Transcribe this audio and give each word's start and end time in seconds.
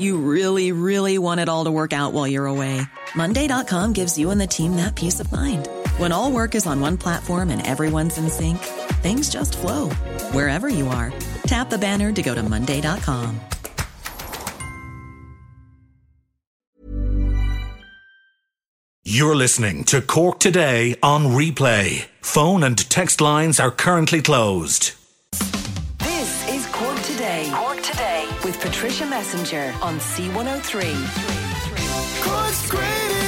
You 0.00 0.16
really, 0.16 0.72
really 0.72 1.18
want 1.18 1.40
it 1.40 1.48
all 1.48 1.64
to 1.64 1.70
work 1.70 1.92
out 1.92 2.14
while 2.14 2.26
you're 2.26 2.46
away. 2.46 2.80
Monday.com 3.14 3.92
gives 3.92 4.18
you 4.18 4.30
and 4.30 4.40
the 4.40 4.46
team 4.46 4.76
that 4.76 4.94
peace 4.96 5.20
of 5.20 5.30
mind. 5.30 5.68
When 5.98 6.10
all 6.10 6.32
work 6.32 6.54
is 6.54 6.66
on 6.66 6.80
one 6.80 6.96
platform 6.96 7.50
and 7.50 7.66
everyone's 7.66 8.16
in 8.18 8.28
sync, 8.30 8.58
things 9.02 9.30
just 9.30 9.58
flow 9.58 9.90
wherever 10.32 10.68
you 10.68 10.88
are. 10.88 11.12
Tap 11.42 11.70
the 11.70 11.78
banner 11.78 12.12
to 12.12 12.22
go 12.22 12.34
to 12.34 12.42
Monday.com. 12.42 13.40
You're 19.02 19.36
listening 19.36 19.84
to 19.84 20.00
Cork 20.00 20.38
Today 20.38 20.94
on 21.02 21.26
replay. 21.26 22.06
Phone 22.20 22.62
and 22.62 22.78
text 22.88 23.20
lines 23.20 23.58
are 23.58 23.70
currently 23.70 24.22
closed. 24.22 24.92
Patricia 28.60 29.06
Messinger 29.06 29.74
on 29.80 29.98
C103. 29.98 30.92
Cork's 32.22 32.68
greatest 32.68 33.19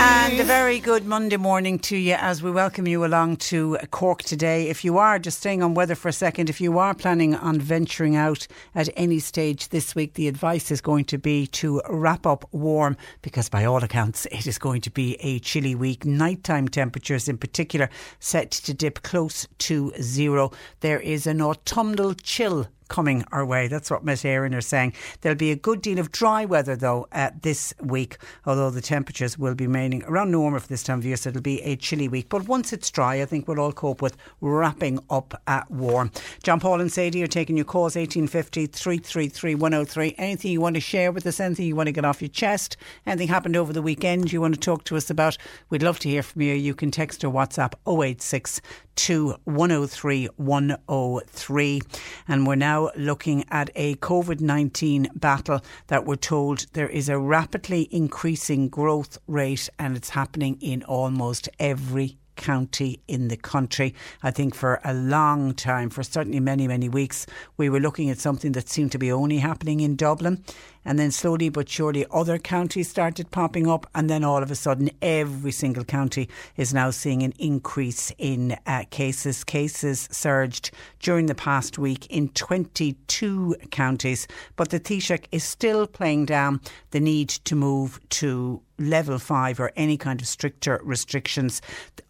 And 0.00 0.38
a 0.38 0.44
very 0.44 0.78
good 0.78 1.06
Monday 1.06 1.36
morning 1.36 1.78
to 1.80 1.96
you 1.96 2.14
as 2.14 2.42
we 2.42 2.50
welcome 2.50 2.86
you 2.86 3.04
along 3.04 3.38
to 3.38 3.76
Cork 3.90 4.22
today. 4.22 4.68
If 4.68 4.84
you 4.84 4.98
are, 4.98 5.18
just 5.18 5.38
staying 5.38 5.62
on 5.62 5.74
weather 5.74 5.96
for 5.96 6.08
a 6.08 6.12
second, 6.12 6.48
if 6.48 6.60
you 6.60 6.78
are 6.78 6.94
planning 6.94 7.34
on 7.34 7.58
venturing 7.60 8.14
out 8.14 8.46
at 8.74 8.88
any 8.96 9.18
stage 9.18 9.70
this 9.70 9.96
week, 9.96 10.14
the 10.14 10.28
advice 10.28 10.70
is 10.70 10.80
going 10.80 11.06
to 11.06 11.18
be 11.18 11.46
to 11.48 11.82
wrap 11.88 12.26
up 12.26 12.44
warm 12.52 12.96
because 13.22 13.48
by 13.48 13.64
all 13.64 13.82
accounts 13.82 14.26
it 14.26 14.46
is 14.46 14.58
going 14.58 14.82
to 14.82 14.90
be 14.90 15.16
a 15.20 15.40
chilly 15.40 15.74
week. 15.74 16.04
Nighttime 16.04 16.68
temperatures 16.68 17.28
in 17.28 17.36
particular 17.36 17.90
set 18.20 18.50
to 18.52 18.72
dip 18.72 19.02
close 19.02 19.48
to 19.58 19.92
zero. 20.00 20.52
There 20.80 21.00
is 21.00 21.26
an 21.26 21.40
autumnal 21.40 22.14
chill 22.14 22.68
coming 22.88 23.24
our 23.32 23.44
way. 23.44 23.68
That's 23.68 23.90
what 23.90 24.04
Met 24.04 24.18
Éireann 24.18 24.54
are 24.54 24.60
saying. 24.60 24.94
There'll 25.20 25.36
be 25.36 25.50
a 25.50 25.56
good 25.56 25.82
deal 25.82 25.98
of 25.98 26.10
dry 26.10 26.44
weather 26.44 26.76
though 26.76 27.06
uh, 27.12 27.30
this 27.42 27.74
week, 27.82 28.18
although 28.46 28.70
the 28.70 28.80
temperatures 28.80 29.38
will 29.38 29.54
be 29.54 29.66
remaining 29.66 30.02
around 30.04 30.30
normal 30.30 30.60
for 30.60 30.68
this 30.68 30.82
time 30.82 30.98
of 30.98 31.04
year, 31.04 31.16
so 31.16 31.30
it'll 31.30 31.42
be 31.42 31.60
a 31.62 31.76
chilly 31.76 32.08
week. 32.08 32.28
But 32.28 32.48
once 32.48 32.72
it's 32.72 32.90
dry, 32.90 33.20
I 33.20 33.24
think 33.24 33.46
we'll 33.46 33.60
all 33.60 33.72
cope 33.72 34.02
with 34.02 34.16
wrapping 34.40 34.98
up 35.10 35.40
at 35.46 35.70
warm. 35.70 36.10
John 36.42 36.60
Paul 36.60 36.80
and 36.80 36.90
Sadie 36.90 37.22
are 37.22 37.28
taking 37.28 37.56
your 37.56 37.64
calls 37.64 37.96
1850 37.96 38.66
333 38.66 39.54
103. 39.54 40.14
Anything 40.18 40.52
you 40.52 40.60
want 40.60 40.74
to 40.74 40.80
share 40.80 41.12
with 41.12 41.26
us, 41.26 41.40
anything 41.40 41.66
you 41.66 41.76
want 41.76 41.86
to 41.88 41.92
get 41.92 42.04
off 42.04 42.22
your 42.22 42.28
chest, 42.28 42.76
anything 43.06 43.28
happened 43.28 43.56
over 43.56 43.72
the 43.72 43.82
weekend 43.82 44.32
you 44.32 44.40
want 44.40 44.54
to 44.54 44.60
talk 44.60 44.84
to 44.84 44.96
us 44.96 45.10
about, 45.10 45.36
we'd 45.70 45.82
love 45.82 45.98
to 46.00 46.08
hear 46.08 46.22
from 46.22 46.42
you. 46.42 46.54
You 46.54 46.74
can 46.74 46.90
text 46.90 47.24
or 47.24 47.32
WhatsApp 47.32 47.74
086 47.86 48.60
to 48.98 49.36
103 49.44 50.26
103. 50.36 51.80
And 52.26 52.46
we're 52.46 52.56
now 52.56 52.90
looking 52.96 53.44
at 53.48 53.70
a 53.76 53.94
COVID 53.96 54.40
19 54.40 55.08
battle 55.14 55.60
that 55.86 56.04
we're 56.04 56.16
told 56.16 56.66
there 56.72 56.88
is 56.88 57.08
a 57.08 57.18
rapidly 57.18 57.88
increasing 57.92 58.68
growth 58.68 59.16
rate 59.28 59.68
and 59.78 59.96
it's 59.96 60.10
happening 60.10 60.58
in 60.60 60.82
almost 60.82 61.48
every 61.60 62.18
county 62.38 63.00
in 63.06 63.28
the 63.28 63.36
country. 63.36 63.94
I 64.22 64.30
think 64.30 64.54
for 64.54 64.80
a 64.84 64.94
long 64.94 65.52
time, 65.54 65.90
for 65.90 66.02
certainly 66.02 66.40
many, 66.40 66.66
many 66.66 66.88
weeks, 66.88 67.26
we 67.56 67.68
were 67.68 67.80
looking 67.80 68.08
at 68.08 68.18
something 68.18 68.52
that 68.52 68.68
seemed 68.68 68.92
to 68.92 68.98
be 68.98 69.12
only 69.12 69.38
happening 69.38 69.80
in 69.80 69.96
Dublin. 69.96 70.42
And 70.88 70.98
then 70.98 71.10
slowly 71.10 71.50
but 71.50 71.68
surely, 71.68 72.06
other 72.10 72.38
counties 72.38 72.88
started 72.88 73.30
popping 73.30 73.68
up. 73.68 73.86
And 73.94 74.08
then 74.08 74.24
all 74.24 74.42
of 74.42 74.50
a 74.50 74.54
sudden, 74.54 74.88
every 75.02 75.52
single 75.52 75.84
county 75.84 76.30
is 76.56 76.72
now 76.72 76.88
seeing 76.88 77.22
an 77.22 77.34
increase 77.38 78.10
in 78.16 78.56
uh, 78.66 78.84
cases. 78.88 79.44
Cases 79.44 80.08
surged 80.10 80.70
during 81.00 81.26
the 81.26 81.34
past 81.34 81.78
week 81.78 82.06
in 82.06 82.30
22 82.30 83.56
counties. 83.70 84.26
But 84.56 84.70
the 84.70 84.80
Taoiseach 84.80 85.26
is 85.30 85.44
still 85.44 85.86
playing 85.86 86.24
down 86.24 86.62
the 86.92 87.00
need 87.00 87.28
to 87.28 87.54
move 87.54 88.00
to 88.08 88.62
level 88.78 89.18
five 89.18 89.58
or 89.58 89.72
any 89.76 89.96
kind 89.96 90.20
of 90.20 90.26
stricter 90.26 90.80
restrictions. 90.84 91.60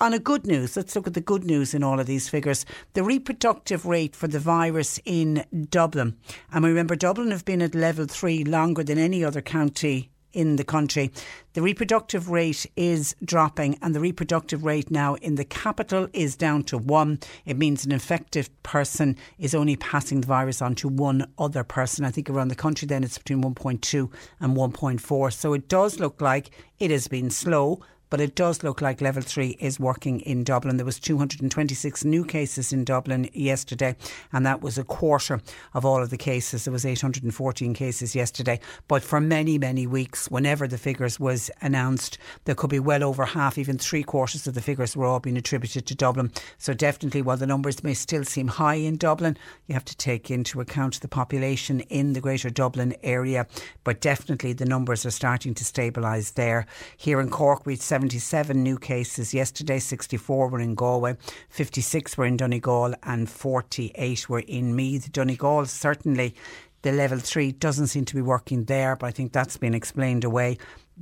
On 0.00 0.12
a 0.12 0.18
good 0.18 0.46
news, 0.46 0.76
let's 0.76 0.94
look 0.94 1.06
at 1.06 1.14
the 1.14 1.20
good 1.20 1.44
news 1.44 1.74
in 1.74 1.82
all 1.82 1.98
of 1.98 2.06
these 2.06 2.28
figures. 2.28 2.66
The 2.92 3.02
reproductive 3.02 3.86
rate 3.86 4.14
for 4.14 4.28
the 4.28 4.38
virus 4.38 5.00
in 5.04 5.44
Dublin, 5.70 6.16
and 6.52 6.62
we 6.62 6.70
remember, 6.70 6.96
Dublin 6.96 7.30
have 7.30 7.44
been 7.44 7.62
at 7.62 7.74
level 7.74 8.06
three 8.06 8.44
longer 8.68 8.84
than 8.84 8.98
any 8.98 9.24
other 9.24 9.40
county 9.40 10.10
in 10.34 10.56
the 10.56 10.64
country. 10.64 11.10
The 11.54 11.62
reproductive 11.62 12.28
rate 12.28 12.66
is 12.76 13.16
dropping, 13.24 13.78
and 13.80 13.94
the 13.94 14.00
reproductive 14.00 14.62
rate 14.62 14.90
now 14.90 15.14
in 15.14 15.36
the 15.36 15.44
capital 15.46 16.06
is 16.12 16.36
down 16.36 16.64
to 16.64 16.76
one. 16.76 17.18
It 17.46 17.56
means 17.56 17.86
an 17.86 17.92
infected 17.92 18.50
person 18.62 19.16
is 19.38 19.54
only 19.54 19.76
passing 19.76 20.20
the 20.20 20.26
virus 20.26 20.60
on 20.60 20.74
to 20.76 20.88
one 20.88 21.32
other 21.38 21.64
person. 21.64 22.04
I 22.04 22.10
think 22.10 22.28
around 22.28 22.48
the 22.48 22.54
country 22.54 22.84
then 22.84 23.02
it's 23.02 23.16
between 23.16 23.42
1.2 23.42 24.12
and 24.38 24.54
1.4. 24.54 25.32
So 25.32 25.54
it 25.54 25.66
does 25.66 25.98
look 25.98 26.20
like 26.20 26.50
it 26.78 26.90
has 26.90 27.08
been 27.08 27.30
slow 27.30 27.80
but 28.10 28.20
it 28.20 28.34
does 28.34 28.62
look 28.62 28.80
like 28.80 29.00
level 29.00 29.22
three 29.22 29.56
is 29.60 29.80
working 29.80 30.20
in 30.20 30.44
Dublin. 30.44 30.76
There 30.76 30.86
was 30.86 30.98
226 30.98 32.04
new 32.04 32.24
cases 32.24 32.72
in 32.72 32.84
Dublin 32.84 33.28
yesterday, 33.32 33.96
and 34.32 34.44
that 34.46 34.62
was 34.62 34.78
a 34.78 34.84
quarter 34.84 35.40
of 35.74 35.84
all 35.84 36.02
of 36.02 36.10
the 36.10 36.16
cases. 36.16 36.64
There 36.64 36.72
was 36.72 36.86
814 36.86 37.74
cases 37.74 38.14
yesterday, 38.14 38.60
but 38.86 39.02
for 39.02 39.20
many, 39.20 39.58
many 39.58 39.86
weeks, 39.86 40.30
whenever 40.30 40.66
the 40.66 40.78
figures 40.78 41.20
was 41.20 41.50
announced, 41.60 42.18
there 42.44 42.54
could 42.54 42.70
be 42.70 42.78
well 42.78 43.04
over 43.04 43.24
half, 43.24 43.58
even 43.58 43.78
three 43.78 44.02
quarters 44.02 44.46
of 44.46 44.54
the 44.54 44.62
figures 44.62 44.96
were 44.96 45.06
all 45.06 45.20
being 45.20 45.36
attributed 45.36 45.86
to 45.86 45.94
Dublin. 45.94 46.32
So 46.58 46.74
definitely, 46.74 47.22
while 47.22 47.36
the 47.36 47.46
numbers 47.46 47.82
may 47.82 47.94
still 47.94 48.24
seem 48.24 48.48
high 48.48 48.74
in 48.74 48.96
Dublin, 48.96 49.36
you 49.66 49.74
have 49.74 49.84
to 49.86 49.96
take 49.96 50.30
into 50.30 50.60
account 50.60 51.00
the 51.00 51.08
population 51.08 51.80
in 51.80 52.12
the 52.12 52.20
Greater 52.20 52.50
Dublin 52.50 52.94
area. 53.02 53.46
But 53.84 54.00
definitely, 54.00 54.52
the 54.52 54.64
numbers 54.64 55.04
are 55.06 55.10
starting 55.10 55.54
to 55.54 55.64
stabilise 55.64 56.34
there. 56.34 56.66
Here 56.96 57.20
in 57.20 57.30
Cork, 57.30 57.66
we 57.66 57.76
77 57.98 58.62
new 58.62 58.78
cases 58.78 59.34
yesterday, 59.34 59.80
64 59.80 60.50
were 60.50 60.60
in 60.60 60.76
Galway, 60.76 61.16
56 61.48 62.16
were 62.16 62.26
in 62.26 62.36
Donegal, 62.36 62.94
and 63.02 63.28
48 63.28 64.28
were 64.28 64.38
in 64.38 64.76
Meath. 64.76 65.10
Donegal 65.10 65.66
certainly 65.66 66.36
the 66.82 66.92
level 66.92 67.18
three 67.18 67.50
doesn't 67.50 67.88
seem 67.88 68.04
to 68.04 68.14
be 68.14 68.22
working 68.22 68.66
there, 68.66 68.94
but 68.94 69.06
I 69.06 69.10
think 69.10 69.32
that's 69.32 69.56
been 69.56 69.74
explained 69.74 70.22
away 70.22 70.58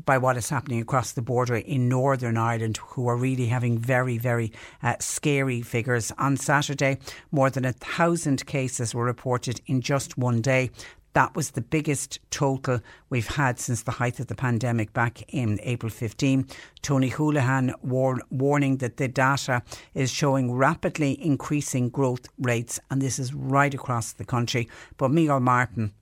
by 0.06 0.16
what 0.16 0.38
is 0.38 0.48
happening 0.48 0.80
across 0.80 1.12
the 1.12 1.20
border 1.20 1.56
in 1.56 1.86
Northern 1.86 2.38
Ireland, 2.38 2.78
who 2.78 3.08
are 3.08 3.16
really 3.16 3.48
having 3.48 3.76
very, 3.76 4.16
very 4.16 4.50
uh, 4.82 4.96
scary 4.98 5.60
figures. 5.60 6.12
On 6.16 6.38
Saturday, 6.38 6.96
more 7.30 7.50
than 7.50 7.66
a 7.66 7.74
thousand 7.74 8.46
cases 8.46 8.94
were 8.94 9.04
reported 9.04 9.60
in 9.66 9.82
just 9.82 10.16
one 10.16 10.40
day. 10.40 10.70
That 11.16 11.34
was 11.34 11.52
the 11.52 11.62
biggest 11.62 12.18
total 12.28 12.80
we've 13.08 13.26
had 13.26 13.58
since 13.58 13.82
the 13.82 13.92
height 13.92 14.20
of 14.20 14.26
the 14.26 14.34
pandemic 14.34 14.92
back 14.92 15.22
in 15.32 15.58
April 15.62 15.88
15. 15.88 16.46
Tony 16.82 17.10
Holohan 17.10 17.72
war- 17.82 18.20
warning 18.30 18.76
that 18.76 18.98
the 18.98 19.08
data 19.08 19.62
is 19.94 20.10
showing 20.10 20.52
rapidly 20.52 21.12
increasing 21.24 21.88
growth 21.88 22.28
rates, 22.38 22.78
and 22.90 23.00
this 23.00 23.18
is 23.18 23.32
right 23.32 23.72
across 23.72 24.12
the 24.12 24.26
country. 24.26 24.68
But 24.98 25.10
Micheál 25.10 25.40
Martin, 25.40 25.94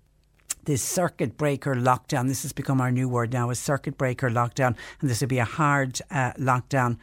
this 0.65 0.83
circuit 0.83 1.37
breaker 1.37 1.77
lockdown. 1.77 2.27
This 2.27 2.43
has 2.43 2.53
become 2.53 2.81
our 2.81 2.91
new 2.91 3.09
word 3.09 3.33
now, 3.33 3.51
a 3.51 3.55
circuit 3.55 3.97
breaker 3.97 4.29
lockdown, 4.29 4.75
and 5.01 5.09
this 5.09 5.21
will 5.21 5.29
be 5.29 5.39
a 5.39 5.45
hard 5.45 6.01
uh, 6.11 6.33
lockdown. 6.33 6.99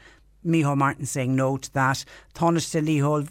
Micheál 0.46 0.76
Martin 0.76 1.06
saying 1.06 1.34
no 1.34 1.56
to 1.56 1.74
that. 1.76 2.04
Tánaiste 2.34 2.86
Leo, 2.86 3.26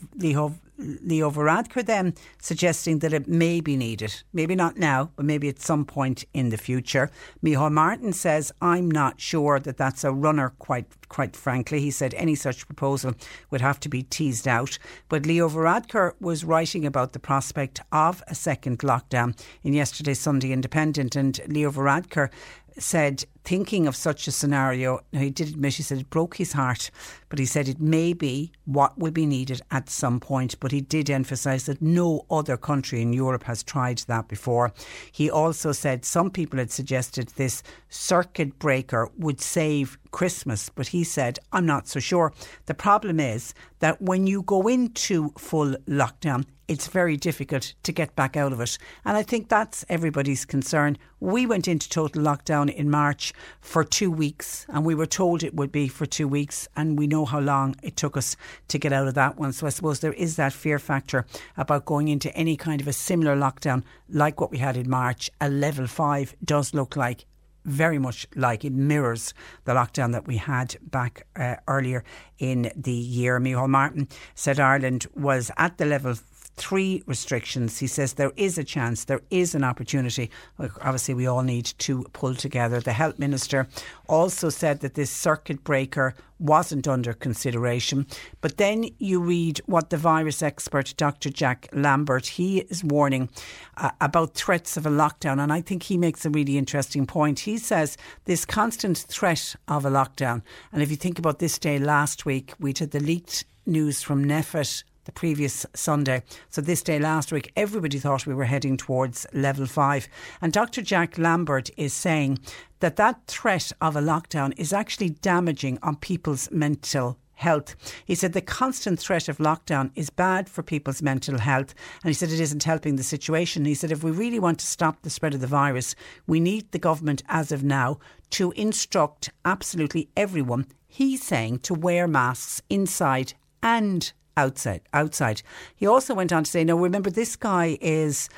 Leo, 0.81 1.31
Varadkar 1.31 1.85
then 1.85 2.15
suggesting 2.41 3.01
that 3.01 3.13
it 3.13 3.29
may 3.29 3.61
be 3.61 3.77
needed. 3.77 4.23
Maybe 4.33 4.55
not 4.55 4.79
now, 4.79 5.11
but 5.17 5.25
maybe 5.25 5.49
at 5.49 5.61
some 5.61 5.85
point 5.85 6.25
in 6.33 6.49
the 6.49 6.57
future. 6.57 7.11
Micheál 7.45 7.73
Martin 7.73 8.13
says, 8.13 8.53
I'm 8.63 8.91
not 8.91 9.21
sure 9.21 9.61
that 9.61 9.77
that's 9.77 10.05
a 10.05 10.13
runner, 10.13 10.55
quite 10.59 10.87
quite 11.09 11.37
frankly. 11.37 11.81
He 11.81 11.91
said 11.91 12.15
any 12.15 12.35
such 12.35 12.67
proposal 12.67 13.15
would 13.51 13.61
have 13.61 13.81
to 13.81 13.89
be 13.89 14.05
teased 14.05 14.49
out. 14.49 14.79
But 15.09 15.27
Leo 15.27 15.49
Varadkar 15.49 16.15
was 16.21 16.45
writing 16.45 16.87
about 16.87 17.13
the 17.13 17.19
prospect 17.19 17.81
of 17.93 18.23
a 18.29 18.35
second 18.35 18.79
lockdown 18.79 19.39
in 19.63 19.75
yesterday's 19.75 20.21
Sunday 20.21 20.53
Independent, 20.53 21.17
and 21.17 21.41
Leo 21.49 21.71
Varadkar 21.71 22.31
said, 22.79 23.25
thinking 23.45 23.87
of 23.87 23.97
such 23.97 24.27
a 24.27 24.33
scenario, 24.33 25.01
now 25.13 25.21
he 25.21 25.31
did 25.31 25.49
admit, 25.49 25.75
he 25.75 25.83
said 25.83 25.99
it 25.99 26.11
broke 26.11 26.37
his 26.37 26.53
heart, 26.53 26.91
but 27.29 27.39
he 27.39 27.47
said 27.47 27.69
it 27.69 27.81
may 27.81 28.13
be 28.13 28.53
what 28.65 28.99
will 28.99 29.11
be 29.11 29.27
needed 29.27 29.63
at 29.71 29.89
some 29.89 30.21
point. 30.21 30.59
But 30.61 30.73
he 30.73 30.81
did 30.81 31.11
emphasise 31.11 31.65
that 31.65 31.83
no 31.83 32.27
other 32.31 32.57
country 32.57 33.03
in 33.03 33.13
Europe 33.13 33.45
has 33.45 33.63
tried 33.63 33.99
that 34.09 34.29
before. 34.29 34.73
He 35.13 35.31
also 35.31 35.73
said 35.73 36.05
some 36.05 36.31
people 36.31 36.59
had 36.59 36.71
suggested 36.71 37.29
this 37.29 37.63
circuit 37.89 38.59
breaker 38.59 39.11
would 39.17 39.41
save 39.41 39.99
Christmas, 40.11 40.69
but 40.69 40.89
he 40.89 41.05
said, 41.05 41.39
I'm 41.53 41.67
not 41.67 41.89
so 41.89 42.01
sure. 42.01 42.33
The 42.67 42.75
problem 42.75 43.21
is 43.21 43.55
that 43.79 44.01
when 44.03 44.27
you 44.27 44.43
go 44.43 44.69
into 44.69 45.33
full 45.39 45.77
lockdown, 45.89 46.45
it's 46.71 46.87
very 46.87 47.17
difficult 47.17 47.75
to 47.83 47.91
get 47.91 48.15
back 48.15 48.37
out 48.37 48.53
of 48.53 48.61
it. 48.61 48.79
And 49.05 49.17
I 49.17 49.25
think 49.25 49.49
that's 49.49 49.85
everybody's 49.89 50.45
concern. 50.45 50.99
We 51.19 51.45
went 51.45 51.67
into 51.67 51.89
total 51.89 52.23
lockdown 52.23 52.73
in 52.73 52.89
March 52.89 53.30
for 53.61 53.85
two 53.85 54.11
weeks, 54.11 54.67
and 54.69 54.85
we 54.85 54.95
were 54.95 55.07
told 55.07 55.43
it 55.43 55.55
would 55.55 55.73
be 55.73 55.89
for 55.89 56.07
two 56.07 56.29
weeks, 56.29 56.69
and 56.77 56.99
we 56.99 57.07
know 57.07 57.25
how 57.25 57.41
long 57.41 57.77
it 57.83 57.97
took 57.97 58.17
us 58.17 58.37
to 58.69 58.79
get 58.79 58.93
out 58.93 59.09
of 59.09 59.15
that 59.15 59.39
one. 59.39 59.53
So 59.53 59.67
I 59.67 59.71
suppose 59.71 60.01
there 60.01 60.13
is 60.13 60.37
that 60.37 60.53
fear 60.53 60.79
factor 60.79 61.27
about 61.57 61.85
going 61.85 62.09
into 62.09 62.35
any 62.37 62.57
kind 62.57 62.81
of 62.81 62.89
a 62.89 62.93
similar 62.93 63.37
lockdown 63.37 63.85
like 64.09 64.41
what 64.41 64.51
we 64.51 64.59
had 64.59 64.77
in 64.77 64.89
March. 64.89 65.31
A 65.41 65.49
level 65.49 65.87
five 65.87 66.35
does 66.45 66.75
look 66.75 66.97
like 66.97 67.27
very 67.65 67.99
much 67.99 68.27
like 68.35 68.65
it 68.65 68.73
mirrors 68.73 69.35
the 69.65 69.73
lockdown 69.73 70.13
that 70.13 70.27
we 70.27 70.37
had 70.37 70.77
back 70.83 71.27
uh, 71.37 71.57
earlier 71.69 72.03
in 72.39 72.73
the 72.75 72.93
year. 72.93 73.39
Micheál 73.39 73.69
Martin 73.69 74.09
said 74.35 74.59
Ireland 74.59 75.07
was 75.15 75.51
at 75.57 75.79
the 75.79 75.85
level 75.85 76.15
three 76.61 77.03
restrictions. 77.07 77.79
He 77.79 77.87
says 77.87 78.13
there 78.13 78.33
is 78.37 78.59
a 78.59 78.65
chance, 78.65 79.05
there 79.05 79.23
is 79.31 79.55
an 79.55 79.65
opportunity. 79.65 80.31
obviously, 80.59 81.15
we 81.15 81.27
all 81.27 81.43
need 81.43 81.65
to 81.79 82.05
pull 82.13 82.35
together. 82.35 82.81
The 82.81 82.93
health 82.93 83.19
minister 83.19 83.67
also 84.09 84.51
said 84.51 84.81
that 84.81 84.95
this 84.95 85.11
circuit 85.11 85.65
breaker 85.65 86.15
wasn't 86.39 86.87
under 86.87 87.15
consideration. 87.15 88.07
But 88.43 88.59
then 88.59 88.85
you 88.99 89.21
read 89.21 89.63
what 89.65 89.89
the 89.89 89.97
virus 89.97 90.43
expert, 90.43 90.93
Dr. 90.99 91.31
Jack 91.31 91.69
Lambert, 91.73 92.27
he 92.27 92.61
is 92.61 92.85
warning 92.85 93.31
uh, 93.79 93.91
about 94.03 94.35
threats 94.35 94.77
of 94.77 94.85
a 94.85 94.91
lockdown. 94.91 95.43
And 95.43 95.53
I 95.53 95.63
think 95.63 95.85
he 95.85 95.97
makes 95.97 96.27
a 96.27 96.31
really 96.31 96.59
interesting 96.59 97.07
point. 97.07 97.41
He 97.41 97.57
says 97.57 97.97
this 98.27 98.45
constant 98.45 98.99
threat 98.99 99.57
of 99.67 99.87
a 99.87 99.91
lockdown. 99.91 100.43
And 100.73 100.83
if 100.83 100.91
you 100.91 100.97
think 100.97 101.19
about 101.19 101.39
this 101.39 101.59
day 101.59 101.79
last 101.79 102.27
week, 102.27 102.53
we 102.61 102.75
had 102.79 102.91
the 102.91 103.01
leaked 103.01 103.47
news 103.67 104.03
from 104.03 104.25
NPHET 104.25 104.85
the 105.11 105.19
previous 105.19 105.67
Sunday. 105.75 106.23
So 106.51 106.61
this 106.61 106.83
day 106.83 107.01
last 107.01 107.33
week, 107.33 107.53
everybody 107.57 107.99
thought 107.99 108.27
we 108.27 108.35
were 108.35 108.45
heading 108.45 108.77
towards 108.77 109.27
level 109.33 109.67
five. 109.67 110.09
And 110.41 110.53
Dr. 110.53 110.83
Jack 110.83 111.19
Lambert 111.19 111.69
is 111.77 111.93
saying 111.93 112.39
that 112.79 112.95
that 112.95 113.27
threat 113.27 113.73
of 113.81 113.97
a 113.97 114.01
lockdown 114.01 114.53
is 114.57 114.73
actually 114.73 115.11
damaging 115.11 115.81
on 115.83 115.97
people's 115.97 116.49
mental 116.53 117.19
health. 117.33 117.75
He 118.05 118.15
said 118.15 118.35
the 118.35 118.41
constant 118.41 119.01
threat 119.01 119.29
of 119.29 119.39
lockdown 119.39 119.91
is 119.97 120.11
bad 120.11 120.49
for 120.49 120.63
people's 120.63 121.03
mental 121.03 121.39
health. 121.39 121.75
And 122.05 122.11
he 122.11 122.15
said 122.15 122.31
it 122.31 122.39
isn't 122.39 122.63
helping 122.63 122.95
the 122.95 123.03
situation. 123.03 123.65
He 123.65 123.75
said 123.75 123.91
if 123.91 124.05
we 124.05 124.13
really 124.13 124.39
want 124.39 124.61
to 124.61 124.67
stop 124.67 125.03
the 125.03 125.11
spread 125.11 125.35
of 125.35 125.41
the 125.41 125.49
virus, 125.49 125.97
we 126.29 126.39
need 126.39 126.71
the 126.71 126.79
government, 126.79 127.25
as 127.29 127.51
of 127.51 127.65
now, 127.65 127.99
to 128.31 128.53
instruct 128.53 129.31
absolutely 129.45 130.09
everyone, 130.17 130.67
he's 130.87 131.25
saying, 131.25 131.59
to 131.61 131.75
wear 131.75 132.07
masks 132.07 132.63
inside 132.71 133.33
and 133.63 134.13
outside. 134.37 134.83
Outside. 134.93 135.43
He 135.75 135.87
also 135.87 136.15
went 136.15 136.33
on 136.33 136.45
to 136.45 136.51
say, 136.51 136.65
"No, 136.65 136.79
remember 136.79 137.11
this 137.11 137.37
guy 137.37 137.79
is." 137.81 138.29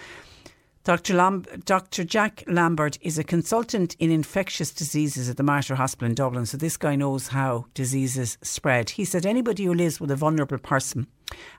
Dr. 0.85 1.15
Lam- 1.15 1.45
Dr. 1.65 2.03
Jack 2.03 2.43
Lambert 2.49 2.99
is 3.01 3.17
a 3.17 3.23
consultant 3.23 3.95
in 4.01 4.11
infectious 4.11 4.73
diseases 4.73 5.29
at 5.29 5.37
the 5.37 5.45
Mater 5.45 5.77
Hospital 5.77 6.09
in 6.09 6.15
Dublin, 6.17 6.45
so 6.45 6.57
this 6.57 6.77
guy 6.77 6.97
knows 6.97 7.29
how 7.29 7.67
diseases 7.73 8.37
spread. 8.43 8.91
He 8.91 9.05
said 9.05 9.25
anybody 9.25 9.65
who 9.65 9.75
lives 9.75 10.01
with 10.01 10.11
a 10.11 10.17
vulnerable 10.17 10.59
person, 10.59 11.07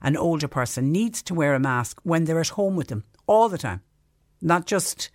an 0.01 0.18
older 0.18 0.50
person, 0.50 0.91
needs 0.91 1.24
to 1.24 1.33
wear 1.33 1.53
a 1.53 1.59
mask 1.59 2.01
when 2.03 2.25
they're 2.25 2.41
at 2.41 2.50
home 2.50 2.75
with 2.75 2.89
them 2.89 3.06
all 3.25 3.47
the 3.47 3.57
time, 3.57 3.81
not 4.41 4.65
just 4.65 5.09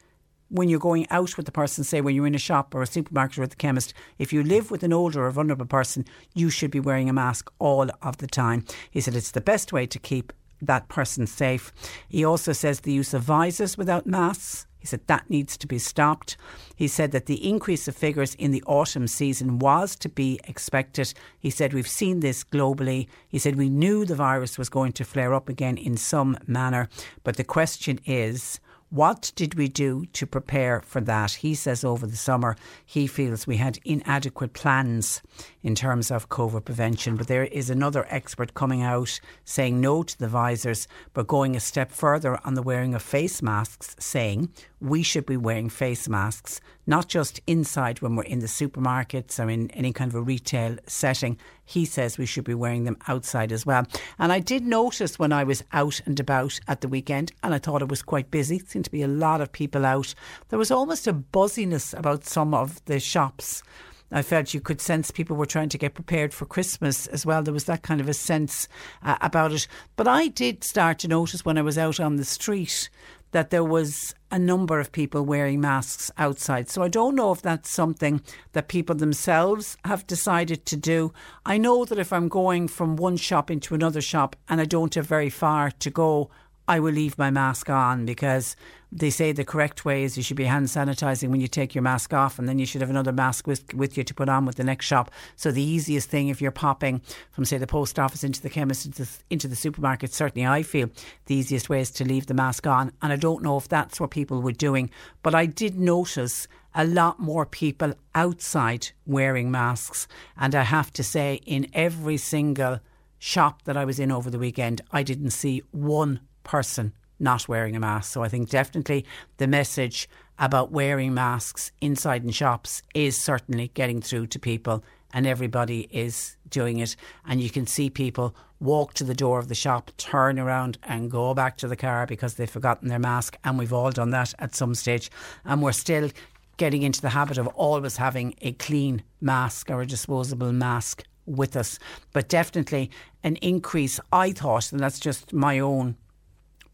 when 0.50 0.68
you're 0.68 0.78
going 0.78 1.06
out 1.10 1.36
with 1.36 1.46
the 1.46 1.52
person, 1.52 1.84
say 1.84 2.00
when 2.00 2.14
you're 2.14 2.26
in 2.26 2.34
a 2.34 2.38
shop 2.38 2.74
or 2.74 2.82
a 2.82 2.86
supermarket 2.86 3.38
or 3.38 3.42
at 3.42 3.50
the 3.50 3.56
chemist, 3.56 3.92
if 4.18 4.32
you 4.32 4.42
live 4.42 4.70
with 4.70 4.82
an 4.82 4.92
older 4.92 5.26
or 5.26 5.30
vulnerable 5.30 5.66
person, 5.66 6.04
you 6.34 6.50
should 6.50 6.70
be 6.70 6.80
wearing 6.80 7.08
a 7.08 7.12
mask 7.12 7.50
all 7.58 7.88
of 8.02 8.16
the 8.18 8.26
time. 8.26 8.64
He 8.90 9.00
said 9.00 9.14
it's 9.14 9.32
the 9.32 9.40
best 9.40 9.72
way 9.72 9.86
to 9.86 9.98
keep 9.98 10.32
that 10.60 10.88
person 10.88 11.26
safe. 11.26 11.72
He 12.08 12.24
also 12.24 12.52
says 12.52 12.80
the 12.80 12.92
use 12.92 13.14
of 13.14 13.22
visors 13.22 13.78
without 13.78 14.06
masks. 14.06 14.66
He 14.78 14.86
said 14.86 15.06
that 15.06 15.28
needs 15.28 15.56
to 15.58 15.66
be 15.66 15.78
stopped. 15.78 16.36
He 16.76 16.86
said 16.88 17.10
that 17.10 17.26
the 17.26 17.48
increase 17.48 17.88
of 17.88 17.96
figures 17.96 18.34
in 18.36 18.52
the 18.52 18.62
autumn 18.66 19.08
season 19.08 19.58
was 19.58 19.96
to 19.96 20.08
be 20.08 20.40
expected. 20.44 21.12
He 21.38 21.50
said 21.50 21.74
we've 21.74 21.88
seen 21.88 22.20
this 22.20 22.44
globally. 22.44 23.08
He 23.28 23.38
said 23.38 23.56
we 23.56 23.68
knew 23.68 24.04
the 24.04 24.14
virus 24.14 24.56
was 24.56 24.68
going 24.68 24.92
to 24.92 25.04
flare 25.04 25.34
up 25.34 25.48
again 25.48 25.76
in 25.76 25.96
some 25.96 26.38
manner. 26.46 26.88
But 27.24 27.36
the 27.36 27.44
question 27.44 27.98
is, 28.06 28.60
what 28.90 29.32
did 29.36 29.54
we 29.54 29.68
do 29.68 30.06
to 30.14 30.26
prepare 30.26 30.80
for 30.80 31.00
that? 31.02 31.32
He 31.32 31.54
says 31.54 31.84
over 31.84 32.06
the 32.06 32.16
summer 32.16 32.56
he 32.86 33.06
feels 33.06 33.46
we 33.46 33.58
had 33.58 33.78
inadequate 33.84 34.54
plans 34.54 35.22
in 35.62 35.74
terms 35.74 36.10
of 36.10 36.30
COVID 36.30 36.64
prevention. 36.64 37.16
But 37.16 37.26
there 37.26 37.44
is 37.44 37.68
another 37.68 38.06
expert 38.08 38.54
coming 38.54 38.82
out 38.82 39.20
saying 39.44 39.80
no 39.80 40.02
to 40.02 40.18
the 40.18 40.28
visors, 40.28 40.88
but 41.12 41.26
going 41.26 41.54
a 41.54 41.60
step 41.60 41.92
further 41.92 42.38
on 42.44 42.54
the 42.54 42.62
wearing 42.62 42.94
of 42.94 43.02
face 43.02 43.42
masks, 43.42 43.94
saying 43.98 44.50
we 44.80 45.02
should 45.02 45.26
be 45.26 45.36
wearing 45.36 45.68
face 45.68 46.08
masks, 46.08 46.60
not 46.86 47.08
just 47.08 47.40
inside 47.46 48.00
when 48.00 48.16
we're 48.16 48.22
in 48.22 48.38
the 48.38 48.46
supermarkets 48.46 49.42
or 49.42 49.50
in 49.50 49.70
any 49.72 49.92
kind 49.92 50.10
of 50.10 50.14
a 50.14 50.22
retail 50.22 50.76
setting. 50.86 51.36
He 51.68 51.84
says 51.84 52.16
we 52.16 52.24
should 52.24 52.44
be 52.44 52.54
wearing 52.54 52.84
them 52.84 52.96
outside 53.08 53.52
as 53.52 53.66
well. 53.66 53.86
And 54.18 54.32
I 54.32 54.40
did 54.40 54.64
notice 54.64 55.18
when 55.18 55.34
I 55.34 55.44
was 55.44 55.62
out 55.74 56.00
and 56.06 56.18
about 56.18 56.58
at 56.66 56.80
the 56.80 56.88
weekend, 56.88 57.32
and 57.42 57.52
I 57.52 57.58
thought 57.58 57.82
it 57.82 57.90
was 57.90 58.00
quite 58.00 58.30
busy, 58.30 58.58
seemed 58.58 58.86
to 58.86 58.90
be 58.90 59.02
a 59.02 59.08
lot 59.08 59.42
of 59.42 59.52
people 59.52 59.84
out, 59.84 60.14
there 60.48 60.58
was 60.58 60.70
almost 60.70 61.06
a 61.06 61.12
buzziness 61.12 61.92
about 61.92 62.24
some 62.24 62.54
of 62.54 62.82
the 62.86 62.98
shops. 62.98 63.62
I 64.10 64.22
felt 64.22 64.54
you 64.54 64.62
could 64.62 64.80
sense 64.80 65.10
people 65.10 65.36
were 65.36 65.44
trying 65.44 65.68
to 65.68 65.76
get 65.76 65.92
prepared 65.92 66.32
for 66.32 66.46
Christmas 66.46 67.06
as 67.08 67.26
well. 67.26 67.42
There 67.42 67.52
was 67.52 67.64
that 67.64 67.82
kind 67.82 68.00
of 68.00 68.08
a 68.08 68.14
sense 68.14 68.66
uh, 69.02 69.18
about 69.20 69.52
it. 69.52 69.68
But 69.96 70.08
I 70.08 70.28
did 70.28 70.64
start 70.64 70.98
to 71.00 71.08
notice 71.08 71.44
when 71.44 71.58
I 71.58 71.62
was 71.62 71.76
out 71.76 72.00
on 72.00 72.16
the 72.16 72.24
street 72.24 72.88
that 73.32 73.50
there 73.50 73.64
was 73.64 74.14
a 74.30 74.38
number 74.38 74.78
of 74.80 74.92
people 74.92 75.24
wearing 75.24 75.60
masks 75.60 76.10
outside. 76.18 76.68
So 76.68 76.82
I 76.82 76.88
don't 76.88 77.14
know 77.14 77.32
if 77.32 77.42
that's 77.42 77.70
something 77.70 78.20
that 78.52 78.68
people 78.68 78.94
themselves 78.94 79.76
have 79.84 80.06
decided 80.06 80.66
to 80.66 80.76
do. 80.76 81.12
I 81.46 81.58
know 81.58 81.84
that 81.84 81.98
if 81.98 82.12
I'm 82.12 82.28
going 82.28 82.68
from 82.68 82.96
one 82.96 83.16
shop 83.16 83.50
into 83.50 83.74
another 83.74 84.00
shop 84.00 84.36
and 84.48 84.60
I 84.60 84.64
don't 84.64 84.94
have 84.94 85.06
very 85.06 85.30
far 85.30 85.70
to 85.70 85.90
go, 85.90 86.30
I 86.68 86.80
will 86.80 86.92
leave 86.92 87.16
my 87.16 87.30
mask 87.30 87.70
on 87.70 88.04
because 88.04 88.54
they 88.92 89.08
say 89.08 89.32
the 89.32 89.44
correct 89.44 89.86
way 89.86 90.04
is 90.04 90.18
you 90.18 90.22
should 90.22 90.36
be 90.36 90.44
hand 90.44 90.66
sanitizing 90.66 91.30
when 91.30 91.40
you 91.40 91.48
take 91.48 91.74
your 91.74 91.80
mask 91.80 92.12
off, 92.12 92.38
and 92.38 92.46
then 92.46 92.58
you 92.58 92.66
should 92.66 92.82
have 92.82 92.90
another 92.90 93.12
mask 93.12 93.46
with, 93.46 93.72
with 93.72 93.96
you 93.96 94.04
to 94.04 94.14
put 94.14 94.28
on 94.28 94.44
with 94.44 94.56
the 94.56 94.64
next 94.64 94.84
shop. 94.84 95.10
So 95.34 95.50
the 95.50 95.62
easiest 95.62 96.10
thing, 96.10 96.28
if 96.28 96.42
you're 96.42 96.50
popping 96.50 97.00
from 97.30 97.46
say 97.46 97.56
the 97.56 97.66
post 97.66 97.98
office 97.98 98.22
into 98.22 98.42
the 98.42 98.50
chemist 98.50 98.84
into 98.84 99.02
the, 99.02 99.08
into 99.30 99.48
the 99.48 99.56
supermarket, 99.56 100.12
certainly 100.12 100.46
I 100.46 100.62
feel 100.62 100.90
the 101.24 101.34
easiest 101.34 101.70
way 101.70 101.80
is 101.80 101.90
to 101.92 102.04
leave 102.04 102.26
the 102.26 102.34
mask 102.34 102.66
on. 102.66 102.92
And 103.00 103.14
I 103.14 103.16
don't 103.16 103.42
know 103.42 103.56
if 103.56 103.68
that's 103.68 103.98
what 103.98 104.10
people 104.10 104.42
were 104.42 104.52
doing, 104.52 104.90
but 105.22 105.34
I 105.34 105.46
did 105.46 105.78
notice 105.78 106.48
a 106.74 106.84
lot 106.84 107.18
more 107.18 107.46
people 107.46 107.94
outside 108.14 108.90
wearing 109.06 109.50
masks, 109.50 110.06
and 110.36 110.54
I 110.54 110.62
have 110.64 110.92
to 110.92 111.02
say, 111.02 111.40
in 111.46 111.66
every 111.72 112.18
single 112.18 112.80
shop 113.18 113.62
that 113.64 113.76
I 113.76 113.86
was 113.86 113.98
in 113.98 114.12
over 114.12 114.30
the 114.30 114.38
weekend, 114.38 114.82
I 114.92 115.02
didn't 115.02 115.30
see 115.30 115.62
one 115.72 116.20
person 116.48 116.92
not 117.20 117.46
wearing 117.46 117.76
a 117.76 117.80
mask. 117.80 118.12
So 118.12 118.22
I 118.22 118.28
think 118.28 118.48
definitely 118.48 119.04
the 119.36 119.46
message 119.46 120.08
about 120.38 120.72
wearing 120.72 121.12
masks 121.12 121.72
inside 121.80 122.24
in 122.24 122.30
shops 122.30 122.82
is 122.94 123.20
certainly 123.20 123.68
getting 123.74 124.00
through 124.00 124.28
to 124.28 124.38
people 124.38 124.82
and 125.12 125.26
everybody 125.26 125.88
is 125.90 126.36
doing 126.48 126.78
it. 126.78 126.96
And 127.26 127.40
you 127.40 127.50
can 127.50 127.66
see 127.66 127.90
people 127.90 128.34
walk 128.60 128.94
to 128.94 129.04
the 129.04 129.14
door 129.14 129.38
of 129.38 129.48
the 129.48 129.54
shop, 129.54 129.90
turn 129.98 130.38
around 130.38 130.78
and 130.82 131.10
go 131.10 131.34
back 131.34 131.58
to 131.58 131.68
the 131.68 131.76
car 131.76 132.06
because 132.06 132.34
they've 132.34 132.48
forgotten 132.48 132.88
their 132.88 132.98
mask. 132.98 133.36
And 133.44 133.58
we've 133.58 133.72
all 133.72 133.90
done 133.90 134.10
that 134.10 134.32
at 134.38 134.54
some 134.54 134.74
stage. 134.74 135.10
And 135.44 135.62
we're 135.62 135.72
still 135.72 136.10
getting 136.56 136.82
into 136.82 137.02
the 137.02 137.10
habit 137.10 137.38
of 137.38 137.46
always 137.48 137.96
having 137.96 138.34
a 138.40 138.52
clean 138.52 139.02
mask 139.20 139.70
or 139.70 139.82
a 139.82 139.86
disposable 139.86 140.52
mask 140.52 141.04
with 141.26 141.56
us. 141.56 141.78
But 142.12 142.28
definitely 142.28 142.90
an 143.22 143.36
increase, 143.36 144.00
I 144.12 144.32
thought, 144.32 144.72
and 144.72 144.80
that's 144.80 144.98
just 144.98 145.32
my 145.32 145.58
own 145.58 145.96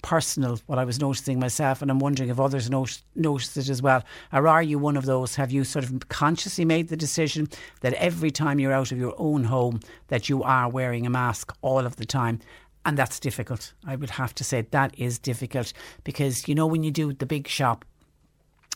personal, 0.04 0.60
what 0.66 0.78
I 0.78 0.84
was 0.84 1.00
noticing 1.00 1.40
myself, 1.40 1.80
and 1.80 1.90
I'm 1.90 1.98
wondering 1.98 2.28
if 2.28 2.38
others 2.38 2.68
notice, 2.68 3.02
notice 3.16 3.56
it 3.56 3.70
as 3.70 3.80
well. 3.80 4.04
Or 4.34 4.46
are 4.46 4.62
you 4.62 4.78
one 4.78 4.98
of 4.98 5.06
those? 5.06 5.34
Have 5.36 5.50
you 5.50 5.64
sort 5.64 5.82
of 5.86 6.10
consciously 6.10 6.66
made 6.66 6.88
the 6.88 6.96
decision 6.96 7.48
that 7.80 7.94
every 7.94 8.30
time 8.30 8.60
you're 8.60 8.70
out 8.72 8.92
of 8.92 8.98
your 8.98 9.14
own 9.16 9.44
home, 9.44 9.80
that 10.08 10.28
you 10.28 10.42
are 10.42 10.68
wearing 10.68 11.06
a 11.06 11.10
mask 11.10 11.56
all 11.62 11.86
of 11.86 11.96
the 11.96 12.04
time? 12.04 12.38
And 12.84 12.98
that's 12.98 13.18
difficult. 13.18 13.72
I 13.86 13.96
would 13.96 14.10
have 14.10 14.34
to 14.34 14.44
say 14.44 14.60
that 14.60 14.94
is 14.98 15.18
difficult 15.18 15.72
because, 16.04 16.46
you 16.46 16.54
know, 16.54 16.66
when 16.66 16.82
you 16.82 16.90
do 16.90 17.14
the 17.14 17.24
big 17.24 17.48
shop, 17.48 17.86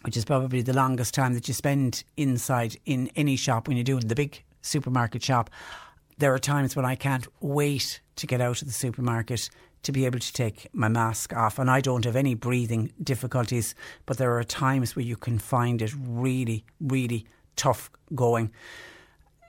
which 0.03 0.17
is 0.17 0.25
probably 0.25 0.63
the 0.63 0.73
longest 0.73 1.13
time 1.13 1.35
that 1.35 1.47
you 1.47 1.53
spend 1.53 2.05
inside 2.17 2.77
in 2.87 3.11
any 3.17 3.37
shop 3.37 3.69
when 3.69 3.77
you're 3.77 3.85
doing 3.85 4.09
the 4.09 4.15
big 4.15 4.43
supermarket 4.63 5.23
shop. 5.23 5.51
There 6.17 6.33
are 6.33 6.39
times 6.39 6.75
when 6.75 6.87
I 6.87 6.95
can't 6.95 7.29
wait 7.41 8.01
to 8.17 8.27
get 8.27 8.41
out 8.41 8.63
of 8.63 8.69
the 8.69 8.75
supermarket 8.75 9.51
to 9.83 9.93
be 9.93 10.07
able 10.07 10.19
to 10.19 10.33
take 10.33 10.69
my 10.73 10.89
mask 10.89 11.35
off. 11.35 11.59
And 11.59 11.71
I 11.71 11.81
don't 11.81 12.05
have 12.05 12.17
any 12.17 12.35
breathing 12.35 12.93
difficulties, 13.03 13.75
but 14.07 14.19
there 14.19 14.37
are 14.37 14.45
times 14.45 14.97
where 14.97 15.05
you 15.05 15.17
can 15.17 15.39
find 15.39 15.81
it 15.83 15.93
really, 15.97 16.65
really 16.81 17.27
tough 17.57 17.91
going. 18.15 18.53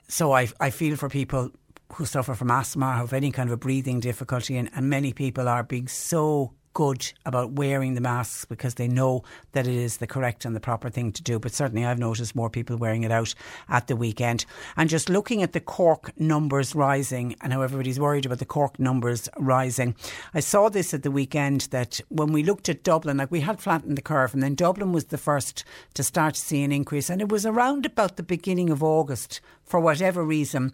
So 0.07 0.33
I, 0.33 0.49
I 0.59 0.69
feel 0.69 0.95
for 0.95 1.09
people 1.09 1.51
who 1.93 2.05
suffer 2.05 2.35
from 2.35 2.51
asthma, 2.51 2.93
who 2.93 3.01
have 3.01 3.13
any 3.13 3.31
kind 3.31 3.49
of 3.49 3.53
a 3.53 3.57
breathing 3.57 3.99
difficulty, 3.99 4.57
and, 4.57 4.69
and 4.75 4.89
many 4.89 5.13
people 5.13 5.47
are 5.47 5.63
being 5.63 5.87
so 5.87 6.53
good 6.79 7.11
about 7.25 7.51
wearing 7.51 7.93
the 7.93 7.99
masks 7.99 8.45
because 8.45 8.75
they 8.75 8.87
know 8.87 9.21
that 9.51 9.67
it 9.67 9.75
is 9.75 9.97
the 9.97 10.07
correct 10.07 10.45
and 10.45 10.55
the 10.55 10.61
proper 10.61 10.89
thing 10.89 11.11
to 11.11 11.21
do. 11.21 11.37
But 11.37 11.51
certainly, 11.51 11.85
I've 11.85 11.99
noticed 11.99 12.37
more 12.37 12.49
people 12.49 12.77
wearing 12.77 13.03
it 13.03 13.11
out 13.11 13.35
at 13.67 13.87
the 13.87 13.97
weekend. 13.97 14.45
And 14.77 14.89
just 14.89 15.09
looking 15.09 15.43
at 15.43 15.51
the 15.51 15.59
Cork 15.59 16.17
numbers 16.17 16.73
rising 16.73 17.35
and 17.41 17.51
how 17.51 17.63
everybody's 17.63 17.99
worried 17.99 18.25
about 18.25 18.39
the 18.39 18.45
Cork 18.45 18.79
numbers 18.79 19.27
rising, 19.37 19.93
I 20.33 20.39
saw 20.39 20.69
this 20.69 20.93
at 20.93 21.03
the 21.03 21.11
weekend 21.11 21.67
that 21.71 21.99
when 22.07 22.31
we 22.31 22.43
looked 22.43 22.69
at 22.69 22.81
Dublin, 22.81 23.17
like 23.17 23.29
we 23.29 23.41
had 23.41 23.59
flattened 23.59 23.97
the 23.97 24.01
curve, 24.01 24.33
and 24.33 24.41
then 24.41 24.55
Dublin 24.55 24.93
was 24.93 25.07
the 25.07 25.17
first 25.17 25.65
to 25.95 26.01
start 26.01 26.35
to 26.35 26.39
see 26.39 26.63
an 26.63 26.71
increase. 26.71 27.09
And 27.09 27.19
it 27.19 27.27
was 27.27 27.45
around 27.45 27.85
about 27.85 28.15
the 28.15 28.23
beginning 28.23 28.69
of 28.69 28.81
August, 28.81 29.41
for 29.65 29.81
whatever 29.81 30.23
reason, 30.23 30.71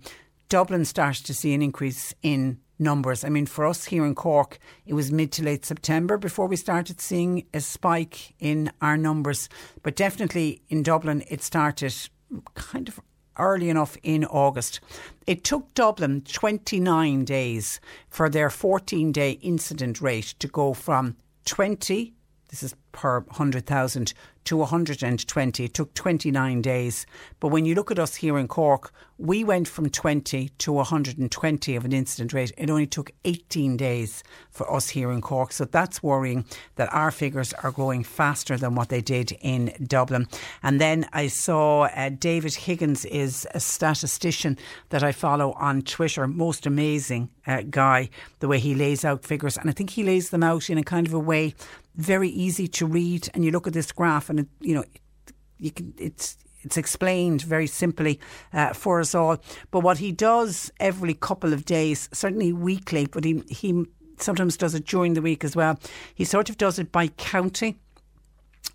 Dublin 0.50 0.86
started 0.86 1.26
to 1.26 1.34
see 1.34 1.56
an 1.56 1.64
increase 1.64 2.14
in 2.22 2.60
numbers. 2.80 3.24
I 3.24 3.30
mean, 3.30 3.46
for 3.46 3.66
us 3.66 3.86
here 3.86 4.06
in 4.06 4.16
Cork, 4.16 4.58
it 4.86 4.94
was 4.94 5.12
mid 5.12 5.32
to 5.34 5.44
late 5.44 5.66
September 5.66 6.18
before 6.18 6.48
we 6.48 6.56
started 6.56 7.00
seeing 7.00 7.46
a 7.54 7.62
spike 7.62 8.34
in 8.40 8.72
our 8.82 8.98
numbers. 8.98 9.50
But 9.84 9.96
definitely 9.96 10.62
in 10.70 10.84
Dublin, 10.84 11.24
it 11.30 11.42
started 11.42 11.94
kind 12.54 12.88
of 12.88 13.00
early 13.38 13.70
enough 13.70 13.98
in 14.04 14.26
August. 14.26 14.80
It 15.28 15.44
took 15.44 15.74
Dublin 15.74 16.22
29 16.22 17.26
days 17.26 17.80
for 18.10 18.30
their 18.30 18.50
14 18.50 19.12
day 19.12 19.32
incident 19.32 20.02
rate 20.02 20.36
to 20.40 20.48
go 20.48 20.74
from 20.74 21.18
20, 21.46 22.14
this 22.50 22.64
is 22.64 22.76
per 22.96 23.20
100,000, 23.20 24.14
to 24.46 24.58
120. 24.58 25.66
It 25.66 25.74
took 25.74 25.94
29 25.94 26.62
days. 26.62 27.06
But 27.40 27.50
when 27.50 27.66
you 27.66 27.76
look 27.76 27.92
at 27.92 28.00
us 28.00 28.16
here 28.16 28.38
in 28.38 28.48
Cork, 28.48 28.94
we 29.18 29.44
went 29.44 29.68
from 29.68 29.90
20 29.90 30.50
to 30.50 30.72
120 30.72 31.76
of 31.76 31.86
an 31.86 31.94
incident 31.94 32.34
rate. 32.34 32.52
It 32.58 32.70
only 32.70 32.86
took 32.86 33.12
18 33.26 33.76
days 33.76 34.24
for 34.52 34.72
us 34.72 34.90
here 34.90 35.12
in 35.12 35.22
Cork. 35.22 35.52
So 35.52 35.66
that's 35.66 36.04
worrying 36.04 36.46
that 36.76 36.94
our 36.94 37.12
figures 37.12 37.54
are 37.54 37.72
growing 37.72 38.04
faster 38.04 38.58
than 38.58 38.76
what 38.76 38.90
they 38.90 39.02
did 39.02 39.32
in 39.42 39.74
Dublin. 39.86 40.28
And 40.62 40.80
then 40.80 41.08
I 41.12 41.28
saw 41.28 41.84
uh, 41.84 42.10
David 42.10 42.54
Higgins 42.54 43.06
is 43.06 43.48
a 43.54 43.60
statistician 43.60 44.58
that 44.90 45.04
I 45.04 45.12
follow 45.12 45.54
on 45.54 45.82
Twitter. 45.82 46.28
Most 46.28 46.66
amazing 46.66 47.30
uh, 47.48 47.64
guy, 47.70 48.10
the 48.40 48.48
way 48.48 48.60
he 48.60 48.76
lays 48.76 49.04
out 49.04 49.26
figures. 49.26 49.58
And 49.58 49.70
I 49.70 49.74
think 49.74 49.92
he 49.92 50.04
lays 50.04 50.30
them 50.30 50.44
out 50.44 50.70
in 50.70 50.78
a 50.78 50.84
kind 50.84 51.08
of 51.08 51.14
a 51.14 51.20
way 51.20 51.56
very 51.96 52.30
easy 52.30 52.68
to 52.68 52.85
read. 52.86 53.30
And 53.34 53.44
you 53.44 53.52
look 53.52 53.68
at 53.68 53.74
this 53.74 53.92
graph, 53.92 54.30
and 54.30 54.42
it, 54.42 54.48
you 54.60 54.76
know, 54.76 54.84
you 55.58 55.72
can 55.72 55.94
it's 55.98 56.38
it's 56.62 56.78
explained 56.78 57.44
very 57.44 57.68
simply 57.68 58.20
uh, 58.52 58.74
for 58.74 59.00
us 59.00 59.14
all. 59.14 59.38
But 59.72 59.82
what 59.82 60.00
he 60.00 60.12
does 60.12 60.72
every 60.80 61.14
couple 61.14 61.54
of 61.54 61.64
days, 61.66 62.10
certainly 62.12 62.52
weekly, 62.52 63.06
but 63.06 63.24
he 63.24 63.44
he 63.50 63.86
sometimes 64.18 64.58
does 64.58 64.76
it 64.76 64.86
during 64.86 65.14
the 65.14 65.22
week 65.22 65.44
as 65.44 65.56
well. 65.56 65.80
He 66.14 66.26
sort 66.26 66.50
of 66.50 66.58
does 66.58 66.80
it 66.80 66.92
by 66.92 67.08
county 67.08 67.78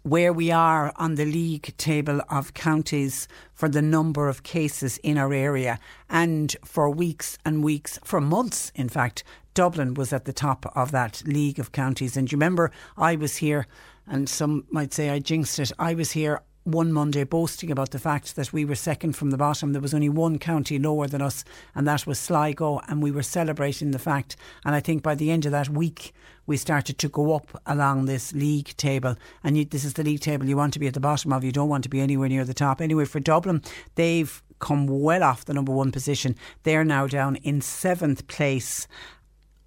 where 0.02 0.32
we 0.32 0.50
are 0.50 0.92
on 0.96 1.16
the 1.16 1.24
league 1.24 1.76
table 1.76 2.22
of 2.30 2.54
counties 2.54 3.28
for 3.52 3.68
the 3.68 3.82
number 3.82 4.28
of 4.28 4.42
cases 4.42 4.98
in 4.98 5.18
our 5.18 5.32
area. 5.32 5.78
And 6.08 6.56
for 6.64 6.88
weeks 6.88 7.36
and 7.44 7.62
weeks, 7.62 7.98
for 8.02 8.20
months, 8.20 8.72
in 8.74 8.88
fact, 8.88 9.24
Dublin 9.52 9.94
was 9.94 10.12
at 10.12 10.24
the 10.24 10.32
top 10.32 10.64
of 10.74 10.90
that 10.92 11.22
league 11.26 11.58
of 11.58 11.72
counties. 11.72 12.16
And 12.16 12.30
you 12.30 12.36
remember, 12.36 12.70
I 12.96 13.16
was 13.16 13.36
here, 13.36 13.66
and 14.06 14.28
some 14.28 14.66
might 14.70 14.92
say 14.92 15.10
I 15.10 15.18
jinxed 15.18 15.58
it. 15.58 15.72
I 15.78 15.94
was 15.94 16.12
here 16.12 16.42
one 16.64 16.92
Monday 16.92 17.24
boasting 17.24 17.70
about 17.70 17.90
the 17.90 17.98
fact 17.98 18.36
that 18.36 18.52
we 18.52 18.64
were 18.64 18.74
second 18.74 19.14
from 19.14 19.30
the 19.30 19.38
bottom. 19.38 19.72
There 19.72 19.80
was 19.80 19.94
only 19.94 20.08
one 20.08 20.38
county 20.38 20.78
lower 20.78 21.06
than 21.06 21.22
us, 21.22 21.44
and 21.74 21.86
that 21.88 22.06
was 22.06 22.18
Sligo, 22.18 22.80
and 22.88 23.02
we 23.02 23.10
were 23.10 23.22
celebrating 23.22 23.90
the 23.90 23.98
fact. 23.98 24.36
And 24.64 24.74
I 24.74 24.80
think 24.80 25.02
by 25.02 25.14
the 25.14 25.30
end 25.30 25.46
of 25.46 25.52
that 25.52 25.68
week, 25.68 26.12
we 26.46 26.56
started 26.56 26.98
to 26.98 27.08
go 27.08 27.34
up 27.34 27.60
along 27.66 28.04
this 28.04 28.32
league 28.32 28.76
table. 28.76 29.16
And 29.42 29.56
you, 29.56 29.64
this 29.64 29.84
is 29.84 29.94
the 29.94 30.02
league 30.02 30.20
table 30.20 30.46
you 30.46 30.56
want 30.56 30.72
to 30.74 30.78
be 30.78 30.86
at 30.86 30.94
the 30.94 31.00
bottom 31.00 31.32
of, 31.32 31.44
you 31.44 31.52
don't 31.52 31.68
want 31.68 31.84
to 31.84 31.90
be 31.90 32.00
anywhere 32.00 32.28
near 32.28 32.44
the 32.44 32.54
top. 32.54 32.80
Anyway, 32.80 33.04
for 33.04 33.20
Dublin, 33.20 33.62
they've 33.94 34.42
come 34.58 34.86
well 34.86 35.22
off 35.22 35.44
the 35.44 35.54
number 35.54 35.72
one 35.72 35.90
position. 35.90 36.36
They're 36.64 36.84
now 36.84 37.06
down 37.06 37.36
in 37.36 37.60
seventh 37.60 38.26
place 38.28 38.86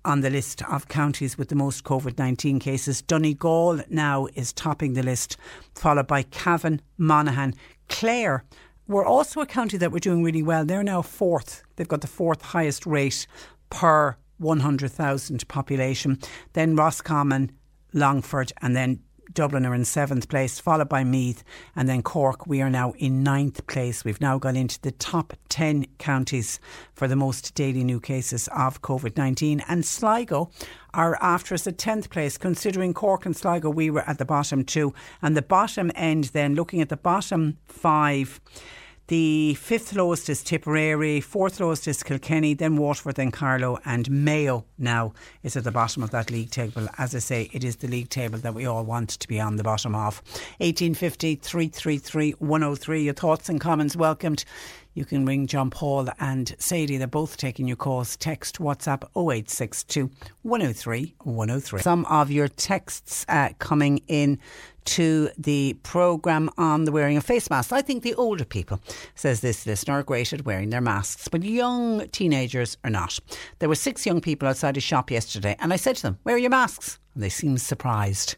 on 0.06 0.22
the 0.22 0.30
list 0.30 0.62
of 0.70 0.88
counties 0.88 1.38
with 1.38 1.50
the 1.50 1.56
most 1.56 1.84
COVID 1.84 2.18
19 2.18 2.60
cases. 2.60 3.02
Donegal 3.02 3.82
now 3.90 4.28
is 4.36 4.54
topping 4.54 4.94
the 4.94 5.04
list, 5.04 5.38
followed 5.76 6.08
by 6.08 6.24
Cavan, 6.24 6.82
Monaghan, 6.98 7.54
Clare. 7.90 8.44
We're 8.88 9.06
also 9.06 9.42
a 9.42 9.46
county 9.46 9.78
that 9.78 9.92
we're 9.92 10.00
doing 10.00 10.24
really 10.24 10.44
well. 10.44 10.66
They're 10.66 10.84
now 10.84 11.02
fourth. 11.02 11.64
They've 11.76 11.88
got 11.88 12.02
the 12.02 12.08
fourth 12.08 12.42
highest 12.42 12.86
rate 12.86 13.28
per 13.70 14.18
100,000 14.40 15.48
population. 15.48 16.20
Then 16.54 16.76
Roscommon, 16.76 17.52
Longford, 17.94 18.52
and 18.62 18.76
then 18.76 19.00
Dublin 19.34 19.66
are 19.66 19.74
in 19.74 19.86
seventh 19.86 20.30
place, 20.30 20.60
followed 20.60 20.90
by 20.90 21.04
Meath, 21.04 21.44
and 21.76 21.90
then 21.90 22.02
Cork. 22.02 22.46
We 22.48 22.62
are 22.62 22.70
now 22.70 22.94
in 22.98 23.24
ninth 23.24 23.66
place. 23.68 24.06
We've 24.06 24.22
now 24.22 24.38
gone 24.38 24.56
into 24.56 24.80
the 24.82 24.92
top 24.92 25.34
10 25.50 25.86
counties 25.98 26.60
for 26.94 27.08
the 27.08 27.16
most 27.16 27.56
daily 27.56 27.84
new 27.84 28.00
cases 28.00 28.48
of 28.50 28.82
COVID 28.82 29.18
19. 29.18 29.62
And 29.68 29.86
Sligo 29.86 30.52
are 30.94 31.18
after 31.22 31.56
us 31.56 31.68
at 31.68 31.78
10th 31.78 32.10
place, 32.10 32.38
considering 32.38 32.94
Cork 32.94 33.26
and 33.26 33.36
Sligo, 33.36 33.70
we 33.70 33.90
were 33.90 34.08
at 34.08 34.18
the 34.18 34.26
bottom 34.26 34.64
two. 34.64 34.94
And 35.22 35.36
the 35.36 35.42
bottom 35.42 35.92
end, 35.96 36.26
then, 36.26 36.56
looking 36.56 36.82
at 36.82 36.90
the 36.90 36.98
bottom 36.98 37.58
five. 37.66 38.40
The 39.08 39.56
fifth 39.56 39.94
lowest 39.94 40.30
is 40.30 40.42
Tipperary, 40.42 41.20
fourth 41.20 41.60
lowest 41.60 41.90
is 41.90 42.04
Kilkenny, 42.04 42.54
then 42.54 42.78
Waterford, 42.78 43.16
then 43.16 43.32
Carlow, 43.32 43.78
and 43.84 44.10
Mayo 44.10 44.64
now 44.78 45.14
is 45.44 45.58
at 45.58 45.66
the 45.66 45.72
bottom 45.72 46.04
of 46.04 46.12
that 46.12 46.32
league 46.32 46.52
table. 46.52 46.88
As 46.98 47.14
I 47.14 47.20
say, 47.20 47.50
it 47.52 47.66
is 47.66 47.76
the 47.76 47.90
league 47.90 48.08
table 48.08 48.38
that 48.40 48.54
we 48.54 48.66
all 48.66 48.86
want 48.86 49.10
to 49.10 49.28
be 49.28 49.42
on 49.42 49.58
the 49.58 49.64
bottom 49.64 49.94
of. 49.94 50.22
1850 50.60 51.36
333 51.36 52.32
103. 52.40 53.04
Your 53.04 53.14
thoughts 53.14 53.50
and 53.50 53.60
comments 53.60 53.98
welcomed. 53.98 54.46
You 54.96 55.06
can 55.06 55.26
ring 55.26 55.48
John 55.48 55.72
Paul 55.72 56.10
and 56.20 56.56
Sadie. 56.60 56.98
They're 56.98 57.08
both 57.08 57.38
taking 57.38 57.68
your 57.68 57.78
calls. 57.78 58.16
Text 58.16 58.60
WhatsApp 58.60 59.04
0862 59.16 60.10
103 60.44 61.16
103. 61.24 61.82
Some 61.82 62.06
of 62.06 62.30
your 62.30 62.48
texts 62.48 63.26
uh, 63.28 63.50
coming 63.58 64.02
in 64.08 64.40
to 64.86 65.30
the 65.38 65.78
programme 65.84 66.50
on 66.58 66.86
the 66.86 66.92
wearing 66.92 67.18
of 67.18 67.24
face 67.24 67.50
masks. 67.50 67.72
I 67.72 67.82
think 67.82 68.04
the 68.04 68.14
older 68.16 68.46
people, 68.46 68.80
says 69.16 69.42
this 69.42 69.66
listener, 69.66 69.96
are 69.96 70.04
great 70.04 70.34
at 70.34 70.46
wearing 70.46 70.70
their 70.70 70.82
masks, 70.82 71.28
but 71.28 71.44
young 71.44 72.08
teenagers 72.10 72.78
are 72.84 72.90
not. 72.90 73.20
There 73.60 73.70
were 73.70 73.76
six 73.76 74.06
young 74.06 74.22
people 74.22 74.48
outside 74.48 74.78
a 74.78 74.82
shop 74.82 75.10
yesterday, 75.10 75.56
and 75.60 75.74
I 75.74 75.78
said 75.78 75.96
to 75.98 76.02
them, 76.04 76.20
Where 76.24 76.36
are 76.36 76.40
your 76.40 76.50
masks? 76.50 77.00
And 77.14 77.24
they 77.24 77.30
seemed 77.30 77.62
surprised. 77.62 78.36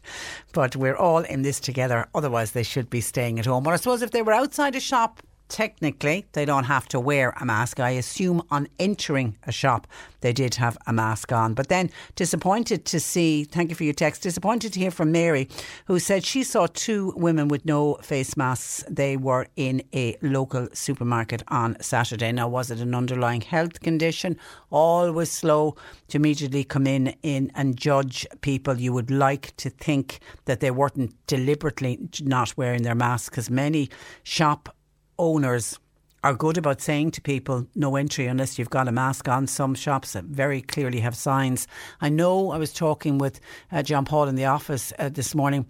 But 0.52 0.76
we're 0.76 0.96
all 0.96 1.18
in 1.18 1.42
this 1.42 1.60
together, 1.60 2.06
otherwise, 2.14 2.52
they 2.52 2.62
should 2.62 2.90
be 2.90 3.00
staying 3.00 3.38
at 3.38 3.46
home. 3.46 3.66
Or 3.66 3.72
I 3.72 3.76
suppose 3.76 4.02
if 4.02 4.10
they 4.10 4.22
were 4.22 4.32
outside 4.32 4.76
a 4.76 4.80
shop, 4.80 5.22
technically 5.48 6.26
they 6.32 6.44
don't 6.44 6.64
have 6.64 6.88
to 6.88 7.00
wear 7.00 7.34
a 7.40 7.44
mask. 7.44 7.80
I 7.80 7.90
assume 7.90 8.42
on 8.50 8.68
entering 8.78 9.36
a 9.44 9.52
shop 9.52 9.86
they 10.20 10.32
did 10.32 10.56
have 10.56 10.76
a 10.86 10.92
mask 10.92 11.32
on. 11.32 11.54
But 11.54 11.68
then 11.68 11.90
disappointed 12.16 12.84
to 12.86 13.00
see, 13.00 13.44
thank 13.44 13.70
you 13.70 13.76
for 13.76 13.84
your 13.84 13.94
text, 13.94 14.22
disappointed 14.22 14.72
to 14.72 14.80
hear 14.80 14.90
from 14.90 15.12
Mary 15.12 15.48
who 15.86 15.98
said 15.98 16.24
she 16.24 16.42
saw 16.42 16.66
two 16.66 17.12
women 17.16 17.48
with 17.48 17.64
no 17.64 17.94
face 18.02 18.36
masks. 18.36 18.84
They 18.88 19.16
were 19.16 19.46
in 19.56 19.82
a 19.94 20.16
local 20.22 20.68
supermarket 20.72 21.42
on 21.48 21.76
Saturday. 21.80 22.32
Now 22.32 22.48
was 22.48 22.70
it 22.70 22.80
an 22.80 22.94
underlying 22.94 23.40
health 23.40 23.80
condition? 23.80 24.36
Always 24.70 25.30
slow 25.30 25.76
to 26.08 26.16
immediately 26.16 26.64
come 26.64 26.86
in, 26.86 27.14
in 27.22 27.52
and 27.54 27.76
judge 27.76 28.26
people. 28.40 28.80
You 28.80 28.92
would 28.92 29.10
like 29.10 29.56
to 29.58 29.70
think 29.70 30.20
that 30.46 30.60
they 30.60 30.70
weren't 30.70 31.14
deliberately 31.26 31.98
not 32.22 32.56
wearing 32.56 32.82
their 32.82 32.94
masks 32.94 33.28
because 33.28 33.50
many 33.50 33.90
shop 34.22 34.74
owners 35.18 35.78
are 36.24 36.34
good 36.34 36.58
about 36.58 36.80
saying 36.80 37.12
to 37.12 37.20
people 37.20 37.66
no 37.74 37.94
entry 37.94 38.26
unless 38.26 38.58
you've 38.58 38.70
got 38.70 38.88
a 38.88 38.92
mask 38.92 39.28
on. 39.28 39.46
Some 39.46 39.74
shops 39.74 40.16
very 40.24 40.60
clearly 40.60 41.00
have 41.00 41.14
signs. 41.14 41.68
I 42.00 42.08
know 42.08 42.50
I 42.50 42.58
was 42.58 42.72
talking 42.72 43.18
with 43.18 43.38
uh, 43.70 43.82
John 43.82 44.04
Paul 44.04 44.28
in 44.28 44.34
the 44.34 44.46
office 44.46 44.92
uh, 44.98 45.08
this 45.08 45.34
morning. 45.34 45.66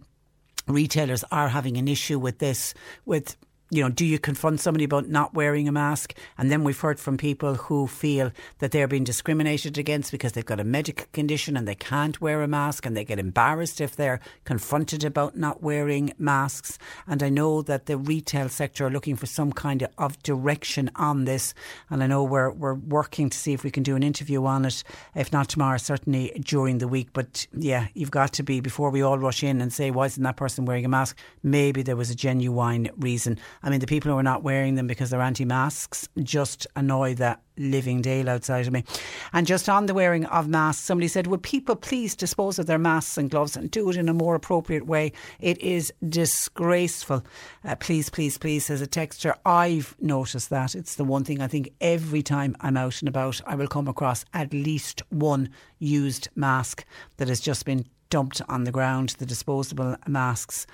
Retailers 0.67 1.25
are 1.31 1.49
having 1.49 1.77
an 1.77 1.89
issue 1.89 2.19
with 2.19 2.39
this, 2.39 2.75
with 3.05 3.37
you 3.71 3.83
know, 3.83 3.89
do 3.89 4.05
you 4.05 4.19
confront 4.19 4.61
somebody 4.61 4.85
about 4.85 5.09
not 5.09 5.35
wearing 5.35 5.67
a 5.67 5.73
mask? 5.73 6.15
And 6.39 6.51
then 6.51 6.63
we've 6.63 6.79
heard 6.79 7.01
from 7.01 7.17
people 7.17 7.55
who 7.55 7.87
feel 7.87 8.31
that 8.59 8.71
they're 8.71 8.87
being 8.87 9.05
discriminated 9.05 9.77
against 9.77 10.13
because 10.13 10.33
they've 10.33 10.47
got 10.47 10.61
a 10.61 10.65
medical 10.65 11.07
condition 11.13 11.57
and 11.57 11.67
they 11.67 11.75
can't 11.75 12.21
wear 12.21 12.43
a 12.43 12.49
mask 12.49 12.87
and 12.87 12.97
they 12.97 13.05
get 13.05 13.19
embarrassed 13.19 13.81
if 13.81 13.97
they're 13.97 14.21
confronted 14.45 15.03
about 15.03 15.37
not 15.37 15.63
wearing 15.63 16.13
masks. 16.17 16.79
And 17.09 17.23
I 17.23 17.29
know 17.29 17.61
that 17.63 17.87
the 17.87 17.99
retail 17.99 18.49
sector 18.49 18.87
are 18.87 18.91
looking 18.91 19.17
for 19.17 19.27
some 19.27 19.53
kind 19.53 19.89
of 19.99 20.23
direction 20.23 20.91
on 20.95 21.25
this. 21.25 21.53
And 21.91 22.03
I 22.03 22.07
know 22.07 22.23
we're, 22.23 22.51
we're 22.51 22.75
working 22.75 23.31
to 23.31 23.37
see 23.37 23.53
if 23.53 23.65
we 23.65 23.71
can 23.73 23.83
do 23.83 23.97
an 23.97 24.03
interview 24.05 24.45
on 24.45 24.65
it, 24.65 24.85
if 25.17 25.33
not 25.33 25.49
tomorrow, 25.49 25.79
certainly 25.79 26.41
during 26.45 26.79
the 26.79 26.89
week. 26.89 27.09
But 27.13 27.47
yeah, 27.53 27.89
you've 27.95 28.13
got 28.13 28.33
to 28.35 28.45
be, 28.45 28.61
before 28.61 28.91
we 28.91 29.03
all 29.03 29.19
rush 29.19 29.43
in 29.43 29.61
and 29.61 29.73
say, 29.73 29.91
why 29.91 30.07
isn't 30.07 30.23
that 30.23 30.37
person 30.37 30.67
wearing 30.67 30.85
a 30.85 30.89
mask? 30.89 31.19
Maybe 31.43 31.83
there 31.83 31.97
was 31.97 32.11
a 32.11 32.15
genuine 32.15 32.91
reason. 32.97 33.39
I 33.63 33.71
mean, 33.71 33.81
the 33.81 33.87
people 33.87 34.11
who 34.11 34.19
are 34.19 34.23
not 34.23 34.43
wearing 34.43 34.75
them 34.75 34.87
because 34.87 35.11
they're 35.11 35.21
anti 35.21 35.45
masks 35.45 36.09
just 36.23 36.67
annoy 36.77 37.15
the 37.15 37.39
living 37.59 38.03
daylight 38.03 38.35
outside 38.35 38.67
of 38.67 38.73
me. 38.73 38.85
And 39.33 39.47
just 39.47 39.69
on 39.69 39.87
the 39.87 39.95
wearing 39.95 40.27
of 40.27 40.49
masks, 40.49 40.85
somebody 40.85 41.09
said, 41.09 41.27
Would 41.27 41.43
people 41.43 41.77
please 41.77 42.15
dispose 42.15 42.59
of 42.59 42.67
their 42.67 42.79
masks 42.79 43.17
and 43.17 43.31
gloves 43.31 43.57
and 43.57 43.71
do 43.71 43.89
it 43.91 43.97
in 43.97 44.09
a 44.09 44.15
more 44.15 44.35
appropriate 44.35 44.87
way? 44.87 45.13
It 45.41 45.61
is 45.61 45.93
disgraceful. 46.07 47.25
Uh, 47.65 47.77
please, 47.77 48.11
please, 48.11 48.39
please, 48.39 48.67
says 48.67 48.81
a 48.81 48.87
texture. 48.87 49.35
I've 49.45 49.97
noticed 50.01 50.51
that. 50.51 50.75
It's 50.75 50.97
the 50.97 51.05
one 51.05 51.25
thing 51.25 51.41
I 51.41 51.49
think 51.49 51.73
every 51.81 52.23
time 52.23 52.57
I'm 52.61 52.77
out 52.77 53.01
and 53.01 53.09
about, 53.09 53.41
I 53.47 53.55
will 53.55 53.69
come 53.69 53.89
across 53.89 54.25
at 54.35 54.53
least 54.53 55.03
one 55.11 55.51
used 55.79 56.29
mask 56.35 56.85
that 57.17 57.29
has 57.29 57.41
just 57.41 57.65
been 57.65 57.87
dumped 58.11 58.41
on 58.49 58.65
the 58.65 58.73
ground, 58.73 59.11
the 59.19 59.27
disposable 59.27 59.97
masks. 60.07 60.67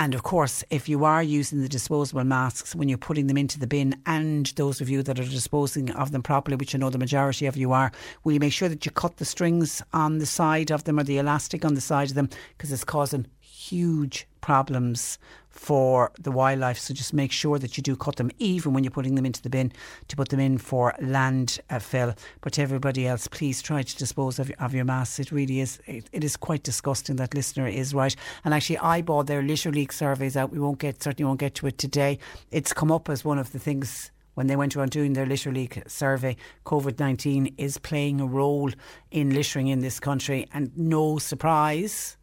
And 0.00 0.14
of 0.14 0.22
course, 0.22 0.64
if 0.70 0.88
you 0.88 1.04
are 1.04 1.22
using 1.22 1.60
the 1.60 1.68
disposable 1.68 2.24
masks 2.24 2.74
when 2.74 2.88
you're 2.88 2.96
putting 2.96 3.26
them 3.26 3.36
into 3.36 3.58
the 3.58 3.66
bin, 3.66 4.00
and 4.06 4.46
those 4.56 4.80
of 4.80 4.88
you 4.88 5.02
that 5.02 5.20
are 5.20 5.24
disposing 5.24 5.90
of 5.90 6.10
them 6.10 6.22
properly, 6.22 6.56
which 6.56 6.74
I 6.74 6.78
know 6.78 6.88
the 6.88 6.96
majority 6.96 7.44
of 7.44 7.54
you 7.54 7.72
are, 7.72 7.92
will 8.24 8.32
you 8.32 8.40
make 8.40 8.54
sure 8.54 8.70
that 8.70 8.86
you 8.86 8.92
cut 8.92 9.18
the 9.18 9.26
strings 9.26 9.82
on 9.92 10.16
the 10.16 10.24
side 10.24 10.70
of 10.70 10.84
them 10.84 10.98
or 10.98 11.02
the 11.02 11.18
elastic 11.18 11.66
on 11.66 11.74
the 11.74 11.82
side 11.82 12.08
of 12.08 12.14
them? 12.14 12.30
Because 12.56 12.72
it's 12.72 12.82
causing 12.82 13.26
huge 13.40 14.26
problems 14.40 15.18
for 15.50 16.12
the 16.18 16.30
wildlife. 16.30 16.78
So 16.78 16.94
just 16.94 17.12
make 17.12 17.32
sure 17.32 17.58
that 17.58 17.76
you 17.76 17.82
do 17.82 17.96
cut 17.96 18.16
them, 18.16 18.30
even 18.38 18.72
when 18.72 18.84
you're 18.84 18.90
putting 18.90 19.16
them 19.16 19.26
into 19.26 19.42
the 19.42 19.50
bin, 19.50 19.72
to 20.08 20.16
put 20.16 20.30
them 20.30 20.40
in 20.40 20.58
for 20.58 20.94
landfill. 21.00 22.10
Uh, 22.10 22.14
but 22.40 22.54
to 22.54 22.62
everybody 22.62 23.06
else, 23.06 23.26
please 23.26 23.60
try 23.60 23.82
to 23.82 23.96
dispose 23.96 24.38
of, 24.38 24.50
of 24.58 24.74
your 24.74 24.84
mass. 24.84 25.18
It 25.18 25.32
really 25.32 25.60
is. 25.60 25.78
It, 25.86 26.08
it 26.12 26.24
is 26.24 26.36
quite 26.36 26.62
disgusting. 26.62 27.16
That 27.16 27.34
listener 27.34 27.66
is 27.66 27.92
right. 27.92 28.14
And 28.44 28.54
actually, 28.54 28.78
I 28.78 29.02
bought 29.02 29.26
their 29.26 29.42
litter 29.42 29.70
league 29.70 29.92
surveys 29.92 30.36
out. 30.36 30.50
We 30.50 30.60
won't 30.60 30.78
get 30.78 31.02
certainly 31.02 31.26
won't 31.26 31.40
get 31.40 31.54
to 31.56 31.66
it 31.66 31.78
today. 31.78 32.18
It's 32.50 32.72
come 32.72 32.92
up 32.92 33.08
as 33.08 33.24
one 33.24 33.38
of 33.38 33.52
the 33.52 33.58
things 33.58 34.10
when 34.34 34.46
they 34.46 34.56
went 34.56 34.76
around 34.76 34.90
doing 34.90 35.12
their 35.12 35.26
litter 35.26 35.52
league 35.52 35.82
survey, 35.86 36.36
COVID 36.64 36.98
19 36.98 37.54
is 37.58 37.76
playing 37.76 38.20
a 38.20 38.26
role 38.26 38.70
in 39.10 39.34
littering 39.34 39.68
in 39.68 39.80
this 39.80 40.00
country. 40.00 40.48
And 40.54 40.70
no 40.76 41.18
surprise, 41.18 42.16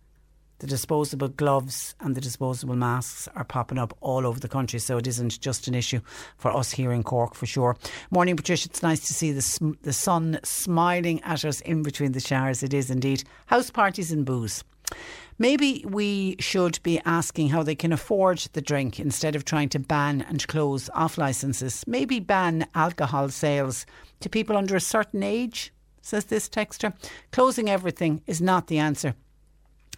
the 0.59 0.67
disposable 0.67 1.27
gloves 1.27 1.95
and 1.99 2.15
the 2.15 2.21
disposable 2.21 2.75
masks 2.75 3.27
are 3.35 3.43
popping 3.43 3.77
up 3.77 3.95
all 4.01 4.25
over 4.25 4.39
the 4.39 4.47
country. 4.47 4.79
So 4.79 4.97
it 4.97 5.07
isn't 5.07 5.39
just 5.39 5.67
an 5.67 5.75
issue 5.75 6.01
for 6.37 6.55
us 6.55 6.71
here 6.71 6.91
in 6.91 7.03
Cork 7.03 7.35
for 7.35 7.45
sure. 7.45 7.77
Morning, 8.09 8.35
Patricia. 8.35 8.69
It's 8.69 8.83
nice 8.83 9.05
to 9.07 9.13
see 9.13 9.31
the, 9.31 9.41
sm- 9.41 9.73
the 9.83 9.93
sun 9.93 10.39
smiling 10.43 11.21
at 11.21 11.45
us 11.45 11.61
in 11.61 11.83
between 11.83 12.13
the 12.13 12.19
showers. 12.19 12.63
It 12.63 12.73
is 12.73 12.89
indeed. 12.89 13.23
House 13.47 13.69
parties 13.69 14.11
and 14.11 14.25
booze. 14.25 14.63
Maybe 15.39 15.85
we 15.87 16.35
should 16.39 16.81
be 16.81 16.99
asking 17.05 17.49
how 17.49 17.61
they 17.61 17.75
can 17.75 17.93
afford 17.93 18.39
the 18.53 18.61
drink 18.61 18.99
instead 18.99 19.35
of 19.35 19.45
trying 19.45 19.69
to 19.69 19.79
ban 19.79 20.25
and 20.27 20.47
close 20.47 20.89
off 20.95 21.19
licences. 21.19 21.83
Maybe 21.85 22.19
ban 22.19 22.65
alcohol 22.73 23.29
sales 23.29 23.85
to 24.21 24.29
people 24.29 24.57
under 24.57 24.75
a 24.75 24.81
certain 24.81 25.21
age, 25.21 25.71
says 26.01 26.25
this 26.25 26.49
texter. 26.49 26.93
Closing 27.31 27.69
everything 27.69 28.23
is 28.25 28.41
not 28.41 28.65
the 28.65 28.79
answer 28.79 29.13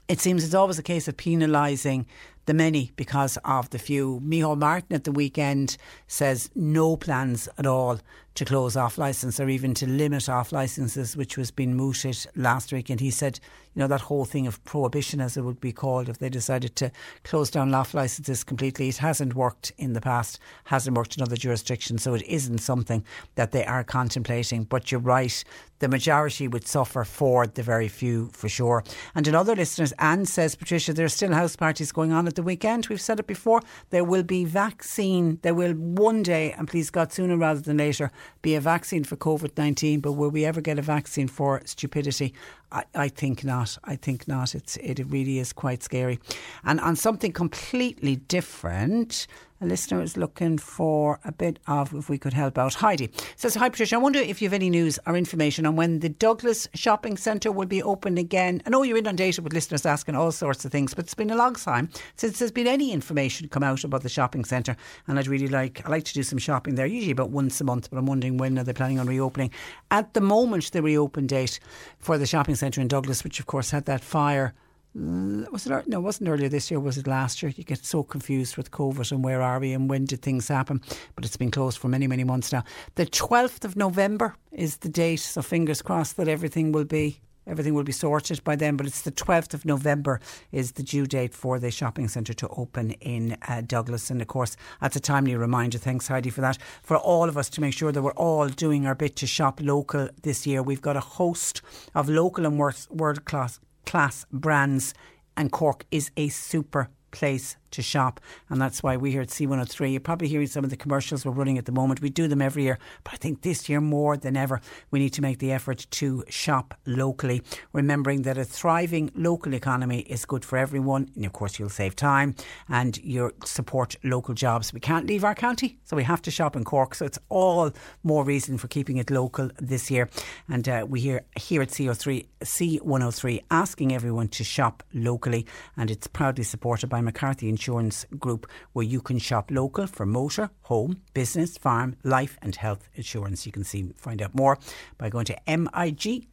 it 0.10 0.20
seems 0.20 0.44
it's 0.44 0.56
always 0.56 0.80
a 0.80 0.84
case 0.84 1.08
of 1.08 1.16
penalising 1.16 2.06
the 2.48 2.54
many 2.54 2.92
because 2.96 3.38
of 3.46 3.70
the 3.70 3.78
few. 3.78 4.20
Micheál 4.26 4.58
Martin 4.58 4.96
at 4.96 5.04
the 5.04 5.12
weekend 5.12 5.78
says 6.08 6.50
no 6.56 6.98
plans 6.98 7.48
at 7.60 7.68
all 7.68 8.00
to 8.40 8.46
close 8.46 8.78
off 8.78 8.98
licence 8.98 9.38
or 9.38 9.50
even 9.50 9.74
to 9.74 9.86
limit 9.86 10.30
off 10.30 10.54
licences, 10.54 11.18
which 11.18 11.38
was 11.38 11.52
being 11.52 11.76
mooted 11.76 12.18
last 12.38 12.72
week. 12.72 12.90
And 12.90 13.02
he 13.02 13.12
said, 13.12 13.38
you 13.76 13.82
know, 13.82 13.88
that 13.88 14.00
whole 14.00 14.24
thing 14.24 14.48
of 14.48 14.64
prohibition, 14.64 15.20
as 15.20 15.36
it 15.36 15.42
would 15.42 15.60
be 15.60 15.74
called, 15.74 16.08
if 16.08 16.20
they 16.20 16.30
decided 16.30 16.76
to 16.78 16.90
close 17.26 17.52
down 17.52 17.74
off 17.74 17.94
licences 17.94 18.46
completely, 18.46 18.88
it 18.88 18.98
hasn't 18.98 19.36
worked 19.36 19.74
in 19.78 19.92
the 19.92 20.00
past, 20.00 20.40
hasn't 20.64 20.96
worked 20.96 21.18
in 21.18 21.22
other 21.22 21.36
jurisdictions. 21.36 22.02
So 22.02 22.14
it 22.14 22.24
isn't 22.24 22.60
something 22.60 23.04
that 23.36 23.52
they 23.52 23.66
are 23.66 23.84
contemplating. 23.84 24.64
But 24.64 24.90
you're 24.90 25.02
right, 25.02 25.44
the 25.80 25.88
majority 25.88 26.48
would 26.48 26.68
suffer 26.68 27.04
for 27.04 27.46
the 27.46 27.64
very 27.64 27.88
few 27.88 28.30
for 28.34 28.50
sure. 28.50 28.84
And 29.16 29.28
in 29.28 29.36
other 29.36 29.56
listeners, 29.56 29.94
Anne 30.00 30.26
says, 30.26 30.56
Patricia, 30.56 30.94
there 30.94 31.06
are 31.06 31.10
still 31.10 31.34
house 31.34 31.56
parties 31.56 31.92
going 31.92 32.12
on 32.12 32.28
at 32.28 32.36
the 32.36 32.44
weekend. 32.44 32.88
We've 32.88 33.00
said 33.00 33.20
it 33.20 33.28
before. 33.28 33.62
There 33.90 34.04
will 34.04 34.24
be 34.24 34.46
vaccine. 34.46 35.40
There 35.42 35.54
will 35.54 35.74
one 35.74 36.24
day, 36.24 36.54
and 36.54 36.68
please 36.68 36.90
God, 36.90 37.12
sooner 37.12 37.38
rather 37.38 37.62
than 37.62 37.78
later, 37.78 38.12
be 38.42 38.56
a 38.56 38.62
vaccine 38.62 39.04
for 39.04 39.16
COVID 39.16 39.58
19. 39.58 40.00
But 40.00 40.14
will 40.14 40.30
we 40.30 40.46
ever 40.46 40.62
get 40.62 40.80
a 40.80 40.82
vaccine 40.82 41.28
for 41.28 41.62
stupidity? 41.66 42.34
I, 42.72 42.84
I 42.96 43.08
think 43.10 43.44
not. 43.44 43.78
I 43.84 43.96
think 43.96 44.28
not. 44.28 44.56
It's, 44.56 44.78
it 44.78 45.00
really 45.08 45.40
is 45.40 45.54
quite 45.54 45.84
scary. 45.84 46.20
And 46.64 46.80
on 46.80 46.96
something 46.96 47.32
completely 47.32 48.18
different, 48.18 49.28
a 49.62 49.66
listener 49.66 50.02
is 50.02 50.16
looking 50.16 50.58
for 50.58 51.20
a 51.26 51.32
bit 51.32 51.60
of 51.68 51.94
if 51.94 52.10
we 52.10 52.18
could 52.18 52.34
help 52.34 52.58
out. 52.58 52.76
Heidi 52.76 53.12
says, 53.36 53.56
Hi 53.56 53.70
Patricia, 53.70 53.96
I 53.96 54.00
wonder 54.00 54.20
if 54.20 54.42
you 54.42 54.48
have 54.48 54.54
any 54.54 54.70
news 54.70 55.00
or 55.06 55.16
information 55.16 55.66
on 55.66 55.76
when 55.76 56.00
the 56.00 56.10
Douglas 56.10 56.68
Shopping 56.74 57.18
Centre 57.18 57.52
will 57.52 57.66
be 57.66 57.84
open 57.84 58.18
again. 58.18 58.62
I 58.66 58.70
know 58.70 58.84
you're 58.84 58.98
inundated 58.98 59.44
with 59.44 59.54
listeners 59.54 59.86
asking 59.86 60.16
all 60.16 60.32
sorts 60.32 60.64
of 60.64 60.72
things, 60.72 60.94
but 60.94 61.06
it's 61.06 61.14
been 61.14 61.32
a 61.32 61.36
long 61.36 61.56
time 61.56 61.90
since 62.16 62.40
there's 62.40 62.52
been 62.52 62.68
any 62.68 62.92
information 62.92 63.50
come 63.50 63.64
out 63.64 63.84
about 63.84 64.04
the 64.04 64.10
shopping 64.10 64.46
centre. 64.46 64.76
And 65.08 65.20
I'd 65.20 65.28
really 65.28 65.48
like 65.48 65.86
I 65.86 65.90
like 65.90 66.06
to 66.06 66.14
do 66.14 66.24
some 66.24 66.40
shopping 66.40 66.76
there, 66.76 66.86
usually 66.86 67.12
about 67.12 67.32
once 67.32 67.60
a 67.60 67.64
month, 67.64 67.90
but 67.90 67.98
I'm 67.98 68.06
wondering 68.06 68.38
when 68.38 68.58
are 68.58 68.64
they 68.64 68.74
planning 68.74 69.00
on 69.00 69.08
reopening. 69.08 69.52
At 69.92 70.14
the 70.14 70.22
moment 70.22 70.72
the 70.72 70.82
reopen 70.82 71.28
date 71.28 71.60
for 71.98 72.18
the 72.18 72.26
shopping 72.26 72.56
centre 72.56 72.82
in 72.82 72.88
Douglas, 72.88 73.24
which 73.24 73.40
of 73.40 73.46
course 73.46 73.72
had 73.72 73.86
that 73.86 74.02
fire 74.02 74.54
was 74.96 75.68
it 75.68 75.88
no 75.88 76.00
it 76.00 76.02
wasn't 76.02 76.30
earlier 76.30 76.50
this 76.50 76.72
year 76.72 76.80
was 76.80 76.98
it 76.98 77.06
last 77.06 77.44
year? 77.44 77.54
You 77.56 77.64
get 77.64 77.86
so 77.86 78.04
confused 78.04 78.58
with 78.58 78.72
covid 78.72 79.12
and 79.12 79.24
where 79.24 79.42
are 79.42 79.60
we 79.60 79.74
and 79.74 79.90
when 79.90 80.06
did 80.06 80.22
things 80.22 80.48
happen? 80.48 80.82
But 81.16 81.26
it's 81.26 81.38
been 81.38 81.52
closed 81.52 81.78
for 81.78 81.88
many 81.88 82.08
many 82.08 82.24
months 82.24 82.52
now. 82.52 82.64
The 82.96 83.06
12th 83.06 83.66
of 83.66 83.76
november 83.76 84.36
is 84.52 84.78
the 84.78 84.90
date 84.90 85.18
so 85.18 85.42
fingers 85.42 85.82
crossed 85.84 86.18
that 86.18 86.28
everything 86.28 86.72
will 86.72 86.86
be 86.86 87.22
everything 87.46 87.76
will 87.76 87.84
be 87.84 87.92
sorted 87.92 88.44
by 88.44 88.56
then 88.56 88.78
but 88.78 88.88
it's 88.88 89.04
the 89.04 89.12
12th 89.12 89.54
of 89.54 89.64
november 89.64 90.20
is 90.52 90.72
the 90.72 90.84
due 90.84 91.06
date 91.06 91.36
for 91.36 91.60
the 91.60 91.70
shopping 91.70 92.08
centre 92.08 92.34
to 92.34 92.48
open 92.50 92.92
in 92.94 93.38
uh, 93.48 93.62
douglas. 93.62 94.10
And 94.10 94.24
of 94.24 94.28
course 94.28 94.58
that's 94.82 94.96
a 94.96 95.00
timely 95.00 95.36
reminder. 95.36 95.78
Thanks 95.78 96.08
heidi 96.08 96.32
for 96.32 96.42
that. 96.42 96.58
For 96.82 96.98
all 96.98 97.30
of 97.30 97.38
us 97.38 97.50
to 97.52 97.62
make 97.62 97.76
sure 97.76 97.92
that 97.92 98.02
we're 98.02 98.12
all 98.14 98.50
doing 98.50 98.88
our 98.88 98.96
bit 98.96 99.16
to 99.18 99.28
shop 99.28 99.60
local 99.62 100.10
this 100.24 100.48
year. 100.48 100.64
We've 100.64 100.82
got 100.82 100.98
a 100.98 101.02
host 101.02 101.62
of 101.94 102.10
local 102.10 102.48
and 102.48 102.58
world 102.58 103.26
class 103.26 103.60
class 103.86 104.26
brands, 104.32 104.94
and 105.38 105.52
Cork 105.52 105.86
is 105.92 106.12
a 106.18 106.30
super 106.30 106.90
place 107.12 107.58
to 107.72 107.82
shop. 107.82 108.20
And 108.50 108.62
that's 108.62 108.84
why 108.84 108.98
we 108.98 109.12
here 109.12 109.22
at 109.22 109.30
C103, 109.30 109.92
you're 109.92 110.00
probably 110.00 110.28
hearing 110.28 110.48
some 110.48 110.64
of 110.64 110.70
the 110.70 110.78
commercials 110.78 111.26
we're 111.26 111.32
running 111.32 111.58
at 111.58 111.66
the 111.66 111.72
moment. 111.72 112.02
We 112.02 112.10
do 112.10 112.28
them 112.28 112.42
every 112.42 112.64
year, 112.64 112.80
but 113.04 113.14
I 113.14 113.18
think 113.18 113.42
this 113.42 113.70
year 113.70 113.82
more 113.82 114.18
than 114.18 114.38
ever, 114.38 114.62
we 114.92 115.00
need 115.00 115.14
to 115.14 115.22
make 115.22 115.40
the 115.40 115.52
effort 115.52 115.88
to 115.92 116.24
shop 116.30 116.74
locally, 116.86 117.42
remembering 117.74 118.24
that 118.24 118.38
a 118.38 118.46
thriving 118.46 119.12
local 119.16 119.54
economy 119.54 120.00
is 120.02 120.26
good 120.26 120.46
for 120.46 120.58
everyone. 120.58 121.10
And 121.16 121.26
of 121.26 121.34
course, 121.34 121.60
you'll 121.60 121.70
save 121.70 121.96
time 121.96 122.36
and 122.68 122.98
you 122.98 123.32
support 123.46 123.96
local 124.04 124.34
jobs. 124.34 124.74
We 124.74 124.80
can't 124.80 125.06
leave 125.08 125.24
our 125.24 125.36
county, 125.36 125.80
so 125.86 125.96
we 125.96 126.04
have 126.04 126.22
to 126.24 126.32
shop 126.32 126.56
in 126.56 126.64
Cork. 126.64 126.96
So 126.96 127.06
it's 127.06 127.20
all 127.30 127.72
more 128.04 128.24
reason 128.24 128.58
for 128.58 128.68
keeping 128.68 128.98
it 128.98 129.10
local 129.10 129.50
this 129.60 129.90
year. 129.92 130.10
And 130.48 130.68
uh, 130.68 130.86
we 130.88 131.00
hear 131.02 131.22
here 131.36 131.62
at 131.62 131.70
CO3, 131.70 132.26
C103 132.42 133.44
asking 133.52 133.94
everyone 133.94 134.28
to 134.30 134.44
shop 134.44 134.84
locally, 134.94 135.46
and 135.78 135.92
it's 135.92 136.08
proudly 136.08 136.44
supported 136.44 136.88
by 136.88 137.02
McCarthy 137.02 137.50
Insurance 137.60 138.06
Group, 138.18 138.48
where 138.72 138.86
you 138.86 139.02
can 139.02 139.20
shop 139.20 139.52
local 139.52 139.86
for 139.86 140.06
motor, 140.06 140.50
home, 140.62 141.02
business, 141.14 141.58
farm, 141.58 141.98
life, 142.06 142.38
and 142.42 142.56
health 142.56 142.88
insurance. 142.96 143.46
You 143.46 143.52
can 143.52 143.66
see 143.66 143.92
find 143.98 144.22
out 144.22 144.34
more 144.34 144.58
by 144.98 145.10
going 145.10 145.26
to 145.26 145.36
mig 145.46 146.26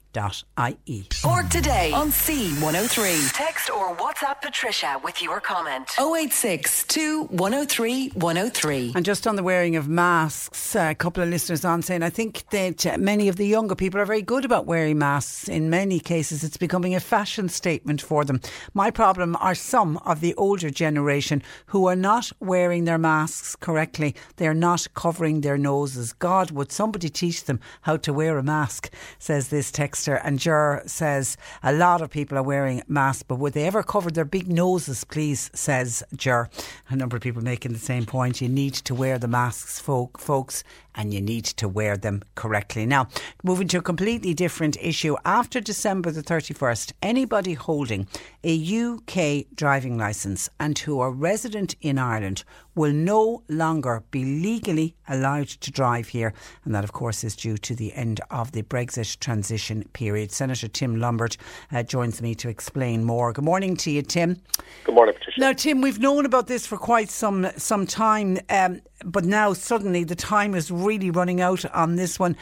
Cork 1.22 1.48
today 1.50 1.92
on 1.92 2.08
C103. 2.08 3.32
Text 3.34 3.70
or 3.70 3.94
WhatsApp 3.96 4.40
Patricia 4.40 4.98
with 5.04 5.22
your 5.22 5.40
comment. 5.40 5.90
0862 5.98 7.24
103 7.24 8.08
103. 8.08 8.92
And 8.94 9.04
just 9.04 9.26
on 9.26 9.36
the 9.36 9.42
wearing 9.42 9.76
of 9.76 9.88
masks, 9.88 10.74
a 10.74 10.94
couple 10.94 11.22
of 11.22 11.28
listeners 11.28 11.64
on 11.64 11.82
saying, 11.82 12.02
I 12.02 12.10
think 12.10 12.48
that 12.50 12.86
uh, 12.86 12.96
many 12.98 13.28
of 13.28 13.36
the 13.36 13.46
younger 13.46 13.74
people 13.74 14.00
are 14.00 14.06
very 14.06 14.22
good 14.22 14.44
about 14.44 14.64
wearing 14.64 14.98
masks. 14.98 15.48
In 15.48 15.68
many 15.68 16.00
cases, 16.00 16.42
it's 16.42 16.56
becoming 16.56 16.94
a 16.94 17.00
fashion 17.00 17.48
statement 17.48 18.00
for 18.00 18.24
them. 18.24 18.40
My 18.72 18.90
problem 18.90 19.36
are 19.40 19.54
some 19.54 19.98
of 19.98 20.20
the 20.20 20.34
older 20.36 20.70
generation 20.70 21.42
who 21.66 21.86
are 21.86 21.96
not 21.96 22.32
wearing 22.40 22.84
their 22.84 22.98
masks 22.98 23.54
correctly. 23.54 24.14
They're 24.36 24.54
not 24.54 24.86
covering 24.94 25.42
their 25.42 25.58
noses. 25.58 26.14
God, 26.14 26.52
would 26.52 26.72
somebody 26.72 27.10
teach 27.10 27.44
them 27.44 27.60
how 27.82 27.98
to 27.98 28.12
wear 28.12 28.38
a 28.38 28.42
mask? 28.42 28.90
Says 29.18 29.48
this 29.48 29.70
texter. 30.06 30.20
And 30.24 30.38
Jer 30.38 30.82
says, 30.86 31.36
a 31.62 31.72
lot 31.72 32.00
of 32.00 32.10
people 32.10 32.38
are 32.38 32.42
wearing 32.42 32.82
masks, 32.88 33.22
but 33.22 33.36
would 33.36 33.52
they 33.52 33.66
ever 33.66 33.82
cover 33.82 34.10
their 34.10 34.24
big 34.24 34.48
noses, 34.48 35.04
please? 35.04 35.50
Says 35.54 36.02
Jer. 36.14 36.48
A 36.88 36.96
number 36.96 37.16
of 37.16 37.22
people 37.22 37.42
making 37.42 37.72
the 37.72 37.78
same 37.78 38.06
point. 38.06 38.40
You 38.40 38.48
need 38.48 38.74
to 38.74 38.94
wear 38.94 39.18
the 39.18 39.28
masks, 39.28 39.80
folk, 39.80 40.18
folks, 40.18 40.62
and 40.96 41.12
you 41.12 41.20
need 41.20 41.44
to 41.44 41.68
wear 41.68 41.96
them 41.96 42.22
correctly. 42.34 42.86
Now, 42.86 43.08
moving 43.42 43.68
to 43.68 43.78
a 43.78 43.82
completely 43.82 44.34
different 44.34 44.76
issue. 44.80 45.16
After 45.24 45.60
December 45.60 46.10
the 46.10 46.22
31st, 46.22 46.92
anybody 47.02 47.54
holding 47.54 48.08
a 48.42 48.54
UK 48.54 49.46
driving 49.54 49.98
licence 49.98 50.48
and 50.58 50.78
who 50.78 51.00
are 51.00 51.10
resident 51.10 51.74
in 51.80 51.98
Ireland 51.98 52.44
will 52.74 52.92
no 52.92 53.42
longer 53.48 54.04
be 54.10 54.24
legally 54.24 54.94
allowed 55.08 55.48
to 55.48 55.70
drive 55.70 56.08
here. 56.08 56.32
And 56.64 56.74
that, 56.74 56.84
of 56.84 56.92
course, 56.92 57.24
is 57.24 57.34
due 57.34 57.56
to 57.58 57.74
the 57.74 57.92
end 57.94 58.20
of 58.30 58.52
the 58.52 58.62
Brexit 58.62 59.18
transition 59.18 59.84
period. 59.92 60.30
Senator 60.30 60.68
Tim 60.68 61.00
Lombard 61.00 61.36
uh, 61.72 61.82
joins 61.82 62.22
me 62.22 62.34
to 62.36 62.48
explain 62.48 63.04
more. 63.04 63.32
Good 63.32 63.44
morning 63.44 63.76
to 63.78 63.90
you, 63.90 64.02
Tim. 64.02 64.40
Good 64.84 64.94
morning, 64.94 65.14
Patricia. 65.14 65.40
Now, 65.40 65.52
Tim, 65.52 65.80
we've 65.80 65.98
known 65.98 66.26
about 66.26 66.46
this 66.46 66.66
for 66.66 66.76
quite 66.76 67.08
some 67.08 67.48
some 67.56 67.86
time, 67.86 68.38
um, 68.50 68.80
but 69.06 69.24
now 69.24 69.52
suddenly 69.52 70.02
the 70.02 70.16
time 70.16 70.54
is 70.54 70.70
really 70.70 71.10
running 71.10 71.40
out 71.40 71.64
on 71.72 71.94
this 71.94 72.18
one. 72.18 72.36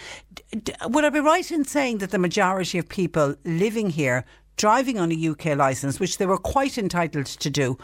D- 0.51 0.73
would 0.87 1.05
I 1.05 1.11
be 1.11 1.21
right 1.21 1.49
in 1.53 1.65
saying 1.65 1.99
that 1.99 2.11
the 2.11 2.19
majority 2.19 2.79
of 2.79 2.89
people 2.89 3.37
living 3.45 3.91
here, 3.91 4.25
driving 4.57 4.99
on 4.99 5.13
a 5.13 5.29
UK 5.29 5.57
licence, 5.57 6.01
which 6.01 6.17
they 6.17 6.27
were 6.27 6.39
quite 6.39 6.79
entitled 6.79 7.27
to 7.27 7.51
do, 7.51 7.77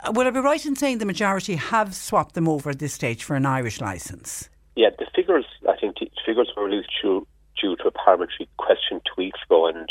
uh, 0.00 0.12
would 0.12 0.26
I 0.26 0.30
be 0.30 0.40
right 0.40 0.64
in 0.64 0.74
saying 0.74 0.98
the 0.98 1.04
majority 1.04 1.56
have 1.56 1.94
swapped 1.94 2.34
them 2.34 2.48
over 2.48 2.70
at 2.70 2.78
this 2.78 2.94
stage 2.94 3.22
for 3.22 3.36
an 3.36 3.44
Irish 3.44 3.80
licence? 3.80 4.48
Yeah, 4.74 4.88
the 4.98 5.06
figures, 5.14 5.44
I 5.68 5.76
think 5.76 5.98
the 5.98 6.08
figures 6.24 6.50
were 6.56 6.64
released 6.64 6.90
due, 7.02 7.26
due 7.60 7.76
to 7.76 7.88
a 7.88 7.90
parliamentary 7.90 8.48
question 8.56 9.02
two 9.04 9.14
weeks 9.18 9.40
ago, 9.44 9.66
and 9.66 9.86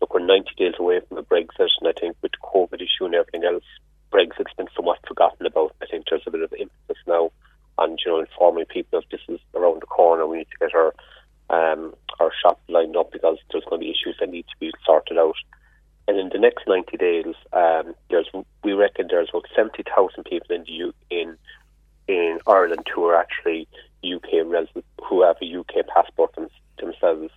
look, 0.00 0.14
we're 0.14 0.24
90 0.24 0.50
days 0.56 0.74
away 0.78 1.00
from 1.00 1.16
the 1.16 1.24
Brexit, 1.24 1.68
and 1.80 1.88
I 1.88 1.98
think 1.98 2.16
with 2.22 2.30
the 2.32 2.46
COVID 2.46 2.76
issue 2.76 3.06
and 3.06 3.14
everything 3.14 3.42
else, 3.44 3.64
Brexit's 4.12 4.54
been 4.56 4.68
somewhat 4.76 4.98
forgotten 5.08 5.46
about. 5.46 5.74
I 5.82 5.86
think 5.86 6.04
there's 6.08 6.22
a 6.26 6.30
bit 6.30 6.42
of 6.42 6.52
emphasis 6.52 7.02
now 7.08 7.30
on, 7.78 7.96
you 8.04 8.12
know, 8.12 8.20
informing 8.20 8.66
people 8.66 8.98
if 9.00 9.08
this 9.10 9.20
is 9.28 9.40
around 9.54 9.82
the 9.82 9.86
corner, 9.86 10.26
we 10.26 10.38
need 10.38 10.48
to 10.50 10.58
get 10.66 10.74
our 10.74 10.94
um, 11.48 11.94
our 12.18 12.32
shop 12.42 12.60
lined 12.68 12.96
up 12.96 13.12
because 13.12 13.38
there's 13.50 13.64
going 13.64 13.80
to 13.80 13.84
be 13.84 13.90
issues 13.90 14.16
that 14.18 14.30
need 14.30 14.46
to 14.48 14.58
be 14.58 14.72
sorted 14.84 15.18
out. 15.18 15.36
And 16.08 16.18
in 16.18 16.28
the 16.28 16.38
next 16.38 16.66
90 16.66 16.96
days, 16.96 17.34
um, 17.52 17.94
there's 18.10 18.28
we 18.62 18.72
reckon 18.72 19.06
there's 19.08 19.28
about 19.30 19.46
70,000 19.54 20.24
people 20.24 20.54
in 20.54 20.62
the 20.62 20.72
U- 20.72 20.94
in 21.10 21.36
in 22.08 22.38
Ireland 22.46 22.86
who 22.94 23.04
are 23.04 23.16
actually 23.16 23.68
UK 24.04 24.44
residents 24.44 24.86
who 25.08 25.22
have 25.22 25.36
a 25.42 25.58
UK 25.58 25.86
passport 25.92 26.34
them, 26.34 26.48
themselves. 26.78 27.32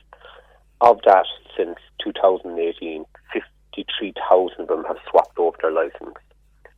Of 0.82 1.02
that, 1.06 1.25
since 1.58 1.78
2018, 2.04 3.06
53,000 3.34 4.62
of 4.62 4.67
them 4.67 4.86
have 4.86 4.97
swapped 5.10 5.38
over 5.38 5.58
their 5.62 5.71
licence. 5.71 6.15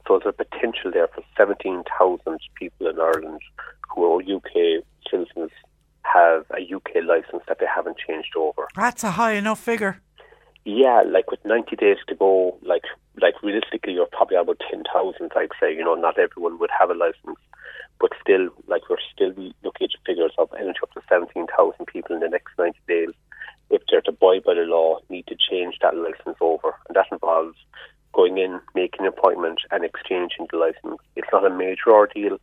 So 0.08 0.20
there's 0.20 0.34
a 0.38 0.44
potential 0.44 0.92
there 0.92 1.08
for 1.08 1.24
17,000 1.38 2.40
people 2.56 2.88
in 2.88 3.00
Ireland 3.00 3.42
who 3.90 4.06
are 4.06 4.22
UK 4.22 4.84
citizens 5.10 5.52
have 6.04 6.46
a 6.52 6.62
UK 6.74 7.04
licence 7.08 7.44
that 7.48 7.60
they 7.60 7.68
haven't 7.74 7.98
changed 7.98 8.36
over. 8.36 8.68
That's 8.76 9.04
a 9.04 9.12
high 9.12 9.34
enough 9.34 9.60
figure. 9.60 10.02
Yeah, 10.66 11.04
like 11.08 11.32
with 11.32 11.44
90 11.44 11.76
days 11.76 11.98
to 12.08 12.16
go, 12.16 12.58
like 12.62 12.84
like 13.20 13.42
realistically, 13.44 13.94
you're 13.94 14.08
probably 14.12 14.38
about 14.38 14.62
10,000, 14.70 15.32
I'd 15.36 15.50
say. 15.60 15.74
You 15.74 15.84
know, 15.84 15.96
not 15.96 16.18
everyone 16.18 16.60
would 16.60 16.70
have 16.78 16.90
a 16.90 16.94
license, 16.94 17.40
but 18.00 18.12
still, 18.22 18.50
like 18.68 18.90
we're 18.90 18.98
still 19.14 19.34
looking 19.64 19.86
at 19.86 20.06
figures 20.06 20.32
of 20.38 20.50
energy 20.58 20.80
up 20.84 20.92
to 20.94 21.02
17,000 21.10 21.86
people 21.88 22.16
in 22.16 22.22
the 22.22 22.30
next 22.30 22.54
90 22.58 22.78
days. 22.88 23.10
If 23.70 23.82
they're 23.90 24.02
to 24.02 24.12
abide 24.12 24.44
by 24.44 24.54
the 24.54 24.62
law, 24.62 25.00
need 25.10 25.28
to 25.28 25.36
change 25.36 25.78
that 25.82 25.96
license 25.96 26.38
over, 26.42 26.76
and 26.88 26.96
that 26.96 27.08
involves 27.12 27.58
going 28.14 28.38
in, 28.38 28.60
making 28.76 29.02
an 29.02 29.08
appointment, 29.08 29.62
and 29.72 29.84
exchanging 29.84 30.48
the 30.52 30.58
license. 30.58 31.02
It's 31.16 31.28
not 31.32 31.46
a 31.46 31.50
major 31.50 31.92
ordeal, 31.92 32.38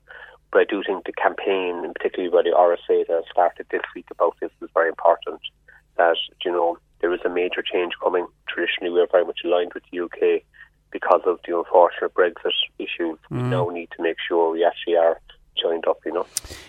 but 0.53 0.61
I 0.61 0.65
do 0.65 0.83
think 0.87 1.05
the 1.05 1.13
campaign, 1.13 1.85
and 1.85 1.95
particularly 1.95 2.31
by 2.31 2.43
the 2.43 2.57
RSA 2.57 3.07
that 3.07 3.25
started 3.31 3.67
this 3.71 3.83
week 3.95 4.07
about 4.11 4.37
this, 4.41 4.51
is 4.63 4.71
very 4.75 4.89
important. 4.89 5.41
That 5.97 6.17
you 6.45 6.53
know 6.53 6.79
there 7.01 7.13
is 7.13 7.21
a 7.25 7.29
major 7.29 7.63
change 7.63 7.93
coming. 8.03 8.27
Traditionally, 8.49 8.93
we 8.93 9.01
are 9.01 9.09
very 9.11 9.25
much 9.25 9.41
aligned 9.45 9.73
with 9.75 9.83
the 9.91 10.01
UK 10.01 10.43
because 10.91 11.21
of 11.27 11.39
the 11.47 11.57
unfortunate 11.57 12.15
Brexit 12.15 12.53
issues. 12.79 13.19
We 13.31 13.43
now 13.43 13.69
need 13.69 13.91
to 13.97 14.03
make 14.03 14.17
sure 14.27 14.53
we 14.53 14.65
actually 14.65 14.97
are 14.97 15.21
joined 15.61 15.87
up. 15.87 15.99
You 16.07 16.13
know. 16.13 16.27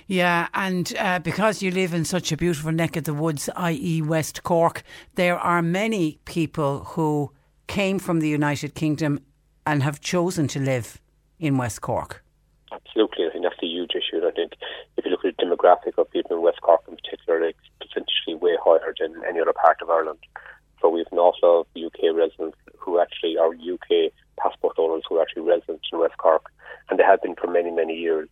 Yeah, 0.08 0.48
and 0.54 0.94
uh, 0.98 1.20
because 1.20 1.62
you 1.62 1.72
live 1.72 1.94
in 1.94 2.04
such 2.06 2.32
a 2.32 2.38
beautiful 2.38 2.72
neck 2.72 2.98
of 2.98 3.06
the 3.06 3.14
woods, 3.14 3.50
i.e., 3.56 4.02
West 4.02 4.44
Cork, 4.44 4.84
there 5.16 5.38
are 5.38 5.62
many 5.62 6.20
people 6.26 6.80
who 6.80 7.32
came 7.70 8.00
from 8.00 8.20
the 8.20 8.28
United 8.28 8.74
Kingdom 8.74 9.22
and 9.66 9.84
have 9.84 10.02
chosen 10.02 10.48
to 10.50 10.60
live 10.60 11.00
in 11.40 11.58
West 11.58 11.82
Cork. 11.82 12.24
Absolutely, 12.72 13.28
I 13.28 13.30
think 13.30 13.44
that's 13.44 13.64
a 13.64 13.68
huge 13.68 13.92
issue. 13.92 14.26
I 14.28 14.32
think 14.32 14.54
if 14.98 15.06
you 15.06 15.12
look 15.12 15.24
at 15.24 15.38
the 15.38 15.46
demographic 15.46 15.98
of 15.98 16.10
people 16.12 16.36
in 16.36 16.42
West 16.42 16.62
Cork 16.62 16.82
in 16.88 16.96
particular, 16.96 17.42
it's 17.44 17.60
potentially 17.80 18.36
way 18.36 18.58
higher 18.64 18.94
than 19.00 19.22
any 19.30 19.40
other 19.40 19.54
part 19.54 19.78
of 19.82 19.90
Ireland. 19.90 20.20
So 20.82 20.90
we 20.90 21.00
have 21.00 21.12
an 21.12 21.20
awful 21.20 21.50
lot 21.50 21.68
of 21.76 21.84
UK 21.86 22.16
residents 22.16 22.58
who 22.78 23.00
actually 23.00 23.38
are 23.38 23.54
UK 23.54 24.12
passport 24.40 24.76
owners 24.80 25.04
who 25.08 25.18
are 25.18 25.22
actually 25.22 25.44
residents 25.44 25.88
in 25.94 26.00
West 26.00 26.18
Cork, 26.18 26.46
and 26.90 26.98
they 26.98 27.04
have 27.04 27.22
been 27.22 27.36
for 27.36 27.48
many, 27.48 27.70
many 27.70 27.96
years. 27.96 28.30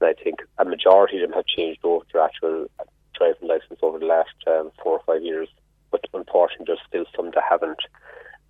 And 0.00 0.08
I 0.08 0.22
think 0.22 0.36
a 0.58 0.64
majority 0.64 1.16
of 1.18 1.28
them 1.28 1.36
have 1.36 1.46
changed 1.46 1.80
over 1.84 2.04
their 2.12 2.22
actual 2.22 2.68
driving 3.14 3.48
license 3.48 3.80
over 3.82 3.98
the 3.98 4.06
last 4.06 4.36
um, 4.46 4.70
four 4.82 4.98
or 4.98 5.02
five 5.06 5.22
years. 5.22 5.48
But 5.90 6.04
unfortunately, 6.14 6.66
there's 6.68 6.86
still 6.88 7.04
some 7.14 7.32
that 7.32 7.44
haven't. 7.48 7.80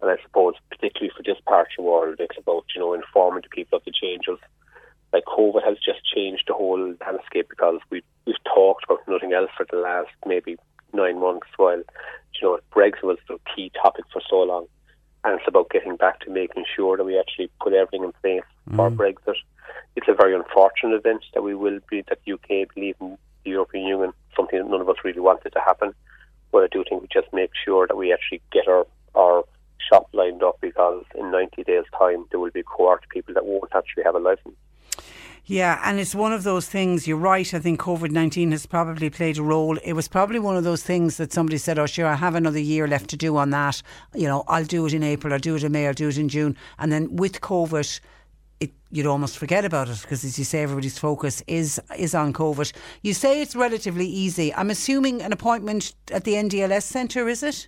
And 0.03 0.11
I 0.11 0.21
suppose, 0.23 0.55
particularly 0.69 1.13
for 1.17 1.23
this 1.23 1.41
part 1.47 1.69
of 1.69 1.77
the 1.77 1.83
world, 1.83 2.17
it's 2.19 2.37
about 2.37 2.65
you 2.75 2.81
know 2.81 2.93
informing 2.93 3.43
the 3.43 3.49
people 3.49 3.79
of 3.79 3.85
the 3.85 3.93
changes 3.93 4.39
like 5.13 5.25
COVID 5.25 5.65
has 5.65 5.77
just 5.77 6.01
changed 6.05 6.45
the 6.47 6.55
whole 6.55 6.95
landscape 7.01 7.49
because 7.49 7.81
we've 7.91 8.05
we've 8.27 8.43
talked 8.45 8.85
about 8.85 9.07
nothing 9.07 9.33
else 9.33 9.51
for 9.57 9.67
the 9.71 9.79
last 9.79 10.11
maybe 10.27 10.57
nine 10.93 11.21
months 11.21 11.49
while 11.57 11.79
you 11.79 12.43
know 12.43 12.59
Brexit 12.75 13.05
was 13.05 13.19
the 13.29 13.39
key 13.55 13.71
topic 13.81 14.05
for 14.13 14.23
so 14.29 14.43
long. 14.43 14.67
And 15.25 15.39
it's 15.39 15.47
about 15.47 15.71
getting 15.71 15.97
back 15.97 16.19
to 16.21 16.31
making 16.31 16.65
sure 16.75 16.97
that 16.97 17.05
we 17.05 17.17
actually 17.17 17.49
put 17.61 17.73
everything 17.73 18.03
in 18.03 18.13
place 18.21 18.43
for 18.75 18.91
mm. 18.91 18.97
Brexit. 18.97 19.37
It's 19.95 20.09
a 20.09 20.15
very 20.15 20.35
unfortunate 20.35 20.97
event 20.97 21.25
that 21.35 21.43
we 21.43 21.55
will 21.55 21.79
be 21.89 22.03
that 22.09 22.19
UK 22.29 22.69
leaving 22.77 23.17
the 23.45 23.51
European 23.51 23.87
Union, 23.87 24.13
something 24.35 24.59
that 24.59 24.69
none 24.69 24.81
of 24.81 24.89
us 24.89 24.97
really 25.05 25.21
wanted 25.21 25.51
to 25.51 25.61
happen. 25.61 25.95
But 26.51 26.65
I 26.65 26.67
do 26.73 26.83
think 26.89 27.03
we 27.03 27.09
just 27.13 27.33
make 27.33 27.51
sure 27.65 27.87
that 27.87 27.97
we 27.97 28.13
actually 28.13 28.43
get 28.51 28.67
our 28.67 28.87
our 29.15 29.45
shop 29.93 30.09
lined 30.13 30.43
up 30.43 30.59
because 30.61 31.05
in 31.15 31.31
90 31.31 31.65
days' 31.65 31.85
time 31.99 32.25
there 32.31 32.41
will 32.41 32.51
be 32.51 32.61
a 32.61 32.65
cohort 32.65 33.05
of 33.05 33.11
people 33.11 33.35
that 33.35 33.45
won't 33.45 33.73
actually 33.75 34.03
have 34.05 34.15
a 34.15 34.19
license. 34.19 34.57
Yeah, 35.45 35.81
and 35.85 35.99
it's 35.99 36.15
one 36.15 36.33
of 36.33 36.45
those 36.45 36.69
things, 36.69 37.09
you're 37.09 37.17
right, 37.17 37.53
I 37.53 37.59
think 37.59 37.81
COVID 37.81 38.13
19 38.13 38.53
has 38.53 38.65
probably 38.65 39.11
played 39.11 39.39
a 39.39 39.43
role. 39.43 39.77
It 39.79 39.95
was 39.95 40.07
probably 40.07 40.39
one 40.39 40.57
of 40.57 40.63
those 40.63 40.85
things 40.85 41.17
that 41.17 41.33
somebody 41.33 41.59
said, 41.59 41.81
oh, 41.81 41.87
sure, 41.87 42.07
I 42.07 42.15
have 42.15 42.37
another 42.37 42.61
year 42.61 42.87
left 42.87 43.11
to 43.11 43.17
do 43.17 43.37
on 43.37 43.51
that. 43.51 43.83
You 44.15 44.29
know, 44.29 44.45
I'll 44.47 44.65
do 44.65 44.87
it 44.87 44.95
in 44.95 45.03
April, 45.03 45.33
I'll 45.33 45.41
do 45.41 45.57
it 45.57 45.65
in 45.65 45.73
May, 45.73 45.89
I'll 45.89 45.95
do 45.95 46.09
it 46.09 46.17
in 46.17 46.29
June. 46.29 46.57
And 46.79 46.93
then 46.93 47.17
with 47.17 47.41
COVID, 47.41 48.01
it, 48.61 48.71
you'd 48.93 49.07
almost 49.07 49.37
forget 49.37 49.65
about 49.65 49.89
it 49.89 50.01
because, 50.01 50.25
as 50.25 50.39
you 50.39 50.45
say, 50.45 50.63
everybody's 50.63 50.97
focus 50.97 51.43
is 51.49 51.81
is 51.99 52.15
on 52.15 52.33
COVID. 52.33 52.73
You 53.03 53.13
say 53.13 53.43
it's 53.43 53.57
relatively 53.57 54.07
easy. 54.07 54.55
I'm 54.55 54.71
assuming 54.71 55.23
an 55.23 55.33
appointment 55.33 55.97
at 56.13 56.23
the 56.23 56.35
NDLS 56.35 56.85
centre, 56.85 57.29
is 57.29 57.43
it? 57.43 57.67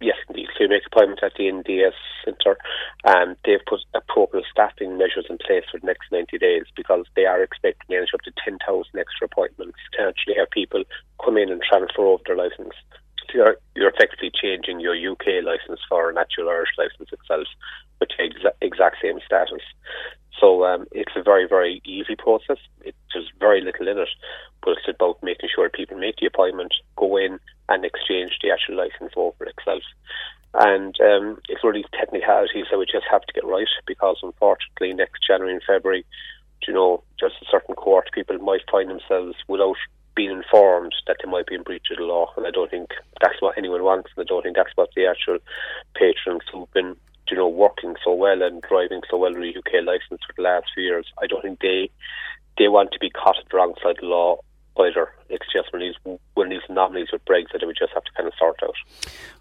Yes, 0.00 0.14
indeed. 0.28 0.45
You 0.58 0.68
make 0.68 0.86
appointment 0.86 1.22
at 1.22 1.34
the 1.36 1.44
NDS 1.44 1.96
Centre, 2.24 2.56
and 3.04 3.36
they've 3.44 3.64
put 3.66 3.80
appropriate 3.94 4.46
staffing 4.50 4.96
measures 4.96 5.26
in 5.28 5.38
place 5.38 5.64
for 5.70 5.78
the 5.78 5.86
next 5.86 6.10
90 6.10 6.38
days 6.38 6.64
because 6.74 7.04
they 7.14 7.26
are 7.26 7.42
expecting 7.42 7.94
energy 7.94 8.12
up 8.14 8.22
to 8.22 8.32
10,000 8.44 8.60
extra 8.98 9.26
appointments 9.26 9.78
to 9.92 10.08
actually 10.08 10.34
have 10.38 10.50
people 10.50 10.84
come 11.24 11.36
in 11.36 11.50
and 11.50 11.62
transfer 11.62 12.02
over 12.02 12.22
their 12.26 12.36
licence. 12.36 12.74
So 13.28 13.34
you're, 13.34 13.56
you're 13.74 13.90
effectively 13.90 14.30
changing 14.30 14.80
your 14.80 14.94
UK 14.94 15.44
licence 15.44 15.80
for 15.88 16.10
an 16.10 16.18
actual 16.18 16.48
Irish 16.48 16.70
licence 16.78 17.10
itself 17.12 17.46
with 18.00 18.08
the 18.16 18.24
exa- 18.24 18.56
exact 18.60 18.96
same 19.02 19.18
status. 19.24 19.62
So 20.40 20.64
um, 20.64 20.86
it's 20.92 21.12
a 21.16 21.22
very, 21.22 21.48
very 21.48 21.80
easy 21.84 22.14
process. 22.16 22.58
It, 22.82 22.94
there's 23.12 23.30
very 23.40 23.62
little 23.62 23.88
in 23.88 23.98
it, 23.98 24.08
but 24.62 24.72
it's 24.72 24.88
about 24.88 25.22
making 25.22 25.48
sure 25.54 25.68
people 25.70 25.98
make 25.98 26.16
the 26.16 26.26
appointment, 26.26 26.74
go 26.96 27.16
in 27.16 27.38
and 27.68 27.84
exchange 27.84 28.38
the 28.42 28.50
actual 28.50 28.76
licence 28.76 29.12
over. 29.16 29.44
It 29.44 29.54
itself. 29.58 29.82
And 30.54 30.96
um, 31.00 31.38
it's 31.48 31.64
really 31.64 31.84
technicalities 31.92 32.66
that 32.70 32.78
we 32.78 32.86
just 32.86 33.06
have 33.10 33.22
to 33.22 33.32
get 33.32 33.44
right 33.44 33.68
because 33.86 34.16
unfortunately 34.22 34.94
next 34.94 35.26
January 35.26 35.52
and 35.52 35.62
February, 35.66 36.04
you 36.66 36.72
know, 36.72 37.02
just 37.20 37.34
a 37.42 37.46
certain 37.50 37.74
court 37.74 38.10
people 38.12 38.38
might 38.38 38.62
find 38.70 38.88
themselves 38.90 39.36
without 39.48 39.76
being 40.14 40.30
informed 40.30 40.94
that 41.06 41.16
they 41.22 41.30
might 41.30 41.46
be 41.46 41.54
in 41.54 41.62
breach 41.62 41.88
of 41.90 41.98
the 41.98 42.04
law. 42.04 42.32
And 42.36 42.46
I 42.46 42.50
don't 42.50 42.70
think 42.70 42.90
that's 43.20 43.40
what 43.40 43.58
anyone 43.58 43.84
wants 43.84 44.10
and 44.16 44.24
I 44.24 44.26
don't 44.26 44.42
think 44.42 44.56
that's 44.56 44.74
what 44.76 44.88
the 44.96 45.06
actual 45.06 45.38
patrons 45.94 46.42
who've 46.50 46.72
been 46.72 46.96
you 47.30 47.36
know, 47.36 47.48
working 47.48 47.96
so 48.04 48.14
well 48.14 48.42
and 48.42 48.62
driving 48.62 49.02
so 49.10 49.16
well 49.16 49.34
with 49.34 49.42
a 49.42 49.58
UK 49.58 49.84
license 49.84 50.20
for 50.26 50.34
the 50.36 50.42
last 50.42 50.66
few 50.74 50.84
years, 50.84 51.06
I 51.20 51.26
don't 51.26 51.42
think 51.42 51.60
they 51.60 51.90
they 52.58 52.68
want 52.68 52.92
to 52.92 52.98
be 52.98 53.10
caught 53.10 53.36
at 53.36 53.44
the 53.50 53.56
wrong 53.56 53.74
side 53.82 53.96
of 53.96 54.00
the 54.00 54.06
law 54.06 54.38
either. 54.78 55.12
It's 55.28 55.46
just 55.52 55.72
when 55.72 55.82
these 55.82 56.18
when 56.34 56.48
these 56.48 56.60
anomalies 56.68 57.08
with 57.12 57.24
Brexit 57.24 57.60
that 57.60 57.66
we 57.66 57.74
just 57.74 57.92
have 57.94 58.04
to 58.04 58.12
kind 58.12 58.28
of 58.28 58.34
sort 58.38 58.62
out. 58.62 58.74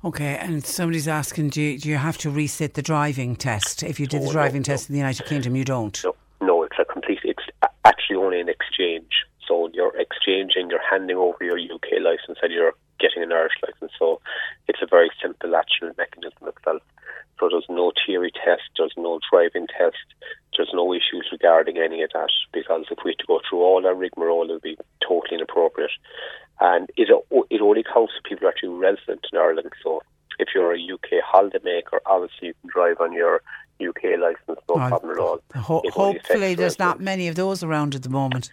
Okay, 0.03 0.37
and 0.37 0.65
somebody's 0.65 1.07
asking, 1.07 1.49
do 1.49 1.61
you, 1.61 1.79
do 1.79 1.89
you 1.89 1.97
have 1.97 2.17
to 2.19 2.31
resit 2.31 2.73
the 2.73 2.81
driving 2.81 3.35
test 3.35 3.83
if 3.83 3.99
you 3.99 4.07
did 4.07 4.21
Oh, 4.21 4.25
the 4.25 4.31
driving 4.31 4.61
no, 4.61 4.65
test 4.65 4.89
in 4.89 4.93
the 4.93 4.99
United 4.99 5.25
Kingdom? 5.25 5.55
You 5.55 5.65
don't. 5.65 6.03
No, 6.03 6.15
no, 6.41 6.63
it's 6.63 6.77
a 6.79 6.85
complete. 6.85 7.19
It's 7.23 7.43
actually 7.85 8.17
only 8.17 8.39
an 8.39 8.49
exchange. 8.49 9.11
So 9.47 9.69
you're 9.73 9.95
exchanging, 9.99 10.69
you're 10.69 10.81
handing 10.89 11.17
over 11.17 11.43
your 11.43 11.59
UK 11.59 12.01
license, 12.01 12.39
and 12.41 12.51
you're 12.51 12.73
getting 12.99 13.23
an 13.23 13.31
Irish 13.31 13.53
license. 13.61 13.91
So 13.99 14.21
it's 14.67 14.79
a 14.81 14.87
very 14.89 15.09
simple 15.21 15.55
actual 15.55 15.91
mechanism 15.97 16.47
itself. 16.47 16.81
So 17.39 17.49
there's 17.49 17.65
no 17.69 17.91
theory 18.05 18.31
test, 18.31 18.63
there's 18.77 18.93
no 18.97 19.19
driving 19.31 19.67
test, 19.67 19.97
there's 20.55 20.71
no 20.73 20.93
issues 20.93 21.27
regarding 21.31 21.77
any 21.77 22.01
of 22.01 22.11
that 22.13 22.29
because 22.53 22.85
if 22.89 22.99
we 23.03 23.11
had 23.11 23.19
to 23.19 23.25
go 23.27 23.41
through 23.49 23.59
all 23.59 23.81
that 23.81 23.95
rigmarole, 23.95 24.49
it 24.49 24.53
would 24.53 24.61
be 24.61 24.77
totally 25.05 25.35
inappropriate. 25.37 25.91
And 26.61 26.89
it 26.95 27.09
it 27.49 27.61
only 27.61 27.83
counts 27.83 28.13
for 28.15 28.21
people 28.23 28.41
who 28.41 28.45
are 28.47 28.49
actually 28.49 28.69
resident 28.69 29.25
in 29.31 29.37
Ireland. 29.37 29.71
So 29.83 30.01
if 30.39 30.49
you're 30.55 30.73
a 30.73 30.79
UK 30.79 31.21
holidaymaker, 31.33 31.99
obviously 32.05 32.49
you 32.49 32.53
can 32.61 32.69
drive 32.69 33.01
on 33.01 33.11
your 33.13 33.41
UK 33.85 34.17
license, 34.19 34.59
no 34.69 34.75
problem 34.75 35.11
at 35.11 35.17
all. 35.17 35.39
Ho- 35.55 35.83
hopefully, 35.91 36.55
there's 36.55 36.79
not 36.79 37.01
many 37.01 37.27
of 37.27 37.35
those 37.35 37.61
around 37.63 37.93
at 37.95 38.03
the 38.03 38.09
moment. 38.09 38.49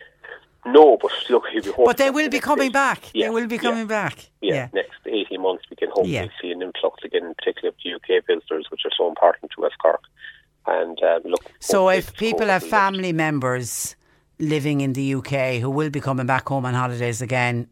No, 0.64 0.96
but 1.00 1.10
look, 1.28 1.44
you'll 1.52 1.62
be 1.64 1.68
hoping 1.70 1.84
But 1.84 1.96
they 1.96 2.10
will 2.10 2.28
be 2.30 2.38
coming 2.40 2.70
back. 2.70 3.00
Yeah, 3.14 3.26
They 3.26 3.30
will 3.34 3.46
be 3.48 3.56
yeah, 3.56 3.60
coming 3.62 3.86
back. 3.86 4.30
Yeah, 4.40 4.68
next 4.72 4.98
18 5.06 5.40
months 5.42 5.64
we 5.70 5.76
can 5.76 5.88
hopefully 5.88 6.12
Yeah. 6.14 6.28
see 6.40 6.50
an 6.52 6.62
influx 6.62 7.02
again, 7.04 7.34
particularly 7.36 7.68
of 7.68 7.74
the 7.82 7.94
UK 8.16 8.24
visitors, 8.26 8.66
which 8.70 8.82
are 8.84 8.90
so 8.96 9.08
important 9.08 9.50
to 9.56 9.60
West 9.62 9.76
Cork. 9.82 10.02
And 10.66 10.96
um, 11.02 11.22
look, 11.24 11.44
So 11.58 11.88
if 11.88 12.14
people 12.14 12.46
have 12.46 12.62
family 12.62 13.12
members 13.12 13.96
living 14.38 14.80
in 14.80 14.92
the 14.92 15.14
UK 15.16 15.60
who 15.60 15.70
will 15.70 15.90
be 15.90 16.00
coming 16.00 16.26
back 16.26 16.48
home 16.48 16.64
on 16.64 16.74
holidays 16.74 17.20
again, 17.20 17.68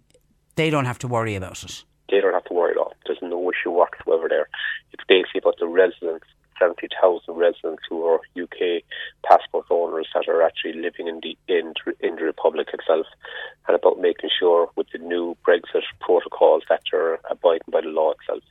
they 0.56 0.70
don't 0.70 0.84
have 0.86 0.98
to 0.98 1.08
worry 1.08 1.36
about 1.36 1.62
it. 1.62 1.84
they 2.10 2.20
don't 2.20 2.34
have 2.34 2.44
to 2.44 2.54
worry 2.54 2.72
at 2.72 2.76
all. 2.76 2.92
There's 3.06 3.22
no 3.22 3.50
issue 3.52 3.70
whatsoever 3.70 4.28
there. 4.28 4.48
It's 4.92 5.04
basically 5.08 5.38
about 5.38 5.58
the 5.60 5.68
residents, 5.68 6.26
70,000 6.60 7.34
residents 7.34 7.82
who 7.88 8.04
are 8.04 8.20
UK 8.40 8.82
passport 9.24 9.66
owners 9.70 10.08
that 10.14 10.28
are 10.28 10.42
actually 10.42 10.74
living 10.74 11.08
in 11.08 11.20
the 11.22 11.36
in, 11.48 11.74
in 12.00 12.16
the 12.16 12.24
Republic 12.24 12.68
itself, 12.72 13.06
and 13.66 13.76
about 13.76 14.00
making 14.00 14.30
sure 14.38 14.70
with 14.76 14.86
the 14.92 14.98
new 14.98 15.36
Brexit 15.46 15.82
protocols 16.00 16.62
that 16.68 16.82
they're 16.90 17.18
abiding 17.30 17.70
by 17.70 17.80
the 17.80 17.88
law 17.88 18.12
itself. 18.12 18.42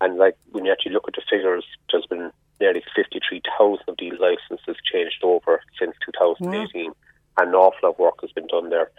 And 0.00 0.18
like 0.18 0.36
when 0.52 0.64
you 0.64 0.72
actually 0.72 0.92
look 0.92 1.08
at 1.08 1.14
the 1.14 1.22
figures, 1.28 1.64
there's 1.90 2.06
been 2.06 2.30
nearly 2.60 2.82
53,000 2.94 3.84
of 3.88 3.96
these 3.98 4.14
licenses 4.18 4.76
changed 4.90 5.22
over 5.22 5.60
since 5.78 5.94
2018, 6.04 6.92
and 7.38 7.48
an 7.48 7.54
awful 7.54 7.78
lot 7.82 7.90
of 7.90 7.98
work 7.98 8.20
has 8.20 8.32
been 8.32 8.46
done 8.46 8.70
there. 8.70 8.90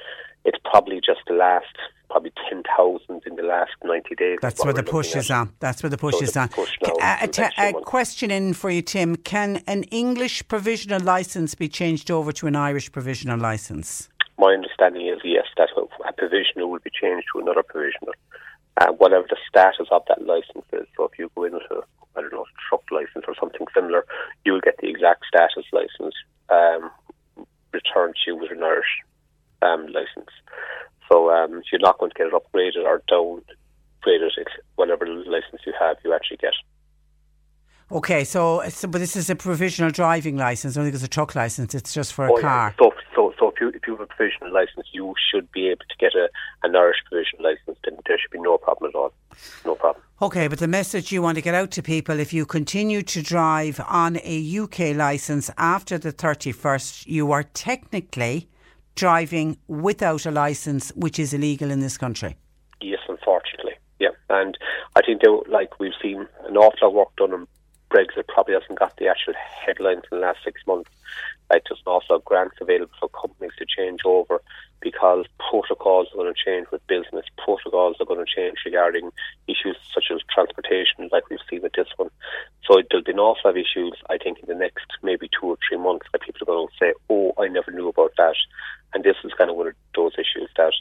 It's 0.48 0.58
probably 0.64 1.02
just 1.06 1.20
the 1.28 1.34
last, 1.34 1.76
probably 2.10 2.32
10,000 2.50 3.22
in 3.28 3.36
the 3.36 3.44
last 3.44 3.72
90 3.84 4.16
days. 4.16 4.40
That's 4.42 4.64
where 4.64 4.74
the 4.74 4.82
push 4.82 5.08
looking 5.10 5.20
is 5.20 5.30
at. 5.30 5.38
on. 5.42 5.54
That's 5.60 5.84
where 5.84 5.90
the 5.90 5.98
push 5.98 6.16
So 6.16 6.24
is 6.24 6.32
the 6.32 6.40
on. 6.40 6.48
push 6.50 6.72
Ca- 6.84 6.94
now 6.98 7.04
a, 7.04 7.16
is 7.16 7.24
a 7.24 7.26
the 7.28 7.32
te- 7.34 7.42
next 7.42 7.60
a 7.60 7.72
one. 7.74 7.84
question 7.84 8.32
in 8.32 8.54
for 8.54 8.70
you, 8.72 8.82
Tim. 8.82 9.18
Can 9.18 9.62
an 9.68 9.84
English 9.84 10.48
provisional 10.48 11.02
license 11.02 11.54
be 11.54 11.68
changed 11.68 12.10
over 12.10 12.32
to 12.32 12.48
an 12.48 12.56
Irish 12.56 12.90
provisional 12.94 13.38
license? 13.38 14.08
My 14.40 14.54
understanding 14.54 15.06
is 15.08 15.20
yes, 15.26 15.48
that 15.58 15.68
a 16.08 16.14
provisional 16.14 16.70
will 16.72 16.80
be 16.80 16.92
changed 16.92 17.28
to 17.34 17.42
another 17.42 17.64
provisional. 17.64 18.14
Uh, 18.80 18.94
whatever 18.94 19.26
the 19.30 19.38
status 19.50 19.88
of 19.92 20.04
that 20.08 20.22
license 20.26 20.64
is. 20.72 20.88
So 20.96 21.06
if 21.12 21.20
you 21.20 21.30
go 21.36 21.44
in 21.44 21.54
with 21.54 21.64
a, 21.72 21.82
I 22.16 22.22
don't 22.22 22.32
know, 22.32 22.46
truck 22.70 22.84
license 22.90 23.26
or 23.28 23.36
something 23.38 23.68
similar, 23.74 24.06
you 24.46 24.54
will 24.54 24.62
get 24.62 24.78
the 24.80 24.88
exact 24.88 25.26
status 25.28 25.66
license 25.74 26.16
um, 26.50 26.90
returned 27.74 28.14
to 28.24 28.32
you 28.32 28.38
with 28.38 28.52
an 28.52 28.64
Irish 28.64 29.02
um, 29.62 29.88
license. 29.88 30.32
So 31.10 31.30
um, 31.32 31.62
you're 31.72 31.80
not 31.80 31.98
going 32.00 32.12
to 32.12 32.18
get 32.18 32.28
it 32.28 32.34
upgraded 32.34 32.84
or 32.86 33.02
downgraded. 33.10 34.30
It's 34.38 34.52
whatever 34.76 35.08
license 35.08 35.62
you 35.66 35.74
have, 35.80 35.98
you 36.04 36.14
actually 36.14 36.38
get. 36.38 36.54
Okay, 37.90 38.26
so, 38.26 38.68
so 38.68 38.86
but 38.90 39.00
this 39.00 39.16
is 39.16 39.30
a 39.30 39.36
provisional 39.36 39.92
driving 39.92 40.36
license. 40.36 40.76
I 40.76 40.80
don't 40.82 40.88
think 40.88 40.96
it's 40.96 41.06
a 41.06 41.08
truck 41.08 41.36
license. 41.36 41.74
It's 41.74 41.94
just 41.94 42.12
for 42.14 42.26
a 42.28 42.34
Oh, 42.34 42.36
yeah. 42.36 42.42
car. 42.42 42.76
So, 42.78 42.92
so, 43.16 43.34
so 43.40 43.50
if 43.52 43.62
you 43.62 43.70
if 43.70 43.88
you 43.88 43.94
have 43.96 44.02
a 44.02 44.08
provisional 44.08 44.54
license, 44.54 44.88
you 44.92 45.14
should 45.32 45.50
be 45.54 45.68
able 45.70 45.86
to 45.90 45.96
get 45.98 46.14
a 46.14 46.28
an 46.64 46.76
Irish 46.76 46.98
provisional 47.10 47.46
license. 47.50 47.78
Then 47.86 47.98
there 48.06 48.18
should 48.20 48.32
be 48.32 48.42
no 48.42 48.58
problem 48.58 48.92
at 48.94 48.96
all. 48.96 49.14
No 49.66 49.76
problem. 49.76 50.04
Okay, 50.22 50.50
but 50.50 50.60
the 50.60 50.68
message 50.68 51.14
you 51.14 51.22
want 51.22 51.36
to 51.38 51.42
get 51.42 51.54
out 51.54 51.72
to 51.72 51.82
people 51.82 52.20
if 52.20 52.34
you 52.34 52.46
continue 52.46 53.04
to 53.04 53.22
drive 53.22 53.80
on 53.88 54.18
a 54.22 54.58
UK 54.60 54.94
license 54.94 55.50
after 55.58 55.98
the 55.98 56.12
31st, 56.12 57.06
you 57.08 57.32
are 57.32 57.44
technically 57.44 58.50
driving 58.98 59.58
without 59.68 60.26
a 60.26 60.32
license, 60.32 60.90
which 60.96 61.20
is 61.20 61.34
illegal 61.34 61.72
in 61.72 61.80
this 61.80 61.98
country. 61.98 62.36
Yes, 62.82 63.00
unfortunately. 63.08 63.74
Yeah, 64.00 64.10
and 64.30 64.58
I 64.96 65.02
think 65.02 65.22
they, 65.22 65.30
like 65.50 65.80
we've 65.80 65.94
seen 66.02 66.28
an 66.46 66.58
awful 66.58 66.80
lot 66.82 66.88
of 66.88 66.94
work 66.94 67.16
done 67.16 67.34
on 67.34 67.48
Brexit. 67.90 68.28
Probably 68.28 68.56
hasn't 68.56 68.78
got 68.78 68.98
the 68.98 69.08
actual 69.08 69.34
headlines 69.66 70.04
in 70.12 70.20
the 70.20 70.26
last 70.26 70.40
six 70.44 70.62
months. 70.68 70.90
Like 71.50 71.64
there's 71.70 71.82
of 72.10 72.26
grants 72.26 72.58
available 72.60 72.94
for 73.00 73.10
companies 73.10 73.54
to 73.58 73.66
change 73.66 74.02
over 74.06 74.42
because 74.82 75.26
protocols 75.50 76.08
are 76.12 76.18
going 76.18 76.34
to 76.34 76.44
change 76.46 76.68
with 76.72 76.86
business. 76.88 77.26
Protocols 77.38 77.98
are 78.00 78.06
going 78.06 78.24
to 78.24 78.32
change 78.36 78.58
regarding 78.66 79.12
issues 79.48 79.78
such 79.94 80.06
as 80.14 80.22
transportation, 80.34 81.10
like 81.12 81.30
we've 81.30 81.40
seen 81.50 81.62
with 81.62 81.74
this 81.74 81.88
one. 81.98 82.10
So 82.66 82.82
there'll 82.90 83.04
be 83.04 83.12
an 83.12 83.20
awful 83.20 83.50
lot 83.50 83.52
of 83.52 83.58
issues, 83.58 83.94
I 84.10 84.18
think, 84.18 84.40
in 84.40 84.48
the 84.48 84.56
next 84.56 84.86
maybe 85.02 85.30
two 85.30 85.48
or 85.48 85.58
three 85.68 85.78
months 85.78 86.06
that 86.12 86.22
people 86.22 86.42
are 86.44 86.54
going 86.54 86.68
to 86.68 86.74
say, 86.80 86.94
"Oh, 87.10 87.34
I 87.38 87.48
never 87.48 87.72
knew 87.72 87.88
about 87.88 88.14
that," 88.18 88.36
and 88.94 89.04
this 89.04 89.18
is 89.24 89.34
kind 89.34 89.50
of 89.50 89.56
one 89.56 89.68
of 89.68 89.76
those 89.96 90.14
issues 90.14 90.50
that 90.58 90.74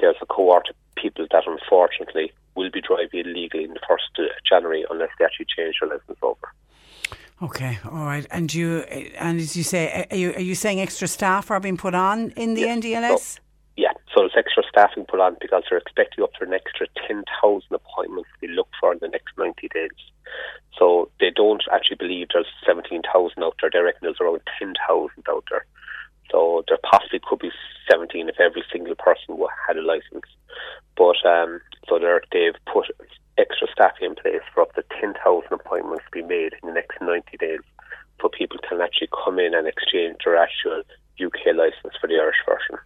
there's 0.00 0.16
a 0.20 0.26
cohort 0.26 0.68
of 0.68 0.76
people 0.96 1.26
that 1.30 1.44
unfortunately 1.46 2.32
will 2.54 2.70
be 2.70 2.82
driving 2.82 3.20
illegally 3.20 3.64
in 3.64 3.72
the 3.72 3.80
first 3.88 4.04
of 4.18 4.26
January 4.48 4.84
unless 4.90 5.10
they 5.18 5.24
actually 5.24 5.46
change 5.56 5.76
their 5.80 5.88
license 5.88 6.18
over. 6.22 6.52
Okay, 7.42 7.78
all 7.90 8.04
right. 8.04 8.24
And 8.30 8.52
you, 8.54 8.78
and 9.18 9.40
as 9.40 9.56
you 9.56 9.64
say, 9.64 10.06
are 10.10 10.16
you, 10.16 10.32
are 10.34 10.40
you 10.40 10.54
saying 10.54 10.80
extra 10.80 11.08
staff 11.08 11.50
are 11.50 11.58
being 11.58 11.76
put 11.76 11.94
on 11.94 12.30
in 12.36 12.54
the 12.54 12.62
NDLS? 12.62 13.40
Yeah, 13.76 13.92
so 14.14 14.20
there's 14.20 14.36
extra 14.36 14.62
staffing 14.68 15.06
put 15.06 15.18
on 15.18 15.36
because 15.40 15.64
they're 15.68 15.78
expecting 15.78 16.22
up 16.22 16.32
to 16.34 16.44
an 16.44 16.52
extra 16.52 16.86
10,000 17.08 17.26
appointments 17.72 18.28
to 18.34 18.46
be 18.46 18.52
looked 18.52 18.74
for 18.78 18.92
in 18.92 18.98
the 19.00 19.08
next 19.08 19.36
90 19.36 19.68
days. 19.74 19.90
So 20.78 21.10
they 21.18 21.30
don't 21.34 21.62
actually 21.72 21.96
believe 21.96 22.28
there's 22.32 22.46
17,000 22.64 23.42
out 23.42 23.56
there. 23.60 23.70
They 23.72 23.80
reckon 23.80 24.00
there's 24.02 24.20
around 24.20 24.42
10,000 24.58 24.78
out 25.28 25.44
there. 25.50 25.66
So 26.30 26.62
there 26.68 26.78
possibly 26.88 27.20
could 27.28 27.40
be 27.40 27.50
17 27.90 28.28
if 28.28 28.38
every 28.38 28.62
single 28.72 28.94
person 28.94 29.36
had 29.66 29.76
a 29.76 29.82
license. 29.82 30.30
But 30.96 31.16
um, 31.26 31.60
so 31.88 31.98
they're, 31.98 32.22
they've 32.30 32.54
put 32.72 32.86
extra 33.38 33.66
staffing 33.72 34.06
in 34.10 34.14
place 34.14 34.42
for 34.54 34.62
up 34.62 34.74
to 34.74 34.84
10,000 35.00 35.52
appointments 35.52 36.04
to 36.04 36.10
be 36.10 36.22
made 36.26 36.52
in 36.62 36.68
the 36.68 36.74
next 36.74 36.98
90 37.00 37.36
days 37.38 37.60
so 38.20 38.28
people 38.28 38.58
can 38.68 38.80
actually 38.80 39.08
come 39.24 39.38
in 39.38 39.54
and 39.54 39.66
exchange 39.66 40.16
their 40.24 40.36
actual 40.36 40.82
UK 41.22 41.54
license 41.56 41.94
for 42.00 42.06
the 42.06 42.14
Irish 42.14 42.36
version. 42.46 42.76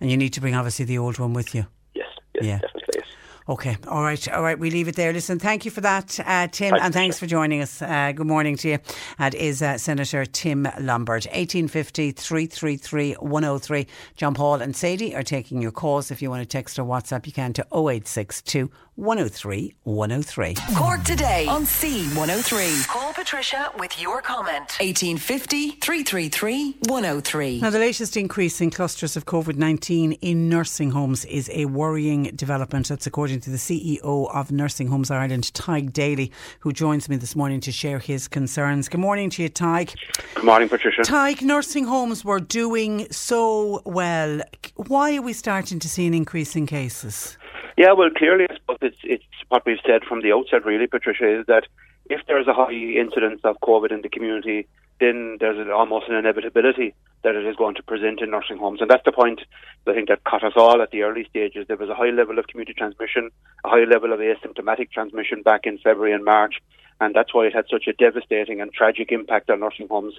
And 0.00 0.10
you 0.10 0.16
need 0.16 0.32
to 0.34 0.40
bring 0.40 0.54
obviously 0.54 0.84
the 0.84 0.98
old 0.98 1.18
one 1.18 1.32
with 1.34 1.54
you. 1.54 1.66
Yes, 1.94 2.06
yes, 2.34 2.44
Yeah. 2.44 2.58
definitely. 2.58 2.82
Yes. 2.96 3.06
Okay, 3.48 3.76
all 3.86 4.02
right, 4.02 4.28
all 4.32 4.42
right. 4.42 4.58
We 4.58 4.70
leave 4.72 4.88
it 4.88 4.96
there. 4.96 5.12
Listen, 5.12 5.38
thank 5.38 5.64
you 5.64 5.70
for 5.70 5.80
that, 5.82 6.18
uh, 6.26 6.48
Tim, 6.48 6.70
Thank 6.72 6.82
and 6.82 6.92
thanks 6.92 7.16
for 7.20 7.26
joining 7.26 7.62
us. 7.62 7.80
Uh, 7.80 8.10
good 8.12 8.26
morning 8.26 8.56
to 8.56 8.68
you. 8.70 8.78
That 9.18 9.36
is 9.36 9.62
uh, 9.62 9.78
Senator 9.78 10.24
Tim 10.26 10.64
Lombard. 10.80 11.26
1850 11.26 12.10
333 12.10 13.12
103. 13.14 13.86
John 14.16 14.34
Paul 14.34 14.60
and 14.62 14.74
Sadie 14.74 15.14
are 15.14 15.22
taking 15.22 15.62
your 15.62 15.70
calls. 15.70 16.10
If 16.10 16.20
you 16.20 16.28
want 16.28 16.42
to 16.42 16.46
text 16.48 16.76
or 16.76 16.82
WhatsApp, 16.84 17.24
you 17.24 17.32
can 17.32 17.52
to 17.52 17.62
0862 17.72 18.68
103 18.96 19.74
103. 19.84 20.54
Cork 20.74 21.04
today 21.04 21.46
on 21.46 21.64
C103. 21.64 22.88
Call 22.88 23.12
Patricia 23.12 23.70
with 23.78 24.00
your 24.00 24.22
comment. 24.22 24.76
1850 24.80 25.72
333 25.72 26.76
103. 26.88 27.60
Now, 27.60 27.70
the 27.70 27.78
latest 27.78 28.16
increase 28.16 28.60
in 28.62 28.70
clusters 28.70 29.14
of 29.14 29.26
COVID 29.26 29.56
19 29.56 30.12
in 30.12 30.48
nursing 30.48 30.90
homes 30.92 31.26
is 31.26 31.50
a 31.52 31.66
worrying 31.66 32.24
development. 32.34 32.88
That's 32.88 33.06
according 33.06 33.40
to 33.40 33.50
the 33.50 33.58
CEO 33.58 34.34
of 34.34 34.50
Nursing 34.50 34.88
Homes 34.88 35.10
Ireland, 35.10 35.44
Tadhg 35.52 35.92
Daly, 35.92 36.32
who 36.60 36.72
joins 36.72 37.08
me 37.08 37.16
this 37.16 37.36
morning 37.36 37.60
to 37.60 37.72
share 37.72 37.98
his 37.98 38.28
concerns. 38.28 38.88
Good 38.88 39.00
morning 39.00 39.28
to 39.30 39.42
you, 39.42 39.50
Tadhg. 39.50 39.94
Good 40.34 40.44
morning, 40.44 40.70
Patricia. 40.70 41.02
Tadhg, 41.02 41.42
nursing 41.42 41.84
homes 41.84 42.24
were 42.24 42.40
doing 42.40 43.06
so 43.10 43.82
well. 43.84 44.40
Why 44.76 45.16
are 45.16 45.22
we 45.22 45.34
starting 45.34 45.78
to 45.80 45.88
see 45.88 46.06
an 46.06 46.14
increase 46.14 46.56
in 46.56 46.66
cases? 46.66 47.36
Yeah, 47.76 47.92
well, 47.92 48.10
clearly, 48.10 48.46
I 48.48 48.54
suppose 48.54 48.78
it's 48.80 48.96
it's 49.02 49.24
what 49.48 49.66
we've 49.66 49.78
said 49.86 50.04
from 50.04 50.22
the 50.22 50.32
outset, 50.32 50.64
really, 50.64 50.86
Patricia, 50.86 51.40
is 51.40 51.46
that 51.46 51.64
if 52.08 52.20
there's 52.26 52.46
a 52.46 52.54
high 52.54 52.72
incidence 52.72 53.40
of 53.44 53.60
COVID 53.60 53.92
in 53.92 54.00
the 54.00 54.08
community, 54.08 54.66
then 54.98 55.36
there's 55.40 55.68
almost 55.68 56.08
an 56.08 56.14
inevitability 56.14 56.94
that 57.22 57.34
it 57.34 57.44
is 57.44 57.56
going 57.56 57.74
to 57.74 57.82
present 57.82 58.22
in 58.22 58.30
nursing 58.30 58.56
homes. 58.56 58.80
And 58.80 58.88
that's 58.88 59.04
the 59.04 59.12
point 59.12 59.40
I 59.86 59.92
think 59.92 60.08
that 60.08 60.24
caught 60.24 60.44
us 60.44 60.54
all 60.56 60.80
at 60.80 60.90
the 60.90 61.02
early 61.02 61.26
stages. 61.28 61.66
There 61.66 61.76
was 61.76 61.90
a 61.90 61.94
high 61.94 62.10
level 62.10 62.38
of 62.38 62.46
community 62.46 62.72
transmission, 62.72 63.30
a 63.64 63.68
high 63.68 63.84
level 63.84 64.12
of 64.12 64.20
asymptomatic 64.20 64.90
transmission 64.90 65.42
back 65.42 65.66
in 65.66 65.78
February 65.78 66.12
and 66.12 66.24
March. 66.24 66.62
And 67.00 67.14
that's 67.14 67.34
why 67.34 67.46
it 67.46 67.54
had 67.54 67.66
such 67.70 67.86
a 67.88 67.92
devastating 67.92 68.60
and 68.60 68.72
tragic 68.72 69.12
impact 69.12 69.50
on 69.50 69.60
nursing 69.60 69.88
homes. 69.88 70.14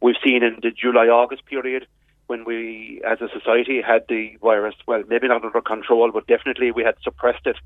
We've 0.00 0.16
seen 0.22 0.44
in 0.44 0.58
the 0.62 0.70
July 0.70 1.06
August 1.06 1.44
period 1.46 1.86
when 2.30 2.44
we, 2.44 3.02
as 3.04 3.18
a 3.20 3.28
society, 3.36 3.82
had 3.82 4.02
the 4.08 4.36
virus, 4.40 4.76
well, 4.86 5.02
maybe 5.08 5.26
not 5.26 5.44
under 5.44 5.60
control, 5.60 6.12
but 6.12 6.28
definitely 6.28 6.70
we 6.70 6.84
had 6.84 6.94
suppressed 7.02 7.44
it. 7.44 7.56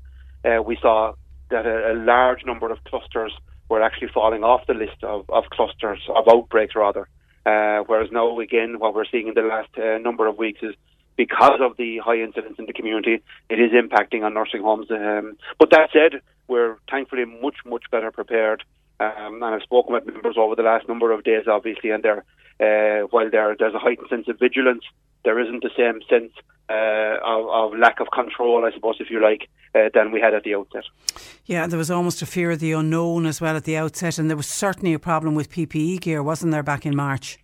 Uh, 0.43 0.63
we 0.63 0.75
saw 0.81 1.13
that 1.51 1.67
a, 1.67 1.93
a 1.93 1.95
large 2.13 2.43
number 2.45 2.71
of 2.71 2.83
clusters 2.85 3.31
were 3.69 3.83
actually 3.83 4.07
falling 4.11 4.43
off 4.43 4.65
the 4.65 4.73
list 4.73 5.03
of, 5.03 5.29
of 5.29 5.43
clusters, 5.51 6.01
of 6.09 6.27
outbreaks 6.27 6.75
rather. 6.75 7.07
Uh, 7.45 7.83
whereas 7.85 8.09
now, 8.11 8.39
again, 8.39 8.79
what 8.79 8.95
we're 8.95 9.05
seeing 9.05 9.27
in 9.27 9.35
the 9.35 9.43
last 9.43 9.69
uh, 9.77 9.99
number 9.99 10.25
of 10.25 10.35
weeks 10.39 10.61
is 10.63 10.73
because 11.15 11.59
of 11.61 11.77
the 11.77 11.99
high 11.99 12.19
incidence 12.19 12.55
in 12.57 12.65
the 12.65 12.73
community, 12.73 13.21
it 13.51 13.59
is 13.59 13.71
impacting 13.71 14.23
on 14.23 14.33
nursing 14.33 14.63
homes. 14.63 14.87
Um, 14.89 15.37
but 15.59 15.69
that 15.69 15.91
said, 15.93 16.21
we're 16.47 16.77
thankfully 16.89 17.25
much, 17.25 17.57
much 17.67 17.83
better 17.91 18.09
prepared. 18.09 18.63
Um, 18.99 19.43
and 19.43 19.45
I've 19.45 19.61
spoken 19.61 19.93
with 19.93 20.07
members 20.07 20.37
over 20.39 20.55
the 20.55 20.63
last 20.63 20.87
number 20.87 21.11
of 21.11 21.23
days, 21.23 21.43
obviously, 21.47 21.91
and 21.91 22.01
they're, 22.01 22.23
uh, 22.59 23.07
while 23.11 23.29
there, 23.29 23.55
there's 23.57 23.73
a 23.73 23.79
heightened 23.79 24.07
sense 24.09 24.27
of 24.27 24.39
vigilance, 24.39 24.83
there 25.23 25.39
isn't 25.39 25.63
the 25.63 25.71
same 25.75 26.01
sense 26.09 26.31
uh, 26.69 27.17
of, 27.23 27.73
of, 27.73 27.79
lack 27.79 27.99
of 27.99 28.07
control, 28.11 28.65
I 28.65 28.71
suppose, 28.71 28.95
if 28.99 29.09
you 29.09 29.21
like, 29.21 29.49
uh, 29.75 29.89
than 29.93 30.11
we 30.11 30.19
had 30.19 30.33
at 30.33 30.43
the 30.43 30.55
outset. 30.55 30.83
Yeah, 31.45 31.67
there 31.67 31.77
was 31.77 31.91
almost 31.91 32.21
a 32.21 32.25
fear 32.25 32.51
of 32.51 32.59
the 32.59 32.71
unknown 32.71 33.25
as 33.25 33.41
well 33.41 33.55
at 33.55 33.65
the 33.65 33.77
outset, 33.77 34.17
and 34.17 34.29
there 34.29 34.37
was 34.37 34.47
certainly 34.47 34.93
a 34.93 34.99
problem 34.99 35.35
with 35.35 35.51
PPE 35.51 36.01
gear, 36.01 36.23
wasn't 36.23 36.51
there, 36.51 36.63
back 36.63 36.85
in 36.85 36.95
March? 36.95 37.37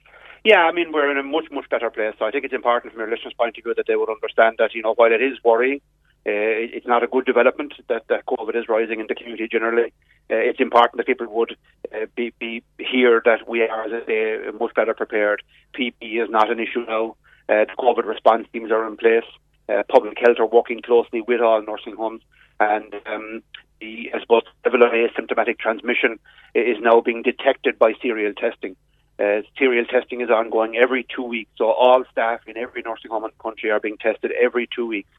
Yeah, 0.44 0.62
I 0.62 0.72
mean, 0.72 0.92
we're 0.92 1.12
in 1.12 1.18
a 1.18 1.24
much, 1.24 1.46
much 1.52 1.70
better 1.70 1.92
place. 1.92 2.16
So 2.18 2.26
I 2.26 2.32
think 2.32 2.46
it's 2.46 2.54
important 2.54 2.94
from 2.94 3.02
your 3.02 3.12
listeners' 3.12 3.34
point 3.38 3.58
of 3.58 3.64
view 3.64 3.76
that 3.76 3.86
they 3.88 3.96
would 3.96 4.10
understand 4.10 4.56
that, 4.58 4.74
you 4.74 4.82
know, 4.82 4.94
while 4.96 5.12
it 5.12 5.22
is 5.22 5.38
worrying, 5.44 5.82
uh, 6.24 6.78
it's 6.78 6.86
not 6.86 7.04
a 7.04 7.08
good 7.08 7.26
development 7.26 7.74
that, 7.88 8.04
that 8.08 8.26
COVID 8.28 8.56
is 8.56 8.70
rising 8.70 9.00
in 9.00 9.08
the 9.08 9.16
community 9.16 9.48
generally. 9.52 9.92
Uh, 10.30 10.36
it's 10.36 10.60
important 10.60 10.98
that 10.98 11.08
people 11.08 11.28
would 11.28 11.58
uh, 11.94 12.06
be, 12.16 12.32
be 12.40 12.64
hear 12.78 13.24
that 13.26 13.50
we 13.50 13.64
are, 13.64 13.86
as 13.86 14.04
I 14.04 14.06
say, 14.06 14.38
much 14.60 14.76
better 14.76 14.94
prepared. 14.94 15.42
PPE 15.74 16.24
is 16.24 16.30
not 16.30 16.52
an 16.52 16.60
issue 16.60 16.86
now. 16.88 17.16
Uh, 17.50 17.66
the 17.66 17.74
COVID 17.80 18.06
response 18.06 18.48
teams 18.54 18.72
are 18.72 18.88
in 18.88 18.98
place. 18.98 19.26
Uh, 19.68 19.82
public 19.90 20.18
health 20.20 20.38
are 20.40 20.46
working 20.46 20.82
closely 20.82 21.22
with 21.22 21.42
all 21.42 21.62
nursing 21.64 21.96
homes, 21.96 22.22
and 22.60 22.94
um, 23.08 23.42
the 23.80 24.12
I 24.14 24.20
suppose 24.20 24.44
level 24.64 24.84
of 24.84 24.92
asymptomatic 24.92 25.58
transmission 25.58 26.20
is 26.54 26.78
now 26.82 27.02
being 27.02 27.24
detected 27.24 27.80
by 27.80 27.94
serial 28.02 28.34
testing. 28.34 28.76
Uh, 29.18 29.42
serial 29.58 29.86
testing 29.86 30.22
is 30.22 30.30
ongoing 30.30 30.76
every 30.76 31.06
two 31.16 31.24
weeks, 31.24 31.52
so 31.58 31.72
all 31.72 32.04
staff 32.12 32.42
in 32.48 32.58
every 32.58 32.84
nursing 32.84 33.10
home 33.12 33.24
in 33.26 33.32
the 33.36 33.44
country 33.44 33.72
are 33.72 33.80
being 33.80 33.98
tested 33.98 34.32
every 34.40 34.68
two 34.76 34.86
weeks. 34.86 35.10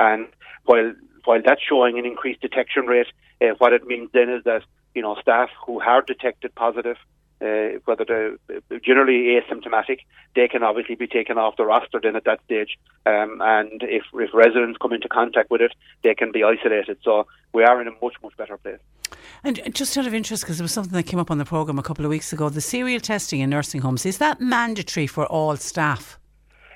And 0.00 0.26
while 0.64 0.92
while 1.24 1.42
that's 1.44 1.62
showing 1.62 1.98
an 1.98 2.06
increased 2.06 2.40
detection 2.40 2.86
rate, 2.86 3.06
uh, 3.40 3.54
what 3.58 3.72
it 3.72 3.86
means 3.86 4.10
then 4.12 4.28
is 4.30 4.42
that 4.44 4.62
you 4.94 5.02
know 5.02 5.14
staff 5.20 5.50
who 5.64 5.80
are 5.80 6.02
detected 6.02 6.54
positive 6.56 6.96
uh, 7.42 7.78
whether 7.86 8.04
they're 8.04 8.80
generally 8.80 9.40
asymptomatic, 9.40 10.00
they 10.34 10.46
can 10.46 10.62
obviously 10.62 10.94
be 10.94 11.06
taken 11.06 11.38
off 11.38 11.56
the 11.56 11.64
roster 11.64 11.98
then 12.02 12.16
at 12.16 12.24
that 12.24 12.40
stage. 12.44 12.78
Um, 13.06 13.40
and 13.40 13.82
if, 13.82 14.04
if 14.12 14.34
residents 14.34 14.78
come 14.80 14.92
into 14.92 15.08
contact 15.08 15.50
with 15.50 15.62
it, 15.62 15.72
they 16.02 16.14
can 16.14 16.32
be 16.32 16.44
isolated. 16.44 16.98
So 17.02 17.26
we 17.54 17.64
are 17.64 17.80
in 17.80 17.88
a 17.88 17.92
much, 18.02 18.14
much 18.22 18.36
better 18.36 18.58
place. 18.58 18.78
And 19.42 19.74
just 19.74 19.96
out 19.96 20.06
of 20.06 20.14
interest, 20.14 20.42
because 20.42 20.58
there 20.58 20.64
was 20.64 20.72
something 20.72 20.92
that 20.92 21.04
came 21.04 21.18
up 21.18 21.30
on 21.30 21.38
the 21.38 21.46
programme 21.46 21.78
a 21.78 21.82
couple 21.82 22.04
of 22.04 22.10
weeks 22.10 22.32
ago, 22.32 22.50
the 22.50 22.60
serial 22.60 23.00
testing 23.00 23.40
in 23.40 23.48
nursing 23.48 23.80
homes, 23.80 24.04
is 24.04 24.18
that 24.18 24.40
mandatory 24.40 25.06
for 25.06 25.24
all 25.26 25.56
staff? 25.56 26.19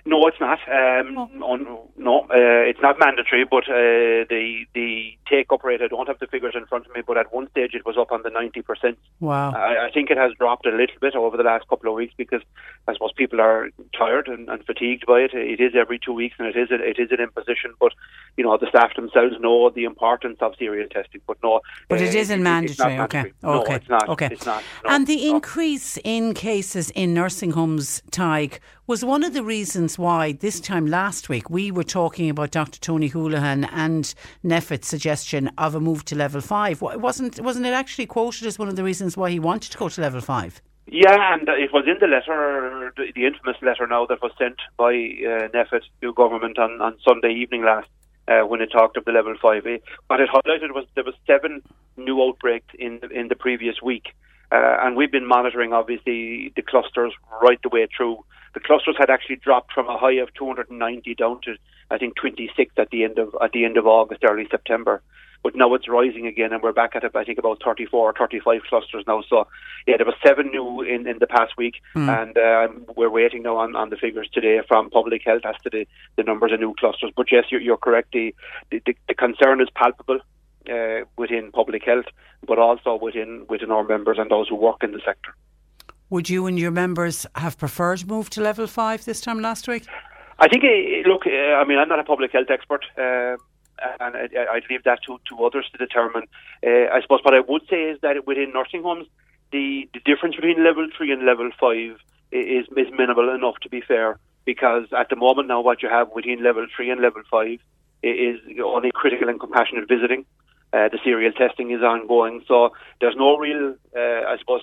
No, 0.06 0.26
it's 0.26 0.38
not. 0.38 0.58
Um, 0.68 1.16
oh. 1.42 1.88
no, 1.96 2.20
uh, 2.24 2.68
it's 2.68 2.80
not 2.82 2.98
mandatory. 2.98 3.44
But 3.50 3.64
uh, 3.64 4.28
the 4.28 4.66
the 4.74 5.16
take 5.26 5.50
up 5.50 5.64
rate, 5.64 5.80
I 5.80 5.88
don't 5.88 6.06
have 6.08 6.18
the 6.18 6.26
figures 6.26 6.52
in 6.54 6.66
front 6.66 6.84
of 6.84 6.94
me, 6.94 7.00
but 7.06 7.16
at 7.16 7.32
one 7.32 7.48
stage 7.50 7.72
it 7.72 7.86
was 7.86 7.96
up 7.96 8.12
on 8.12 8.22
the 8.22 8.28
ninety 8.28 8.60
percent. 8.60 8.98
Wow! 9.20 9.52
I, 9.52 9.86
I, 9.86 9.90
think 9.90 10.10
it 10.10 10.18
has 10.18 10.32
dropped 10.38 10.66
a 10.66 10.70
little 10.70 10.96
bit 11.00 11.14
over 11.14 11.38
the 11.38 11.42
last 11.42 11.66
couple 11.68 11.88
of 11.88 11.96
weeks 11.96 12.12
because 12.18 12.42
I 12.86 12.92
suppose 12.92 13.12
people 13.16 13.40
are 13.40 13.70
tired 13.96 14.28
and, 14.28 14.46
and 14.50 14.62
fatigued 14.66 15.06
by 15.06 15.20
it. 15.20 15.32
It 15.32 15.60
is 15.60 15.72
every 15.74 15.98
two 15.98 16.12
weeks, 16.12 16.36
and 16.38 16.48
it 16.48 16.56
is 16.56 16.70
a, 16.70 16.74
it 16.74 16.98
is 16.98 17.10
an 17.10 17.20
imposition. 17.20 17.72
But 17.80 17.92
you 18.36 18.44
know 18.44 18.58
the 18.58 18.68
staff 18.68 18.94
themselves 18.96 19.36
know 19.40 19.70
the 19.70 19.84
importance 19.84 20.36
of 20.42 20.54
serial 20.58 20.88
testing. 20.90 21.22
But 21.26 21.38
no, 21.42 21.62
but 21.88 22.02
uh, 22.02 22.04
it 22.04 22.14
isn't 22.14 22.42
mandatory. 22.42 22.98
mandatory. 22.98 23.32
Okay, 23.42 23.62
okay, 23.62 23.74
it's 23.76 23.88
not. 23.88 24.08
Okay, 24.10 24.28
it's 24.32 24.44
not. 24.44 24.62
No, 24.84 24.90
and 24.90 25.06
the 25.06 25.16
no. 25.16 25.36
increase 25.36 25.96
in 26.04 26.34
cases 26.34 26.90
in 26.90 27.14
nursing 27.14 27.52
homes, 27.52 28.02
Tadhg, 28.10 28.58
was 28.86 29.02
one 29.02 29.24
of 29.24 29.32
the 29.32 29.42
reasons 29.42 29.98
why 29.98 30.32
this 30.32 30.60
time 30.60 30.86
last 30.86 31.30
week 31.30 31.48
we 31.48 31.70
were 31.70 31.84
talking 31.84 32.28
about 32.28 32.50
Dr. 32.50 32.78
Tony 32.80 33.08
Holohan 33.08 33.66
and 33.72 34.14
NPHET's 34.44 34.86
suggestion 34.86 35.50
of 35.56 35.74
a 35.74 35.80
move 35.80 36.04
to 36.06 36.14
level 36.14 36.42
five. 36.42 36.82
Wasn't 36.82 37.40
wasn't 37.40 37.64
it 37.64 37.72
actually 37.72 38.04
quoted 38.04 38.46
as 38.46 38.58
one 38.58 38.68
of 38.68 38.76
the 38.76 38.84
reasons 38.84 39.16
why 39.16 39.30
he 39.30 39.40
wanted 39.40 39.72
to 39.72 39.78
go 39.78 39.88
to 39.88 40.00
level 40.02 40.20
five? 40.20 40.60
Yeah, 40.86 41.32
and 41.32 41.48
it 41.48 41.72
was 41.72 41.84
in 41.86 41.96
the 41.98 42.06
letter, 42.06 42.92
the, 42.94 43.24
infamous 43.24 43.56
letter 43.62 43.86
now 43.86 44.04
that 44.04 44.20
was 44.20 44.32
sent 44.38 44.56
by 44.76 44.90
uh, 44.92 45.48
NPHET 45.48 45.80
to 46.02 46.12
government 46.12 46.58
on, 46.58 46.78
on 46.82 46.98
Sunday 47.06 47.32
evening 47.32 47.64
last. 47.64 47.88
Uh, 48.26 48.40
when 48.40 48.62
it 48.62 48.70
talked 48.72 48.96
of 48.96 49.04
the 49.04 49.12
level 49.12 49.34
five, 49.40 49.64
what 50.06 50.18
it 50.18 50.30
highlighted 50.30 50.72
was 50.74 50.86
there 50.94 51.04
was 51.04 51.14
seven 51.26 51.62
new 51.98 52.22
outbreaks 52.22 52.74
in 52.78 52.98
the, 53.00 53.08
in 53.08 53.28
the 53.28 53.34
previous 53.34 53.82
week, 53.82 54.14
uh, 54.50 54.78
and 54.80 54.96
we've 54.96 55.12
been 55.12 55.26
monitoring 55.26 55.74
obviously 55.74 56.50
the 56.56 56.62
clusters 56.62 57.12
right 57.42 57.58
the 57.62 57.68
way 57.68 57.86
through 57.94 58.24
the 58.54 58.60
clusters 58.60 58.96
had 58.98 59.10
actually 59.10 59.36
dropped 59.36 59.72
from 59.72 59.88
a 59.88 59.98
high 59.98 60.14
of 60.14 60.32
290 60.34 61.14
down 61.14 61.40
to 61.42 61.56
I 61.90 61.98
think 61.98 62.16
26 62.16 62.74
at 62.78 62.90
the 62.90 63.04
end 63.04 63.18
of 63.18 63.34
at 63.42 63.52
the 63.52 63.64
end 63.64 63.76
of 63.76 63.86
August, 63.86 64.24
early 64.24 64.46
September. 64.50 65.02
But 65.42 65.54
now 65.54 65.74
it's 65.74 65.90
rising 65.90 66.26
again, 66.26 66.54
and 66.54 66.62
we're 66.62 66.72
back 66.72 66.96
at 66.96 67.04
I 67.14 67.22
think 67.22 67.38
about 67.38 67.62
34 67.62 68.00
or 68.00 68.14
35 68.14 68.62
clusters 68.66 69.04
now. 69.06 69.22
So 69.28 69.46
yeah, 69.86 69.98
there 69.98 70.06
were 70.06 70.14
seven 70.26 70.50
new 70.50 70.80
in, 70.80 71.06
in 71.06 71.18
the 71.18 71.26
past 71.26 71.58
week, 71.58 71.74
mm. 71.94 72.08
and 72.08 72.38
uh, 72.38 72.68
we're 72.96 73.10
waiting 73.10 73.42
now 73.42 73.58
on, 73.58 73.76
on 73.76 73.90
the 73.90 73.96
figures 73.96 74.30
today 74.32 74.62
from 74.66 74.88
public 74.88 75.20
health 75.22 75.42
as 75.44 75.56
to 75.64 75.70
the, 75.70 75.86
the 76.16 76.22
numbers 76.22 76.52
of 76.52 76.60
new 76.60 76.74
clusters. 76.80 77.12
But 77.14 77.30
yes, 77.30 77.44
you're, 77.50 77.60
you're 77.60 77.76
correct. 77.76 78.12
The, 78.12 78.34
the 78.70 78.80
the 79.06 79.14
concern 79.14 79.60
is 79.60 79.68
palpable. 79.74 80.20
Uh, 80.66 81.04
within 81.18 81.52
public 81.52 81.84
health, 81.84 82.06
but 82.48 82.58
also 82.58 82.96
within 82.96 83.44
within 83.50 83.70
our 83.70 83.84
members 83.84 84.16
and 84.18 84.30
those 84.30 84.48
who 84.48 84.54
work 84.54 84.82
in 84.82 84.92
the 84.92 85.00
sector. 85.04 85.34
Would 86.10 86.28
you 86.28 86.46
and 86.46 86.58
your 86.58 86.70
members 86.70 87.26
have 87.34 87.56
preferred 87.58 88.06
move 88.06 88.28
to 88.30 88.42
level 88.42 88.66
five 88.66 89.04
this 89.04 89.20
time 89.20 89.40
last 89.40 89.66
week? 89.66 89.86
I 90.38 90.48
think, 90.48 90.64
uh, 90.64 91.08
look, 91.08 91.26
uh, 91.26 91.30
I 91.30 91.64
mean, 91.64 91.78
I'm 91.78 91.88
not 91.88 91.98
a 91.98 92.04
public 92.04 92.32
health 92.32 92.50
expert. 92.50 92.84
Uh, 92.98 93.36
and 94.00 94.16
I, 94.16 94.28
I'd 94.52 94.64
leave 94.70 94.84
that 94.84 95.00
to, 95.06 95.18
to 95.28 95.44
others 95.44 95.66
to 95.72 95.78
determine. 95.78 96.24
Uh, 96.64 96.92
I 96.92 97.00
suppose 97.02 97.20
what 97.22 97.34
I 97.34 97.40
would 97.40 97.62
say 97.68 97.84
is 97.84 98.00
that 98.02 98.26
within 98.26 98.52
nursing 98.52 98.82
homes, 98.82 99.06
the, 99.50 99.88
the 99.94 100.00
difference 100.04 100.36
between 100.36 100.62
level 100.62 100.86
three 100.96 101.10
and 101.10 101.24
level 101.24 101.50
five 101.58 101.96
is, 102.30 102.66
is 102.76 102.86
minimal 102.96 103.34
enough 103.34 103.56
to 103.62 103.68
be 103.68 103.80
fair. 103.80 104.18
Because 104.44 104.84
at 104.96 105.08
the 105.08 105.16
moment 105.16 105.48
now, 105.48 105.62
what 105.62 105.82
you 105.82 105.88
have 105.88 106.10
within 106.14 106.42
level 106.42 106.66
three 106.76 106.90
and 106.90 107.00
level 107.00 107.22
five 107.30 107.58
is 108.02 108.38
only 108.62 108.90
critical 108.92 109.28
and 109.28 109.40
compassionate 109.40 109.88
visiting. 109.88 110.26
Uh, 110.72 110.88
the 110.88 110.98
serial 111.02 111.32
testing 111.32 111.70
is 111.70 111.82
ongoing, 111.82 112.44
so 112.46 112.72
there's 113.00 113.14
no 113.16 113.38
real, 113.38 113.74
I 113.96 114.36
suppose, 114.38 114.60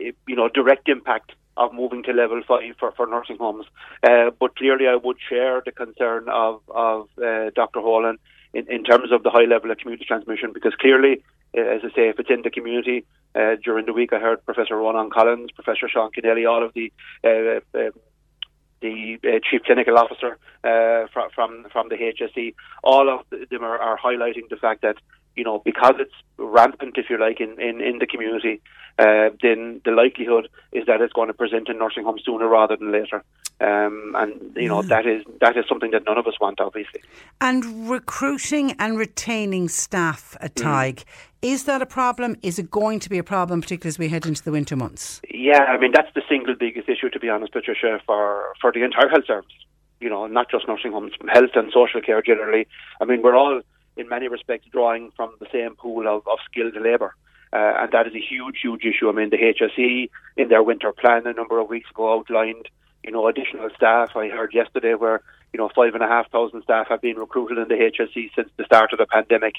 you 0.00 0.36
know, 0.36 0.48
direct 0.48 0.88
impact 0.88 1.32
of 1.56 1.74
moving 1.74 2.02
to 2.04 2.12
level 2.12 2.40
five 2.46 2.74
for, 2.78 2.92
for 2.92 3.06
nursing 3.06 3.36
homes. 3.36 3.66
Uh, 4.02 4.30
but 4.38 4.56
clearly, 4.56 4.86
I 4.86 4.96
would 4.96 5.16
share 5.28 5.60
the 5.64 5.72
concern 5.72 6.28
of, 6.28 6.60
of 6.68 7.08
uh, 7.18 7.50
Dr. 7.54 7.80
Holohan 7.80 8.16
in, 8.54 8.70
in 8.70 8.84
terms 8.84 9.12
of 9.12 9.22
the 9.22 9.30
high 9.30 9.44
level 9.44 9.70
of 9.70 9.78
community 9.78 10.04
transmission, 10.06 10.52
because 10.52 10.74
clearly, 10.80 11.22
uh, 11.56 11.60
as 11.60 11.80
I 11.84 11.88
say, 11.94 12.08
if 12.08 12.18
it's 12.18 12.30
in 12.30 12.42
the 12.42 12.50
community, 12.50 13.04
uh, 13.34 13.56
during 13.62 13.86
the 13.86 13.92
week 13.92 14.12
I 14.12 14.18
heard 14.18 14.44
Professor 14.44 14.76
Ronan 14.76 15.10
Collins, 15.10 15.50
Professor 15.52 15.88
Sean 15.88 16.10
Kennelly, 16.12 16.48
all 16.48 16.64
of 16.64 16.72
the 16.74 16.92
uh, 17.24 17.60
um, 17.78 17.90
the 18.80 19.18
uh, 19.24 19.40
chief 19.50 19.62
clinical 19.64 19.98
officer 19.98 20.38
uh, 20.62 21.08
from, 21.12 21.30
from 21.34 21.66
from 21.72 21.88
the 21.88 21.96
HSE, 21.96 22.54
all 22.84 23.08
of 23.12 23.20
them 23.50 23.64
are, 23.64 23.78
are 23.78 23.98
highlighting 23.98 24.48
the 24.48 24.56
fact 24.56 24.82
that 24.82 24.96
you 25.38 25.44
know, 25.44 25.62
because 25.64 25.94
it's 26.00 26.14
rampant, 26.36 26.98
if 26.98 27.08
you 27.08 27.16
like, 27.16 27.40
in, 27.40 27.60
in, 27.60 27.80
in 27.80 27.98
the 27.98 28.06
community, 28.06 28.60
uh, 28.98 29.30
then 29.40 29.80
the 29.84 29.92
likelihood 29.92 30.48
is 30.72 30.84
that 30.86 31.00
it's 31.00 31.12
going 31.12 31.28
to 31.28 31.34
present 31.34 31.68
in 31.68 31.78
nursing 31.78 32.02
homes 32.02 32.22
sooner 32.26 32.48
rather 32.48 32.76
than 32.76 32.90
later. 32.90 33.22
Um, 33.60 34.14
and 34.16 34.56
you 34.56 34.68
know 34.68 34.82
that 34.82 35.06
is 35.06 35.24
that 35.40 35.56
is 35.56 35.64
something 35.68 35.90
that 35.92 36.04
none 36.06 36.18
of 36.18 36.26
us 36.26 36.34
want, 36.40 36.60
obviously. 36.60 37.00
And 37.40 37.88
recruiting 37.88 38.72
and 38.78 38.98
retaining 38.98 39.68
staff 39.68 40.36
at 40.40 40.54
mm. 40.56 41.04
Is 41.42 41.64
that 41.64 41.82
a 41.82 41.86
problem? 41.86 42.36
Is 42.42 42.58
it 42.58 42.70
going 42.70 42.98
to 43.00 43.08
be 43.08 43.18
a 43.18 43.24
problem, 43.24 43.60
particularly 43.60 43.90
as 43.90 43.98
we 43.98 44.08
head 44.08 44.26
into 44.26 44.42
the 44.42 44.52
winter 44.52 44.74
months? 44.76 45.20
Yeah, 45.30 45.64
I 45.64 45.78
mean 45.78 45.92
that's 45.92 46.12
the 46.14 46.22
single 46.28 46.54
biggest 46.56 46.88
issue, 46.88 47.10
to 47.10 47.20
be 47.20 47.28
honest, 47.28 47.52
Patricia, 47.52 48.00
for 48.06 48.52
for 48.60 48.72
the 48.72 48.82
entire 48.82 49.08
health 49.08 49.26
service. 49.26 49.52
You 50.00 50.08
know, 50.08 50.26
not 50.26 50.50
just 50.50 50.68
nursing 50.68 50.92
homes, 50.92 51.12
health 51.32 51.50
and 51.54 51.72
social 51.72 52.00
care 52.00 52.22
generally. 52.22 52.66
I 53.00 53.04
mean, 53.04 53.22
we're 53.22 53.36
all 53.36 53.60
in 53.98 54.08
many 54.08 54.28
respects, 54.28 54.66
drawing 54.70 55.10
from 55.16 55.34
the 55.40 55.46
same 55.52 55.74
pool 55.76 56.06
of, 56.06 56.26
of 56.26 56.38
skilled 56.50 56.74
labour. 56.76 57.14
Uh, 57.52 57.72
and 57.80 57.92
that 57.92 58.06
is 58.06 58.14
a 58.14 58.20
huge, 58.20 58.58
huge 58.62 58.84
issue. 58.84 59.08
I 59.08 59.12
mean, 59.12 59.30
the 59.30 59.38
HSE 59.38 60.10
in 60.36 60.48
their 60.48 60.62
winter 60.62 60.92
plan 60.92 61.26
a 61.26 61.32
number 61.32 61.58
of 61.58 61.68
weeks 61.68 61.90
ago 61.90 62.12
outlined, 62.12 62.68
you 63.02 63.10
know, 63.10 63.26
additional 63.26 63.70
staff. 63.74 64.16
I 64.16 64.28
heard 64.28 64.52
yesterday 64.52 64.94
where, 64.94 65.22
you 65.52 65.58
know, 65.58 65.70
five 65.74 65.94
and 65.94 66.02
a 66.02 66.08
half 66.08 66.30
thousand 66.30 66.62
staff 66.62 66.88
have 66.88 67.00
been 67.00 67.16
recruited 67.16 67.58
in 67.58 67.68
the 67.68 67.74
HSE 67.74 68.30
since 68.36 68.50
the 68.56 68.64
start 68.64 68.92
of 68.92 68.98
the 68.98 69.06
pandemic. 69.06 69.54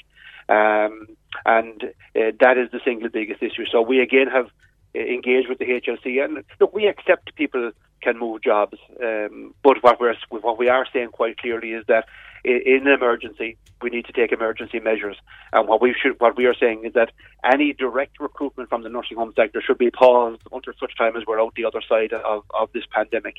Um, 0.48 1.08
and 1.44 1.82
uh, 2.14 2.32
that 2.40 2.58
is 2.58 2.70
the 2.70 2.80
single 2.84 3.08
biggest 3.08 3.42
issue. 3.42 3.66
So 3.70 3.82
we 3.82 4.00
again 4.00 4.28
have 4.28 4.46
uh, 4.94 4.98
engaged 4.98 5.48
with 5.48 5.58
the 5.58 5.66
HSE. 5.66 6.24
And 6.24 6.44
look, 6.60 6.72
we 6.72 6.86
accept 6.86 7.34
people 7.34 7.72
can 8.02 8.18
move 8.18 8.42
jobs, 8.42 8.78
um, 9.02 9.54
but 9.62 9.82
what 9.82 10.00
we're 10.00 10.14
what 10.30 10.58
we 10.58 10.68
are 10.68 10.86
saying 10.92 11.10
quite 11.10 11.36
clearly 11.36 11.72
is 11.72 11.84
that 11.86 12.06
in 12.44 12.86
an 12.86 12.92
emergency, 12.92 13.56
we 13.82 13.90
need 13.90 14.06
to 14.06 14.12
take 14.12 14.32
emergency 14.32 14.80
measures. 14.80 15.16
And 15.52 15.68
what 15.68 15.80
we 15.80 15.94
should, 16.00 16.18
what 16.20 16.36
we 16.36 16.46
are 16.46 16.54
saying 16.54 16.84
is 16.84 16.92
that 16.94 17.12
any 17.44 17.72
direct 17.72 18.20
recruitment 18.20 18.68
from 18.68 18.82
the 18.82 18.88
nursing 18.88 19.16
home 19.16 19.32
sector 19.36 19.60
should 19.60 19.78
be 19.78 19.90
paused 19.90 20.42
until 20.52 20.72
such 20.78 20.96
time 20.96 21.16
as 21.16 21.24
we're 21.26 21.40
out 21.40 21.54
the 21.54 21.64
other 21.64 21.82
side 21.86 22.12
of, 22.12 22.44
of 22.58 22.72
this 22.72 22.84
pandemic. 22.90 23.36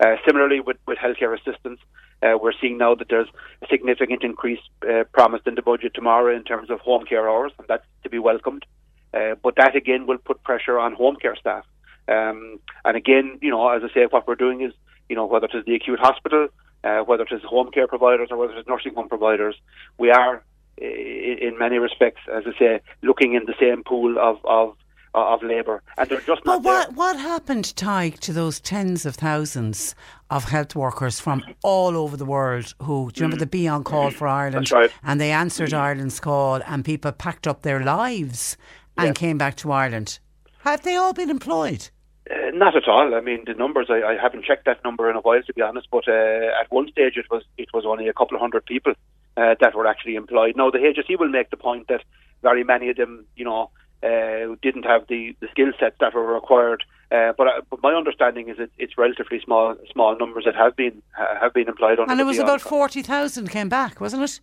Uh, 0.00 0.16
similarly, 0.26 0.60
with, 0.60 0.78
with 0.86 0.98
healthcare 0.98 1.38
assistance, 1.38 1.78
uh, 2.22 2.36
we're 2.40 2.52
seeing 2.60 2.78
now 2.78 2.94
that 2.94 3.08
there's 3.08 3.28
a 3.62 3.66
significant 3.68 4.22
increase 4.22 4.60
uh, 4.90 5.04
promised 5.12 5.46
in 5.46 5.54
the 5.54 5.62
budget 5.62 5.92
tomorrow 5.94 6.34
in 6.34 6.42
terms 6.44 6.70
of 6.70 6.80
home 6.80 7.04
care 7.04 7.28
hours, 7.28 7.52
and 7.58 7.68
that's 7.68 7.84
to 8.02 8.10
be 8.10 8.18
welcomed. 8.18 8.64
Uh, 9.12 9.34
but 9.42 9.56
that 9.56 9.76
again 9.76 10.06
will 10.06 10.18
put 10.18 10.42
pressure 10.42 10.78
on 10.78 10.94
home 10.94 11.16
care 11.16 11.36
staff. 11.36 11.64
Um, 12.08 12.60
and 12.84 12.96
again, 12.96 13.38
you 13.42 13.50
know, 13.50 13.68
as 13.68 13.82
I 13.84 13.92
say, 13.92 14.06
what 14.08 14.26
we're 14.26 14.34
doing 14.34 14.62
is, 14.62 14.72
you 15.08 15.16
know, 15.16 15.26
whether 15.26 15.46
it 15.46 15.54
is 15.54 15.64
the 15.64 15.74
acute 15.74 15.98
hospital, 15.98 16.48
uh, 16.84 17.00
whether 17.00 17.24
it 17.24 17.32
is 17.32 17.42
home 17.42 17.70
care 17.70 17.86
providers 17.86 18.28
or 18.30 18.36
whether 18.36 18.54
it 18.54 18.60
is 18.60 18.66
nursing 18.66 18.94
home 18.94 19.08
providers, 19.08 19.56
we 19.98 20.10
are, 20.10 20.42
in 20.78 21.56
many 21.58 21.78
respects, 21.78 22.20
as 22.32 22.44
I 22.46 22.58
say, 22.58 22.80
looking 23.02 23.34
in 23.34 23.44
the 23.46 23.54
same 23.58 23.82
pool 23.84 24.18
of, 24.18 24.38
of 24.44 24.76
of 25.12 25.42
labour, 25.42 25.82
and 25.98 26.08
they're 26.08 26.20
just 26.20 26.44
not. 26.46 26.62
But 26.62 26.62
what 26.62 26.88
there. 26.88 26.94
what 26.94 27.18
happened, 27.18 27.64
Tadhg, 27.76 28.20
to 28.20 28.32
those 28.32 28.60
tens 28.60 29.04
of 29.04 29.16
thousands 29.16 29.94
of 30.30 30.44
health 30.44 30.76
workers 30.76 31.18
from 31.18 31.42
all 31.64 31.96
over 31.96 32.16
the 32.16 32.24
world 32.24 32.72
who 32.80 33.10
do 33.10 33.20
you 33.20 33.24
remember 33.24 33.36
mm. 33.36 33.40
the 33.40 33.46
Be 33.46 33.66
On 33.66 33.82
Call 33.82 34.10
for 34.10 34.28
Ireland? 34.28 34.70
Right. 34.70 34.90
And 35.02 35.20
they 35.20 35.32
answered 35.32 35.74
Ireland's 35.74 36.20
call, 36.20 36.60
and 36.66 36.84
people 36.84 37.10
packed 37.12 37.46
up 37.48 37.62
their 37.62 37.82
lives 37.82 38.56
and 38.96 39.08
yeah. 39.08 39.12
came 39.14 39.38
back 39.38 39.56
to 39.56 39.72
Ireland. 39.72 40.20
Have 40.60 40.82
they 40.82 40.94
all 40.94 41.12
been 41.12 41.30
employed? 41.30 41.88
Uh, 42.30 42.50
not 42.54 42.76
at 42.76 42.86
all. 42.86 43.14
I 43.14 43.20
mean, 43.20 43.44
the 43.46 43.54
numbers. 43.54 43.88
I, 43.90 44.02
I, 44.02 44.16
haven't 44.20 44.44
checked 44.44 44.66
that 44.66 44.84
number 44.84 45.10
in 45.10 45.16
a 45.16 45.20
while, 45.20 45.42
to 45.42 45.52
be 45.52 45.62
honest. 45.62 45.88
But 45.90 46.06
uh, 46.06 46.60
at 46.60 46.70
one 46.70 46.88
stage, 46.90 47.16
it 47.16 47.26
was 47.30 47.42
it 47.58 47.68
was 47.74 47.84
only 47.84 48.06
a 48.08 48.12
couple 48.12 48.36
of 48.36 48.40
hundred 48.40 48.66
people 48.66 48.92
uh, 49.36 49.54
that 49.60 49.74
were 49.74 49.86
actually 49.86 50.14
employed. 50.14 50.56
Now, 50.56 50.70
the 50.70 50.78
HSE 50.78 51.18
will 51.18 51.28
make 51.28 51.50
the 51.50 51.56
point 51.56 51.88
that 51.88 52.02
very 52.42 52.62
many 52.62 52.88
of 52.90 52.96
them, 52.96 53.26
you 53.34 53.44
know, 53.44 53.70
uh, 54.02 54.54
didn't 54.62 54.84
have 54.84 55.06
the, 55.08 55.34
the 55.40 55.48
skill 55.50 55.72
sets 55.78 55.96
that 56.00 56.14
were 56.14 56.34
required. 56.34 56.84
Uh, 57.10 57.32
but, 57.36 57.46
but 57.68 57.82
my 57.82 57.92
understanding 57.92 58.48
is 58.48 58.58
that 58.58 58.70
it's 58.78 58.96
relatively 58.96 59.40
small 59.44 59.74
small 59.92 60.16
numbers 60.16 60.44
that 60.44 60.54
have 60.54 60.76
been 60.76 61.02
have 61.40 61.52
been 61.52 61.68
employed. 61.68 61.98
Under 61.98 62.12
and 62.12 62.20
it 62.20 62.24
was 62.24 62.38
about 62.38 62.60
forty 62.60 63.02
thousand 63.02 63.50
came 63.50 63.68
back, 63.68 64.00
wasn't 64.00 64.22
it? 64.22 64.40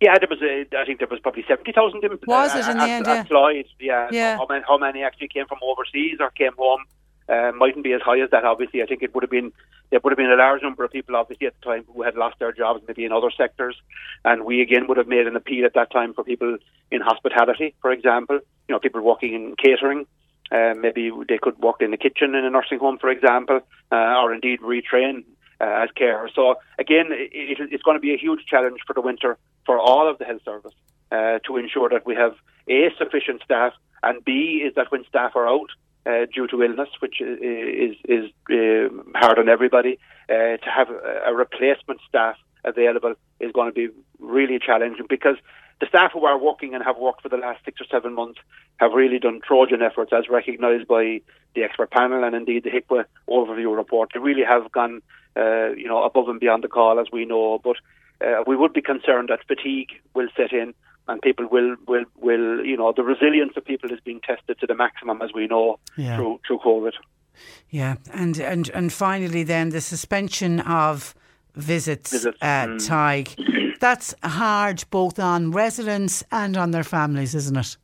Yeah, 0.00 0.18
there 0.18 0.28
was. 0.28 0.40
A, 0.40 0.64
I 0.76 0.86
think 0.86 0.98
there 0.98 1.08
was 1.08 1.20
probably 1.20 1.44
seventy 1.46 1.72
thousand. 1.72 2.00
Was 2.26 2.54
it 2.54 2.70
in 2.70 2.78
the 2.78 2.84
end? 2.84 3.06
Employed. 3.06 3.66
Yeah. 3.78 4.08
yeah. 4.10 4.38
How, 4.38 4.46
many, 4.48 4.64
how 4.66 4.78
many 4.78 5.02
actually 5.02 5.28
came 5.28 5.46
from 5.46 5.58
overseas 5.62 6.16
or 6.18 6.30
came 6.30 6.52
home? 6.56 6.80
Uh, 7.28 7.52
mightn't 7.56 7.84
be 7.84 7.92
as 7.92 8.02
high 8.02 8.20
as 8.20 8.30
that. 8.30 8.44
Obviously, 8.44 8.82
I 8.82 8.86
think 8.86 9.02
it 9.02 9.14
would 9.14 9.22
have 9.22 9.30
been 9.30 9.52
there 9.90 10.00
would 10.02 10.10
have 10.10 10.16
been 10.16 10.30
a 10.30 10.36
large 10.36 10.62
number 10.62 10.84
of 10.84 10.90
people, 10.90 11.16
obviously, 11.16 11.46
at 11.46 11.54
the 11.60 11.64
time 11.64 11.84
who 11.92 12.02
had 12.02 12.16
lost 12.16 12.38
their 12.38 12.52
jobs, 12.52 12.82
maybe 12.88 13.04
in 13.04 13.12
other 13.12 13.30
sectors, 13.36 13.76
and 14.24 14.44
we 14.44 14.60
again 14.62 14.86
would 14.88 14.96
have 14.96 15.08
made 15.08 15.26
an 15.26 15.36
appeal 15.36 15.66
at 15.66 15.74
that 15.74 15.90
time 15.90 16.14
for 16.14 16.24
people 16.24 16.56
in 16.90 17.00
hospitality, 17.00 17.74
for 17.80 17.92
example. 17.92 18.38
You 18.68 18.74
know, 18.74 18.78
people 18.78 19.00
working 19.02 19.34
in 19.34 19.54
catering. 19.56 20.06
Uh, 20.50 20.74
maybe 20.78 21.10
they 21.28 21.38
could 21.38 21.58
work 21.58 21.80
in 21.80 21.90
the 21.92 21.96
kitchen 21.96 22.34
in 22.34 22.44
a 22.44 22.50
nursing 22.50 22.78
home, 22.78 22.98
for 22.98 23.08
example, 23.08 23.60
uh, 23.90 24.20
or 24.20 24.34
indeed 24.34 24.60
retrain 24.60 25.24
uh, 25.62 25.84
as 25.84 25.90
care. 25.94 26.28
So 26.34 26.56
again, 26.78 27.06
it, 27.10 27.58
it's 27.70 27.82
going 27.82 27.96
to 27.96 28.00
be 28.00 28.12
a 28.12 28.18
huge 28.18 28.44
challenge 28.46 28.80
for 28.86 28.92
the 28.92 29.00
winter 29.00 29.38
for 29.64 29.78
all 29.78 30.10
of 30.10 30.18
the 30.18 30.24
health 30.24 30.42
service 30.44 30.74
uh, 31.10 31.38
to 31.46 31.56
ensure 31.56 31.88
that 31.88 32.04
we 32.04 32.14
have 32.16 32.34
a 32.68 32.88
sufficient 32.98 33.42
staff, 33.44 33.72
and 34.02 34.24
b 34.24 34.62
is 34.66 34.74
that 34.74 34.90
when 34.90 35.04
staff 35.08 35.32
are 35.36 35.48
out, 35.48 35.70
uh, 36.06 36.26
due 36.32 36.46
to 36.48 36.62
illness, 36.62 36.88
which 37.00 37.20
is 37.20 37.96
is 38.08 38.30
uh, 38.50 38.88
hard 39.14 39.38
on 39.38 39.48
everybody. 39.48 39.98
Uh, 40.28 40.56
to 40.56 40.70
have 40.74 40.88
a 40.90 41.34
replacement 41.34 42.00
staff 42.08 42.36
available 42.64 43.14
is 43.40 43.52
going 43.52 43.68
to 43.68 43.74
be 43.74 43.88
really 44.18 44.58
challenging 44.58 45.06
because 45.08 45.36
the 45.80 45.86
staff 45.88 46.12
who 46.12 46.24
are 46.24 46.38
working 46.38 46.74
and 46.74 46.84
have 46.84 46.96
worked 46.96 47.22
for 47.22 47.28
the 47.28 47.36
last 47.36 47.64
six 47.64 47.80
or 47.80 47.86
seven 47.90 48.14
months 48.14 48.38
have 48.76 48.92
really 48.92 49.18
done 49.18 49.40
Trojan 49.44 49.82
efforts, 49.82 50.12
as 50.12 50.28
recognised 50.28 50.86
by 50.86 51.20
the 51.54 51.64
expert 51.64 51.90
panel 51.90 52.22
and 52.22 52.36
indeed 52.36 52.62
the 52.62 52.70
HIQA 52.70 53.04
overview 53.28 53.76
report. 53.76 54.10
They 54.14 54.20
really 54.20 54.44
have 54.44 54.70
gone, 54.70 55.02
uh, 55.36 55.70
you 55.70 55.88
know, 55.88 56.04
above 56.04 56.28
and 56.28 56.38
beyond 56.38 56.62
the 56.62 56.68
call, 56.68 57.00
as 57.00 57.08
we 57.12 57.24
know. 57.24 57.60
But 57.62 57.76
uh, 58.24 58.44
we 58.46 58.54
would 58.54 58.72
be 58.72 58.80
concerned 58.80 59.28
that 59.30 59.46
fatigue 59.46 59.90
will 60.14 60.28
set 60.36 60.52
in 60.52 60.72
and 61.08 61.20
people 61.20 61.48
will, 61.50 61.76
will, 61.86 62.04
will, 62.20 62.64
you 62.64 62.76
know, 62.76 62.92
the 62.94 63.02
resilience 63.02 63.52
of 63.56 63.64
people 63.64 63.90
is 63.92 64.00
being 64.00 64.20
tested 64.20 64.58
to 64.60 64.66
the 64.66 64.74
maximum, 64.74 65.20
as 65.22 65.30
we 65.34 65.46
know, 65.46 65.78
yeah. 65.96 66.16
through, 66.16 66.40
through 66.46 66.58
COVID. 66.58 66.92
Yeah, 67.70 67.96
and, 68.12 68.38
and, 68.38 68.68
and 68.70 68.92
finally, 68.92 69.42
then 69.42 69.70
the 69.70 69.80
suspension 69.80 70.60
of 70.60 71.14
visits, 71.54 72.12
visits. 72.12 72.38
Uh, 72.40 72.66
mm. 72.66 72.88
Tadhg. 72.88 73.78
That's 73.80 74.14
hard 74.22 74.84
both 74.90 75.18
on 75.18 75.50
residents 75.50 76.22
and 76.30 76.56
on 76.56 76.70
their 76.70 76.84
families, 76.84 77.34
isn't 77.34 77.56
it? 77.56 77.76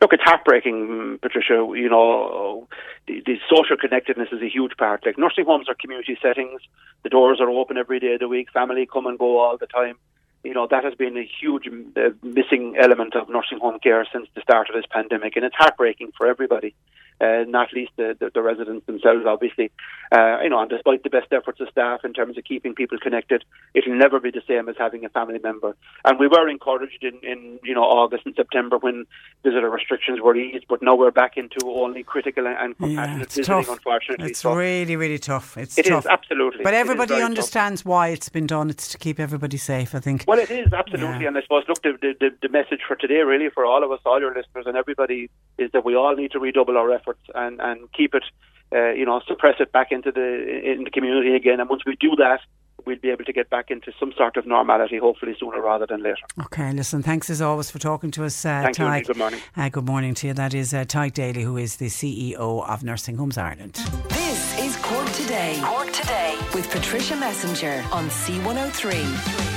Look, 0.00 0.12
it's 0.12 0.22
heartbreaking, 0.24 1.18
Patricia. 1.22 1.66
You 1.74 1.88
know, 1.88 2.68
the, 3.06 3.22
the, 3.24 3.36
social 3.48 3.76
connectedness 3.76 4.28
is 4.32 4.42
a 4.42 4.48
huge 4.48 4.76
part. 4.76 5.04
Like 5.04 5.18
nursing 5.18 5.44
homes 5.44 5.68
are 5.68 5.74
community 5.74 6.16
settings. 6.22 6.60
The 7.02 7.08
doors 7.08 7.40
are 7.40 7.50
open 7.50 7.76
every 7.76 8.00
day 8.00 8.14
of 8.14 8.20
the 8.20 8.28
week. 8.28 8.50
Family 8.52 8.86
come 8.86 9.06
and 9.06 9.18
go 9.18 9.38
all 9.38 9.56
the 9.56 9.66
time 9.66 9.96
you 10.44 10.54
know, 10.54 10.66
that 10.70 10.84
has 10.84 10.94
been 10.94 11.16
a 11.16 11.28
huge 11.40 11.68
uh, 11.68 12.10
missing 12.22 12.76
element 12.78 13.14
of 13.14 13.28
nursing 13.28 13.58
home 13.58 13.78
care 13.80 14.06
since 14.12 14.28
the 14.34 14.40
start 14.40 14.68
of 14.68 14.74
this 14.74 14.86
pandemic, 14.90 15.36
and 15.36 15.44
it's 15.44 15.56
heartbreaking 15.56 16.12
for 16.16 16.26
everybody 16.26 16.74
uh, 17.20 17.44
not 17.48 17.72
least 17.72 17.92
the, 17.96 18.16
the, 18.18 18.30
the, 18.32 18.42
residents 18.42 18.86
themselves, 18.86 19.24
obviously. 19.26 19.70
Uh, 20.12 20.38
you 20.42 20.48
know, 20.48 20.60
and 20.60 20.70
despite 20.70 21.02
the 21.02 21.10
best 21.10 21.32
efforts 21.32 21.60
of 21.60 21.68
staff 21.68 22.04
in 22.04 22.12
terms 22.12 22.38
of 22.38 22.44
keeping 22.44 22.74
people 22.74 22.98
connected, 22.98 23.44
it'll 23.74 23.96
never 23.96 24.20
be 24.20 24.30
the 24.30 24.42
same 24.46 24.68
as 24.68 24.76
having 24.78 25.04
a 25.04 25.08
family 25.08 25.40
member. 25.42 25.76
And 26.04 26.18
we 26.18 26.28
were 26.28 26.48
encouraged 26.48 27.02
in, 27.02 27.18
in 27.22 27.58
you 27.64 27.74
know 27.74 27.82
August 27.82 28.24
and 28.26 28.34
September 28.34 28.78
when 28.78 29.04
visitor 29.42 29.68
restrictions 29.68 30.20
were 30.20 30.36
eased, 30.36 30.66
but 30.68 30.80
now 30.80 30.94
we're 30.94 31.10
back 31.10 31.36
into 31.36 31.58
only 31.66 32.02
critical 32.04 32.46
and 32.46 32.76
compassionate 32.76 33.18
yeah, 33.18 33.24
visiting. 33.24 33.44
Tough. 33.44 33.68
Unfortunately, 33.68 34.30
it's 34.30 34.40
so 34.40 34.54
really 34.54 34.96
really 34.96 35.18
tough. 35.18 35.56
It's 35.56 35.76
it 35.76 35.86
tough. 35.86 36.04
Is, 36.04 36.06
absolutely. 36.06 36.62
But 36.62 36.74
everybody 36.74 37.20
understands 37.20 37.82
tough. 37.82 37.88
why 37.88 38.08
it's 38.08 38.28
been 38.28 38.46
done. 38.46 38.70
It's 38.70 38.88
to 38.88 38.98
keep 38.98 39.18
everybody 39.18 39.56
safe. 39.56 39.94
I 39.94 40.00
think. 40.00 40.24
Well, 40.26 40.38
it 40.38 40.50
is 40.50 40.72
absolutely, 40.72 41.22
yeah. 41.22 41.28
and 41.28 41.38
I 41.38 41.42
suppose 41.42 41.64
look 41.68 41.82
the, 41.82 41.98
the 42.00 42.30
the 42.40 42.48
message 42.48 42.80
for 42.86 42.94
today, 42.94 43.22
really, 43.22 43.50
for 43.50 43.64
all 43.64 43.82
of 43.82 43.90
us, 43.90 44.00
all 44.06 44.20
your 44.20 44.34
listeners, 44.34 44.66
and 44.66 44.76
everybody, 44.76 45.30
is 45.58 45.70
that 45.72 45.84
we 45.84 45.96
all 45.96 46.14
need 46.14 46.30
to 46.32 46.38
redouble 46.38 46.76
our 46.76 46.92
efforts 46.92 47.08
efforts 47.08 47.20
and, 47.34 47.60
and 47.60 47.92
keep 47.92 48.14
it, 48.14 48.24
uh, 48.72 48.90
you 48.90 49.04
know, 49.04 49.20
suppress 49.26 49.56
it 49.60 49.72
back 49.72 49.92
into 49.92 50.12
the 50.12 50.60
in 50.64 50.84
the 50.84 50.90
community 50.90 51.34
again. 51.34 51.60
And 51.60 51.68
once 51.68 51.82
we 51.86 51.96
do 51.96 52.14
that, 52.16 52.40
we'll 52.86 52.98
be 52.98 53.10
able 53.10 53.24
to 53.24 53.32
get 53.32 53.50
back 53.50 53.70
into 53.70 53.92
some 53.98 54.12
sort 54.16 54.36
of 54.36 54.46
normality, 54.46 54.98
hopefully 54.98 55.34
sooner 55.38 55.60
rather 55.60 55.86
than 55.86 56.02
later. 56.02 56.16
Okay, 56.44 56.72
listen, 56.72 57.02
thanks 57.02 57.30
as 57.30 57.42
always 57.42 57.70
for 57.70 57.78
talking 57.78 58.10
to 58.12 58.24
us, 58.24 58.44
uh, 58.44 58.62
Thank 58.62 58.76
Tadhg. 58.76 58.98
You, 59.00 59.04
good 59.06 59.16
morning. 59.16 59.40
Uh, 59.56 59.68
good 59.68 59.86
morning 59.86 60.14
to 60.14 60.28
you. 60.28 60.34
That 60.34 60.54
is 60.54 60.74
uh, 60.74 60.84
Tadhg 60.84 61.14
Daly, 61.14 61.42
who 61.42 61.56
is 61.56 61.76
the 61.76 61.86
CEO 61.86 62.68
of 62.68 62.84
Nursing 62.84 63.16
Homes 63.16 63.38
Ireland. 63.38 63.74
This 64.10 64.58
is 64.58 64.76
Cork 64.76 65.10
Today. 65.12 65.58
Cork 65.62 65.92
Today 65.92 66.38
with 66.54 66.70
Patricia 66.70 67.14
Messinger 67.14 67.84
on 67.92 68.08
C103. 68.08 69.48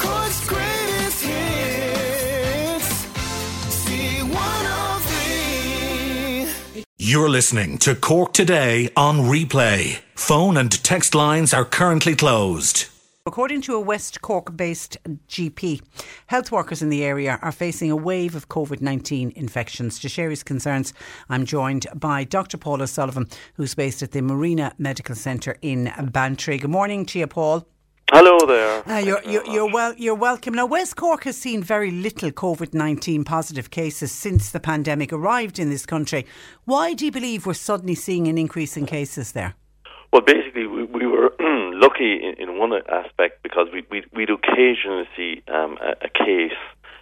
Cork's 0.00 0.46
greatest 0.46 0.85
You're 7.08 7.28
listening 7.28 7.78
to 7.78 7.94
Cork 7.94 8.32
Today 8.32 8.90
on 8.96 9.20
replay. 9.20 10.00
Phone 10.16 10.56
and 10.56 10.72
text 10.82 11.14
lines 11.14 11.54
are 11.54 11.64
currently 11.64 12.16
closed. 12.16 12.86
According 13.24 13.60
to 13.62 13.76
a 13.76 13.80
West 13.80 14.22
Cork 14.22 14.56
based 14.56 14.96
GP, 15.28 15.82
health 16.26 16.50
workers 16.50 16.82
in 16.82 16.88
the 16.88 17.04
area 17.04 17.38
are 17.42 17.52
facing 17.52 17.92
a 17.92 17.96
wave 17.96 18.34
of 18.34 18.48
COVID 18.48 18.80
19 18.80 19.32
infections. 19.36 20.00
To 20.00 20.08
share 20.08 20.30
his 20.30 20.42
concerns, 20.42 20.92
I'm 21.28 21.44
joined 21.44 21.86
by 21.94 22.24
Dr. 22.24 22.56
Paul 22.56 22.82
O'Sullivan, 22.82 23.28
who's 23.54 23.76
based 23.76 24.02
at 24.02 24.10
the 24.10 24.20
Marina 24.20 24.72
Medical 24.76 25.14
Centre 25.14 25.58
in 25.62 25.92
Bantry. 26.10 26.58
Good 26.58 26.70
morning 26.70 27.06
to 27.06 27.20
you, 27.20 27.28
Paul. 27.28 27.68
Hello 28.12 28.38
there. 28.46 28.88
Uh, 28.88 28.98
you're, 28.98 29.20
you're, 29.24 29.44
you're, 29.46 29.72
well, 29.72 29.92
you're 29.96 30.14
welcome. 30.14 30.54
Now, 30.54 30.64
West 30.66 30.94
Cork 30.94 31.24
has 31.24 31.36
seen 31.36 31.60
very 31.60 31.90
little 31.90 32.30
COVID 32.30 32.72
19 32.72 33.24
positive 33.24 33.70
cases 33.70 34.12
since 34.12 34.50
the 34.52 34.60
pandemic 34.60 35.12
arrived 35.12 35.58
in 35.58 35.70
this 35.70 35.84
country. 35.84 36.24
Why 36.66 36.94
do 36.94 37.04
you 37.04 37.10
believe 37.10 37.46
we're 37.46 37.54
suddenly 37.54 37.96
seeing 37.96 38.28
an 38.28 38.38
increase 38.38 38.76
in 38.76 38.86
cases 38.86 39.32
there? 39.32 39.54
Well, 40.12 40.22
basically, 40.22 40.68
we, 40.68 40.84
we 40.84 41.04
were 41.04 41.34
lucky 41.40 42.20
in, 42.22 42.34
in 42.38 42.58
one 42.60 42.72
aspect 42.88 43.42
because 43.42 43.66
we, 43.72 43.84
we, 43.90 44.04
we'd 44.12 44.30
occasionally 44.30 45.08
see 45.16 45.42
um, 45.48 45.76
a, 45.82 46.06
a 46.06 46.08
case 46.08 46.56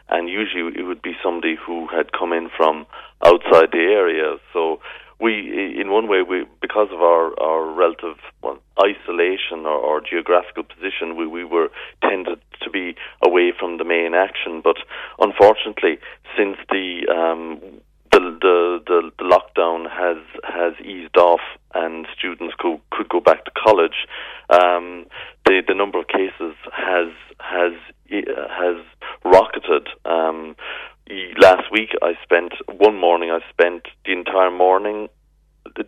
and 0.09 0.29
usually 0.29 0.79
it 0.79 0.85
would 0.85 1.03
be 1.03 1.13
somebody 1.23 1.57
who 1.57 1.87
had 1.89 2.13
come 2.13 2.33
in 2.33 2.49
from 2.57 2.87
outside 3.25 3.71
the 3.73 3.79
area. 3.79 4.37
So 4.53 4.81
we, 5.21 5.79
in 5.81 5.91
one 5.91 6.09
way, 6.09 6.23
we 6.23 6.45
because 6.61 6.89
of 6.93 7.01
our 7.01 7.39
our 7.41 7.73
relative 7.73 8.17
well, 8.43 8.59
isolation 8.81 9.67
or, 9.67 9.79
or 9.79 10.01
geographical 10.01 10.65
position, 10.65 11.17
we, 11.17 11.27
we 11.27 11.45
were 11.45 11.69
tended 12.03 12.41
to 12.63 12.71
be 12.71 12.97
away 13.25 13.53
from 13.59 13.79
the 13.79 13.85
main 13.85 14.15
action. 14.15 14.61
But 14.63 14.77
unfortunately, 15.19 15.99
since 16.37 16.57
the 16.71 17.07
um, 17.09 17.61
the, 18.13 18.21
the, 18.41 18.83
the 18.87 19.11
the 19.19 19.25
lockdown 19.25 19.91
has 19.91 20.19
has 20.45 20.75
eased 20.85 21.17
off 21.17 21.41
and 21.75 22.07
students 22.17 22.55
could 22.59 22.81
could 22.91 23.09
go 23.09 23.21
back 23.21 23.45
to 23.45 23.51
college, 23.53 24.07
um, 24.51 25.07
the 25.47 25.63
the 25.67 25.75
number 25.75 25.99
of 25.99 26.09
cases 26.09 26.55
has 26.73 27.09
has 27.41 27.73
has 28.11 28.77
rocketed. 29.25 29.89
Um, 30.05 30.57
last 31.41 31.71
week, 31.71 31.91
I 32.03 32.15
spent 32.23 32.53
one 32.67 32.99
morning. 32.99 33.31
I 33.31 33.41
spent 33.51 33.87
the 34.05 34.13
entire 34.13 34.51
morning 34.51 35.09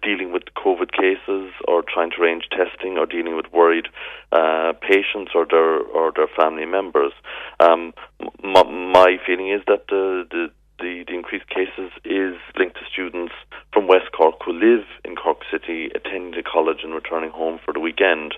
dealing 0.02 0.32
with 0.32 0.42
COVID 0.56 0.90
cases 0.92 1.52
or 1.68 1.82
trying 1.82 2.10
to 2.10 2.20
arrange 2.20 2.48
testing 2.50 2.98
or 2.98 3.06
dealing 3.06 3.36
with 3.36 3.46
worried 3.52 3.88
uh, 4.32 4.72
patients 4.80 5.32
or 5.34 5.46
their 5.48 5.80
or 5.80 6.12
their 6.14 6.28
family 6.38 6.66
members. 6.66 7.12
Um, 7.60 7.92
m- 8.20 8.92
my 8.92 9.18
feeling 9.26 9.50
is 9.50 9.62
that 9.66 9.86
the, 9.88 10.26
the 10.30 10.46
the, 10.78 11.04
the 11.08 11.14
increased 11.14 11.48
cases 11.48 11.90
is 12.04 12.34
linked 12.58 12.76
to 12.76 12.82
students 12.92 13.32
from 13.72 13.86
West 13.86 14.12
Cork 14.14 14.34
who 14.44 14.52
live 14.52 14.84
in 15.06 15.16
Cork 15.16 15.38
City, 15.50 15.88
attending 15.94 16.32
the 16.32 16.42
college 16.42 16.80
and 16.82 16.92
returning 16.92 17.30
home 17.30 17.58
for 17.64 17.72
the 17.72 17.80
weekend. 17.80 18.34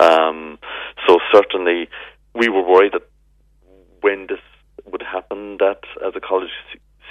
Um, 0.00 0.58
so 1.06 1.18
certainly, 1.32 1.88
we 2.34 2.48
were 2.48 2.62
worried 2.66 2.92
that 2.94 3.02
when 4.00 4.26
this 4.28 4.40
would 4.90 5.02
happen, 5.02 5.58
that 5.58 5.80
as 6.06 6.14
the 6.14 6.20
college 6.20 6.50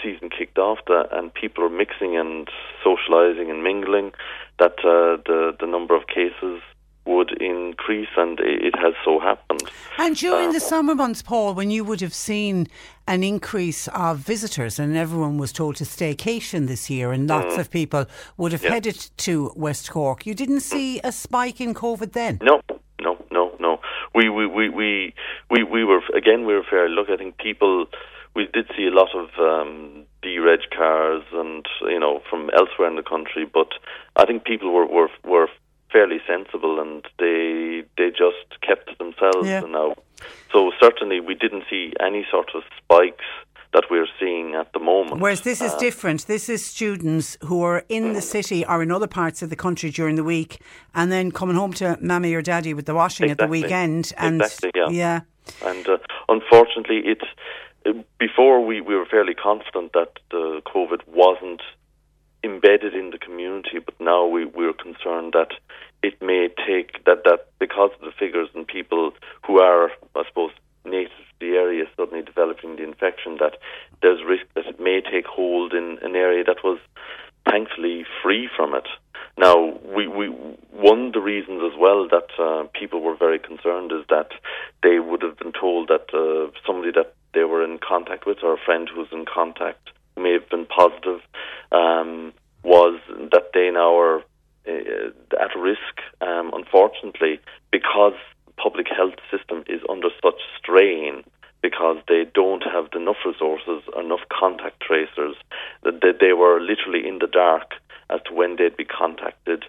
season 0.01 0.30
kicked 0.30 0.57
off 0.57 0.80
that, 0.88 1.09
and 1.11 1.34
people 1.34 1.63
are 1.63 1.69
mixing 1.69 2.17
and 2.17 2.49
socializing 2.84 3.49
and 3.49 3.63
mingling, 3.63 4.11
that 4.59 4.80
uh, 4.80 5.21
the 5.26 5.55
the 5.59 5.67
number 5.67 5.95
of 5.95 6.07
cases 6.07 6.61
would 7.05 7.32
increase, 7.41 8.09
and 8.15 8.39
it 8.39 8.76
has 8.78 8.93
so 9.03 9.19
happened. 9.19 9.63
And 9.97 10.15
during 10.15 10.49
uh, 10.49 10.53
the 10.53 10.59
summer 10.59 10.95
months, 10.95 11.21
Paul, 11.21 11.53
when 11.53 11.69
you 11.69 11.84
would 11.84 11.99
have 12.01 12.13
seen 12.13 12.67
an 13.07 13.24
increase 13.24 13.89
of 13.89 14.19
visitors, 14.19 14.80
and 14.80 14.95
everyone 14.95 15.38
was 15.38 15.51
told 15.51 15.76
to 15.78 15.84
staycation 15.84 16.67
this 16.67 16.89
year, 16.89 17.11
and 17.11 17.28
lots 17.28 17.55
mm, 17.55 17.59
of 17.59 17.69
people 17.69 18.05
would 18.38 18.53
have 18.53 18.63
yeah. 18.63 18.69
headed 18.69 19.09
to 19.17 19.51
West 19.55 19.91
Cork, 19.91 20.26
you 20.26 20.34
didn't 20.34 20.61
see 20.61 21.01
a 21.03 21.11
spike 21.11 21.59
in 21.59 21.74
COVID 21.74 22.13
then? 22.13 22.39
No, 22.41 22.61
no, 23.02 23.18
no, 23.32 23.56
no. 23.60 23.80
We 24.14 24.30
we 24.30 24.48
we 24.48 24.70
we 24.70 25.14
we, 25.50 25.64
we 25.64 25.84
were 25.84 26.02
again 26.16 26.46
we 26.46 26.54
were 26.54 26.64
fair. 26.70 26.89
Look, 26.89 27.10
I 27.10 27.18
think 27.18 27.38
people 27.38 27.88
we 28.36 28.48
did 28.54 28.68
see 28.76 28.88
a 28.88 28.91
lot 28.91 29.10
of 29.16 29.30
um, 29.39 30.06
D 30.22 30.39
reg 30.39 30.62
cars 30.76 31.24
and 31.34 31.66
you 31.82 32.00
know 32.00 32.22
from 32.30 32.50
elsewhere 32.58 32.89
in 32.89 32.96
the 32.96 33.04
country, 33.04 33.46
but 33.52 33.70
I 34.16 34.26
think 34.26 34.46
people 34.46 34.72
were 34.72 34.88
were, 34.88 35.10
were 35.24 35.48
fairly 35.91 36.20
sensible 36.28 36.80
and 36.80 37.06
they 37.20 37.84
they 37.98 38.10
just 38.10 38.62
kept 38.62 38.89
to 38.89 38.96
themselves 38.98 39.48
yeah. 39.48 39.62
now. 39.62 39.96
So 40.52 40.72
certainly 40.80 41.20
we 41.20 41.36
didn't 41.36 41.64
see 41.70 41.94
any 42.00 42.26
sort 42.32 42.52
of 42.56 42.64
spikes 42.78 43.26
that 43.74 43.86
we're 43.89 44.07
seeing 44.19 44.55
at 44.55 44.71
the 44.74 44.80
moment. 44.80 45.19
Whereas 45.19 45.41
this 45.41 45.61
is 45.61 45.74
uh, 45.74 45.80
different. 45.80 46.28
This 46.28 46.47
is 46.47 46.65
students 46.65 47.38
who 47.41 47.63
are 47.63 47.84
in 47.89 48.13
the 48.13 48.21
city 48.21 48.65
or 48.65 48.84
in 48.84 48.91
other 48.91 49.07
parts 49.07 49.41
of 49.41 49.49
the 49.49 49.55
country 49.55 49.89
during 49.89 50.15
the 50.15 50.24
week 50.24 50.61
and 50.93 51.11
then 51.11 51.32
coming 51.32 51.55
home 51.55 51.74
to 51.74 51.97
mammy 51.99 52.34
or 52.34 52.41
daddy 52.41 52.74
with 52.74 52.86
the 52.86 52.93
washing 52.93 53.30
exactly. 53.30 53.32
at 53.32 53.47
the 53.47 53.51
weekend. 53.51 54.13
And 54.17 54.41
exactly, 54.41 54.71
yeah. 54.76 54.89
yeah. 54.89 55.21
And 55.65 55.88
uh, 55.88 55.97
unfortunately, 56.30 57.01
it's 57.05 58.03
before 58.17 58.65
we, 58.65 58.82
we 58.82 58.95
were 58.95 59.05
fairly 59.05 59.34
confident 59.34 59.93
that 59.93 60.19
the 60.32 60.61
COVID 60.74 61.01
wasn't 61.07 61.61
embedded 62.43 62.93
in 62.93 63.09
the 63.11 63.17
community, 63.17 63.80
but 63.84 63.99
now 63.99 64.26
we, 64.26 64.45
we're 64.45 64.74
concerned 64.74 65.34
that 65.34 65.51
it 66.01 66.21
may 66.21 66.49
take 66.67 67.03
that, 67.05 67.24
that 67.24 67.47
because 67.59 67.91
of 67.95 68.01
the 68.01 68.11
figures 68.17 68.49
and 68.53 68.67
people 68.67 69.11
who 69.45 69.59
are, 69.59 69.89
I 70.15 70.24
suppose, 70.28 70.51
native 70.86 71.11
the 71.44 71.56
area 71.66 71.84
suddenly 71.98 72.24
developing 72.24 72.72
the 72.76 72.84
infection, 72.91 73.38
that 73.44 73.56
there's 74.02 74.22
risk 74.34 74.46
that 74.56 74.66
it 74.66 74.80
may 74.80 75.02
take 75.02 75.26
hold 75.26 75.74
in 75.74 75.88
an 76.02 76.16
area 76.16 76.44
that 76.44 76.64
was 76.64 76.80
thankfully 77.50 78.06
free 78.22 78.50
from 78.56 78.74
it. 78.74 78.88
Now, 79.38 79.58
we, 79.96 80.08
we 80.08 80.28
one 80.72 81.08
of 81.08 81.14
the 81.14 81.22
reasons 81.34 81.62
as 81.70 81.78
well 81.80 82.08
that 82.16 82.30
uh, 82.39 82.68
people 82.80 83.02
were 83.02 83.18
very 83.26 83.39
concerned 83.39 83.91
is 83.91 84.06
that 84.10 84.32
they 84.84 85.00
would 85.00 85.22
have 85.22 85.38
been 85.38 85.54
told 85.54 85.89
that 85.89 86.08
uh, 86.14 86.52
somebody 86.68 86.91
that 87.00 87.16
they 87.34 87.44
were 87.44 87.64
in 87.64 87.80
contact 87.80 88.26
with, 88.28 88.38
or 88.44 88.54
a 88.54 88.66
friend 88.66 88.89
who 88.89 89.00
was 89.00 89.12
in 89.12 89.26
contact, 89.26 89.89
may 90.16 90.34
have 90.34 90.48
been 90.50 90.68
positive, 90.68 91.20
um, 91.72 92.34
was 92.64 93.00
that 93.32 93.48
they 93.54 93.72
now 93.72 93.98
are 93.98 94.20
uh, 94.68 95.10
at 95.41 95.52
risk. 95.58 95.96
Um, 96.22 96.52
unfortunately, 96.54 97.39
because 97.72 98.14
public 98.58 98.88
health 98.88 99.20
system 99.32 99.64
is 99.68 99.82
under 99.89 100.10
such 100.24 100.39
strain, 100.60 101.24
because 101.64 101.97
they 102.09 102.26
don't 102.36 102.61
have 102.64 102.89
enough 102.93 103.16
resources, 103.26 103.82
enough 103.97 104.20
contact 104.30 104.82
tracers, 104.82 105.36
that 105.84 106.01
they, 106.01 106.11
they 106.20 106.34
were 106.34 106.59
literally 106.59 107.07
in 107.07 107.18
the 107.20 107.28
dark 107.28 107.72
as 108.09 108.20
to 108.26 108.34
when 108.34 108.57
they'd 108.57 108.76
be 108.78 108.86
contacted 108.86 109.64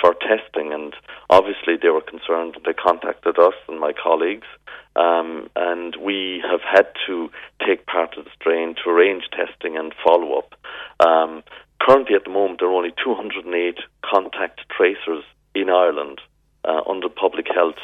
for 0.00 0.14
testing. 0.14 0.72
And 0.72 0.94
obviously, 1.30 1.74
they 1.80 1.88
were 1.88 2.02
concerned. 2.02 2.58
They 2.64 2.74
contacted 2.74 3.38
us 3.38 3.54
and 3.66 3.80
my 3.80 3.92
colleagues, 3.92 4.46
um, 4.94 5.48
and 5.56 5.96
we 5.96 6.44
have 6.48 6.60
had 6.60 6.86
to 7.06 7.30
take 7.66 7.86
part 7.86 8.16
of 8.18 8.26
the 8.26 8.30
strain 8.38 8.74
to 8.84 8.90
arrange 8.90 9.24
testing 9.32 9.76
and 9.76 9.94
follow 10.04 10.38
up. 10.38 10.54
Um, 11.00 11.42
currently, 11.80 12.14
at 12.14 12.24
the 12.24 12.30
moment, 12.30 12.60
there 12.60 12.68
are 12.68 12.74
only 12.74 12.92
208 13.02 13.78
contact 14.04 14.60
tracers 14.70 15.24
in 15.54 15.70
Ireland 15.70 16.20
uh, 16.64 16.82
under 16.88 17.08
public 17.08 17.46
health 17.52 17.80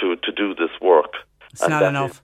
to, 0.00 0.14
to 0.16 0.32
do 0.32 0.54
this 0.54 0.70
work. 0.80 1.14
It's 1.52 1.62
and 1.62 1.70
not 1.70 1.82
enough. 1.82 2.10
Is, 2.12 2.22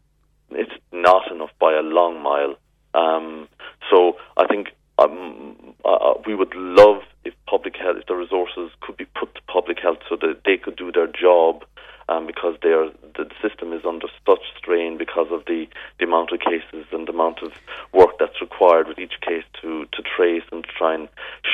it's 0.50 0.72
not 0.92 1.30
enough 1.30 1.50
by 1.60 1.72
a 1.72 1.82
long 1.82 2.22
mile. 2.22 2.54
Um, 2.94 3.48
so 3.90 4.16
I 4.36 4.46
think 4.46 4.68
um, 4.98 5.74
uh, 5.84 5.88
uh, 5.88 6.14
we 6.26 6.34
would 6.34 6.54
love 6.54 7.02
if 7.24 7.34
public 7.46 7.76
health, 7.76 7.96
if 7.98 8.06
the 8.06 8.14
resources 8.14 8.70
could 8.80 8.96
be 8.96 9.06
put 9.06 9.34
to 9.34 9.40
public 9.48 9.78
health 9.80 9.98
so 10.08 10.16
that 10.20 10.42
they 10.44 10.56
could 10.56 10.76
do 10.76 10.92
their 10.92 11.08
job, 11.08 11.64
um, 12.08 12.26
because 12.26 12.56
they 12.62 12.70
are, 12.70 12.90
the 13.16 13.30
system 13.42 13.72
is 13.72 13.84
under 13.84 14.06
such 14.26 14.42
strain 14.58 14.98
because 14.98 15.28
of 15.30 15.44
the, 15.46 15.66
the 15.98 16.04
amount 16.04 16.32
of 16.32 16.40
cases 16.40 16.86
and 16.92 17.06
the 17.08 17.12
amount 17.12 17.42
of 17.42 17.52
work 17.92 18.10
that's 18.18 18.40
required 18.40 18.88
with 18.88 18.98
each 18.98 19.20
case 19.20 19.44
to, 19.60 19.86
to 19.92 20.02
trace 20.02 20.44
and 20.52 20.64
to 20.64 20.70
try 20.76 20.94
and 20.94 21.08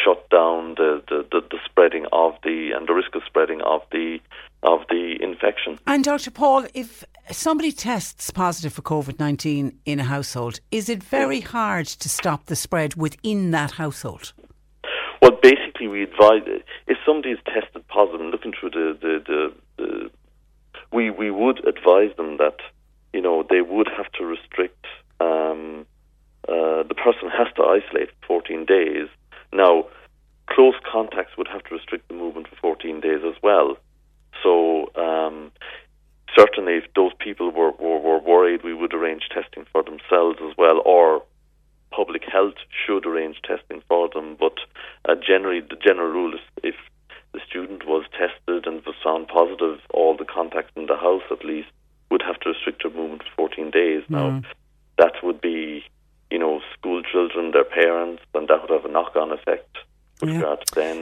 shut 0.05 0.28
down 0.30 0.74
the, 0.76 1.03
the, 1.09 1.26
the, 1.30 1.40
the 1.51 1.59
spreading 1.64 2.07
of 2.12 2.34
the 2.42 2.70
and 2.74 2.88
the 2.88 2.94
risk 2.94 3.14
of 3.14 3.22
spreading 3.26 3.61
of 3.62 3.82
the 3.92 4.18
of 4.62 4.80
the 4.90 5.16
infection. 5.22 5.78
And 5.86 6.05
Dr. 6.05 6.30
Paul, 6.30 6.66
if 6.74 7.03
somebody 7.30 7.72
tests 7.72 8.30
positive 8.30 8.74
for 8.74 8.82
COVID 8.82 9.18
19 9.18 9.78
in 9.86 10.01
a 10.01 10.05
household, 10.05 10.61
is 10.70 10.88
it 10.88 11.03
very 11.03 11.40
hard 11.40 11.86
to 11.86 12.09
stop 12.09 12.46
the 12.46 12.57
spread 12.57 12.94
within 12.94 13.53
that 13.53 13.72
household? 13.72 14.32
Well, 15.22 15.32
basically, 15.42 15.88
we 15.88 16.03
advise 16.03 16.42
if 16.86 16.96
somebody 17.07 17.30
is 17.30 17.38
tested 17.46 17.86
positive, 17.88 18.26
looking 18.26 18.53
through 18.59 18.70
the, 18.70 18.98
the, 19.01 19.22
the, 19.26 19.55
the 19.76 20.11
we 20.93 21.11
we 21.11 21.30
would 21.30 21.66
advise 21.66 22.14
them 22.16 22.36
that 22.38 22.59
you 23.12 23.20
know 23.20 23.45
they 23.49 23.61
would 23.61 23.88
have 23.97 24.11
to 24.12 24.24
restrict. 24.24 24.86
Um, 25.20 25.86
uh, 26.49 26.82
the 26.82 26.95
person 26.95 27.28
has 27.28 27.49
to 27.57 27.62
isolate 27.62 28.11
for 28.26 28.41
14 28.41 28.64
days. 28.64 29.09
Now, 29.53 29.86
close 30.49 30.74
contacts 30.91 31.36
would 31.36 31.49
have 31.49 31.62
to 31.64 31.74
restrict 31.74 32.09
the 32.09 32.14
movement 32.14 32.49
for 32.49 32.57
14 32.57 33.01
days 33.01 33.20
as 33.26 33.34
well. 33.43 33.76
So, 34.43 34.91
um, 34.97 35.53
certainly, 36.36 36.74
if 36.74 36.84
those 36.95 37.12
people 37.18 37.51
were, 37.51 37.72
were, 37.72 37.99
were 37.99 38.18
worried, 38.18 38.62
we 38.64 38.74
would 38.74 38.95
arrange 38.95 39.28
testing 39.32 39.66
for 39.70 39.82
themselves 39.82 40.38
as 40.43 40.57
well, 40.57 40.80
or 40.84 41.22
public 41.91 42.22
health 42.24 42.55
should 42.70 43.07
arrange 43.07 43.41
testing 43.43 43.82
for 43.86 44.09
them. 44.09 44.36
But 44.38 44.55
uh, 45.09 45.14
generally, 45.14 45.61
the 45.61 45.76
general 45.76 46.11
rule 46.11 46.34
is 46.34 46.41
if 46.62 46.74
the 47.33 47.41
student 47.49 47.87
was 47.87 48.05
tested 48.12 48.66
and 48.66 48.85
was 48.85 48.95
found 49.03 49.28
positive, 49.28 49.81
all 49.91 50.16
the 50.16 50.24
contacts 50.24 50.72
in 50.76 50.87
the 50.87 50.97
house 50.97 51.22
at 51.31 51.45
least 51.45 51.68
would 52.11 52.22
have 52.22 52.41
to 52.41 52.51
restrict 52.51 52.83
their 52.83 52.93
movement 52.93 53.22
for 53.22 53.49
14 53.49 53.70
days. 53.70 54.03
Mm. 54.05 54.11
Now, 54.11 54.43
that 54.99 55.14
would 55.22 55.41
be, 55.41 55.85
you 56.31 56.39
know, 56.39 56.61
school 56.76 57.03
children, 57.03 57.53
their 57.53 57.64
parents, 57.64 58.22
and 58.35 58.49
that 58.49 58.61
would 58.62 58.70
have 58.70 58.85
a 58.85 58.93
knock-on 58.93 59.33
effect 59.33 59.78
yeah. 60.22 60.57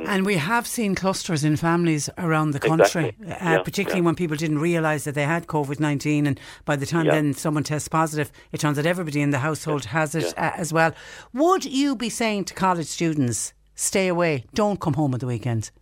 And 0.06 0.24
we 0.24 0.36
have 0.36 0.66
seen 0.66 0.94
clusters 0.94 1.44
in 1.44 1.56
families 1.56 2.08
around 2.18 2.52
the 2.52 2.60
country, 2.60 3.08
exactly. 3.08 3.32
uh, 3.32 3.50
yeah, 3.52 3.62
particularly 3.62 4.00
yeah. 4.00 4.06
when 4.06 4.14
people 4.14 4.36
didn't 4.36 4.58
realise 4.58 5.04
that 5.04 5.14
they 5.14 5.24
had 5.24 5.46
COVID 5.46 5.80
19. 5.80 6.26
And 6.26 6.40
by 6.64 6.76
the 6.76 6.86
time 6.86 7.06
then 7.06 7.34
someone 7.34 7.64
tests 7.64 7.88
positive, 7.88 8.30
it 8.52 8.60
turns 8.60 8.78
out 8.78 8.86
everybody 8.86 9.20
in 9.20 9.30
the 9.30 9.38
household 9.38 9.86
has 9.86 10.14
it 10.14 10.36
uh, 10.38 10.52
as 10.56 10.72
well. 10.72 10.92
Would 11.32 11.64
you 11.64 11.96
be 11.96 12.08
saying 12.08 12.44
to 12.46 12.54
college 12.54 12.86
students, 12.86 13.52
stay 13.74 14.08
away, 14.08 14.44
don't 14.54 14.80
come 14.80 14.94
home 14.94 15.14
at 15.14 15.20
the 15.20 15.26
weekends? 15.26 15.72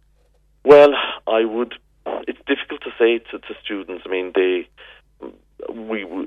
Well, 0.66 0.94
I 1.28 1.44
would. 1.44 1.74
It's 2.26 2.40
difficult 2.44 2.80
to 2.82 2.90
say 2.98 3.20
to, 3.30 3.38
to 3.38 3.54
students, 3.64 4.02
I 4.04 4.08
mean, 4.10 4.32
they 4.34 4.68
we, 5.72 6.04
we 6.04 6.26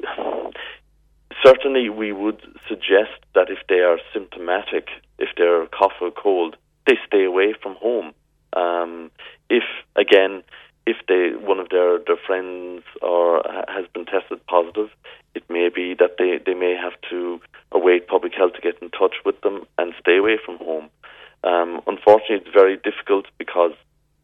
certainly 1.45 1.89
we 1.89 2.13
would 2.13 2.41
suggest 2.65 3.19
that 3.35 3.49
if 3.49 3.57
they 3.67 3.81
are 3.81 3.97
symptomatic, 4.13 4.87
if 5.17 5.27
they're 5.35 5.65
cough 5.67 5.99
or 5.99 6.11
cold, 6.11 6.55
they 6.87 6.93
stay 7.05 7.25
away 7.25 7.53
from 7.61 7.75
home. 7.75 8.13
Um, 8.53 9.11
if 9.49 9.63
again, 9.97 10.43
if 10.87 10.95
they 11.09 11.31
one 11.35 11.59
of 11.59 11.67
their 11.67 11.99
their 11.99 12.19
friends 12.25 12.83
or 13.01 13.43
has 13.67 13.87
been 13.93 14.05
tested 14.05 14.39
positive, 14.47 14.89
it 15.35 15.43
may 15.49 15.67
be 15.67 15.95
that 15.99 16.15
they 16.17 16.39
they 16.45 16.57
may 16.57 16.77
have 16.81 16.95
to 17.09 17.41
await 17.73 18.07
public 18.07 18.35
health 18.37 18.53
to 18.53 18.61
get 18.61 18.81
in 18.81 18.89
touch 18.89 19.15
with 19.25 19.41
them 19.41 19.65
and 19.77 19.93
stay 19.99 20.15
away 20.15 20.37
from 20.45 20.59
home. 20.59 20.89
Um, 21.43 21.81
unfortunately, 21.87 22.37
it's 22.37 22.53
very 22.53 22.77
difficult 22.77 23.25
because 23.37 23.73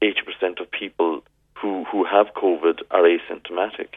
80% 0.05 0.61
of 0.61 0.69
people 0.71 1.23
who, 1.53 1.85
who 1.85 2.05
have 2.05 2.27
COVID 2.35 2.81
are 2.91 3.03
asymptomatic. 3.03 3.95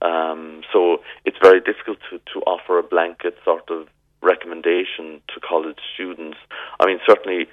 Um, 0.00 0.62
so 0.72 0.98
it's 1.24 1.38
very 1.42 1.60
difficult 1.60 1.98
to, 2.10 2.18
to 2.32 2.40
offer 2.46 2.78
a 2.78 2.82
blanket 2.82 3.36
sort 3.44 3.68
of 3.70 3.88
recommendation 4.22 5.20
to 5.34 5.40
college 5.40 5.78
students. 5.94 6.38
I 6.80 6.86
mean, 6.86 6.98
certainly 7.06 7.46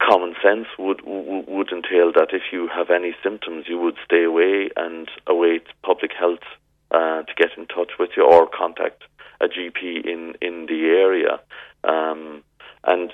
common 0.00 0.34
sense 0.42 0.66
would, 0.78 1.00
would 1.04 1.72
entail 1.72 2.12
that 2.12 2.28
if 2.32 2.42
you 2.52 2.68
have 2.68 2.90
any 2.90 3.14
symptoms, 3.22 3.66
you 3.68 3.78
would 3.78 3.96
stay 4.04 4.24
away 4.24 4.70
and 4.76 5.08
await 5.26 5.64
public 5.82 6.12
health 6.18 6.44
uh, 6.90 7.22
to 7.22 7.34
get 7.36 7.50
in 7.56 7.66
touch 7.66 7.92
with 7.98 8.10
you 8.16 8.24
or 8.24 8.48
contact 8.48 9.02
a 9.40 9.46
GP 9.46 10.04
in 10.04 10.34
in 10.42 10.66
the 10.66 10.86
area. 10.86 11.40
Um, 11.84 12.42
and 12.84 13.12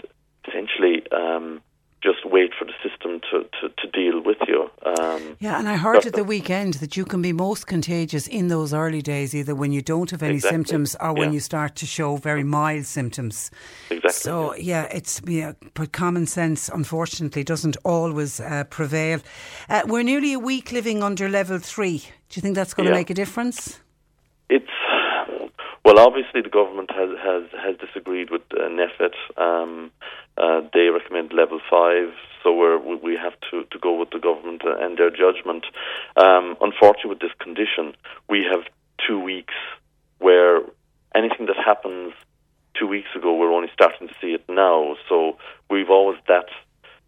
essentially, 0.49 1.03
um, 1.12 1.61
just 2.07 2.25
wait 2.25 2.53
for 2.57 2.65
the 2.65 2.73
system 2.87 3.21
to, 3.31 3.43
to, 3.61 3.69
to 3.81 3.91
deal 3.91 4.23
with 4.23 4.37
you. 4.47 4.71
Um, 4.85 5.37
yeah, 5.41 5.59
and 5.59 5.69
I 5.69 5.77
heard 5.77 6.07
at 6.07 6.13
the 6.13 6.23
weekend 6.23 6.75
that 6.75 6.97
you 6.97 7.05
can 7.05 7.21
be 7.21 7.33
most 7.33 7.67
contagious 7.67 8.29
in 8.29 8.47
those 8.47 8.73
early 8.73 9.03
days, 9.03 9.35
either 9.35 9.55
when 9.55 9.73
you 9.73 9.83
don't 9.83 10.11
have 10.13 10.23
any 10.23 10.35
exactly. 10.35 10.55
symptoms 10.55 10.97
or 11.01 11.13
when 11.13 11.31
yeah. 11.31 11.35
you 11.35 11.41
start 11.41 11.75
to 11.77 11.87
show 11.87 12.17
very 12.17 12.45
mild 12.45 12.87
symptoms. 12.87 13.51
Exactly. 13.91 14.13
So, 14.13 14.55
yeah, 14.55 14.85
it's 14.85 15.21
yeah, 15.27 15.53
but 15.75 15.93
common 15.93 16.27
sense, 16.27 16.69
unfortunately, 16.69 17.43
doesn't 17.43 17.77
always 17.85 18.39
uh, 18.39 18.65
prevail. 18.71 19.21
Uh, 19.69 19.83
we're 19.87 20.05
nearly 20.05 20.33
a 20.33 20.39
week 20.39 20.71
living 20.71 21.03
under 21.03 21.29
level 21.29 21.59
three. 21.59 21.99
Do 22.29 22.39
you 22.39 22.43
think 22.43 22.55
that's 22.55 22.75
going 22.75 22.87
yeah. 22.87 22.93
to 22.93 22.99
make 22.99 23.11
a 23.11 23.15
difference? 23.15 23.81
It's 24.49 24.71
well, 25.87 26.01
obviously 26.01 26.43
the 26.43 26.51
government 26.51 26.91
has 26.91 27.11
has, 27.23 27.45
has 27.65 27.77
disagreed 27.79 28.31
with 28.31 28.43
uh, 28.53 28.69
NPHET. 28.69 29.15
Um, 29.41 29.93
uh, 30.39 30.61
they 30.72 30.89
recommend 30.89 31.32
level 31.32 31.61
five, 31.70 32.12
so 32.43 32.53
we 33.03 33.16
have 33.16 33.34
to, 33.51 33.64
to 33.70 33.78
go 33.78 33.99
with 33.99 34.11
the 34.11 34.18
government 34.18 34.62
and 34.64 34.99
their 34.99 35.11
judgment. 35.11 35.64
Um, 36.16 36.57
unfortunately, 36.61 37.11
with 37.11 37.20
this 37.20 37.32
condition, 37.41 37.95
we 38.28 38.45
have 38.51 38.64
two 39.07 39.18
weeks 39.18 39.55
where 40.18 40.61
anything 41.14 41.47
that 41.47 41.57
happens 41.57 42.12
two 42.78 42.87
weeks 42.87 43.09
ago, 43.16 43.34
we're 43.34 43.53
only 43.53 43.70
starting 43.72 44.09
to 44.09 44.14
see 44.20 44.34
it 44.34 44.45
now. 44.49 44.97
So 45.09 45.39
we've 45.70 45.91
always 45.91 46.18
that 46.28 46.47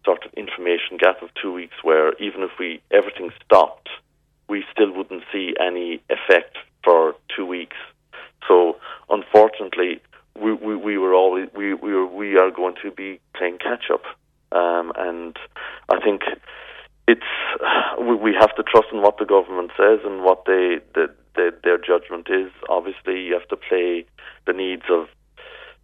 sort 0.05 0.25
of 0.25 0.33
information 0.33 0.97
gap 0.97 1.21
of 1.21 1.29
two 1.41 1.53
weeks 1.53 1.75
where 1.83 2.13
even 2.13 2.41
if 2.41 2.51
we 2.59 2.81
everything 2.91 3.31
stopped, 3.45 3.89
we 4.47 4.63
still 4.71 4.91
wouldn't 4.91 5.23
see 5.31 5.53
any 5.59 6.01
effect 6.09 6.57
for 6.83 7.15
two 7.35 7.45
weeks. 7.45 7.77
So 8.47 8.77
unfortunately, 9.09 10.01
we, 10.41 10.53
we, 10.53 10.75
we 10.75 10.97
were 10.97 11.13
always 11.13 11.49
we 11.55 11.73
we 11.73 11.91
are, 11.93 12.05
we 12.05 12.37
are 12.37 12.51
going 12.51 12.75
to 12.83 12.91
be 12.91 13.19
playing 13.35 13.57
catch 13.57 13.85
up, 13.91 14.03
um, 14.51 14.91
and 14.97 15.37
I 15.89 15.99
think 15.99 16.21
it's 17.07 17.21
we, 17.99 18.15
we 18.15 18.35
have 18.39 18.55
to 18.55 18.63
trust 18.63 18.87
in 18.91 19.01
what 19.01 19.17
the 19.17 19.25
government 19.25 19.71
says 19.77 19.99
and 20.03 20.23
what 20.23 20.45
they 20.45 20.79
the, 20.93 21.13
the, 21.35 21.51
their 21.63 21.77
judgment 21.77 22.27
is. 22.29 22.51
Obviously, 22.69 23.21
you 23.21 23.33
have 23.33 23.47
to 23.49 23.57
play 23.57 24.05
the 24.45 24.53
needs 24.53 24.83
of 24.89 25.07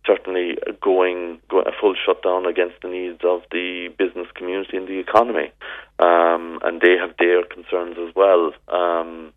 certainly 0.06 0.58
going, 0.82 1.40
going 1.50 1.66
a 1.68 1.72
full 1.80 1.96
shutdown 2.06 2.46
against 2.46 2.76
the 2.82 2.88
needs 2.88 3.22
of 3.24 3.42
the 3.52 3.90
business 3.98 4.28
community 4.36 4.78
and 4.78 4.88
the 4.88 5.00
economy, 5.00 5.52
um, 6.00 6.60
and 6.64 6.82
they 6.82 6.96
have 7.00 7.16
their 7.18 7.44
concerns 7.44 7.98
as 7.98 8.14
well. 8.16 8.52
Um, 8.68 9.34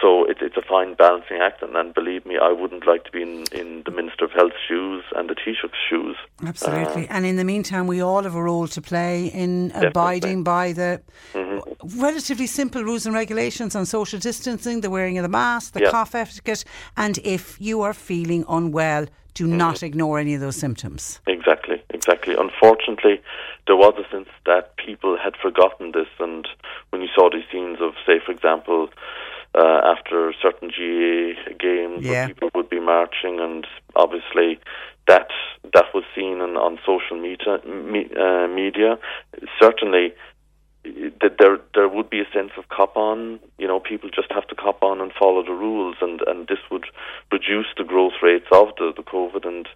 so 0.00 0.24
it, 0.24 0.38
it's 0.40 0.56
a 0.56 0.62
fine 0.62 0.94
balancing 0.94 1.38
act, 1.38 1.62
and, 1.62 1.76
and, 1.76 1.94
believe 1.94 2.26
me, 2.26 2.36
I 2.40 2.52
wouldn't 2.52 2.86
like 2.86 3.04
to 3.04 3.10
be 3.10 3.22
in, 3.22 3.44
in 3.52 3.82
the 3.84 3.90
Minister 3.90 4.24
of 4.24 4.32
Health's 4.32 4.56
shoes 4.66 5.04
and 5.14 5.28
the 5.28 5.34
Taoiseach's 5.34 5.78
shoes. 5.88 6.16
Absolutely. 6.44 7.08
Uh, 7.08 7.12
and 7.12 7.26
in 7.26 7.36
the 7.36 7.44
meantime, 7.44 7.86
we 7.86 8.00
all 8.00 8.22
have 8.22 8.34
a 8.34 8.42
role 8.42 8.66
to 8.68 8.82
play 8.82 9.26
in 9.26 9.68
definitely. 9.68 9.88
abiding 9.88 10.44
by 10.44 10.72
the 10.72 11.00
mm-hmm. 11.32 12.00
relatively 12.00 12.46
simple 12.46 12.82
rules 12.82 13.06
and 13.06 13.14
regulations 13.14 13.74
on 13.76 13.86
social 13.86 14.18
distancing, 14.18 14.80
the 14.80 14.90
wearing 14.90 15.18
of 15.18 15.22
the 15.22 15.28
mask, 15.28 15.74
the 15.74 15.82
yeah. 15.82 15.90
cough 15.90 16.14
etiquette, 16.14 16.64
and 16.96 17.18
if 17.24 17.60
you 17.60 17.82
are 17.82 17.94
feeling 17.94 18.44
unwell, 18.48 19.06
do 19.34 19.46
mm-hmm. 19.46 19.56
not 19.56 19.82
ignore 19.82 20.18
any 20.18 20.34
of 20.34 20.40
those 20.40 20.56
symptoms. 20.56 21.20
Exactly, 21.26 21.82
exactly. 21.90 22.34
Unfortunately, 22.38 23.20
there 23.66 23.76
was 23.76 23.94
a 23.98 24.08
sense 24.10 24.28
that 24.46 24.76
people 24.76 25.16
had 25.22 25.34
forgotten 25.36 25.92
this, 25.92 26.08
and 26.18 26.48
when 26.90 27.02
you 27.02 27.08
saw 27.14 27.28
these 27.30 27.44
scenes 27.50 27.78
of, 27.80 27.94
say, 28.06 28.20
for 28.24 28.32
example, 28.32 28.88
uh, 29.54 29.80
after 29.84 30.32
certain 30.42 30.68
GAA 30.68 31.52
games 31.58 32.04
yeah. 32.04 32.10
where 32.10 32.28
people 32.28 32.50
would 32.54 32.70
be 32.70 32.80
marching, 32.80 33.40
and 33.40 33.66
obviously 33.94 34.58
that 35.06 35.28
that 35.72 35.86
was 35.94 36.04
seen 36.14 36.40
on, 36.40 36.56
on 36.56 36.78
social 36.84 37.20
media. 37.20 37.58
Me, 37.66 38.08
uh, 38.18 38.48
media 38.48 38.98
certainly 39.60 40.14
that 40.84 41.36
there 41.38 41.58
there 41.74 41.88
would 41.88 42.10
be 42.10 42.20
a 42.20 42.30
sense 42.32 42.50
of 42.58 42.68
cop 42.68 42.96
on. 42.96 43.40
You 43.58 43.66
know, 43.66 43.80
people 43.80 44.10
just 44.10 44.30
have 44.32 44.46
to 44.48 44.54
cop 44.54 44.82
on 44.82 45.00
and 45.00 45.12
follow 45.18 45.42
the 45.42 45.52
rules, 45.52 45.96
and 46.00 46.20
and 46.26 46.46
this 46.48 46.58
would 46.70 46.86
reduce 47.32 47.66
the 47.76 47.84
growth 47.84 48.14
rates 48.22 48.46
of 48.52 48.68
the 48.78 48.92
the 48.94 49.02
COVID, 49.02 49.46
and 49.46 49.68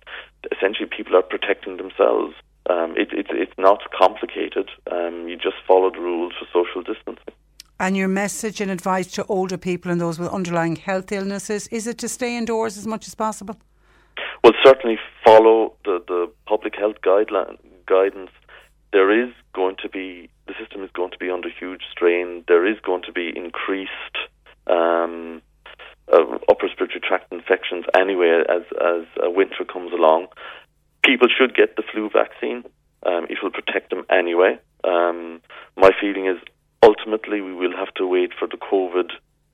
essentially 0.53 0.89
people 0.89 1.17
are 1.17 1.23
protecting 1.23 1.77
themselves. 1.77 2.35
Um, 2.69 2.95
it, 2.99 3.13
it, 3.13 3.29
it's 3.31 3.57
not 3.57 3.81
complicated. 3.99 4.69
Um, 4.93 5.27
you 5.27 5.37
just 5.37 5.57
follow 5.67 5.91
the 5.91 6.01
rules 6.01 6.35
for 6.39 6.47
social 6.53 6.83
distancing. 6.83 7.33
And 7.81 7.97
your 7.97 8.09
message 8.09 8.61
and 8.61 8.73
advice 8.73 9.07
to 9.13 9.25
older 9.27 9.57
people 9.57 9.93
and 9.93 10.01
those 10.01 10.19
with 10.19 10.31
underlying 10.31 10.75
health 10.75 11.13
illnesses 11.13 11.69
is 11.69 11.87
it 11.87 11.97
to 11.99 12.09
stay 12.09 12.37
indoors 12.37 12.77
as 12.77 12.87
much 12.87 13.07
as 13.07 13.15
possible? 13.15 13.57
Well, 14.43 14.53
certainly 14.65 14.99
follow 15.25 15.75
the, 15.85 16.03
the 16.09 16.31
public 16.47 16.75
health 16.77 16.97
guideline 17.05 17.57
guidance. 17.87 18.31
There 18.93 19.11
is 19.13 19.33
going 19.55 19.77
to 19.83 19.89
be 19.89 20.29
the 20.49 20.55
system 20.59 20.83
is 20.83 20.91
going 20.93 21.13
to 21.13 21.19
be 21.19 21.31
under 21.31 21.49
huge 21.49 21.83
strain. 21.93 22.43
There 22.49 22.67
is 22.67 22.79
going 22.81 23.03
to 23.03 23.13
be 23.13 23.33
increased 23.37 24.17
um, 24.67 25.41
uh, 26.13 26.39
upper 26.49 26.67
respiratory 26.67 27.01
tract 27.01 27.33
infections 27.33 27.85
anyway 27.97 28.43
as 28.49 28.63
as 28.81 29.05
uh, 29.23 29.31
winter 29.31 29.65
comes 29.65 29.93
along. 29.93 30.29
People 31.05 31.29
should 31.29 31.55
get 31.55 31.77
the 31.77 31.83
flu 31.93 32.11
vaccine. 32.13 32.65
Um, 33.07 33.27
it 33.31 33.39
will 33.43 33.51
protect 33.51 33.91
them 33.91 34.05
anyway. 34.11 34.59
Um, 34.83 35.41
my 35.77 35.91
feeling 36.01 36.27
is 36.27 36.39
ultimately 36.83 37.41
we 37.41 37.55
will 37.55 37.77
have 37.77 37.93
to 37.95 38.07
wait 38.07 38.33
for 38.39 38.47
the 38.49 38.57
COVID 38.57 39.11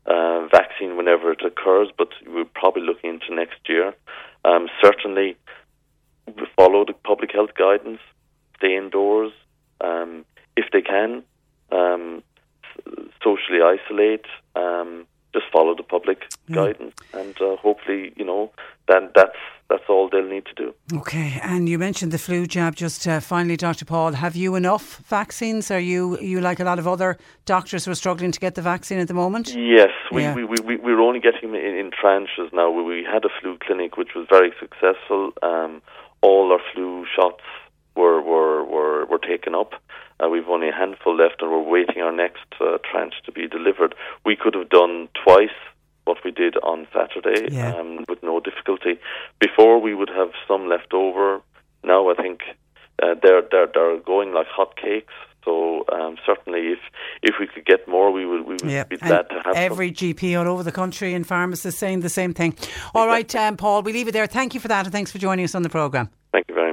uh, 0.06 0.46
vaccine 0.48 0.96
whenever 0.96 1.32
it 1.32 1.42
occurs, 1.44 1.88
but 1.96 2.08
we're 2.26 2.44
probably 2.44 2.82
looking 2.82 3.10
into 3.10 3.34
next 3.34 3.58
year. 3.68 3.94
Um, 4.44 4.68
certainly, 4.82 5.36
follow 6.56 6.84
the 6.84 6.92
public 6.92 7.32
health 7.32 7.54
guidance, 7.56 8.00
stay 8.58 8.76
indoors 8.76 9.32
um, 9.80 10.24
if 10.56 10.66
they 10.72 10.82
can, 10.82 11.22
um, 11.72 12.22
socially 13.22 13.60
isolate. 13.62 14.26
Um, 14.54 15.06
just 15.34 15.46
follow 15.52 15.74
the 15.76 15.82
public 15.96 16.18
Mm. 16.50 16.54
guidance, 16.60 16.94
and 17.20 17.34
uh, 17.40 17.56
hopefully, 17.66 18.12
you 18.16 18.24
know, 18.30 18.42
then 18.90 19.02
that's 19.18 19.40
that's 19.70 19.84
all 19.88 20.10
they'll 20.10 20.28
need 20.36 20.44
to 20.44 20.54
do. 20.64 20.68
Okay, 21.00 21.28
and 21.42 21.68
you 21.70 21.78
mentioned 21.78 22.12
the 22.12 22.18
flu 22.26 22.46
jab. 22.46 22.72
Just 22.76 23.06
uh, 23.08 23.18
finally, 23.20 23.56
Dr. 23.56 23.86
Paul, 23.86 24.12
have 24.12 24.36
you 24.36 24.54
enough 24.56 24.86
vaccines? 25.08 25.70
Are 25.70 25.80
you 25.92 26.02
you 26.20 26.40
like 26.48 26.60
a 26.60 26.64
lot 26.64 26.78
of 26.78 26.86
other 26.86 27.16
doctors 27.46 27.84
who 27.84 27.90
are 27.92 28.00
struggling 28.04 28.30
to 28.32 28.40
get 28.40 28.54
the 28.54 28.62
vaccine 28.74 28.98
at 29.04 29.08
the 29.08 29.14
moment? 29.24 29.46
Yes, 29.78 29.92
we 30.12 30.22
Yeah. 30.22 30.34
we, 30.36 30.44
we, 30.44 30.56
we 30.68 30.76
we're 30.76 31.00
only 31.08 31.20
getting 31.28 31.48
in, 31.54 31.74
in 31.82 31.90
tranches 32.02 32.48
now. 32.52 32.68
We, 32.76 32.82
we 32.82 33.04
had 33.14 33.24
a 33.24 33.30
flu 33.40 33.56
clinic 33.66 33.96
which 33.96 34.12
was 34.14 34.26
very 34.36 34.52
successful. 34.60 35.32
Um, 35.42 35.80
all 36.20 36.52
our 36.52 36.60
flu 36.74 37.06
shots 37.16 37.44
were 37.96 38.20
were 38.30 38.62
were, 38.74 39.06
were 39.06 39.18
taken 39.32 39.54
up. 39.54 39.72
Uh, 40.22 40.28
we've 40.28 40.48
only 40.48 40.68
a 40.68 40.72
handful 40.72 41.16
left, 41.16 41.42
and 41.42 41.50
we're 41.50 41.60
waiting 41.60 42.00
our 42.02 42.12
next 42.12 42.44
uh, 42.60 42.78
tranche 42.90 43.14
to 43.26 43.32
be 43.32 43.48
delivered. 43.48 43.94
We 44.24 44.36
could 44.36 44.54
have 44.54 44.68
done 44.68 45.08
twice 45.24 45.56
what 46.04 46.18
we 46.24 46.30
did 46.30 46.56
on 46.58 46.86
Saturday 46.92 47.48
Yeah. 47.52 47.74
um, 47.74 48.04
with 48.08 48.22
no 48.22 48.38
difficulty. 48.40 48.98
Before 49.40 49.80
we 49.80 49.94
would 49.94 50.10
have 50.10 50.30
some 50.46 50.68
left 50.68 50.92
over. 50.94 51.40
Now 51.82 52.10
I 52.10 52.14
think 52.14 52.40
uh, 53.02 53.14
they're 53.22 53.42
they're 53.50 53.68
they're 53.74 53.98
going 53.98 54.32
like 54.32 54.46
hotcakes. 54.48 55.16
So 55.44 55.84
um, 55.92 56.16
certainly, 56.24 56.68
if 56.72 56.78
if 57.22 57.34
we 57.40 57.46
could 57.46 57.66
get 57.66 57.86
more, 57.86 58.10
we 58.10 58.24
would 58.24 58.46
we 58.46 58.54
would 58.54 58.70
Yeah, 58.70 58.84
be 58.84 58.96
and 59.02 59.08
glad 59.08 59.28
to 59.30 59.42
have. 59.44 59.54
every 59.56 59.90
GP 59.92 60.38
all 60.38 60.48
over 60.48 60.62
the 60.62 60.72
country 60.72 61.12
and 61.12 61.26
pharmacists 61.26 61.78
saying 61.78 62.00
the 62.00 62.08
same 62.08 62.32
thing. 62.32 62.56
All 62.94 63.06
right, 63.06 63.34
um, 63.34 63.56
Paul, 63.58 63.82
we 63.82 63.92
leave 63.92 64.08
it 64.08 64.12
there. 64.12 64.26
Thank 64.26 64.54
you 64.54 64.60
for 64.60 64.68
that, 64.68 64.86
and 64.86 64.92
thanks 64.92 65.10
for 65.12 65.18
joining 65.18 65.44
us 65.44 65.54
on 65.54 65.62
the 65.62 65.68
programme. 65.68 66.08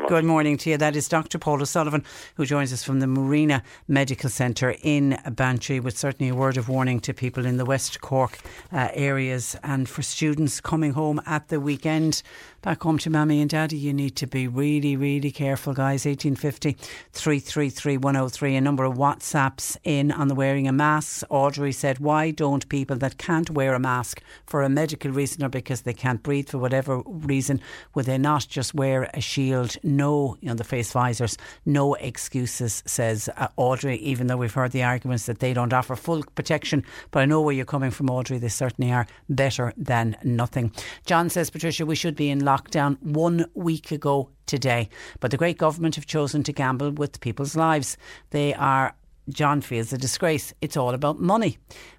Thank 0.01 0.09
you 0.09 0.15
very 0.15 0.23
much. 0.23 0.23
much. 0.23 0.23
Good 0.23 0.27
morning 0.27 0.57
to 0.57 0.69
you. 0.71 0.77
That 0.77 0.95
is 0.95 1.07
Dr. 1.07 1.37
Paul 1.37 1.61
O'Sullivan, 1.61 2.03
who 2.35 2.45
joins 2.45 2.73
us 2.73 2.83
from 2.83 3.01
the 3.01 3.07
Marina 3.07 3.61
Medical 3.87 4.29
Centre 4.29 4.75
in 4.81 5.17
Bantry, 5.31 5.79
with 5.79 5.97
certainly 5.97 6.29
a 6.29 6.35
word 6.35 6.57
of 6.57 6.69
warning 6.69 6.99
to 7.01 7.13
people 7.13 7.45
in 7.45 7.57
the 7.57 7.65
West 7.65 8.01
Cork 8.01 8.39
uh, 8.71 8.89
areas 8.93 9.55
and 9.63 9.87
for 9.87 10.01
students 10.01 10.59
coming 10.59 10.93
home 10.93 11.21
at 11.25 11.49
the 11.49 11.59
weekend 11.59 12.23
back 12.61 12.83
home 12.83 12.97
to 12.99 13.09
mummy 13.09 13.41
and 13.41 13.49
daddy, 13.49 13.77
you 13.77 13.93
need 13.93 14.15
to 14.17 14.27
be 14.27 14.47
really, 14.47 14.95
really 14.95 15.31
careful, 15.31 15.73
guys. 15.73 16.05
1850 16.05 16.77
333 17.11 17.97
103. 17.97 18.55
A 18.55 18.61
number 18.61 18.83
of 18.83 18.95
WhatsApps 18.95 19.77
in 19.83 20.11
on 20.11 20.27
the 20.27 20.35
wearing 20.35 20.67
of 20.67 20.75
masks. 20.75 21.23
Audrey 21.29 21.71
said, 21.71 21.99
Why 21.99 22.31
don't 22.31 22.67
people 22.69 22.97
that 22.97 23.17
can't 23.17 23.49
wear 23.49 23.73
a 23.73 23.79
mask 23.79 24.21
for 24.45 24.61
a 24.61 24.69
medical 24.69 25.11
reason 25.11 25.43
or 25.43 25.49
because 25.49 25.81
they 25.81 25.93
can't 25.93 26.21
breathe 26.23 26.49
for 26.49 26.57
whatever 26.57 27.01
reason, 27.05 27.59
would 27.95 28.05
they 28.05 28.17
not 28.17 28.47
just 28.47 28.73
wear 28.73 29.09
a 29.13 29.21
shield? 29.21 29.75
No, 29.83 30.37
you 30.41 30.49
know, 30.49 30.55
the 30.55 30.63
face 30.63 30.91
visors, 30.91 31.37
no 31.65 31.95
excuses, 31.95 32.83
says 32.85 33.29
uh, 33.37 33.47
Audrey, 33.57 33.97
even 33.97 34.27
though 34.27 34.37
we've 34.37 34.53
heard 34.53 34.71
the 34.71 34.83
arguments 34.83 35.25
that 35.25 35.39
they 35.39 35.53
don't 35.53 35.73
offer 35.73 35.95
full 35.95 36.23
protection. 36.35 36.83
But 37.11 37.21
I 37.21 37.25
know 37.25 37.41
where 37.41 37.55
you're 37.55 37.65
coming 37.65 37.91
from, 37.91 38.09
Audrey. 38.09 38.37
They 38.37 38.49
certainly 38.49 38.91
are 38.91 39.07
better 39.29 39.73
than 39.77 40.17
nothing. 40.23 40.71
John 41.05 41.29
says, 41.29 41.49
Patricia, 41.49 41.85
we 41.85 41.95
should 41.95 42.15
be 42.15 42.29
in 42.29 42.39
lockdown 42.51 43.01
one 43.01 43.45
week 43.53 43.91
ago 43.91 44.29
today. 44.45 44.89
But 45.19 45.31
the 45.31 45.37
great 45.37 45.57
government 45.57 45.95
have 45.95 46.05
chosen 46.05 46.43
to 46.43 46.53
gamble 46.53 46.91
with 46.91 47.21
people's 47.21 47.55
lives. 47.55 47.97
They 48.31 48.53
are 48.53 48.95
John 49.29 49.61
feels 49.61 49.93
a 49.93 49.97
disgrace. 49.97 50.53
It's 50.61 50.75
all 50.75 50.93
about 50.93 51.19
money. 51.19 51.57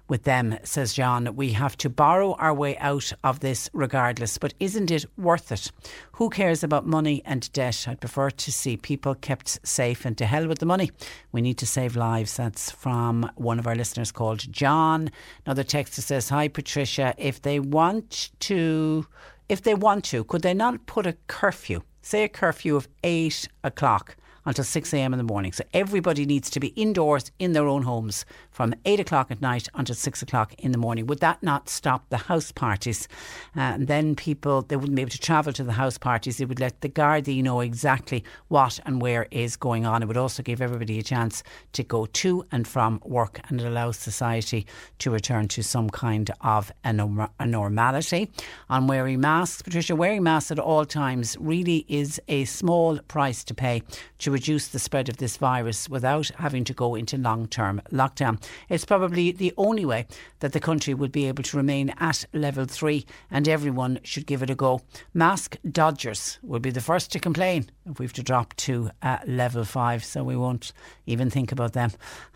With 0.09 0.23
them, 0.23 0.57
says 0.63 0.93
John, 0.93 1.35
we 1.35 1.53
have 1.53 1.77
to 1.77 1.89
borrow 1.89 2.33
our 2.33 2.53
way 2.53 2.77
out 2.77 3.13
of 3.23 3.39
this 3.39 3.69
regardless. 3.73 4.37
But 4.37 4.53
isn't 4.59 4.91
it 4.91 5.05
worth 5.17 5.51
it? 5.51 5.71
Who 6.13 6.29
cares 6.29 6.63
about 6.63 6.85
money 6.85 7.23
and 7.25 7.51
debt? 7.53 7.85
I'd 7.87 8.01
prefer 8.01 8.29
to 8.29 8.51
see 8.51 8.75
people 8.75 9.15
kept 9.15 9.65
safe 9.65 10.05
and 10.05 10.17
to 10.17 10.25
hell 10.25 10.47
with 10.47 10.59
the 10.59 10.65
money. 10.65 10.91
We 11.31 11.41
need 11.41 11.57
to 11.59 11.65
save 11.65 11.95
lives. 11.95 12.35
That's 12.35 12.69
from 12.69 13.31
one 13.35 13.57
of 13.57 13.65
our 13.65 13.75
listeners 13.75 14.11
called 14.11 14.51
John. 14.51 15.09
Another 15.45 15.63
texter 15.63 16.01
says, 16.01 16.29
Hi, 16.29 16.49
Patricia. 16.49 17.15
If 17.17 17.41
they 17.41 17.59
want 17.59 18.31
to 18.41 19.07
if 19.53 19.61
they 19.61 19.75
want 19.75 20.03
to, 20.03 20.23
could 20.23 20.41
they 20.41 20.55
not 20.55 20.87
put 20.87 21.05
a 21.05 21.15
curfew, 21.27 21.81
say 22.01 22.23
a 22.23 22.27
curfew 22.27 22.75
of 22.75 22.87
eight 23.03 23.47
o'clock 23.63 24.15
until 24.45 24.63
6 24.63 24.93
a.m. 24.93 25.13
in 25.13 25.17
the 25.17 25.23
morning? 25.23 25.51
So 25.51 25.63
everybody 25.73 26.25
needs 26.25 26.49
to 26.51 26.59
be 26.59 26.67
indoors 26.69 27.31
in 27.39 27.53
their 27.53 27.67
own 27.67 27.83
homes 27.83 28.25
from 28.51 28.73
8 28.85 28.99
o'clock 28.99 29.31
at 29.31 29.41
night 29.41 29.67
until 29.73 29.95
6 29.95 30.21
o'clock 30.21 30.53
in 30.55 30.71
the 30.71 30.77
morning. 30.77 31.07
Would 31.07 31.19
that 31.19 31.41
not 31.41 31.69
stop 31.69 32.09
the 32.09 32.17
house 32.17 32.51
parties? 32.51 33.07
And 33.55 33.87
then 33.87 34.15
people, 34.15 34.61
they 34.61 34.75
wouldn't 34.75 34.95
be 34.95 35.01
able 35.01 35.11
to 35.11 35.19
travel 35.19 35.53
to 35.53 35.63
the 35.63 35.73
house 35.73 35.97
parties. 35.97 36.39
It 36.39 36.49
would 36.49 36.59
let 36.59 36.81
the 36.81 36.89
Gardaí 36.89 37.41
know 37.41 37.61
exactly 37.61 38.23
what 38.47 38.79
and 38.85 39.01
where 39.01 39.27
is 39.31 39.55
going 39.55 39.85
on. 39.85 40.03
It 40.03 40.07
would 40.07 40.17
also 40.17 40.43
give 40.43 40.61
everybody 40.61 40.99
a 40.99 41.03
chance 41.03 41.43
to 41.73 41.83
go 41.83 42.05
to 42.05 42.45
and 42.51 42.67
from 42.67 42.99
work 43.03 43.39
and 43.49 43.61
it 43.61 43.65
allows 43.65 43.97
society 43.97 44.65
to 44.99 45.11
return 45.11 45.47
to 45.49 45.63
some 45.63 45.89
kind 45.89 46.31
of 46.41 46.71
a, 46.83 46.93
norm- 46.93 47.29
a 47.39 47.45
normality. 47.45 48.29
On 48.69 48.87
wearing 48.87 49.21
masks, 49.21 49.61
Patricia, 49.61 49.95
wearing 49.95 50.23
masks 50.23 50.51
at 50.51 50.59
all 50.59 50.85
times 50.85 51.37
really 51.39 51.85
is 51.87 52.19
a 52.27 52.45
small 52.45 52.99
price 53.07 53.43
to 53.45 53.53
pay 53.53 53.81
to 54.19 54.31
reduce 54.33 54.67
the 54.67 54.79
spread 54.79 55.07
of 55.07 55.17
this 55.17 55.37
virus 55.37 55.87
without 55.87 56.29
having 56.39 56.63
to 56.65 56.73
go 56.73 56.95
into 56.95 57.17
long 57.17 57.47
term 57.47 57.81
lockdown. 57.91 58.43
It's 58.67 58.83
probably 58.83 59.31
the 59.31 59.53
only 59.55 59.85
way 59.85 60.07
that 60.39 60.51
the 60.51 60.59
country 60.59 60.93
will 60.93 61.07
be 61.07 61.27
able 61.27 61.43
to 61.43 61.57
remain 61.57 61.93
at 61.99 62.25
level 62.33 62.65
three, 62.65 63.05
and 63.31 63.47
everyone 63.47 63.99
should 64.03 64.25
give 64.25 64.43
it 64.43 64.49
a 64.49 64.55
go. 64.55 64.81
Mask 65.13 65.57
dodgers 65.69 66.39
will 66.41 66.59
be 66.59 66.71
the 66.71 66.81
first 66.81 67.11
to 67.11 67.19
complain 67.19 67.69
if 67.85 67.99
we 67.99 68.05
have 68.05 68.13
to 68.13 68.23
drop 68.23 68.55
to 68.55 68.89
uh, 69.01 69.19
level 69.27 69.63
five, 69.63 70.03
so 70.03 70.23
we 70.23 70.35
won't 70.35 70.73
even 71.05 71.29
think 71.29 71.51
about 71.51 71.73
them. 71.73 71.91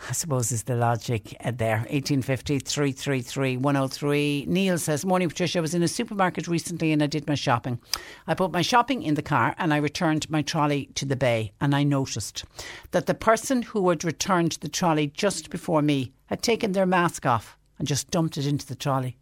I 0.09 0.13
suppose 0.13 0.51
is 0.51 0.63
the 0.63 0.75
logic 0.75 1.35
uh, 1.43 1.51
there. 1.51 1.77
1850 1.89 2.59
333 2.59 3.57
103. 3.57 4.45
Neil 4.47 4.77
says, 4.77 5.05
Morning, 5.05 5.29
Patricia. 5.29 5.57
I 5.57 5.61
was 5.61 5.73
in 5.73 5.83
a 5.83 5.87
supermarket 5.87 6.47
recently 6.47 6.91
and 6.91 7.01
I 7.01 7.07
did 7.07 7.27
my 7.27 7.35
shopping. 7.35 7.79
I 8.27 8.35
put 8.35 8.51
my 8.51 8.61
shopping 8.61 9.01
in 9.01 9.15
the 9.15 9.21
car 9.21 9.55
and 9.57 9.73
I 9.73 9.77
returned 9.77 10.29
my 10.29 10.41
trolley 10.41 10.89
to 10.95 11.05
the 11.05 11.15
bay, 11.15 11.53
and 11.59 11.75
I 11.75 11.83
noticed 11.87 12.45
that 12.91 13.05
the 13.05 13.13
person 13.13 13.61
who 13.61 13.89
had 13.89 14.03
returned 14.03 14.53
the 14.53 14.69
trolley 14.69 15.07
just 15.07 15.49
before 15.49 15.81
me 15.81 16.11
had 16.27 16.41
taken 16.41 16.71
their 16.73 16.85
mask 16.85 17.25
off 17.25 17.57
and 17.79 17.87
just 17.87 18.11
dumped 18.11 18.37
it 18.37 18.45
into 18.45 18.65
the 18.65 18.75
trolley. 18.75 19.17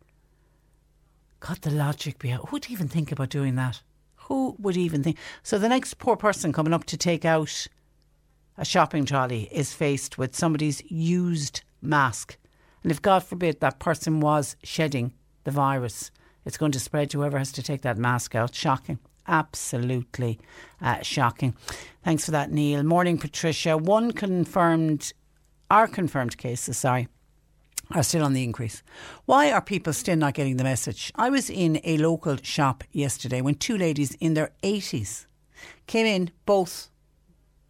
God, 1.40 1.62
the 1.62 1.72
logic 1.72 2.20
behind 2.20 2.42
who'd 2.48 2.70
even 2.70 2.88
think 2.88 3.12
about 3.12 3.30
doing 3.30 3.56
that? 3.56 3.82
Who 4.16 4.56
would 4.58 4.78
even 4.78 5.04
think? 5.04 5.18
So 5.44 5.60
the 5.60 5.70
next 5.70 6.00
poor 6.00 6.16
person 6.16 6.52
coming 6.52 6.74
up 6.74 6.86
to 6.86 6.98
take 6.98 7.26
out 7.26 7.68
a 8.58 8.66
shopping 8.66 9.06
trolley 9.06 9.50
is 9.52 9.74
faced 9.74 10.18
with 10.18 10.36
somebody's 10.36 10.82
used 10.90 11.62
mask. 11.82 12.38
And 12.82 12.92
if 12.92 13.02
God 13.02 13.24
forbid 13.24 13.60
that 13.60 13.80
person 13.80 14.20
was 14.20 14.56
shedding 14.64 15.14
the 15.44 15.52
virus, 15.52 16.12
it's 16.46 16.58
going 16.58 16.72
to 16.72 16.80
spread 16.80 17.10
to 17.12 17.20
whoever 17.20 17.38
has 17.38 17.52
to 17.54 17.64
take 17.64 17.82
that 17.82 17.98
mask 17.98 18.36
out. 18.36 18.56
Shocking. 18.56 19.00
Absolutely 19.28 20.40
uh, 20.82 21.02
shocking. 21.02 21.56
Thanks 22.04 22.26
for 22.26 22.32
that, 22.32 22.52
Neil. 22.52 22.84
Morning, 22.84 23.18
Patricia. 23.18 23.78
One 23.78 24.12
confirmed, 24.12 25.14
our 25.72 25.88
confirmed 25.88 26.38
cases, 26.38 26.78
sorry, 26.78 27.08
are 27.92 28.04
still 28.04 28.24
on 28.24 28.34
the 28.34 28.44
increase. 28.44 28.84
Why 29.26 29.52
are 29.52 29.62
people 29.62 29.94
still 29.94 30.16
not 30.16 30.34
getting 30.34 30.58
the 30.58 30.64
message? 30.64 31.12
I 31.16 31.30
was 31.30 31.50
in 31.50 31.80
a 31.84 31.98
local 31.98 32.38
shop 32.42 32.84
yesterday 32.92 33.42
when 33.42 33.56
two 33.56 33.78
ladies 33.78 34.16
in 34.20 34.34
their 34.34 34.52
80s 34.64 35.26
came 35.88 36.06
in, 36.06 36.32
both 36.46 36.90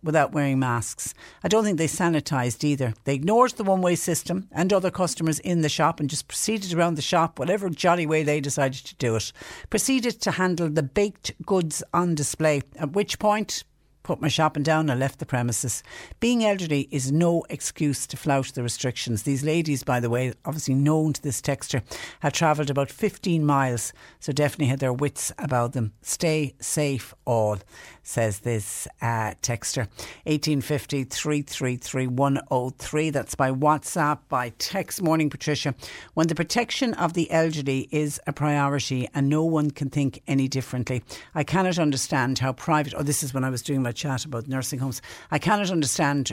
without 0.06 0.32
wearing 0.32 0.60
masks. 0.60 1.14
I 1.44 1.50
don't 1.50 1.66
think 1.66 1.78
they 1.78 1.88
sanitised 1.88 2.64
either. 2.64 2.94
They 3.04 3.16
ignored 3.16 3.52
the 3.52 3.64
one 3.64 3.82
way 3.82 3.96
system 3.96 4.48
and 4.52 4.72
other 4.72 4.92
customers 4.92 5.40
in 5.40 5.62
the 5.62 5.70
shop 5.70 6.00
and 6.00 6.10
just 6.10 6.28
proceeded 6.28 6.74
around 6.74 6.96
the 6.96 7.02
shop, 7.02 7.38
whatever 7.38 7.70
jolly 7.70 8.06
way 8.06 8.24
they 8.24 8.40
decided 8.40 8.86
to 8.86 8.96
do 8.96 9.16
it. 9.16 9.34
Proceeded 9.70 10.22
to 10.22 10.32
handle 10.32 10.70
the 10.70 10.84
baked 10.84 11.34
goods 11.46 11.84
on 11.94 12.16
display, 12.16 12.62
at 12.78 12.94
which 12.94 13.20
point 13.20 13.64
put 14.06 14.22
my 14.22 14.28
shopping 14.28 14.62
down 14.62 14.88
and 14.88 15.00
left 15.00 15.18
the 15.18 15.26
premises. 15.26 15.82
Being 16.20 16.46
elderly 16.46 16.88
is 16.92 17.12
no 17.12 17.44
excuse 17.50 18.06
to 18.06 18.16
flout 18.16 18.52
the 18.54 18.62
restrictions. 18.62 19.24
These 19.24 19.44
ladies, 19.44 19.84
by 19.84 20.00
the 20.00 20.12
way, 20.12 20.32
obviously 20.46 20.76
known 20.76 21.14
to 21.14 21.22
this 21.24 21.42
texture, 21.42 21.82
had 22.20 22.36
travelled 22.36 22.70
about 22.70 22.92
15 22.92 23.44
miles, 23.44 23.94
so 24.20 24.32
definitely 24.32 24.68
had 24.68 24.80
their 24.80 24.94
wits 24.94 25.32
about 25.40 25.74
them. 25.74 25.92
Stay 26.04 26.54
safe, 26.60 27.16
all, 27.26 27.58
says 28.04 28.42
this 28.42 28.88
uh, 29.02 29.34
texter. 29.42 29.88
1850 30.26 31.06
333 31.06 32.06
103. 32.06 33.10
That's 33.10 33.34
by 33.34 33.50
WhatsApp, 33.50 34.20
by 34.30 34.50
text. 34.60 35.02
Morning, 35.02 35.32
Patricia. 35.32 35.74
When 36.14 36.28
the 36.28 36.36
protection 36.36 36.94
of 36.94 37.14
the 37.14 37.32
elderly 37.32 37.90
is 37.90 38.22
a 38.28 38.34
priority 38.34 39.08
and 39.16 39.28
no 39.30 39.44
one 39.44 39.72
can 39.72 39.90
think 39.90 40.22
any 40.28 40.48
differently, 40.48 41.04
I 41.34 41.44
cannot 41.44 41.80
understand 41.80 42.38
how 42.38 42.54
private, 42.54 42.94
oh, 42.96 43.02
this 43.02 43.24
is 43.24 43.34
when 43.34 43.44
I 43.44 43.50
was 43.50 43.64
doing 43.64 43.82
my 43.82 43.95
chat 43.96 44.26
about 44.26 44.48
nursing 44.48 44.80
homes. 44.80 45.02
I 45.32 45.40
cannot 45.40 45.72
understand 45.72 46.32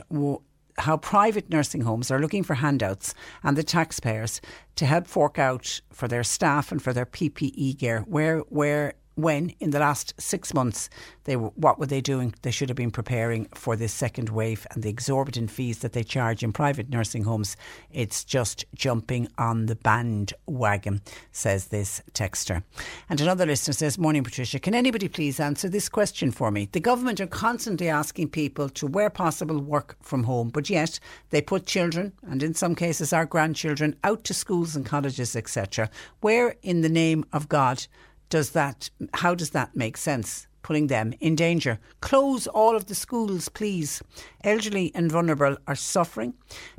how 0.79 0.97
private 0.97 1.51
nursing 1.51 1.83
homes 1.83 2.11
are 2.11 2.21
looking 2.21 2.43
for 2.43 2.55
handouts 2.55 3.15
and 3.43 3.57
the 3.57 3.63
taxpayers 3.63 4.41
to 4.77 4.87
help 4.87 5.07
fork 5.07 5.39
out 5.39 5.81
for 5.91 6.09
their 6.09 6.25
staff 6.25 6.73
and 6.73 6.83
for 6.83 6.93
their 6.93 7.07
PPE 7.07 7.79
gear. 7.79 8.01
Where 8.01 8.39
where 8.49 8.95
when 9.15 9.51
in 9.61 9.71
the 9.71 9.79
last 9.79 10.15
six 10.19 10.55
months 10.55 10.89
they 11.25 11.37
were, 11.37 11.51
what 11.51 11.79
were 11.79 11.87
they 11.87 12.01
doing? 12.01 12.35
They 12.43 12.51
should 12.51 12.69
have 12.69 12.77
been 12.77 12.91
preparing 12.91 13.47
for 13.55 13.77
this 13.77 13.93
second 13.93 14.29
wave 14.29 14.67
and 14.73 14.83
the 14.83 14.89
exorbitant 14.89 15.51
fees 15.51 15.79
that 15.79 15.93
they 15.93 16.03
charge 16.03 16.43
in 16.43 16.53
private 16.53 16.89
nursing 16.89 17.25
homes. 17.25 17.57
It's 17.91 18.25
just 18.25 18.65
jumping 18.75 19.29
on 19.39 19.67
the 19.67 19.77
bandwagon, 19.77 21.03
says 21.31 21.67
this 21.67 22.03
texter. 22.15 22.63
And 23.09 23.21
another 23.21 23.47
listener 23.47 23.75
says, 23.75 23.99
"Morning, 23.99 24.25
Patricia. 24.25 24.59
Can 24.59 24.75
anybody 24.75 25.09
please 25.09 25.39
answer 25.39 25.69
this 25.69 25.89
question 25.89 26.31
for 26.31 26.51
me? 26.51 26.69
The 26.73 26.81
government 26.81 27.21
are 27.21 27.27
constantly 27.27 27.89
asking 27.89 28.31
people 28.31 28.69
to, 28.71 28.87
where 28.87 29.11
possible, 29.11 29.59
work 29.61 29.97
from 30.03 30.25
home, 30.25 30.51
but 30.51 30.71
yet 30.71 30.99
they 31.31 31.41
put 31.41 31.67
children 31.67 32.13
and 32.23 32.43
in 32.43 32.55
some 32.55 32.75
cases 32.75 33.13
our 33.13 33.27
grandchildren 33.27 33.97
out 34.03 34.25
to 34.25 34.35
schools 34.35 34.75
and 34.75 34.87
colleges, 34.87 35.37
etc. 35.37 35.91
Where, 36.21 36.57
in 36.63 36.81
the 36.81 36.89
name 36.89 37.25
of 37.33 37.49
God?" 37.49 37.87
Does 38.33 38.53
that 38.53 38.89
how 39.13 39.35
does 39.35 39.51
that 39.51 39.77
make 39.77 39.99
sense 39.99 40.47
putting 40.63 40.87
them 40.87 41.13
in 41.21 41.37
danger? 41.37 41.79
Close 42.01 42.47
all 42.47 42.75
of 42.75 42.87
the 42.87 42.95
schools 42.95 43.51
please. 43.51 44.03
Elderly 44.43 44.91
and 44.95 45.13
vulnerable 45.13 45.59
are 45.67 45.75
suffering 45.75 46.33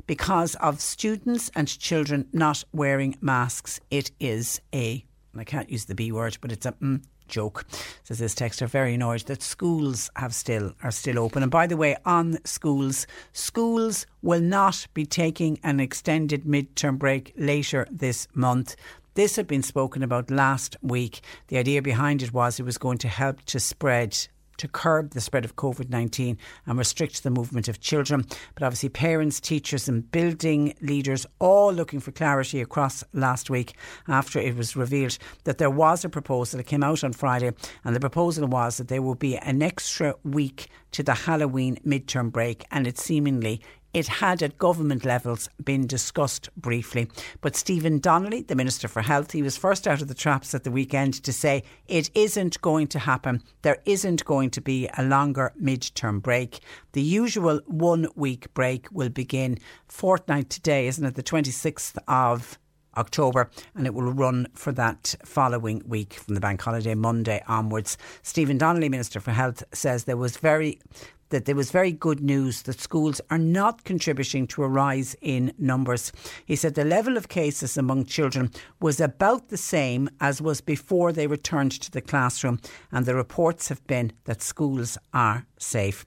because 0.08 0.56
of 0.56 0.80
students 0.80 1.52
and 1.54 1.68
children 1.78 2.26
not 2.32 2.64
wearing 2.72 3.16
masks. 3.20 3.78
It 3.88 4.10
is 4.18 4.60
a 4.74 5.04
I 5.36 5.44
can't 5.44 5.70
use 5.70 5.84
the 5.84 5.94
B 5.94 6.10
word 6.10 6.38
but 6.40 6.50
it's 6.50 6.66
a 6.66 6.72
mm, 6.72 7.04
joke 7.28 7.64
says 8.02 8.18
this 8.18 8.34
texter 8.34 8.66
very 8.68 8.94
annoyed 8.94 9.22
that 9.26 9.40
schools 9.40 10.10
have 10.16 10.34
still 10.34 10.72
are 10.82 10.90
still 10.90 11.20
open. 11.20 11.44
And 11.44 11.52
by 11.52 11.68
the 11.68 11.76
way 11.76 11.96
on 12.04 12.44
schools 12.44 13.06
schools 13.32 14.06
will 14.22 14.40
not 14.40 14.88
be 14.92 15.06
taking 15.06 15.60
an 15.62 15.78
extended 15.78 16.42
midterm 16.42 16.98
break 16.98 17.32
later 17.36 17.86
this 17.92 18.26
month 18.34 18.74
this 19.14 19.36
had 19.36 19.46
been 19.46 19.62
spoken 19.62 20.02
about 20.02 20.30
last 20.30 20.76
week. 20.82 21.20
The 21.48 21.58
idea 21.58 21.82
behind 21.82 22.22
it 22.22 22.32
was 22.32 22.58
it 22.58 22.64
was 22.64 22.78
going 22.78 22.98
to 22.98 23.08
help 23.08 23.42
to 23.46 23.60
spread 23.60 24.16
to 24.56 24.68
curb 24.68 25.10
the 25.10 25.20
spread 25.20 25.44
of 25.44 25.56
COVID 25.56 25.90
19 25.90 26.38
and 26.66 26.78
restrict 26.78 27.22
the 27.22 27.30
movement 27.30 27.68
of 27.68 27.80
children. 27.80 28.24
But 28.54 28.64
obviously, 28.64 28.88
parents, 28.88 29.40
teachers, 29.40 29.88
and 29.88 30.10
building 30.10 30.74
leaders 30.80 31.26
all 31.38 31.72
looking 31.72 32.00
for 32.00 32.12
clarity 32.12 32.60
across 32.60 33.04
last 33.12 33.50
week 33.50 33.74
after 34.08 34.38
it 34.38 34.56
was 34.56 34.76
revealed 34.76 35.18
that 35.44 35.58
there 35.58 35.70
was 35.70 36.04
a 36.04 36.08
proposal 36.08 36.58
that 36.58 36.64
came 36.64 36.84
out 36.84 37.04
on 37.04 37.12
Friday, 37.12 37.52
and 37.84 37.94
the 37.94 38.00
proposal 38.00 38.46
was 38.46 38.76
that 38.76 38.88
there 38.88 39.02
will 39.02 39.14
be 39.14 39.36
an 39.38 39.62
extra 39.62 40.14
week 40.24 40.68
to 40.92 41.02
the 41.02 41.14
Halloween 41.14 41.78
midterm 41.86 42.30
break, 42.30 42.64
and 42.70 42.86
it 42.86 42.98
seemingly 42.98 43.60
it 43.94 44.08
had 44.08 44.42
at 44.42 44.58
government 44.58 45.04
levels 45.04 45.48
been 45.64 45.86
discussed 45.86 46.50
briefly. 46.56 47.08
But 47.40 47.56
Stephen 47.56 48.00
Donnelly, 48.00 48.42
the 48.42 48.56
Minister 48.56 48.88
for 48.88 49.02
Health, 49.02 49.30
he 49.30 49.42
was 49.42 49.56
first 49.56 49.86
out 49.86 50.02
of 50.02 50.08
the 50.08 50.14
traps 50.14 50.54
at 50.54 50.64
the 50.64 50.70
weekend 50.70 51.14
to 51.22 51.32
say 51.32 51.62
it 51.86 52.10
isn't 52.14 52.60
going 52.60 52.88
to 52.88 52.98
happen. 52.98 53.42
There 53.62 53.80
isn't 53.86 54.24
going 54.24 54.50
to 54.50 54.60
be 54.60 54.88
a 54.98 55.04
longer 55.04 55.52
mid-term 55.56 56.20
break. 56.20 56.60
The 56.92 57.02
usual 57.02 57.60
one 57.66 58.08
week 58.16 58.52
break 58.52 58.88
will 58.90 59.08
begin 59.08 59.58
fortnight 59.86 60.50
today, 60.50 60.88
isn't 60.88 61.04
it? 61.04 61.14
The 61.14 61.22
26th 61.22 61.96
of 62.08 62.58
October, 62.96 63.50
and 63.74 63.86
it 63.86 63.94
will 63.94 64.12
run 64.12 64.46
for 64.54 64.72
that 64.72 65.14
following 65.24 65.82
week 65.86 66.14
from 66.14 66.34
the 66.34 66.40
bank 66.40 66.60
holiday 66.60 66.94
Monday 66.94 67.42
onwards. 67.46 67.98
Stephen 68.22 68.58
Donnelly, 68.58 68.88
Minister 68.88 69.20
for 69.20 69.32
Health, 69.32 69.64
says 69.72 70.04
there 70.04 70.16
was 70.16 70.36
very 70.36 70.80
that 71.34 71.46
there 71.46 71.56
was 71.56 71.72
very 71.72 71.90
good 71.90 72.20
news 72.20 72.62
that 72.62 72.80
schools 72.80 73.20
are 73.28 73.38
not 73.38 73.82
contributing 73.82 74.46
to 74.46 74.62
a 74.62 74.68
rise 74.68 75.16
in 75.20 75.52
numbers. 75.58 76.12
He 76.46 76.54
said 76.54 76.76
the 76.76 76.84
level 76.84 77.16
of 77.16 77.26
cases 77.26 77.76
among 77.76 78.04
children 78.04 78.52
was 78.80 79.00
about 79.00 79.48
the 79.48 79.56
same 79.56 80.08
as 80.20 80.40
was 80.40 80.60
before 80.60 81.10
they 81.12 81.26
returned 81.26 81.72
to 81.72 81.90
the 81.90 82.00
classroom, 82.00 82.60
and 82.92 83.04
the 83.04 83.16
reports 83.16 83.68
have 83.68 83.84
been 83.88 84.12
that 84.26 84.42
schools 84.42 84.96
are 85.12 85.44
safe. 85.58 86.06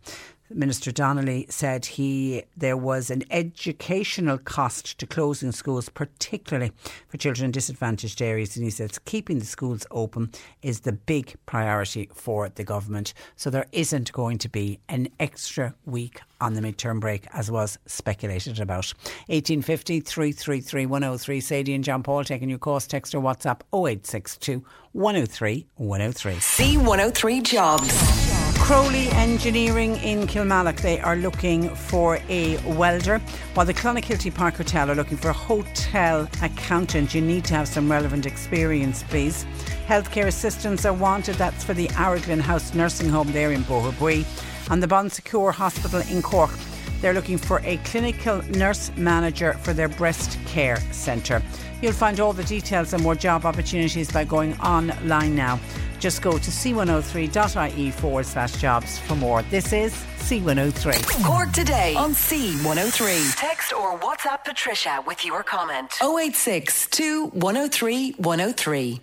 Minister 0.49 0.91
Donnelly 0.91 1.45
said 1.49 1.85
he 1.85 2.43
there 2.55 2.77
was 2.77 3.09
an 3.09 3.23
educational 3.29 4.37
cost 4.37 4.97
to 4.99 5.05
closing 5.05 5.51
schools, 5.51 5.89
particularly 5.89 6.71
for 7.09 7.17
children 7.17 7.45
in 7.45 7.51
disadvantaged 7.51 8.21
areas. 8.21 8.55
And 8.55 8.63
he 8.63 8.71
says 8.71 8.99
keeping 8.99 9.39
the 9.39 9.45
schools 9.45 9.85
open 9.91 10.31
is 10.61 10.81
the 10.81 10.93
big 10.93 11.35
priority 11.45 12.09
for 12.13 12.49
the 12.49 12.63
government. 12.63 13.13
So 13.35 13.49
there 13.49 13.67
isn't 13.71 14.11
going 14.13 14.37
to 14.39 14.49
be 14.49 14.79
an 14.87 15.09
extra 15.19 15.75
week 15.85 16.21
on 16.39 16.53
the 16.53 16.61
midterm 16.61 16.99
break, 16.99 17.25
as 17.33 17.51
was 17.51 17.77
speculated 17.85 18.59
about. 18.59 18.93
1850 19.27 19.99
333 20.01 20.85
103. 20.85 21.39
Sadie 21.41 21.73
and 21.73 21.83
John 21.83 22.03
Paul 22.03 22.23
taking 22.23 22.49
your 22.49 22.59
calls, 22.59 22.87
text 22.87 23.13
or 23.13 23.21
WhatsApp 23.21 23.61
0862 23.73 24.63
103 24.93 25.67
103. 25.75 26.33
C103 26.33 27.43
Jobs. 27.43 28.36
Crowley 28.67 29.07
Engineering 29.11 29.95
in 30.03 30.27
Kilmallock, 30.27 30.81
they 30.81 30.99
are 30.99 31.15
looking 31.15 31.69
for 31.73 32.19
a 32.27 32.57
welder, 32.73 33.19
while 33.53 33.65
the 33.65 33.73
Clonakilty 33.73 34.35
Park 34.35 34.55
Hotel 34.55 34.91
are 34.91 34.95
looking 34.95 35.15
for 35.15 35.29
a 35.29 35.33
hotel 35.33 36.27
accountant. 36.41 37.15
You 37.15 37.21
need 37.21 37.45
to 37.45 37.53
have 37.53 37.69
some 37.69 37.89
relevant 37.89 38.25
experience, 38.25 39.03
please. 39.03 39.45
Healthcare 39.87 40.25
assistants 40.25 40.83
are 40.83 40.91
wanted. 40.91 41.35
That's 41.35 41.63
for 41.63 41.73
the 41.73 41.87
Araglin 41.93 42.41
House 42.41 42.73
Nursing 42.73 43.07
Home 43.07 43.31
there 43.31 43.53
in 43.53 43.63
Boherbue. 43.63 44.25
And 44.69 44.83
the 44.83 44.87
Bon 44.87 45.09
Secours 45.09 45.55
Hospital 45.55 46.01
in 46.11 46.21
Cork. 46.21 46.51
They're 46.99 47.13
looking 47.13 47.37
for 47.37 47.61
a 47.63 47.77
clinical 47.85 48.41
nurse 48.49 48.91
manager 48.97 49.53
for 49.53 49.71
their 49.71 49.87
breast 49.87 50.37
care 50.45 50.81
centre. 50.91 51.41
You'll 51.81 51.93
find 51.93 52.19
all 52.19 52.33
the 52.33 52.43
details 52.43 52.93
and 52.93 53.03
more 53.03 53.15
job 53.15 53.45
opportunities 53.45 54.11
by 54.11 54.23
going 54.23 54.59
online 54.59 55.35
now. 55.35 55.59
Just 55.99 56.21
go 56.21 56.31
to 56.31 56.51
c103.ie 56.51 57.91
forward 57.91 58.25
slash 58.25 58.59
jobs 58.59 58.99
for 58.99 59.15
more. 59.15 59.41
This 59.43 59.73
is 59.73 59.93
C103. 60.27 61.23
Cork 61.23 61.51
today 61.51 61.95
on 61.95 62.11
C103. 62.11 63.35
Text 63.37 63.73
or 63.73 63.97
WhatsApp 63.99 64.43
Patricia 64.43 65.03
with 65.07 65.23
your 65.25 65.43
comment. 65.43 65.93
086 66.01 66.89
103 67.31 68.11
103. 68.11 69.01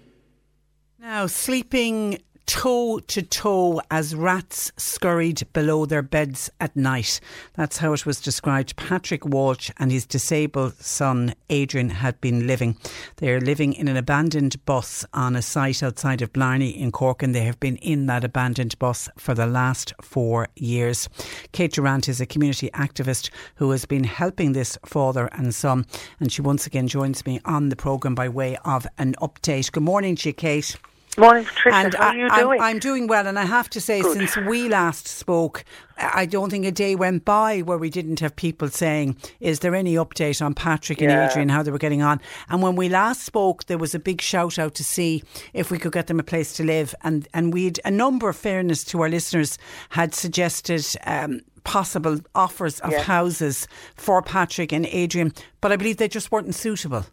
Now, 1.01 1.27
sleeping 1.27 2.18
toe 2.47 2.99
to 3.01 3.22
toe 3.22 3.80
as 3.90 4.14
rats 4.14 4.72
scurried 4.76 5.42
below 5.53 5.86
their 5.86 6.03
beds 6.03 6.51
at 6.61 6.74
night. 6.76 7.20
That's 7.55 7.78
how 7.78 7.92
it 7.92 8.07
was 8.07 8.20
described. 8.20 8.76
Patrick 8.76 9.24
Walsh 9.24 9.70
and 9.78 9.90
his 9.90 10.07
disabled 10.07 10.74
son 10.74 11.34
Adrian 11.51 11.90
had 11.90 12.20
been 12.20 12.47
living. 12.47 12.76
They 13.16 13.30
are 13.30 13.40
living 13.40 13.72
in 13.72 13.88
an 13.88 13.97
abandoned 13.97 14.64
bus 14.64 15.05
on 15.12 15.36
a 15.36 15.42
site 15.42 15.82
outside 15.82 16.22
of 16.22 16.32
Blarney 16.32 16.70
in 16.70 16.92
Cork, 16.92 17.22
and 17.22 17.34
they 17.34 17.45
have 17.45 17.61
been 17.61 17.76
in 17.76 18.07
that 18.07 18.24
abandoned 18.24 18.78
bus 18.78 19.09
for 19.16 19.34
the 19.34 19.47
last 19.47 19.92
four 20.01 20.49
years. 20.57 21.09
Kate 21.53 21.72
Durant 21.72 22.09
is 22.09 22.20
a 22.20 22.26
community 22.26 22.70
activist 22.74 23.30
who 23.57 23.70
has 23.70 23.84
been 23.84 24.05
helping 24.05 24.53
this 24.53 24.78
father 24.84 25.28
and 25.32 25.55
son, 25.55 25.86
and 26.20 26.32
she 26.32 26.42
once 26.42 26.66
again 26.66 26.88
joins 26.88 27.24
me 27.26 27.40
on 27.45 27.68
the 27.68 27.76
programme 27.76 28.14
by 28.14 28.28
way 28.28 28.57
of 28.64 28.86
an 28.99 29.14
update. 29.20 29.72
Good 29.72 29.82
morning 29.82 30.16
to 30.16 30.28
you, 30.28 30.32
Kate. 30.32 30.76
Morning, 31.16 31.44
Patricia. 31.44 31.76
And 31.76 31.94
How 31.94 32.02
I, 32.02 32.08
are 32.08 32.16
you 32.16 32.28
doing? 32.30 32.60
I'm, 32.60 32.66
I'm 32.66 32.78
doing 32.78 33.06
well, 33.06 33.26
and 33.26 33.38
I 33.38 33.44
have 33.44 33.70
to 33.70 33.80
say, 33.80 34.02
Good. 34.02 34.16
since 34.16 34.36
we 34.36 34.68
last 34.68 35.06
spoke, 35.06 35.64
I 35.96 36.26
don't 36.26 36.50
think 36.50 36.66
a 36.66 36.72
day 36.72 36.96
went 36.96 37.24
by 37.24 37.60
where 37.60 37.78
we 37.78 37.88
didn't 37.88 38.18
have 38.20 38.34
people 38.34 38.68
saying, 38.68 39.16
"Is 39.38 39.60
there 39.60 39.74
any 39.76 39.94
update 39.94 40.44
on 40.44 40.54
Patrick 40.54 41.00
and 41.00 41.12
Adrian 41.12 41.48
how 41.48 41.62
they 41.62 41.70
were 41.70 41.78
getting 41.78 42.02
on?" 42.02 42.20
And 42.48 42.62
when 42.62 42.74
we 42.74 42.88
last 42.88 43.22
spoke, 43.22 43.66
there 43.66 43.78
was 43.78 43.94
a 43.94 43.98
big 44.00 44.20
shout 44.20 44.58
out 44.58 44.74
to 44.74 44.84
see 44.84 45.22
if 45.52 45.70
we 45.70 45.78
could 45.78 45.92
get 45.92 46.08
them 46.08 46.18
a 46.18 46.24
place 46.24 46.52
to 46.54 46.64
live, 46.64 46.94
and 47.02 47.28
and 47.32 47.52
we'd 47.52 47.78
a 47.84 47.90
number 47.90 48.28
of 48.28 48.36
fairness 48.36 48.82
to 48.84 49.02
our 49.02 49.08
listeners 49.08 49.58
had 49.90 50.14
suggested. 50.14 50.84
Um, 51.06 51.40
Possible 51.66 52.18
offers 52.34 52.78
of 52.80 52.92
Yeah. 52.92 53.00
houses 53.04 53.66
for 53.96 54.20
Patrick 54.20 54.70
and 54.70 54.84
Adrian, 54.84 55.32
but 55.62 55.72
I 55.72 55.76
believe 55.76 55.96
they 55.96 56.08
just 56.08 56.30
weren't 56.30 56.54
suitable. 56.54 57.06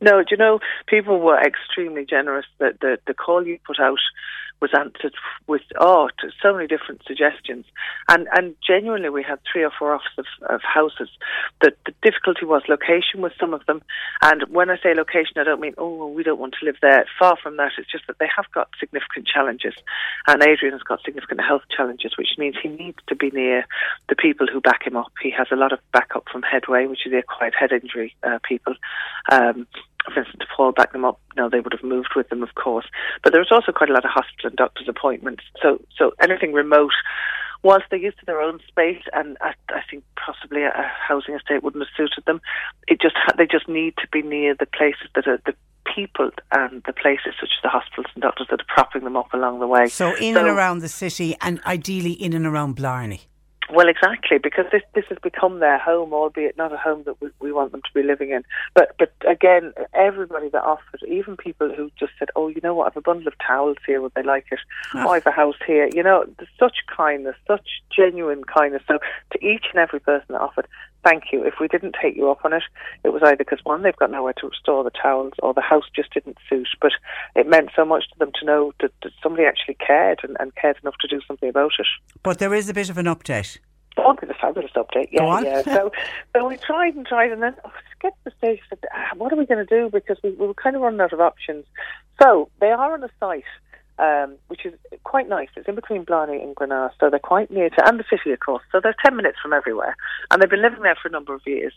No, 0.00 0.20
do 0.20 0.28
you 0.30 0.36
know, 0.36 0.60
people 0.86 1.20
were 1.20 1.40
extremely 1.40 2.04
generous. 2.04 2.46
The, 2.58 2.76
the, 2.80 2.98
the 3.06 3.14
call 3.14 3.46
you 3.46 3.58
put 3.66 3.78
out 3.80 3.98
was 4.60 4.70
answered 4.76 5.14
with, 5.46 5.62
oh, 5.78 6.08
so 6.42 6.52
many 6.52 6.66
different 6.66 7.02
suggestions. 7.06 7.64
And, 8.08 8.28
and 8.32 8.54
genuinely, 8.66 9.08
we 9.08 9.22
had 9.22 9.38
three 9.50 9.64
or 9.64 9.70
four 9.78 9.94
offers 9.94 10.18
of, 10.18 10.26
of 10.48 10.60
houses. 10.62 11.08
The, 11.62 11.72
the 11.86 11.92
difficulty 12.02 12.44
was 12.44 12.62
location 12.68 13.20
with 13.20 13.32
some 13.38 13.54
of 13.54 13.64
them. 13.66 13.82
And 14.22 14.44
when 14.50 14.70
I 14.70 14.76
say 14.82 14.94
location, 14.94 15.38
I 15.38 15.44
don't 15.44 15.60
mean, 15.60 15.74
oh, 15.78 16.08
we 16.08 16.22
don't 16.22 16.40
want 16.40 16.54
to 16.58 16.66
live 16.66 16.76
there. 16.82 17.06
Far 17.18 17.36
from 17.42 17.56
that. 17.56 17.72
It's 17.78 17.90
just 17.90 18.06
that 18.08 18.18
they 18.18 18.28
have 18.34 18.46
got 18.52 18.68
significant 18.80 19.26
challenges. 19.26 19.74
And 20.26 20.42
Adrian 20.42 20.72
has 20.72 20.82
got 20.82 21.02
significant 21.04 21.40
health 21.40 21.62
challenges, 21.74 22.16
which 22.18 22.36
means 22.38 22.56
he 22.62 22.68
needs 22.68 22.98
to 23.08 23.16
be 23.16 23.30
near 23.30 23.64
the 24.08 24.16
people 24.16 24.46
who 24.46 24.60
back 24.60 24.86
him 24.86 24.96
up. 24.96 25.12
He 25.22 25.30
has 25.30 25.48
a 25.52 25.56
lot 25.56 25.72
of 25.72 25.78
backup 25.92 26.24
from 26.30 26.42
Headway, 26.42 26.86
which 26.86 27.06
is 27.06 27.12
the 27.12 27.18
acquired 27.18 27.54
head 27.58 27.72
injury 27.72 28.14
uh, 28.22 28.38
people. 28.46 28.74
Um, 29.30 29.66
for 30.04 30.20
instance, 30.20 30.40
to 30.40 30.46
Paul 30.56 30.72
back 30.72 30.92
them 30.92 31.04
up, 31.04 31.20
no, 31.36 31.48
they 31.48 31.60
would 31.60 31.72
have 31.72 31.82
moved 31.82 32.10
with 32.16 32.28
them, 32.28 32.42
of 32.42 32.54
course. 32.54 32.86
But 33.22 33.32
there 33.32 33.40
was 33.40 33.52
also 33.52 33.72
quite 33.72 33.90
a 33.90 33.92
lot 33.92 34.04
of 34.04 34.10
hospital 34.10 34.48
and 34.48 34.56
doctor's 34.56 34.88
appointments. 34.88 35.42
So, 35.62 35.80
so 35.96 36.12
anything 36.20 36.52
remote, 36.52 36.92
whilst 37.62 37.86
they're 37.90 37.98
used 37.98 38.18
to 38.20 38.26
their 38.26 38.40
own 38.40 38.60
space, 38.66 39.02
and 39.12 39.36
I, 39.40 39.54
I 39.68 39.82
think 39.90 40.04
possibly 40.16 40.62
a, 40.62 40.68
a 40.68 40.90
housing 41.06 41.34
estate 41.34 41.62
wouldn't 41.62 41.84
have 41.84 41.94
suited 41.96 42.24
them. 42.26 42.40
It 42.86 43.00
just 43.00 43.16
they 43.36 43.46
just 43.46 43.68
need 43.68 43.94
to 43.98 44.08
be 44.08 44.22
near 44.22 44.54
the 44.54 44.66
places 44.66 45.08
that 45.14 45.26
are 45.26 45.40
the 45.44 45.54
people 45.94 46.30
and 46.52 46.82
the 46.84 46.92
places 46.92 47.34
such 47.40 47.50
as 47.56 47.62
the 47.62 47.68
hospitals 47.68 48.06
and 48.14 48.22
doctors 48.22 48.46
that 48.50 48.60
are 48.60 48.66
propping 48.68 49.04
them 49.04 49.16
up 49.16 49.32
along 49.32 49.58
the 49.60 49.66
way. 49.66 49.86
So 49.86 50.14
in 50.16 50.36
and 50.36 50.48
around 50.48 50.80
the 50.80 50.88
city, 50.88 51.36
and 51.40 51.60
ideally 51.64 52.12
in 52.12 52.32
and 52.32 52.46
around 52.46 52.76
Blarney. 52.76 53.22
Well, 53.70 53.88
exactly, 53.88 54.38
because 54.38 54.64
this 54.72 54.82
this 54.94 55.04
has 55.10 55.18
become 55.22 55.60
their 55.60 55.78
home, 55.78 56.14
albeit 56.14 56.56
not 56.56 56.72
a 56.72 56.78
home 56.78 57.02
that 57.04 57.20
we, 57.20 57.28
we 57.38 57.52
want 57.52 57.72
them 57.72 57.82
to 57.82 57.90
be 57.92 58.02
living 58.02 58.30
in. 58.30 58.42
But 58.74 58.94
but 58.98 59.12
again, 59.28 59.74
everybody 59.92 60.48
that 60.48 60.62
offered, 60.62 61.02
even 61.06 61.36
people 61.36 61.74
who 61.74 61.90
just 61.98 62.12
said, 62.18 62.28
"Oh, 62.34 62.48
you 62.48 62.60
know 62.62 62.74
what? 62.74 62.84
I 62.84 62.88
have 62.88 62.96
a 62.96 63.00
bundle 63.02 63.28
of 63.28 63.34
towels 63.46 63.76
here. 63.86 64.00
Would 64.00 64.14
they 64.14 64.22
like 64.22 64.46
it? 64.50 64.60
Ah. 64.94 65.04
Oh, 65.06 65.10
I 65.10 65.14
have 65.16 65.26
a 65.26 65.30
house 65.32 65.56
here." 65.66 65.88
You 65.92 66.02
know, 66.02 66.24
there's 66.38 66.50
such 66.58 66.78
kindness, 66.94 67.36
such 67.46 67.82
genuine 67.94 68.44
kindness. 68.44 68.82
So 68.88 69.00
to 69.32 69.44
each 69.44 69.66
and 69.70 69.80
every 69.80 70.00
person 70.00 70.26
that 70.30 70.40
offered, 70.40 70.66
thank 71.04 71.24
you. 71.32 71.44
If 71.44 71.54
we 71.60 71.68
didn't 71.68 71.96
take 72.00 72.16
you 72.16 72.30
up 72.30 72.44
on 72.44 72.52
it, 72.52 72.62
it 73.04 73.12
was 73.12 73.22
either 73.24 73.36
because 73.36 73.60
one, 73.64 73.82
they've 73.82 73.96
got 73.96 74.10
nowhere 74.10 74.34
to 74.34 74.50
store 74.60 74.84
the 74.84 74.90
towels, 74.90 75.32
or 75.42 75.54
the 75.54 75.60
house 75.60 75.84
just 75.94 76.12
didn't 76.12 76.38
suit. 76.48 76.68
But 76.80 76.92
it 77.34 77.48
meant 77.48 77.70
so 77.74 77.84
much 77.84 78.04
to 78.10 78.18
them 78.18 78.32
to 78.40 78.46
know 78.46 78.72
that, 78.80 78.92
that 79.02 79.12
somebody 79.22 79.44
actually 79.44 79.74
cared 79.74 80.20
and, 80.22 80.36
and 80.40 80.54
cared 80.54 80.76
enough 80.82 80.96
to 81.00 81.08
do 81.08 81.20
something 81.26 81.48
about 81.48 81.72
it. 81.78 81.86
But 82.22 82.38
there 82.38 82.54
is 82.54 82.68
a 82.68 82.74
bit 82.74 82.90
of 82.90 82.98
an 82.98 83.06
update. 83.06 83.58
Oh, 83.96 84.14
it's 84.22 84.30
a 84.30 84.34
fabulous 84.34 84.70
update. 84.76 85.08
Yeah, 85.10 85.20
Go 85.20 85.28
on. 85.28 85.44
yeah. 85.44 85.62
So, 85.62 85.90
so 86.36 86.48
we 86.48 86.56
tried 86.56 86.94
and 86.94 87.06
tried, 87.06 87.32
and 87.32 87.42
then 87.42 87.54
oh, 87.64 87.70
get 88.00 88.12
to 88.12 88.30
the 88.30 88.32
stage. 88.38 88.60
That, 88.70 88.78
ah, 88.94 89.16
what 89.16 89.32
are 89.32 89.36
we 89.36 89.46
going 89.46 89.64
to 89.64 89.80
do? 89.80 89.90
Because 89.90 90.18
we, 90.22 90.30
we 90.30 90.46
were 90.46 90.54
kind 90.54 90.76
of 90.76 90.82
running 90.82 91.00
out 91.00 91.12
of 91.12 91.20
options. 91.20 91.64
So 92.22 92.48
they 92.60 92.68
are 92.68 92.94
on 92.94 93.02
a 93.02 93.10
site. 93.18 93.44
Um, 93.98 94.36
which 94.46 94.64
is 94.64 94.74
quite 95.02 95.28
nice. 95.28 95.48
It's 95.56 95.66
in 95.66 95.74
between 95.74 96.04
Blarney 96.04 96.40
and 96.40 96.54
Grenagh, 96.54 96.90
so 97.00 97.10
they're 97.10 97.18
quite 97.18 97.50
near 97.50 97.68
to, 97.68 97.88
and 97.88 97.98
the 97.98 98.04
city, 98.08 98.30
of 98.30 98.38
course. 98.38 98.62
So 98.70 98.78
they're 98.80 98.94
10 99.04 99.16
minutes 99.16 99.38
from 99.42 99.52
everywhere. 99.52 99.96
And 100.30 100.40
they've 100.40 100.48
been 100.48 100.62
living 100.62 100.82
there 100.82 100.96
for 101.02 101.08
a 101.08 101.10
number 101.10 101.34
of 101.34 101.40
years. 101.44 101.72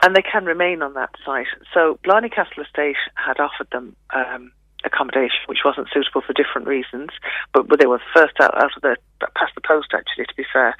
And 0.00 0.14
they 0.14 0.22
can 0.22 0.44
remain 0.44 0.80
on 0.80 0.94
that 0.94 1.10
site. 1.26 1.48
So 1.72 1.98
Blarney 2.04 2.28
Castle 2.28 2.62
Estate 2.62 2.94
had 3.16 3.40
offered 3.40 3.66
them 3.72 3.96
um, 4.14 4.52
accommodation, 4.84 5.40
which 5.46 5.64
wasn't 5.64 5.88
suitable 5.92 6.20
for 6.20 6.32
different 6.34 6.68
reasons. 6.68 7.10
But, 7.52 7.68
but 7.68 7.80
they 7.80 7.86
were 7.86 8.00
first 8.14 8.34
out, 8.40 8.54
out 8.54 8.76
of 8.76 8.82
the 8.82 8.96
past 9.34 9.54
the 9.54 9.60
post, 9.60 9.88
actually. 9.92 10.26
To 10.26 10.34
be 10.36 10.44
fair, 10.52 10.76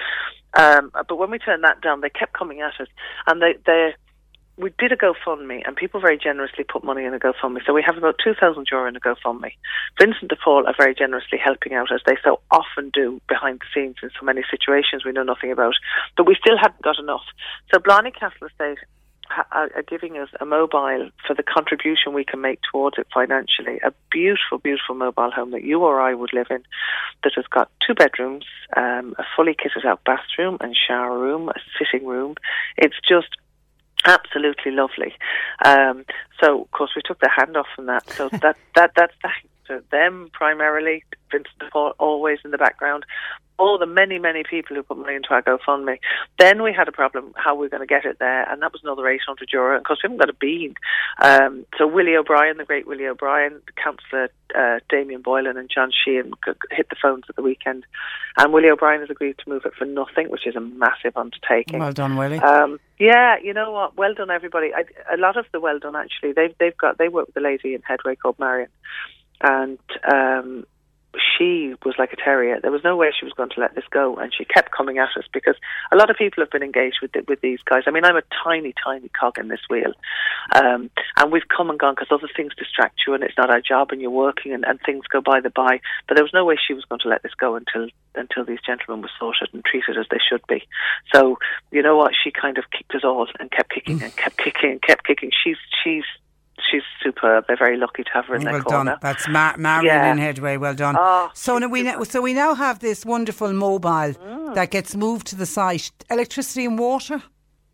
um, 0.56 0.90
but 0.92 1.16
when 1.16 1.30
we 1.30 1.38
turned 1.38 1.64
that 1.64 1.80
down, 1.80 2.00
they 2.00 2.10
kept 2.10 2.34
coming 2.34 2.60
at 2.60 2.80
us, 2.80 2.88
and 3.26 3.42
they 3.42 3.54
they 3.66 3.94
we 4.56 4.72
did 4.78 4.92
a 4.92 4.96
GoFundMe, 4.96 5.62
and 5.66 5.74
people 5.74 6.00
very 6.00 6.16
generously 6.16 6.64
put 6.64 6.84
money 6.84 7.04
in 7.04 7.12
a 7.14 7.18
GoFundMe. 7.18 7.64
So 7.66 7.72
we 7.72 7.82
have 7.84 7.96
about 7.96 8.16
two 8.22 8.34
thousand 8.34 8.68
euro 8.70 8.88
in 8.88 8.96
a 8.96 9.00
GoFundMe. 9.00 9.52
Vincent 10.00 10.28
de 10.28 10.36
Paul 10.36 10.66
are 10.66 10.74
very 10.78 10.94
generously 10.94 11.38
helping 11.42 11.74
out, 11.74 11.92
as 11.92 12.00
they 12.06 12.16
so 12.22 12.40
often 12.50 12.90
do 12.90 13.20
behind 13.28 13.60
the 13.60 13.66
scenes 13.74 13.96
in 14.02 14.10
so 14.18 14.24
many 14.24 14.42
situations 14.50 15.04
we 15.04 15.12
know 15.12 15.24
nothing 15.24 15.50
about. 15.50 15.74
But 16.16 16.26
we 16.26 16.36
still 16.40 16.56
hadn't 16.56 16.82
got 16.82 16.98
enough. 16.98 17.24
So 17.72 17.80
Blarney 17.80 18.12
Castle 18.12 18.46
Estate 18.46 18.78
are, 19.50 19.70
are 19.74 19.82
giving 19.82 20.18
us 20.18 20.28
a 20.38 20.44
mobile 20.44 21.10
for 21.26 21.34
the 21.34 21.42
contribution 21.42 22.12
we 22.12 22.24
can 22.24 22.40
make 22.40 22.60
towards 22.70 22.98
it 22.98 23.06
financially. 23.12 23.80
A 23.82 23.92
beautiful, 24.10 24.58
beautiful 24.58 24.94
mobile 24.94 25.30
home 25.30 25.50
that 25.52 25.64
you 25.64 25.80
or 25.80 26.00
I 26.00 26.14
would 26.14 26.32
live 26.32 26.48
in 26.50 26.62
that 27.24 27.32
has 27.34 27.46
got 27.46 27.70
two 27.84 27.94
bedrooms, 27.94 28.44
um, 28.76 29.14
a 29.18 29.24
fully 29.34 29.54
kitted 29.54 29.84
out 29.84 30.04
bathroom 30.04 30.58
and 30.60 30.76
shower 30.76 31.18
room, 31.18 31.48
a 31.48 31.58
sitting 31.78 32.06
room. 32.06 32.34
It's 32.76 32.96
just 33.08 33.28
absolutely 34.04 34.72
lovely. 34.72 35.14
Um, 35.64 36.04
so, 36.40 36.62
of 36.62 36.70
course, 36.70 36.92
we 36.96 37.02
took 37.04 37.20
the 37.20 37.30
hand 37.34 37.56
off 37.56 37.66
from 37.74 37.86
that. 37.86 38.08
So 38.10 38.28
that 38.42 38.56
that 38.74 38.92
that's 38.96 39.14
thanks 39.22 39.48
to 39.68 39.82
them 39.90 40.30
primarily. 40.32 41.04
Vincent 41.30 41.70
Paul 41.72 41.94
always 41.98 42.38
in 42.44 42.50
the 42.50 42.58
background, 42.58 43.04
all 43.58 43.78
the 43.78 43.86
many, 43.86 44.18
many 44.18 44.42
people 44.42 44.74
who 44.76 44.82
put 44.82 44.98
money 44.98 45.14
into 45.14 45.30
our 45.30 45.42
GoFundMe. 45.42 45.98
Then 46.38 46.62
we 46.62 46.72
had 46.72 46.88
a 46.88 46.92
problem 46.92 47.32
how 47.36 47.54
we 47.54 47.66
are 47.66 47.70
going 47.70 47.80
to 47.80 47.86
get 47.86 48.04
it 48.04 48.18
there, 48.18 48.50
and 48.50 48.60
that 48.62 48.72
was 48.72 48.80
another 48.82 49.08
800 49.08 49.48
euro. 49.52 49.78
Because 49.78 49.98
we 50.02 50.08
haven't 50.08 50.18
got 50.18 50.30
a 50.30 50.34
bean. 50.34 50.74
Um, 51.22 51.64
so 51.78 51.86
Willie 51.86 52.16
O'Brien, 52.16 52.56
the 52.56 52.64
great 52.64 52.86
Willie 52.86 53.06
O'Brien, 53.06 53.60
Councillor 53.82 54.30
uh, 54.54 54.80
Damien 54.88 55.22
Boylan, 55.22 55.56
and 55.56 55.70
John 55.72 55.90
Sheehan 55.92 56.32
hit 56.70 56.88
the 56.88 56.96
phones 57.00 57.24
at 57.28 57.36
the 57.36 57.42
weekend, 57.42 57.84
and 58.36 58.52
Willie 58.52 58.70
O'Brien 58.70 59.00
has 59.00 59.10
agreed 59.10 59.36
to 59.38 59.48
move 59.48 59.64
it 59.64 59.74
for 59.78 59.84
nothing, 59.84 60.30
which 60.30 60.46
is 60.46 60.56
a 60.56 60.60
massive 60.60 61.16
undertaking. 61.16 61.78
Well 61.78 61.92
done, 61.92 62.16
Willie. 62.16 62.38
Um, 62.38 62.78
yeah, 62.98 63.36
you 63.42 63.52
know 63.52 63.70
what? 63.70 63.96
Well 63.96 64.14
done, 64.14 64.30
everybody. 64.30 64.70
I, 64.74 64.84
a 65.12 65.16
lot 65.16 65.36
of 65.36 65.46
the 65.52 65.60
well 65.60 65.78
done 65.78 65.96
actually. 65.96 66.32
They've 66.32 66.54
they've 66.58 66.76
got 66.76 66.98
they 66.98 67.08
work 67.08 67.28
with 67.28 67.36
a 67.36 67.40
lady 67.40 67.74
in 67.74 67.82
Headway 67.82 68.16
called 68.16 68.38
Marion, 68.38 68.70
and 69.40 69.78
um, 70.12 70.64
she 71.36 71.74
was 71.84 71.94
like 71.98 72.12
a 72.12 72.16
terrier. 72.16 72.60
There 72.60 72.70
was 72.70 72.84
no 72.84 72.96
way 72.96 73.10
she 73.18 73.24
was 73.24 73.34
going 73.34 73.50
to 73.50 73.60
let 73.60 73.74
this 73.74 73.84
go, 73.90 74.16
and 74.16 74.32
she 74.32 74.44
kept 74.44 74.72
coming 74.72 74.98
at 74.98 75.10
us 75.16 75.24
because 75.32 75.56
a 75.92 75.96
lot 75.96 76.10
of 76.10 76.16
people 76.16 76.42
have 76.42 76.50
been 76.50 76.62
engaged 76.62 76.98
with 77.02 77.12
the, 77.12 77.24
with 77.28 77.40
these 77.40 77.60
guys. 77.64 77.82
I 77.86 77.90
mean, 77.90 78.04
I'm 78.04 78.16
a 78.16 78.22
tiny, 78.42 78.74
tiny 78.82 79.08
cog 79.08 79.38
in 79.38 79.48
this 79.48 79.60
wheel, 79.68 79.92
um, 80.54 80.90
and 81.16 81.32
we've 81.32 81.48
come 81.48 81.70
and 81.70 81.78
gone 81.78 81.94
because 81.94 82.08
other 82.10 82.30
things 82.36 82.52
distract 82.56 83.00
you, 83.06 83.14
and 83.14 83.22
it's 83.22 83.38
not 83.38 83.50
our 83.50 83.60
job, 83.60 83.90
and 83.90 84.00
you're 84.00 84.10
working, 84.10 84.52
and, 84.52 84.64
and 84.64 84.78
things 84.84 85.04
go 85.06 85.20
by 85.20 85.40
the 85.40 85.50
by. 85.50 85.80
But 86.08 86.16
there 86.16 86.24
was 86.24 86.34
no 86.34 86.44
way 86.44 86.56
she 86.56 86.74
was 86.74 86.84
going 86.84 87.00
to 87.00 87.08
let 87.08 87.22
this 87.22 87.34
go 87.34 87.56
until 87.56 87.88
until 88.14 88.44
these 88.44 88.60
gentlemen 88.64 89.02
were 89.02 89.10
sorted 89.18 89.48
and 89.52 89.64
treated 89.64 89.98
as 89.98 90.06
they 90.10 90.20
should 90.28 90.46
be. 90.46 90.62
So 91.12 91.38
you 91.70 91.82
know 91.82 91.96
what? 91.96 92.12
She 92.22 92.30
kind 92.30 92.58
of 92.58 92.64
kicked 92.70 92.94
us 92.94 93.04
all 93.04 93.26
and 93.40 93.50
kept 93.50 93.72
kicking 93.72 94.02
and 94.02 94.14
kept 94.16 94.38
kicking 94.38 94.70
and 94.72 94.82
kept 94.82 95.06
kicking. 95.06 95.30
She's 95.42 95.56
she's 95.82 96.04
she's 96.70 96.82
superb. 97.02 97.44
They're 97.46 97.56
very 97.56 97.76
lucky 97.76 98.02
to 98.04 98.10
have 98.12 98.26
her 98.26 98.36
in 98.36 98.44
well 98.44 98.52
their 98.54 98.62
done. 98.62 98.72
corner. 98.72 98.98
That's 99.00 99.28
Ma- 99.28 99.54
Marion 99.56 99.86
Yeah. 99.86 100.12
in 100.12 100.18
Headway. 100.18 100.56
Well 100.56 100.74
done. 100.74 100.96
Oh, 100.98 101.30
so 101.34 101.58
now 101.58 101.68
we 101.68 101.82
now, 101.82 102.02
so 102.04 102.20
we 102.22 102.32
now 102.34 102.54
have 102.54 102.78
this 102.80 103.04
wonderful 103.04 103.52
mobile 103.52 104.14
Mm. 104.14 104.54
that 104.54 104.70
gets 104.70 104.94
moved 104.94 105.26
to 105.28 105.36
the 105.36 105.46
site. 105.46 105.90
Electricity 106.10 106.64
and 106.66 106.78
water. 106.78 107.22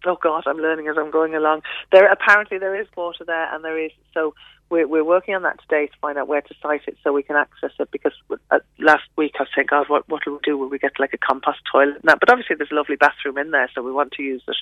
Oh 0.06 0.16
God, 0.22 0.44
I'm 0.46 0.56
learning 0.56 0.88
as 0.88 0.96
I'm 0.96 1.10
going 1.10 1.34
along. 1.34 1.62
There 1.92 2.06
apparently 2.10 2.56
there 2.58 2.74
is 2.74 2.86
water 2.96 3.24
there, 3.26 3.54
and 3.54 3.62
there 3.64 3.78
is 3.78 3.92
so 4.14 4.34
we're 4.70 4.86
we're 4.86 5.04
working 5.04 5.34
on 5.34 5.42
that 5.42 5.60
today 5.60 5.86
to 5.86 5.92
find 6.00 6.16
out 6.16 6.28
where 6.28 6.40
to 6.40 6.54
site 6.62 6.82
it 6.86 6.96
so 7.02 7.12
we 7.12 7.22
can 7.22 7.36
access 7.36 7.72
it. 7.78 7.90
Because 7.90 8.12
uh, 8.50 8.60
last 8.78 9.04
week 9.16 9.32
I 9.38 9.42
was 9.42 9.48
saying, 9.54 9.66
God, 9.68 9.88
what 9.88 10.08
what 10.08 10.24
will 10.24 10.34
we 10.34 10.38
do? 10.42 10.56
Will 10.56 10.68
we 10.68 10.78
get 10.78 10.92
like 10.98 11.12
a 11.12 11.18
compost 11.18 11.58
toilet? 11.70 11.96
and 11.96 12.04
that? 12.04 12.20
but 12.20 12.30
obviously 12.30 12.56
there's 12.56 12.70
a 12.70 12.74
lovely 12.74 12.96
bathroom 12.96 13.36
in 13.38 13.50
there, 13.50 13.68
so 13.74 13.82
we 13.82 13.92
want 13.92 14.12
to 14.12 14.22
use 14.22 14.42
it. 14.46 14.56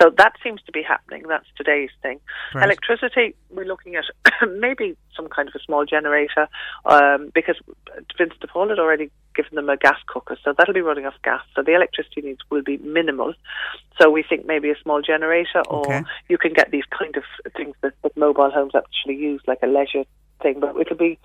So 0.00 0.10
that 0.18 0.32
seems 0.42 0.60
to 0.62 0.72
be 0.72 0.82
happening. 0.82 1.22
That's 1.28 1.46
today's 1.56 1.90
thing. 2.02 2.20
Right. 2.54 2.64
Electricity, 2.64 3.34
we're 3.50 3.64
looking 3.64 3.94
at 3.96 4.04
maybe 4.58 4.96
some 5.16 5.28
kind 5.28 5.48
of 5.48 5.54
a 5.54 5.62
small 5.64 5.84
generator 5.86 6.48
um, 6.84 7.30
because 7.34 7.56
Vincent 8.18 8.40
de 8.40 8.48
Paul 8.48 8.68
had 8.68 8.78
already 8.78 9.10
given 9.34 9.54
them 9.54 9.68
a 9.68 9.76
gas 9.76 9.98
cooker, 10.06 10.36
so 10.44 10.54
that'll 10.56 10.74
be 10.74 10.80
running 10.80 11.06
off 11.06 11.14
gas. 11.22 11.42
So 11.54 11.62
the 11.62 11.74
electricity 11.74 12.22
needs 12.22 12.40
will 12.50 12.62
be 12.62 12.78
minimal. 12.78 13.34
So 14.00 14.10
we 14.10 14.22
think 14.22 14.46
maybe 14.46 14.70
a 14.70 14.78
small 14.82 15.02
generator, 15.02 15.62
or 15.68 15.86
Okay. 15.86 16.02
you 16.28 16.38
can 16.38 16.52
get 16.52 16.70
these 16.70 16.84
kind 16.98 17.16
of 17.16 17.24
things 17.56 17.74
that, 17.82 17.94
that 18.02 18.16
mobile 18.16 18.50
homes 18.50 18.74
actually 18.74 19.16
use, 19.16 19.42
like 19.46 19.58
a 19.62 19.66
leisure 19.66 20.04
thing. 20.42 20.60
But 20.60 20.76
it'll 20.76 20.96
be 20.96 21.18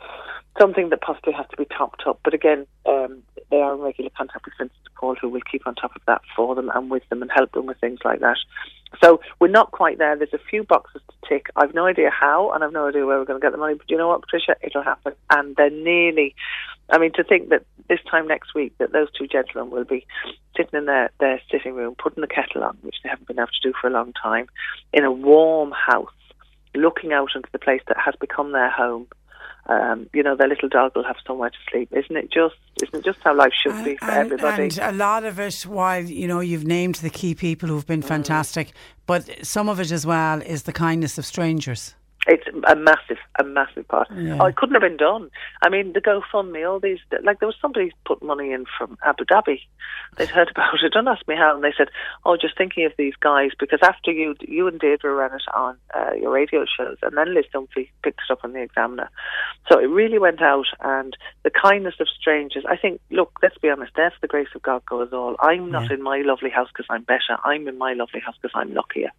something 0.60 0.90
that 0.90 1.02
possibly 1.02 1.34
has 1.34 1.46
to 1.52 1.58
be 1.58 1.66
topped 1.66 2.04
up. 2.08 2.20
But 2.24 2.34
again, 2.34 2.66
um, 2.86 3.24
they 3.50 3.58
are 3.58 3.74
in 3.74 3.82
regular 3.82 4.10
contact 4.16 4.46
with 4.46 4.54
Vincent 4.58 4.84
de 4.84 4.90
Paul, 5.00 5.16
who 5.16 5.30
will 5.30 5.42
keep 5.50 5.66
on 5.66 5.76
top 5.76 5.96
of 5.96 6.02
that 6.08 6.22
for 6.36 6.56
them 6.56 6.70
and 6.74 6.90
with 6.92 7.08
them 7.10 7.22
and 7.22 7.32
help 7.34 7.52
them 7.54 7.66
with 7.66 7.80
things 7.80 8.00
like 8.04 8.20
that. 8.20 8.38
So 9.04 9.22
we're 9.40 9.48
not 9.48 9.72
quite 9.72 9.98
there. 9.98 10.16
There's 10.16 10.34
a 10.34 10.40
few 10.50 10.64
boxes 10.64 11.02
to 11.08 11.30
tick. 11.30 11.48
I've 11.56 11.74
no 11.74 11.86
idea 11.86 12.10
how, 12.10 12.52
and 12.52 12.64
I've 12.64 12.74
no 12.74 12.88
idea 12.88 13.06
where 13.06 13.20
we're 13.20 13.26
going 13.26 13.40
to 13.40 13.46
get 13.46 13.52
the 13.52 13.58
money. 13.58 13.76
But 13.76 13.90
you 13.90 13.98
know 13.98 14.08
what, 14.08 14.22
Patricia? 14.22 14.56
It'll 14.62 14.84
happen. 14.84 15.14
And 15.30 15.56
they're 15.56 15.70
nearly. 15.70 16.36
I 16.90 16.98
mean, 16.98 17.12
to 17.14 17.24
think 17.24 17.50
that 17.50 17.66
this 17.88 18.00
time 18.10 18.28
next 18.28 18.56
week 18.56 18.74
that 18.80 18.92
those 18.92 19.08
two 19.12 19.28
gentlemen 19.28 19.72
will 19.72 19.86
be 19.86 20.06
sitting 20.58 20.78
in 20.78 20.86
their, 20.86 21.12
their 21.20 21.40
sitting 21.52 21.76
room, 21.76 21.96
putting 22.02 22.22
the 22.22 22.28
kettle 22.28 22.64
on, 22.64 22.78
which 22.82 22.96
they 23.04 23.10
haven't 23.10 23.28
been 23.28 23.40
able 23.40 23.48
to 23.48 23.70
do 23.70 23.74
for 23.80 23.88
a 23.88 23.92
long 23.92 24.12
time, 24.14 24.48
in 24.92 25.04
a 25.04 25.12
warm 25.12 25.72
house, 25.72 26.10
looking 26.80 27.14
out 27.14 27.30
into 27.36 27.50
the 27.52 27.60
place 27.60 27.82
that 27.88 27.98
has 27.98 28.16
become 28.20 28.52
their 28.52 28.70
home. 28.70 29.08
Um, 29.68 30.10
you 30.14 30.24
know, 30.24 30.36
their 30.36 30.48
little 30.48 30.68
dog 30.68 30.94
will 30.96 31.04
have 31.04 31.18
somewhere 31.28 31.52
to 31.52 31.58
sleep. 31.70 31.90
Isn't 31.92 32.18
it 32.18 32.32
just? 32.32 32.56
Isn't 32.82 32.96
it 32.96 33.06
just 33.06 33.20
how 33.24 33.36
life 33.36 33.54
should 33.54 33.84
be 33.84 33.98
for 33.98 34.06
and, 34.10 34.32
everybody? 34.32 34.64
and 34.64 34.78
a 34.80 34.92
lot 34.92 35.24
of 35.26 35.40
it, 35.40 35.62
while 35.68 36.02
you 36.04 36.28
know 36.28 36.40
you've 36.40 36.66
named 36.66 36.96
the 36.96 37.10
key 37.12 37.36
people 37.36 37.70
who've 37.70 37.84
Mm. 37.84 37.88
been 37.88 38.02
fantastic, 38.02 38.72
but 39.06 39.30
some 39.46 39.70
of 39.70 39.80
it 39.80 39.92
as 39.92 40.08
well 40.08 40.42
is 40.42 40.64
the 40.64 40.74
kindness 40.74 41.20
of 41.20 41.26
strangers. 41.26 41.94
It's 42.28 42.44
a 42.68 42.76
massive, 42.76 43.18
a 43.40 43.44
massive 43.46 43.88
part. 43.88 44.10
Yeah. 44.14 44.38
Oh, 44.42 44.46
it 44.48 44.58
couldn't 44.58 44.76
have 44.76 44.82
been 44.82 44.98
done. 44.98 45.32
I 45.64 45.70
mean, 45.70 45.94
the 45.94 46.02
GoFundMe, 46.02 46.70
all 46.70 46.80
these, 46.80 47.00
like 47.24 47.40
there 47.40 47.48
was 47.48 47.56
somebody 47.62 47.92
put 48.06 48.22
money 48.22 48.52
in 48.52 48.66
from 48.78 48.98
Abu 49.06 49.24
Dhabi. 49.24 49.62
They'd 50.18 50.30
heard 50.30 50.50
about 50.52 50.74
it. 50.84 50.92
Don't 50.94 51.08
ask 51.08 51.26
me 51.30 51.36
how. 51.38 51.56
And 51.56 51.64
they 51.64 51.74
said, 51.78 51.88
"Oh, 52.26 52.36
just 52.36 52.58
thinking 52.58 52.86
of 52.86 52.92
these 52.98 53.14
guys 53.22 53.52
because 53.58 53.80
after 53.82 54.12
you, 54.12 54.36
you 54.42 54.68
and 54.68 54.80
Deirdre 54.80 55.14
ran 55.14 55.34
it 55.34 55.44
on 55.56 55.78
uh, 55.96 56.12
your 56.20 56.32
radio 56.32 56.66
shows, 56.66 56.98
and 57.04 57.16
then 57.18 57.34
Liz 57.34 57.46
Dunphy 57.54 57.90
picked 58.04 58.20
it 58.28 58.32
up 58.32 58.44
on 58.44 58.52
the 58.52 58.62
Examiner. 58.62 59.10
So 59.72 59.80
it 59.80 59.86
really 59.86 60.20
went 60.20 60.42
out, 60.42 60.66
and 60.82 61.16
the 61.44 61.52
kindness 61.52 61.96
of 62.02 62.08
strangers. 62.10 62.66
I 62.68 62.76
think, 62.76 63.00
look, 63.12 63.32
let's 63.42 63.58
be 63.58 63.70
honest. 63.70 63.94
For 63.96 64.12
the 64.22 64.28
grace 64.28 64.48
of 64.56 64.62
God, 64.62 64.86
goes 64.86 65.10
all. 65.14 65.36
I'm 65.40 65.72
not 65.72 65.90
Yeah. 65.90 65.96
in 65.96 66.04
my 66.04 66.20
lovely 66.26 66.50
house 66.50 66.68
because 66.74 66.86
I'm 66.90 67.04
better. 67.04 67.38
I'm 67.46 67.68
in 67.68 67.78
my 67.78 67.94
lovely 67.94 68.20
house 68.20 68.36
because 68.42 68.56
I'm 68.56 68.74
luckier. 68.74 69.10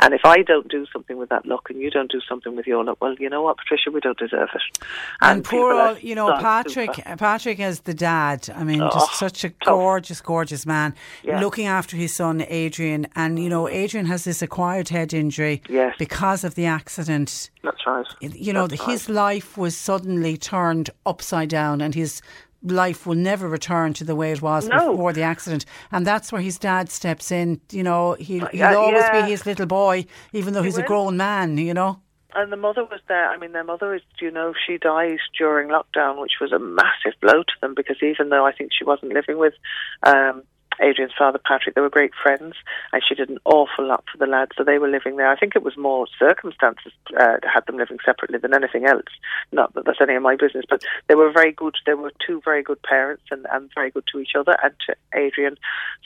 And 0.00 0.14
if 0.14 0.20
I 0.24 0.42
don't 0.42 0.68
do 0.68 0.86
something 0.92 1.16
with 1.16 1.28
that 1.30 1.44
luck, 1.46 1.70
and 1.70 1.80
you 1.80 1.90
don't 1.90 2.10
do 2.10 2.20
something 2.20 2.35
with 2.44 2.66
your 2.66 2.84
luck, 2.84 2.98
well, 3.00 3.14
you 3.18 3.28
know 3.30 3.42
what, 3.42 3.56
Patricia, 3.56 3.90
we 3.90 4.00
don't 4.00 4.18
deserve 4.18 4.48
it. 4.54 4.78
And, 5.20 5.44
poor 5.44 5.72
old, 5.72 6.02
you 6.02 6.14
know, 6.14 6.36
Patrick. 6.38 6.90
Patrick 7.18 7.60
as 7.60 7.80
the 7.80 7.94
dad. 7.94 8.48
I 8.54 8.64
mean, 8.64 8.80
Oh, 8.82 8.90
just 8.92 9.14
such 9.14 9.44
a 9.44 9.48
gorgeous, 9.64 10.20
gorgeous 10.20 10.66
man. 10.66 10.94
Yeah. 11.22 11.40
Looking 11.40 11.66
after 11.66 11.96
his 11.96 12.14
son 12.14 12.44
Adrian, 12.48 13.06
and 13.16 13.38
you 13.38 13.48
know, 13.48 13.68
Adrian 13.68 14.06
has 14.06 14.24
this 14.24 14.42
acquired 14.42 14.88
head 14.88 15.14
injury 15.14 15.62
Yes. 15.68 15.94
because 15.98 16.44
of 16.44 16.54
the 16.54 16.66
accident. 16.66 17.50
That's 17.62 17.86
right. 17.86 18.06
You 18.20 18.52
know, 18.52 18.66
That's 18.66 18.84
his 18.84 19.08
life 19.08 19.56
was 19.56 19.76
suddenly 19.76 20.36
turned 20.36 20.90
upside 21.04 21.48
down, 21.48 21.80
and 21.80 21.94
his 21.94 22.20
life 22.62 23.06
will 23.06 23.14
never 23.14 23.48
return 23.48 23.92
to 23.92 24.02
the 24.02 24.16
way 24.16 24.32
it 24.32 24.42
was 24.42 24.66
No. 24.66 24.90
before 24.92 25.12
the 25.12 25.22
accident. 25.22 25.64
And 25.92 26.04
that's 26.06 26.32
where 26.32 26.40
his 26.40 26.58
dad 26.58 26.90
steps 26.90 27.30
in. 27.30 27.60
You 27.70 27.82
know, 27.84 28.14
he'll, 28.18 28.44
uh, 28.44 28.48
he'll 28.50 28.58
Yeah, 28.60 28.74
always 28.74 29.02
yeah. 29.02 29.22
be 29.24 29.30
his 29.30 29.46
little 29.46 29.66
boy, 29.66 30.06
even 30.32 30.52
though 30.54 30.62
He 30.62 30.68
he's 30.68 30.78
a 30.78 30.82
grown 30.82 31.16
man. 31.16 31.58
You 31.58 31.74
know. 31.74 32.00
And 32.34 32.52
the 32.52 32.56
mother 32.56 32.84
was 32.84 33.00
there. 33.08 33.30
I 33.30 33.38
mean, 33.38 33.52
their 33.52 33.64
mother 33.64 33.94
is, 33.94 34.02
you 34.20 34.30
know, 34.30 34.52
she 34.66 34.78
died 34.78 35.18
during 35.38 35.68
lockdown, 35.68 36.20
which 36.20 36.34
was 36.40 36.52
a 36.52 36.58
massive 36.58 37.18
blow 37.20 37.42
to 37.42 37.52
them 37.60 37.74
because 37.74 37.96
even 38.02 38.28
though 38.28 38.44
I 38.44 38.52
think 38.52 38.72
she 38.76 38.84
wasn't 38.84 39.12
living 39.12 39.38
with 39.38 39.54
um, 40.02 40.42
Adrian's 40.82 41.14
father, 41.16 41.40
Patrick, 41.44 41.74
they 41.74 41.80
were 41.80 41.90
great 41.90 42.12
friends 42.22 42.54
and 42.92 43.02
she 43.06 43.14
did 43.14 43.30
an 43.30 43.38
awful 43.44 43.86
lot 43.86 44.04
for 44.10 44.18
the 44.18 44.30
lads. 44.30 44.52
So 44.56 44.64
they 44.64 44.78
were 44.78 44.88
living 44.88 45.16
there. 45.16 45.30
I 45.30 45.36
think 45.36 45.56
it 45.56 45.62
was 45.62 45.76
more 45.76 46.06
circumstances 46.18 46.92
uh, 47.18 47.36
had 47.42 47.66
them 47.66 47.76
living 47.76 47.98
separately 48.04 48.38
than 48.38 48.54
anything 48.54 48.86
else. 48.86 49.10
Not 49.52 49.74
that 49.74 49.84
that's 49.84 50.00
any 50.00 50.14
of 50.14 50.22
my 50.22 50.36
business, 50.36 50.64
but 50.68 50.84
they 51.08 51.14
were 51.14 51.32
very 51.32 51.52
good. 51.52 51.76
They 51.86 51.94
were 51.94 52.12
two 52.26 52.40
very 52.44 52.62
good 52.62 52.82
parents 52.82 53.24
and, 53.30 53.46
and 53.52 53.70
very 53.74 53.90
good 53.90 54.04
to 54.12 54.20
each 54.20 54.34
other 54.38 54.56
and 54.62 54.74
to 54.86 54.94
Adrian. 55.18 55.56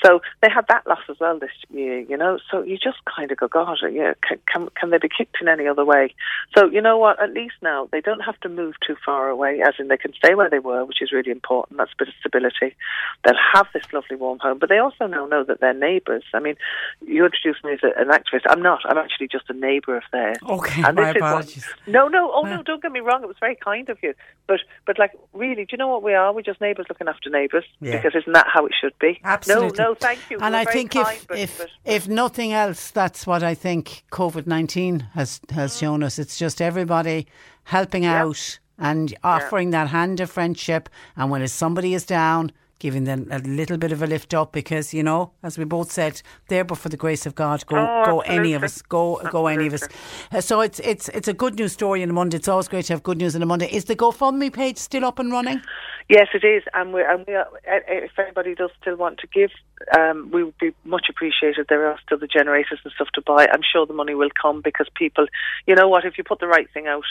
So 0.05 0.21
they 0.43 0.49
had 0.55 0.66
that 0.68 0.87
loss 0.87 1.01
as 1.09 1.16
well 1.21 1.39
this 1.39 1.51
year, 1.71 2.01
you 2.01 2.16
know. 2.16 2.39
So 2.51 2.62
you 2.62 2.77
just 2.77 2.99
kind 3.05 3.31
of 3.31 3.39
go, 3.39 3.49
God, 3.49 3.79
yeah, 3.93 4.14
can, 4.27 4.39
can, 4.53 4.68
can 4.79 4.91
they 4.91 4.99
be 4.99 5.09
kicked 5.09 5.37
in 5.41 5.49
any 5.49 5.66
other 5.66 5.85
way? 5.85 6.14
So 6.57 6.66
you 6.66 6.81
know 6.81 6.99
what? 6.99 7.23
At 7.23 7.33
least 7.33 7.55
now 7.62 7.89
they 7.93 8.01
don't 8.01 8.21
have 8.21 8.39
to 8.41 8.49
move 8.49 8.75
too 8.87 8.97
far 9.05 9.29
away, 9.29 9.61
as 9.61 9.75
in 9.79 9.89
they 9.89 9.97
can 9.97 10.12
stay 10.14 10.35
where 10.35 10.51
they 10.51 10.59
were, 10.59 10.85
which 10.85 11.03
is 11.03 11.12
really 11.12 11.31
important. 11.31 11.79
That's 11.79 11.93
a 11.93 11.99
bit 11.99 12.09
of 12.09 12.14
stability. 12.21 12.77
They'll 13.25 13.35
have 13.53 13.66
this 13.75 13.85
lovely 13.93 14.16
warm 14.16 14.39
home. 14.39 14.59
But 14.61 14.69
they 14.69 14.79
also 14.79 15.07
now 15.07 15.27
know 15.27 15.43
that 15.45 15.61
they're 15.61 15.75
neighbours. 15.75 16.23
I 16.35 16.39
mean, 16.41 16.55
you 17.05 17.25
introduced 17.25 17.65
me 17.65 17.73
as 17.73 17.81
a, 17.83 17.99
an 18.01 18.09
activist. 18.09 18.43
I'm 18.49 18.63
not. 18.63 18.81
I'm 18.85 18.99
actually 18.99 19.29
just 19.29 19.49
a 19.49 19.55
neighbour 19.55 19.97
of 19.97 20.03
theirs. 20.13 20.37
Okay, 20.49 20.83
and 20.85 20.95
my 20.97 21.07
this 21.07 21.17
is 21.17 21.21
what- 21.23 21.29
apologies. 21.31 21.67
no, 21.87 22.09
no, 22.09 22.31
oh 22.33 22.43
no, 22.43 22.63
don't 22.63 22.83
get 22.83 22.93
me 22.93 23.01
wrong. 23.01 23.23
It 23.23 23.27
was 23.29 23.37
very 23.41 23.57
kind 23.57 23.89
of 23.89 23.99
you, 24.03 24.15
but 24.47 24.61
but 24.87 24.99
like 24.99 25.13
really, 25.33 25.65
do 25.65 25.69
you 25.73 25.79
know 25.79 25.89
what 25.89 26.03
we 26.03 26.15
are? 26.15 26.33
We're 26.33 26.43
just 26.43 26.61
neighbours 26.61 26.87
looking 26.89 27.09
after 27.09 27.31
neighbours. 27.31 27.65
Yeah. 27.81 27.93
Because 27.97 28.15
isn't 28.21 28.33
that 28.33 28.47
how 28.53 28.67
it 28.67 28.73
should 28.81 28.99
be? 29.01 29.19
Absolutely. 29.25 29.77
No, 29.79 29.91
no, 29.91 29.95
thank 29.95 30.19
you. 30.31 30.39
And 30.41 30.53
You're 30.55 30.61
I 30.69 30.73
think 30.73 30.93
kind, 30.93 31.17
if 31.17 31.27
but- 31.27 31.39
if 31.39 31.59
but- 31.59 31.69
if 31.85 32.09
nothing 32.09 32.53
else, 32.53 32.91
that's 32.91 33.27
what 33.27 33.43
I 33.43 33.55
think 33.55 34.05
COVID 34.13 34.47
nineteen 34.47 35.01
has 35.15 35.41
has 35.51 35.75
Mm. 35.75 35.81
shown 35.81 36.03
us. 36.03 36.19
It's 36.19 36.39
just 36.39 36.61
everybody 36.61 37.27
helping 37.65 38.05
out 38.05 38.59
and 38.79 39.15
offering 39.23 39.71
that 39.71 39.89
hand 39.89 40.21
of 40.21 40.31
friendship. 40.31 40.89
And 41.17 41.31
when 41.31 41.47
somebody 41.49 41.95
is 41.95 42.05
down. 42.05 42.53
Giving 42.81 43.05
them 43.05 43.28
a 43.31 43.39
little 43.41 43.76
bit 43.76 43.93
of 43.93 44.03
a 44.03 44.07
lift 44.07 44.33
up 44.33 44.53
because 44.53 44.93
you 44.93 45.03
know, 45.03 45.33
as 45.43 45.59
we 45.59 45.64
both 45.64 45.93
said, 45.93 46.22
there 46.49 46.64
but 46.64 46.78
for 46.78 46.89
the 46.89 46.97
grace 46.97 47.26
of 47.26 47.35
God, 47.35 47.64
go 47.66 47.76
Oh, 47.76 48.05
go 48.07 48.20
any 48.20 48.55
of 48.55 48.64
us, 48.64 48.81
go 48.81 49.20
go 49.31 49.47
any 49.47 49.66
of 49.66 49.74
us. 49.74 49.87
Uh, 50.33 50.41
so 50.41 50.62
it's 50.62 50.81
it's 50.81 51.09
it's 51.11 51.28
a 51.28 51.35
good 51.35 51.59
news 51.59 51.74
story 51.74 52.03
on 52.03 52.09
a 52.11 52.12
Monday. 52.14 52.39
It's 52.39 52.49
always 52.49 52.68
great 52.68 52.87
to 52.87 52.95
have 52.95 53.03
good 53.03 53.18
news 53.18 53.37
on 53.37 53.43
a 53.43 53.47
Monday. 53.47 53.68
Is 53.70 53.85
the 53.85 53.95
GoFundMe 53.95 54.51
page 54.51 54.78
still 54.78 55.05
up 55.05 55.18
and 55.18 55.31
running? 55.31 55.61
Yes, 56.09 56.28
it 56.35 56.45
is, 56.45 56.64
and 56.74 56.93
we 56.93 57.05
and 57.05 57.24
we 57.28 57.35
are, 57.35 57.47
eh, 57.66 57.81
eh, 57.87 58.01
if 58.05 58.18
anybody 58.18 58.55
does 58.57 58.70
still 58.81 58.97
want 58.97 59.18
to 59.18 59.28
give, 59.28 59.51
um, 59.97 60.31
we 60.33 60.43
would 60.43 60.59
be 60.59 60.72
much 60.85 61.07
appreciated. 61.09 61.66
There 61.68 61.87
are 61.87 61.99
still 62.05 62.18
the 62.18 62.26
generators 62.26 62.81
and 62.83 62.93
stuff 62.95 63.09
to 63.14 63.20
buy. 63.20 63.47
I'm 63.53 63.62
sure 63.62 63.87
the 63.87 63.93
money 63.93 64.14
will 64.16 64.31
come 64.43 64.61
because 64.61 64.89
people, 64.97 65.26
you 65.66 65.74
know 65.76 65.87
what, 65.87 66.05
if 66.05 66.18
you 66.18 66.24
put 66.24 66.41
the 66.41 66.49
right 66.49 66.68
thing 66.72 66.89
out. 66.89 67.05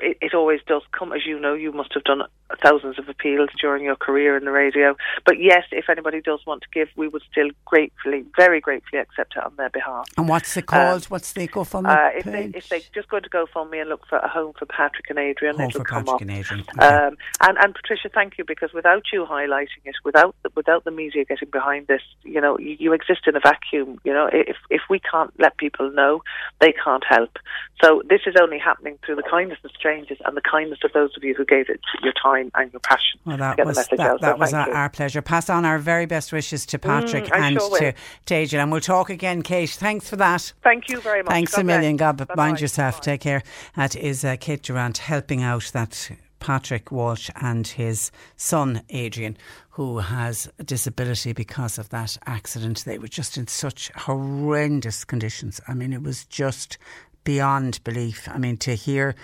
It, 0.00 0.18
it 0.20 0.34
always 0.34 0.60
does 0.66 0.82
come, 0.92 1.12
as 1.12 1.24
you 1.26 1.38
know. 1.38 1.54
You 1.54 1.72
must 1.72 1.92
have 1.94 2.04
done 2.04 2.22
thousands 2.62 2.98
of 2.98 3.08
appeals 3.08 3.48
during 3.60 3.82
your 3.84 3.96
career 3.96 4.36
in 4.36 4.44
the 4.44 4.50
radio. 4.52 4.96
But 5.24 5.40
yes, 5.40 5.64
if 5.72 5.88
anybody 5.88 6.20
does 6.20 6.40
want 6.46 6.62
to 6.62 6.68
give, 6.72 6.88
we 6.96 7.08
would 7.08 7.22
still 7.30 7.48
gratefully, 7.64 8.24
very 8.36 8.60
gratefully 8.60 9.00
accept 9.00 9.34
it 9.36 9.42
on 9.44 9.54
their 9.56 9.70
behalf. 9.70 10.06
And 10.16 10.28
what's 10.28 10.56
it 10.56 10.66
called? 10.66 11.04
what's 11.06 11.32
the 11.32 11.48
GoFundMe 11.48 11.88
Uh, 11.88 12.18
if 12.18 12.24
they 12.24 12.32
page? 12.44 12.52
if 12.54 12.68
they 12.68 12.82
just 12.94 13.08
go 13.08 13.20
to 13.20 13.28
GoFundMe 13.28 13.80
and 13.80 13.88
look 13.88 14.06
for 14.06 14.18
a 14.18 14.28
home 14.28 14.52
for 14.58 14.66
Patrick 14.66 15.10
and 15.10 15.18
Adrian, 15.18 15.56
Home 15.56 15.68
it'll 15.68 15.80
for 15.80 15.84
come 15.84 16.04
Patrick 16.04 16.14
up. 16.14 16.20
and 16.22 16.30
Adrian. 16.30 16.64
Um, 16.78 17.16
and 17.40 17.58
and 17.58 17.74
Patricia, 17.74 18.08
thank 18.12 18.38
you 18.38 18.44
because 18.44 18.72
without 18.72 19.04
you 19.12 19.24
highlighting 19.24 19.82
it, 19.84 19.96
without 20.04 20.34
the, 20.42 20.50
without 20.54 20.84
the 20.84 20.90
media 20.90 21.24
getting 21.24 21.50
behind 21.50 21.86
this, 21.88 22.02
you 22.22 22.40
know, 22.40 22.58
you, 22.58 22.76
you 22.78 22.92
exist 22.92 23.22
in 23.26 23.34
a 23.36 23.40
vacuum. 23.40 23.98
You 24.04 24.12
know, 24.12 24.28
if 24.32 24.56
if 24.70 24.82
we 24.88 25.00
can't 25.00 25.32
let 25.40 25.56
people 25.56 25.90
know, 25.90 26.22
they 26.60 26.72
can't 26.72 27.04
help. 27.08 27.38
So 27.82 28.02
this 28.08 28.20
is 28.26 28.34
only 28.40 28.58
happening 28.58 28.98
through 29.04 29.16
the 29.16 29.22
kindness 29.28 29.58
of 29.64 29.70
strangers 29.86 30.18
and 30.24 30.36
the 30.36 30.40
kindness 30.40 30.80
of 30.84 30.92
those 30.92 31.10
of 31.16 31.22
you 31.22 31.34
who 31.34 31.44
gave 31.44 31.68
it 31.68 31.80
your 32.02 32.12
time 32.20 32.50
and 32.54 32.72
your 32.72 32.80
passion 32.80 33.20
Well, 33.24 33.36
to 33.36 33.40
that 33.40 33.56
get 33.56 33.66
was 33.66 33.76
the 33.88 33.96
that, 33.96 34.00
out. 34.00 34.20
So 34.20 34.36
was 34.36 34.52
our, 34.52 34.70
our 34.72 34.90
pleasure. 34.90 35.22
Pass 35.22 35.48
on 35.48 35.64
our 35.64 35.78
very 35.78 36.06
best 36.06 36.32
wishes 36.32 36.66
to 36.66 36.78
Patrick 36.78 37.24
Mm, 37.26 37.38
and 37.40 37.60
sure 37.60 37.78
to, 37.78 37.92
to 38.26 38.34
Adrian. 38.34 38.62
And 38.62 38.72
we'll 38.72 38.80
talk 38.80 39.10
again, 39.10 39.42
Kate. 39.42 39.70
Thanks 39.70 40.08
for 40.08 40.16
that. 40.16 40.52
Thank 40.62 40.88
you 40.88 41.00
very 41.00 41.22
much. 41.22 41.32
Thanks 41.32 41.52
God 41.52 41.60
a 41.60 41.64
million. 41.64 41.96
God, 41.96 42.16
Bye-bye. 42.16 42.34
mind 42.34 42.60
yourself. 42.60 43.00
Take 43.00 43.20
care. 43.20 43.42
That 43.76 43.94
is 43.94 44.24
uh, 44.24 44.36
Kate 44.40 44.62
Durant 44.62 44.98
helping 44.98 45.42
out 45.42 45.70
that 45.72 46.10
Patrick 46.40 46.90
Walsh 46.90 47.30
and 47.40 47.66
his 47.66 48.10
son 48.36 48.82
Adrian, 48.90 49.36
who 49.70 49.98
has 49.98 50.48
a 50.58 50.64
disability 50.64 51.32
because 51.32 51.78
of 51.78 51.88
that 51.90 52.18
accident. 52.26 52.84
They 52.84 52.98
were 52.98 53.08
just 53.08 53.36
in 53.36 53.46
such 53.46 53.90
horrendous 53.94 55.04
conditions. 55.04 55.60
I 55.68 55.74
mean, 55.74 55.92
it 55.92 56.02
was 56.02 56.24
just 56.24 56.78
beyond 57.24 57.82
belief. 57.84 58.28
I 58.28 58.38
mean, 58.38 58.56
to 58.58 58.74
hear 58.74 59.14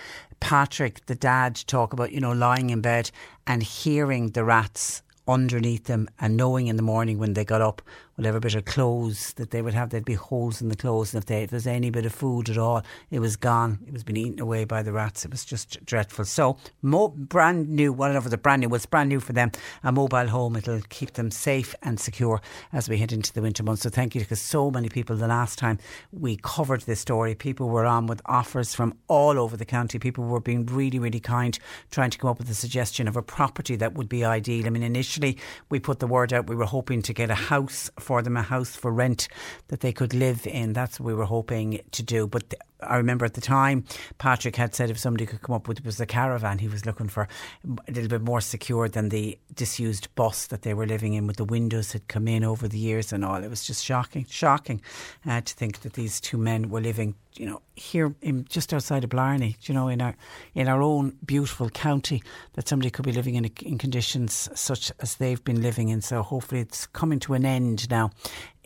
Patrick, 0.43 1.07
the 1.07 1.15
dad, 1.15 1.55
talk 1.67 1.93
about, 1.93 2.11
you 2.11 2.21
know, 2.21 2.33
lying 2.33 2.71
in 2.71 2.81
bed 2.81 3.11
and 3.47 3.63
hearing 3.63 4.31
the 4.31 4.43
rats 4.43 5.03
underneath 5.29 5.85
them 5.85 6.09
and 6.19 6.37
knowing 6.37 6.67
in 6.67 6.75
the 6.77 6.83
morning 6.83 7.19
when 7.19 7.35
they 7.35 7.45
got 7.45 7.61
up 7.61 7.81
whatever 8.23 8.41
bit 8.41 8.55
of 8.55 8.65
clothes 8.65 9.33
that 9.35 9.51
they 9.51 9.63
would 9.63 9.75
have 9.75 9.91
there'd 9.91 10.05
be 10.05 10.15
holes 10.15 10.63
in 10.63 10.69
the 10.69 10.77
clothes 10.77 11.13
and 11.13 11.23
if, 11.23 11.27
they, 11.27 11.43
if 11.43 11.51
there's 11.51 11.67
any 11.67 11.91
bit 11.91 12.07
of 12.07 12.13
food 12.13 12.49
at 12.49 12.57
all 12.57 12.83
it 13.11 13.19
was 13.19 13.37
gone. 13.37 13.79
It 13.87 13.93
was 13.93 14.05
been 14.05 14.17
eaten 14.17 14.41
away 14.41 14.65
by 14.65 14.83
the 14.83 14.93
rats. 14.93 15.25
It 15.25 15.31
was 15.31 15.45
just 15.45 15.85
dreadful. 15.85 16.25
So 16.25 16.57
mo- 16.81 17.09
brand 17.09 17.69
new 17.69 17.93
whatever 17.93 18.29
the 18.29 18.39
brand 18.39 18.61
new 18.61 18.69
was 18.69 18.87
brand 18.87 19.09
new 19.09 19.21
for 19.21 19.33
them 19.33 19.51
a 19.83 19.93
mobile 19.93 20.29
home. 20.29 20.57
It'll 20.57 20.81
keep 20.89 21.13
them 21.15 21.31
safe 21.31 21.75
and 21.83 21.99
secure 21.99 22.41
as 22.73 22.89
we 22.89 22.99
head 22.99 23.13
into 23.13 23.33
the 23.33 23.43
winter 23.43 23.63
months. 23.63 23.83
So 23.83 23.91
thank 23.91 24.15
you 24.15 24.21
because 24.21 24.41
so 24.41 24.71
many 24.71 24.89
people 24.89 25.17
the 25.17 25.27
last 25.27 25.59
time 25.59 25.79
we 26.13 26.37
covered 26.43 26.83
this 26.83 27.01
story 27.01 27.35
people 27.35 27.69
were 27.69 27.85
on 27.85 28.07
with 28.07 28.23
offers 28.27 28.75
from 28.75 28.95
all 29.09 29.39
over 29.39 29.57
the 29.57 29.65
county. 29.65 29.99
People 29.99 30.25
were 30.25 30.41
being 30.41 30.67
really 30.67 30.99
really 30.99 31.21
kind 31.21 31.59
trying 31.91 32.11
to 32.11 32.19
come 32.19 32.31
up 32.31 32.39
with 32.39 32.51
a 32.51 32.55
suggestion 32.55 33.09
of 33.09 33.17
a 33.17 33.23
property 33.23 33.77
that 33.77 33.95
would 33.95 34.09
be 34.09 34.25
ideal. 34.25 34.67
I 34.67 34.71
mean 34.71 34.83
initially 34.83 35.39
we 35.69 35.81
put 35.81 35.99
the 35.99 36.07
word 36.07 36.33
out. 36.33 36.47
We 36.47 36.57
were 36.57 36.65
hoping 36.65 37.03
to 37.03 37.13
get 37.13 37.31
a 37.31 37.35
house 37.35 37.91
for 37.99 38.12
them 38.21 38.37
a 38.37 38.43
house 38.43 38.77
for 38.77 38.93
rent 38.93 39.29
that 39.69 39.81
they 39.81 39.93
could 39.93 40.13
live 40.13 40.47
in. 40.47 40.75
That's 40.75 41.01
what 41.01 41.07
we 41.07 41.15
were 41.15 41.25
hoping 41.25 41.81
to 41.93 42.03
do. 42.03 42.27
But 42.27 42.53
I 42.87 42.97
remember 42.97 43.25
at 43.25 43.35
the 43.35 43.41
time 43.41 43.85
Patrick 44.19 44.57
had 44.57 44.75
said 44.75 44.91
if 44.91 44.99
somebody 44.99 45.27
could 45.27 45.43
come 45.43 45.55
up 45.55 45.69
with 45.69 45.79
it 45.79 45.85
was 45.85 46.01
a 46.01 46.07
caravan 46.07 46.59
he 46.59 46.69
was 46.69 46.87
looking 46.87 47.09
for 47.09 47.29
a 47.67 47.93
little 47.93 48.09
bit 48.09 48.23
more 48.23 48.41
secure 48.41 48.89
than 48.89 49.09
the 49.09 49.39
disused 49.55 50.15
bus 50.15 50.47
that 50.47 50.63
they 50.63 50.75
were 50.75 50.87
living 50.87 51.15
in 51.15 51.27
with 51.27 51.37
the 51.37 51.45
windows 51.45 51.93
had 51.93 52.07
come 52.09 52.29
in 52.29 52.45
over 52.45 52.69
the 52.69 52.79
years 52.79 53.13
and 53.13 53.25
all. 53.25 53.43
It 53.43 53.51
was 53.51 53.67
just 53.67 53.85
shocking 53.85 54.27
shocking 54.29 54.81
uh, 55.27 55.41
to 55.41 55.55
think 55.55 55.81
that 55.81 55.95
these 55.95 56.21
two 56.21 56.39
men 56.39 56.69
were 56.71 56.81
living 56.81 57.15
you 57.37 57.47
know 57.47 57.63
here 57.75 58.15
in 58.21 58.45
just 58.45 58.75
outside 58.75 59.05
of 59.05 59.11
Blarney 59.11 59.57
you 59.63 59.73
know 59.75 59.89
in 59.89 60.03
our 60.03 60.15
in 60.55 60.69
our 60.69 60.83
own 60.83 61.17
beautiful 61.25 61.71
county 61.71 62.23
that 62.55 62.69
somebody 62.69 62.91
could 62.91 63.05
be 63.05 63.13
living 63.13 63.37
in 63.37 63.47
in 63.63 63.79
conditions 63.79 64.49
such 64.55 64.93
as 65.01 65.17
they've 65.17 65.43
been 65.45 65.63
living 65.63 65.89
in. 65.89 66.01
So 66.01 66.23
hopefully 66.23 66.61
it's 66.61 66.87
coming 66.87 67.19
to 67.21 67.35
an 67.35 67.45
end 67.45 67.89
now 67.91 68.11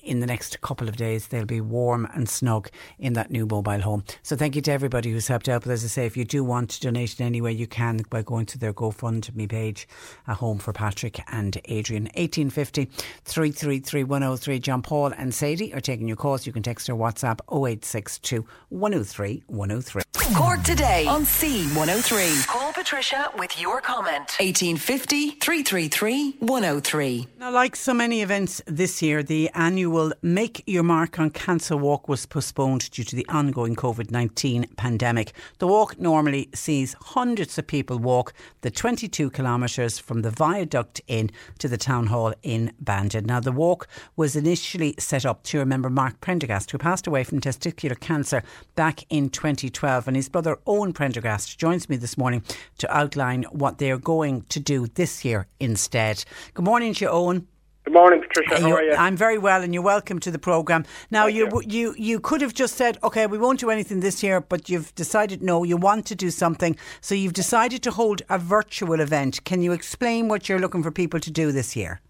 in 0.07 0.21
the 0.21 0.27
next 0.27 0.61
couple 0.61 0.89
of 0.89 0.97
days 0.97 1.29
they'll 1.29 1.45
be 1.45 1.61
warm 1.61 2.09
and 2.15 2.29
snug 2.29 2.71
in 2.99 3.13
that 3.15 3.31
new 3.31 3.47
mobile 3.47 3.81
home. 3.81 4.05
So 4.23 4.37
thank 4.37 4.57
you 4.57 4.63
to 4.63 4.73
everybody 4.73 5.11
who's 5.11 5.29
helped 5.29 5.49
out. 5.49 5.65
But 5.65 5.73
as 5.73 5.85
I 5.85 5.89
say, 5.89 6.07
if 6.07 6.17
you 6.17 6.25
do 6.25 6.45
want 6.45 6.71
to 6.71 6.81
donate 6.81 7.19
in 7.19 7.27
any 7.27 7.41
way 7.41 7.53
you 7.53 7.67
can 7.67 8.03
by 8.11 8.23
going 8.23 8.47
to 8.47 8.59
their 8.59 8.73
GoFundMe 8.73 9.49
page, 9.49 9.89
a 10.27 10.35
home 10.35 10.59
for 10.59 10.73
Patrick 10.73 11.21
and 11.29 11.59
Adrian. 11.67 12.05
1850 12.05 12.87
333 13.25 14.05
103. 14.05 14.59
John 14.61 14.83
Paul 14.83 15.13
and 15.17 15.35
Sadie 15.35 15.75
are 15.75 15.81
taking 15.81 16.09
your 16.09 16.17
calls. 16.17 16.47
You 16.47 16.53
can 16.53 16.63
text 16.63 16.89
or 16.89 16.95
WhatsApp 16.95 17.41
0862 17.51 18.47
103 18.69 19.43
103. 19.47 20.03
Cork 20.35 20.63
today 20.65 21.07
on 21.07 21.23
C103. 21.23 22.49
Call 22.49 22.73
Patricia 22.73 23.31
with 23.39 23.61
your 23.61 23.81
comment. 23.81 24.35
1850 24.41 25.31
333 25.31 26.37
103. 26.41 27.29
Now, 27.39 27.53
like 27.53 27.77
so 27.77 27.95
many 27.95 28.23
events 28.23 28.61
this 28.67 29.01
year, 29.03 29.23
the 29.23 29.51
annual 29.55 29.96
Will 29.97 30.13
make 30.21 30.63
Your 30.67 30.83
Mark 30.83 31.19
on 31.19 31.31
Cancer 31.31 31.75
Walk 31.75 32.07
was 32.07 32.27
postponed 32.27 32.91
due 32.91 33.03
to 33.03 33.17
the 33.17 33.27
ongoing 33.31 33.75
COVID 33.75 34.11
19 34.11 34.67
pandemic. 34.77 35.33
The 35.59 35.67
walk 35.67 35.99
normally 35.99 36.51
sees 36.55 36.95
hundreds 37.01 37.57
of 37.57 37.67
people 37.67 37.97
walk 37.97 38.35
the 38.61 38.71
22 38.71 39.31
kilometres 39.31 39.99
from 39.99 40.21
the 40.21 40.31
viaduct 40.31 41.01
in 41.07 41.31
to 41.61 41.67
the 41.67 41.79
town 41.79 42.09
hall 42.09 42.35
in 42.43 42.75
Bandon. 42.79 43.25
Now, 43.25 43.41
the 43.41 43.53
walk 43.53 43.89
was 44.17 44.37
initially 44.37 44.95
set 44.99 45.25
up 45.25 45.43
to 45.45 45.61
remember 45.61 45.89
Mark 45.89 46.21
Prendergast, 46.21 46.71
who 46.71 46.77
passed 46.77 47.07
away 47.07 47.25
from 47.25 47.41
testicular 47.41 47.99
cancer 47.99 48.43
back 48.75 49.03
in 49.09 49.31
2012. 49.31 50.09
And 50.09 50.15
his 50.15 50.29
brother 50.29 50.59
Owen 50.67 50.93
Prendergast 50.93 51.59
joins 51.59 51.89
me 51.89 51.97
this 51.97 52.19
morning 52.19 52.43
to 52.77 52.95
outline 52.95 53.45
what 53.45 53.79
they're 53.79 53.97
going 53.97 54.43
to 54.51 54.61
do 54.61 54.89
this 54.89 55.25
year 55.25 55.47
instead. 55.59 56.23
Good 56.53 56.67
morning 56.67 56.93
to 56.93 57.07
you, 57.07 57.11
Owen. 57.11 57.47
Good 57.87 57.93
morning, 57.93 58.21
Patricia. 58.21 58.61
How 58.61 58.73
are 58.73 58.83
you? 58.83 58.95
I'm 58.95 59.17
very 59.17 59.39
well, 59.39 59.63
and 59.63 59.73
you're 59.73 59.81
welcome 59.81 60.19
to 60.19 60.33
the 60.33 60.41
program. 60.41 60.85
Now, 61.13 61.27
you, 61.27 61.63
you 61.65 61.95
you 61.97 62.19
could 62.19 62.41
have 62.41 62.53
just 62.53 62.75
said, 62.75 62.99
"Okay, 63.05 63.29
we 63.29 63.39
won't 63.39 63.61
do 63.61 63.71
anything 63.71 64.01
this 64.01 64.25
year," 64.25 64.41
but 64.41 64.69
you've 64.69 64.93
decided 64.97 65.41
no, 65.41 65.63
you 65.63 65.77
want 65.77 66.05
to 66.07 66.17
do 66.17 66.33
something. 66.33 66.77
So 67.01 67.15
you've 67.15 67.33
decided 67.33 67.85
to 67.85 67.93
hold 67.93 68.23
a 68.29 68.39
virtual 68.41 68.99
event. 68.99 69.45
Can 69.45 69.63
you 69.63 69.71
explain 69.71 70.27
what 70.27 70.49
you're 70.49 70.59
looking 70.59 70.83
for 70.83 70.91
people 70.91 71.21
to 71.21 71.31
do 71.31 71.53
this 71.53 71.77
year? 71.77 72.01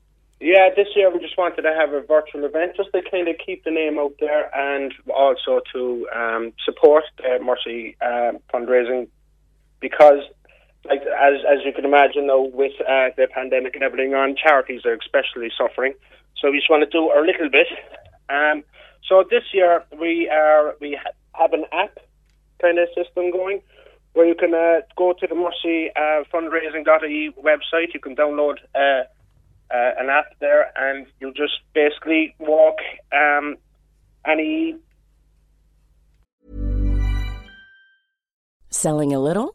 Yeah, 0.40 0.70
this 0.74 0.88
year 0.96 1.12
we 1.12 1.20
just 1.20 1.36
wanted 1.36 1.60
to 1.60 1.74
have 1.78 1.92
a 1.92 2.00
virtual 2.00 2.46
event 2.46 2.72
just 2.74 2.90
to 2.94 3.02
kind 3.10 3.28
of 3.28 3.36
keep 3.44 3.62
the 3.64 3.70
name 3.70 3.98
out 3.98 4.14
there 4.18 4.48
and 4.56 4.94
also 5.14 5.60
to 5.74 6.08
um, 6.16 6.54
support 6.64 7.04
the 7.18 7.38
Mercy 7.44 7.96
um, 8.00 8.38
fundraising 8.50 9.08
because, 9.80 10.20
like 10.84 11.02
as 11.02 11.34
as 11.48 11.64
you 11.64 11.72
can 11.72 11.84
imagine, 11.84 12.26
though, 12.26 12.50
with 12.52 12.72
uh, 12.80 13.10
the 13.16 13.26
pandemic 13.32 13.74
and 13.74 13.82
everything 13.82 14.14
on, 14.14 14.36
charities 14.36 14.82
are 14.84 14.94
especially 14.94 15.50
suffering. 15.56 15.94
So 16.40 16.50
we 16.50 16.58
just 16.58 16.70
want 16.70 16.84
to 16.84 16.90
do 16.90 17.08
our 17.08 17.24
little 17.24 17.50
bit. 17.50 17.66
Um, 18.28 18.64
so 19.08 19.24
this 19.28 19.44
year 19.52 19.84
we 20.00 20.28
are 20.28 20.74
we 20.80 20.98
ha- 21.00 21.16
have 21.32 21.52
an 21.52 21.64
app 21.72 21.98
kind 22.60 22.78
of 22.78 22.88
system 22.94 23.30
going 23.30 23.62
where 24.12 24.26
you 24.26 24.34
can 24.34 24.54
uh, 24.54 24.80
go 24.96 25.12
to 25.12 25.26
the 25.26 25.34
Mercy 25.34 25.90
uh, 25.94 26.24
fundraising.ie 26.32 27.32
website. 27.42 27.92
You 27.94 28.00
can 28.00 28.16
download. 28.16 28.56
Uh, 28.74 29.04
uh, 29.70 29.90
an 29.98 30.08
app 30.08 30.26
there, 30.40 30.72
and 30.76 31.06
you 31.20 31.32
just 31.32 31.54
basically 31.74 32.34
walk 32.38 32.76
um, 33.12 33.56
any. 34.26 34.76
Selling 38.70 39.14
a 39.14 39.18
little 39.18 39.54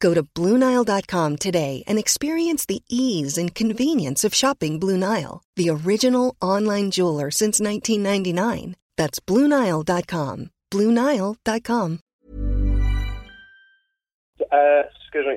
Go 0.00 0.14
to 0.14 0.22
BlueNile.com 0.22 1.36
today 1.36 1.84
and 1.86 1.98
experience 1.98 2.66
the 2.66 2.82
ease 2.88 3.38
and 3.38 3.54
convenience 3.54 4.24
of 4.24 4.34
shopping 4.34 4.80
Blue 4.80 4.96
Nile, 4.96 5.42
the 5.56 5.70
original 5.70 6.34
online 6.40 6.90
jeweler 6.90 7.30
since 7.30 7.60
1999. 7.60 8.76
That's 8.96 9.20
BlueNile.com. 9.20 10.50
BlueNile.com. 10.72 12.00
Uh, 14.52 14.82
excuse 15.02 15.26
me. 15.26 15.36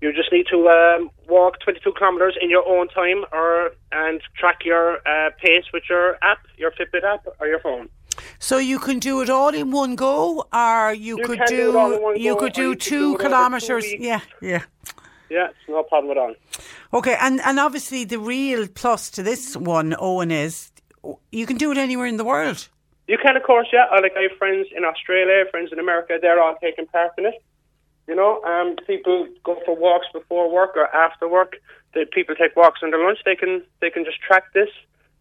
You 0.00 0.12
just 0.14 0.32
need 0.32 0.46
to 0.50 0.68
um, 0.68 1.10
walk 1.28 1.60
22 1.60 1.92
kilometers 1.92 2.34
in 2.40 2.48
your 2.48 2.66
own 2.66 2.88
time, 2.88 3.24
or 3.32 3.72
and 3.92 4.20
track 4.38 4.64
your 4.64 4.96
uh, 5.06 5.30
pace 5.42 5.64
with 5.74 5.82
your 5.90 6.16
app, 6.22 6.38
your 6.56 6.70
Fitbit 6.70 7.04
app, 7.04 7.26
or 7.38 7.46
your 7.46 7.60
phone. 7.60 7.90
So 8.38 8.58
you 8.58 8.78
can 8.78 8.98
do 8.98 9.20
it 9.22 9.30
all 9.30 9.54
in 9.54 9.70
one 9.70 9.96
go, 9.96 10.46
or 10.52 10.92
you, 10.92 11.18
You 11.18 11.24
could 11.24 11.42
do 11.46 11.70
it 11.70 11.76
all 11.76 11.92
in 11.92 12.02
one 12.02 12.20
you 12.20 12.36
could 12.36 12.52
do 12.52 12.74
two 12.74 12.90
do 12.90 13.14
over 13.14 13.18
two 13.18 13.28
kilometres. 13.28 13.92
Yeah, 13.98 14.20
yeah. 14.40 14.62
Yeah, 15.28 15.48
it's 15.50 15.68
no 15.68 15.84
problem 15.84 16.10
at 16.10 16.18
all. 16.18 16.34
Okay, 16.92 17.16
and 17.20 17.40
and 17.42 17.60
obviously 17.60 18.04
the 18.04 18.18
real 18.18 18.66
plus 18.66 19.10
to 19.10 19.22
this 19.22 19.56
one, 19.56 19.94
Owen, 19.98 20.30
is 20.32 20.72
you 21.30 21.46
can 21.46 21.56
do 21.56 21.70
it 21.70 21.78
anywhere 21.78 22.06
in 22.06 22.16
the 22.16 22.24
world. 22.24 22.68
You 23.06 23.18
can, 23.18 23.36
of 23.36 23.42
course, 23.42 23.68
yeah. 23.72 23.86
I 23.90 24.00
like 24.00 24.12
I 24.16 24.22
have 24.22 24.38
friends 24.38 24.68
in 24.76 24.84
Australia, 24.84 25.44
friends 25.50 25.70
in 25.72 25.78
America. 25.78 26.18
They're 26.20 26.40
all 26.40 26.56
taking 26.60 26.86
part 26.86 27.12
in 27.18 27.26
it. 27.26 27.34
You 28.08 28.16
know, 28.16 28.42
um, 28.42 28.76
people 28.86 29.28
go 29.44 29.60
for 29.64 29.76
walks 29.76 30.06
before 30.12 30.50
work 30.50 30.76
or 30.76 30.86
after 30.94 31.28
work. 31.28 31.56
The 31.94 32.06
people 32.12 32.34
take 32.34 32.56
walks 32.56 32.80
on 32.82 32.90
their 32.90 33.04
lunch. 33.04 33.18
They 33.24 33.36
can 33.36 33.62
they 33.80 33.90
can 33.90 34.04
just 34.04 34.20
track 34.20 34.52
this. 34.52 34.68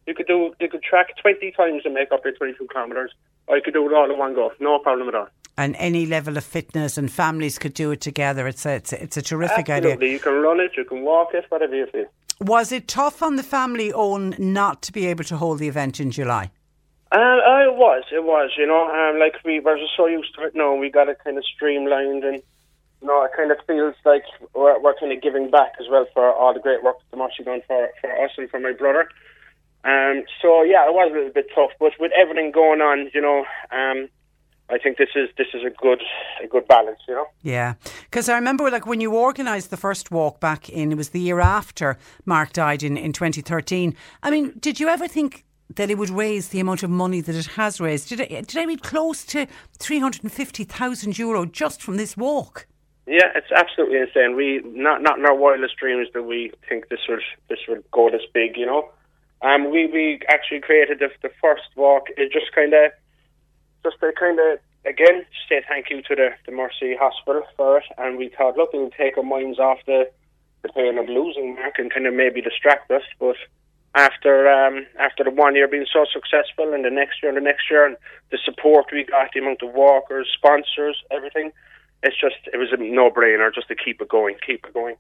You 0.10 0.16
could 0.16 0.26
do 0.26 0.56
you 0.60 0.68
could 0.68 0.82
track 0.82 1.16
twenty 1.22 1.52
times 1.52 1.84
and 1.86 1.94
make 1.94 2.12
up 2.12 2.26
your 2.26 2.34
twenty 2.34 2.54
two 2.58 2.66
kilometers, 2.66 3.12
or 3.46 3.58
you 3.58 3.62
could 3.62 3.76
do 3.76 3.88
it 3.88 3.94
all 3.94 4.10
in 4.12 4.18
one 4.18 4.34
go. 4.34 4.52
No 4.60 4.80
problem 4.80 5.08
at 5.08 5.14
all. 5.14 5.28
And 5.56 5.76
any 5.78 6.08
level 6.08 6.36
of 6.36 6.44
fitness 6.44 6.98
and 6.98 7.12
families 7.12 7.60
could 7.60 7.76
do 7.76 7.92
it 7.92 8.02
together. 8.02 8.48
It's 8.48 8.66
a 8.66 8.74
it's 8.82 8.92
a, 8.92 9.04
it's 9.04 9.18
a 9.18 9.22
terrific 9.22 9.70
idea. 9.70 9.96
You 10.00 10.20
can 10.20 10.34
run 10.42 10.60
it, 10.60 10.72
you 10.76 10.84
can 10.84 11.04
walk 11.04 11.36
it, 11.36 11.46
whatever 11.50 11.76
you 11.76 11.86
feel. 11.86 12.08
Was 12.42 12.72
it 12.72 12.88
tough 12.88 13.22
on 13.22 13.36
the 13.36 13.44
family, 13.44 13.94
Owen, 13.94 14.34
not 14.40 14.82
to 14.84 14.92
be 14.92 15.06
able 15.06 15.26
to 15.26 15.38
hold 15.38 15.60
the 15.60 15.68
event 15.68 16.00
in 16.00 16.10
July? 16.10 16.50
Uh, 17.12 17.18
uh, 17.18 17.70
it 17.70 17.76
was, 17.76 18.04
it 18.12 18.24
was, 18.24 18.52
you 18.58 18.66
know, 18.66 18.88
um, 18.88 19.20
like 19.20 19.36
we 19.44 19.60
were 19.60 19.78
just 19.78 19.92
so 19.98 20.08
used 20.08 20.34
to 20.36 20.44
it 20.44 20.56
now, 20.56 20.74
we 20.76 20.90
got 20.90 21.10
it 21.10 21.18
kind 21.24 21.38
of 21.38 21.44
streamlined 21.44 22.24
and, 22.24 22.42
you 23.02 23.08
know, 23.08 23.24
it 23.26 23.32
kind 23.36 23.52
of 23.52 23.58
feels 23.66 23.96
like 24.06 24.24
we're, 24.54 24.80
we're 24.80 24.94
kind 25.00 25.12
of 25.12 25.22
giving 25.22 25.50
back 25.52 25.74
as 25.82 25.88
well 25.90 26.06
for 26.14 26.32
all 26.32 26.54
the 26.54 26.60
great 26.60 26.84
work 26.84 26.98
that 27.00 27.10
the 27.12 27.18
Mercy 27.18 27.44
done 27.44 27.62
for, 27.68 27.90
for 28.00 28.12
us 28.24 28.32
and 28.38 28.50
for 28.52 28.60
my 28.60 28.74
brother. 28.74 29.10
Um, 29.84 30.24
so 30.42 30.64
yeah, 30.64 30.88
it 30.88 30.94
was 30.94 31.12
a 31.12 31.16
little 31.16 31.32
bit 31.32 31.48
tough, 31.56 31.72
but 31.80 31.94
with 32.00 32.12
everything 32.18 32.52
going 32.52 32.82
on, 32.82 33.10
you 33.14 33.22
know, 33.22 33.46
um, 33.72 34.10
I 34.70 34.78
think 34.78 34.98
this 34.98 35.10
is 35.16 35.30
this 35.38 35.48
is 35.54 35.64
a 35.64 35.70
good 35.70 36.02
a 36.44 36.48
good 36.48 36.68
balance, 36.68 37.00
you 37.08 37.16
know. 37.16 37.28
Yeah, 37.42 37.74
because 38.04 38.30
I 38.30 38.36
remember 38.36 38.70
like 38.70 38.86
when 38.86 39.02
you 39.02 39.16
organised 39.16 39.70
the 39.70 39.78
first 39.78 40.12
walk 40.12 40.40
back 40.40 40.70
in, 40.70 40.92
it 40.92 40.96
was 40.96 41.10
the 41.10 41.20
year 41.20 41.40
after 41.40 41.98
Mark 42.26 42.54
died 42.54 42.84
in, 42.84 42.98
in 42.98 43.14
2013. 43.14 43.96
I 44.22 44.32
mean, 44.32 44.54
did 44.60 44.80
you 44.80 44.88
ever 44.90 45.08
think 45.08 45.46
that 45.76 45.90
it 45.90 45.98
would 45.98 46.10
raise 46.10 46.50
the 46.50 46.60
amount 46.60 46.84
of 46.84 46.90
money 46.90 47.22
that 47.22 47.36
it 47.36 47.46
has 47.48 47.80
raised? 47.80 48.10
Did 48.10 48.20
it, 48.20 48.48
did 48.48 48.58
I 48.58 48.66
read 48.66 48.84
close 48.84 49.24
to 49.26 49.48
350,000 49.78 51.18
euro 51.18 51.46
just 51.46 51.82
from 51.82 51.98
this 51.98 52.18
walk? 52.18 52.68
Yeah, 53.08 53.32
it's 53.34 53.52
absolutely 53.56 53.98
insane. 53.98 54.36
We 54.36 54.62
not 54.64 55.02
not 55.02 55.18
in 55.18 55.26
our 55.26 55.36
wildest 55.36 55.78
dreams 55.78 56.10
that 56.14 56.24
we 56.24 56.52
think 56.68 56.90
this 56.90 57.00
would 57.10 57.22
this 57.50 57.60
would 57.68 57.84
go 57.92 58.12
this 58.12 58.22
big, 58.34 58.56
you 58.56 58.68
know. 58.68 58.92
Um, 59.42 59.72
we 59.72 59.88
we 59.88 60.20
actually 60.28 60.60
created 60.62 61.00
the 61.00 61.10
the 61.22 61.32
first 61.42 61.70
walk. 61.76 62.08
It 62.18 62.32
just 62.32 62.52
kind 62.54 62.74
of 62.74 62.92
just 63.84 64.00
to 64.00 64.12
kind 64.18 64.40
of 64.40 64.60
again 64.86 65.26
say 65.48 65.64
thank 65.68 65.90
you 65.90 66.02
to 66.02 66.16
the 66.16 66.30
the 66.46 66.52
Mercy 66.52 66.96
Hospital 67.00 67.44
for 67.56 67.78
it, 67.78 67.86
and 67.98 68.18
we 68.18 68.30
thought, 68.30 68.58
look, 68.58 68.74
we'll 68.74 68.92
take 68.92 69.18
our 69.18 69.24
minds 69.24 69.60
off 69.60 69.80
the 69.86 70.10
the 70.62 70.70
pain 70.70 70.98
of 70.98 71.08
losing 71.08 71.56
Mark 71.56 71.76
and 71.78 71.92
kind 71.94 72.06
of 72.06 72.14
maybe 72.14 72.42
distract 72.42 72.92
us. 72.92 73.04
But 73.20 73.38
after 73.96 74.50
um, 74.50 74.86
after 75.00 75.24
the 75.24 75.32
one 75.32 75.56
year 75.56 75.68
being 75.68 75.86
so 75.92 76.06
successful, 76.12 76.74
and 76.74 76.84
the 76.84 76.90
next 76.90 77.24
year 77.24 77.30
and 77.30 77.38
the 77.38 77.50
next 77.50 77.70
year, 77.70 77.86
and 77.86 77.98
the 78.32 78.38
support 78.44 78.88
we 78.92 79.06
got, 79.06 79.30
the 79.34 79.40
amount 79.40 79.62
of 79.64 79.74
walkers, 79.74 80.28
sponsors, 80.36 80.98
everything, 81.12 81.52
it's 82.04 82.20
just 82.20 82.36
it 82.54 82.58
was 82.58 82.72
a 82.72 82.78
no 82.78 83.10
brainer 83.10 83.54
just 83.54 83.68
to 83.70 83.76
keep 83.76 84.02
it 84.02 84.10
going, 84.10 84.36
keep 84.46 84.66
it 84.66 84.74
going. 84.74 84.96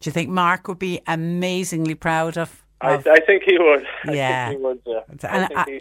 Do 0.00 0.08
you 0.08 0.12
think 0.12 0.28
Mark 0.28 0.68
would 0.68 0.78
be 0.78 1.00
amazingly 1.06 1.94
proud 1.94 2.36
of? 2.36 2.62
I, 2.80 2.94
of 2.94 3.06
I 3.06 3.20
think 3.20 3.42
he 3.44 3.58
would. 3.58 3.86
Yeah. 4.12 4.46
I 4.46 4.48
think 4.48 4.58
he 4.58 4.64
would. 4.64 4.80
Yeah. 4.86 5.00
And 5.08 5.44
I 5.44 5.46
think, 5.46 5.58
I- 5.58 5.64
he, 5.70 5.80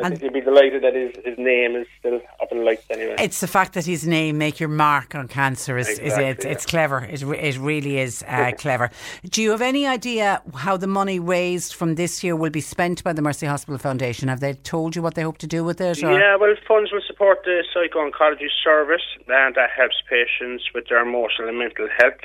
I 0.00 0.08
think 0.10 0.22
he'd 0.22 0.32
be 0.32 0.40
delighted 0.40 0.82
that 0.84 0.94
his, 0.94 1.12
his 1.24 1.38
name 1.38 1.74
is 1.74 1.86
still 1.98 2.20
up 2.40 2.52
in 2.52 2.64
lights 2.64 2.84
anyway. 2.90 3.16
It's 3.18 3.40
the 3.40 3.48
fact 3.48 3.72
that 3.74 3.84
his 3.84 4.06
name 4.06 4.38
make 4.38 4.60
your 4.60 4.68
mark 4.68 5.14
on 5.14 5.26
cancer 5.26 5.76
is, 5.76 5.88
is 5.88 6.16
it, 6.16 6.44
yeah. 6.44 6.50
it's 6.50 6.64
clever. 6.64 7.04
It, 7.04 7.22
it 7.22 7.58
really 7.58 7.98
is 7.98 8.24
uh, 8.28 8.52
clever. 8.58 8.90
Do 9.24 9.42
you 9.42 9.50
have 9.50 9.62
any 9.62 9.86
idea 9.86 10.40
how 10.54 10.76
the 10.76 10.86
money 10.86 11.18
raised 11.18 11.74
from 11.74 11.96
this 11.96 12.22
year 12.22 12.36
will 12.36 12.50
be 12.50 12.60
spent 12.60 13.02
by 13.02 13.12
the 13.12 13.22
Mercy 13.22 13.46
Hospital 13.46 13.78
Foundation? 13.78 14.28
Have 14.28 14.40
they 14.40 14.54
told 14.54 14.94
you 14.94 15.02
what 15.02 15.14
they 15.14 15.22
hope 15.22 15.38
to 15.38 15.48
do 15.48 15.64
with 15.64 15.80
it? 15.80 16.02
Or? 16.02 16.12
Yeah, 16.12 16.36
well, 16.36 16.54
funds 16.66 16.92
will 16.92 17.02
support 17.06 17.42
the 17.44 17.64
psycho-oncology 17.74 18.48
service, 18.62 19.02
and 19.26 19.54
that 19.56 19.70
helps 19.76 19.96
patients 20.08 20.64
with 20.74 20.86
their 20.88 21.02
emotional 21.02 21.48
and 21.48 21.58
mental 21.58 21.88
health. 21.98 22.20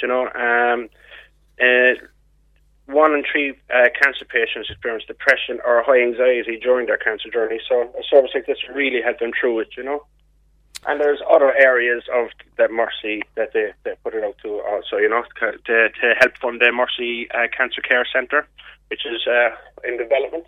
You 0.00 0.08
know, 0.08 0.28
um, 0.30 0.88
uh, 1.60 2.06
one 2.86 3.12
in 3.14 3.24
three 3.30 3.50
uh, 3.74 3.88
cancer 4.00 4.24
patients 4.24 4.70
experience 4.70 5.04
depression 5.06 5.58
or 5.66 5.82
high 5.82 6.00
anxiety 6.00 6.58
during 6.62 6.86
their 6.86 6.96
cancer 6.96 7.28
journey. 7.30 7.60
So 7.68 7.82
a 7.82 8.02
service 8.08 8.30
like 8.34 8.46
this 8.46 8.58
really 8.72 9.02
help 9.02 9.18
them 9.18 9.32
through 9.38 9.60
it, 9.60 9.68
you 9.76 9.82
know. 9.82 10.06
And 10.86 11.00
there's 11.00 11.20
other 11.28 11.52
areas 11.54 12.04
of 12.14 12.28
that 12.58 12.70
Mercy 12.70 13.22
that 13.34 13.52
they, 13.52 13.72
they 13.84 13.94
put 14.04 14.14
it 14.14 14.22
out 14.22 14.36
to 14.44 14.62
also, 14.68 14.98
you 14.98 15.08
know, 15.08 15.24
to, 15.40 15.88
to 15.88 16.14
help 16.20 16.38
fund 16.38 16.60
the 16.60 16.70
Mercy 16.70 17.28
uh, 17.32 17.48
Cancer 17.56 17.82
Care 17.82 18.06
Centre, 18.12 18.46
which 18.88 19.04
is 19.04 19.26
uh, 19.26 19.50
in 19.82 19.98
development. 19.98 20.46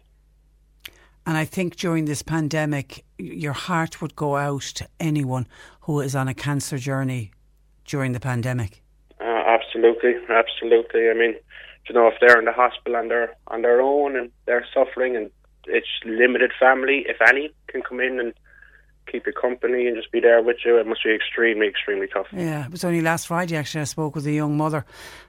And 1.27 1.37
I 1.37 1.45
think 1.45 1.77
during 1.77 2.05
this 2.05 2.23
pandemic, 2.23 3.05
your 3.19 3.53
heart 3.53 4.01
would 4.01 4.15
go 4.15 4.37
out 4.37 4.63
to 4.77 4.89
anyone 5.01 5.49
who 5.83 6.01
is 6.01 6.15
on 6.15 6.29
a 6.29 6.35
cancer 6.35 6.79
journey 6.79 7.33
during 7.85 8.13
the 8.13 8.21
pandemic. 8.21 8.83
Uh, 9.21 9.25
absolutely, 9.25 10.15
absolutely. 10.31 11.11
I 11.11 11.15
mean, 11.15 11.35
you 11.89 11.95
know, 11.95 12.09
if 12.09 12.15
they're 12.21 12.39
in 12.39 12.45
the 12.45 12.53
hospital 12.53 12.97
on 12.97 13.09
their 13.09 13.35
on 13.49 13.63
their 13.63 13.81
own 13.81 14.17
and 14.17 14.31
they're 14.47 14.67
suffering, 14.73 15.17
and 15.17 15.31
it's 15.67 15.89
limited 16.05 16.53
family, 16.59 17.05
if 17.09 17.17
any, 17.27 17.51
can 17.69 17.83
come 17.83 18.01
in 18.01 18.21
and 18.21 18.35
keep 19.11 19.27
you 19.27 19.33
company 19.33 19.87
and 19.87 19.97
just 19.97 20.13
be 20.13 20.21
there 20.21 20.43
with 20.43 20.59
you. 20.65 20.79
It 20.79 20.87
must 20.87 21.03
be 21.03 21.15
extremely, 21.15 21.67
extremely 21.67 22.07
tough. 22.07 22.27
Yeah, 22.33 22.67
it 22.67 22.71
was 22.71 22.85
only 22.85 23.01
last 23.01 23.27
Friday 23.27 23.57
actually 23.57 23.81
I 23.81 23.85
spoke 23.85 24.15
with 24.15 24.27
a 24.27 24.33
young 24.33 24.57
mother 24.57 24.85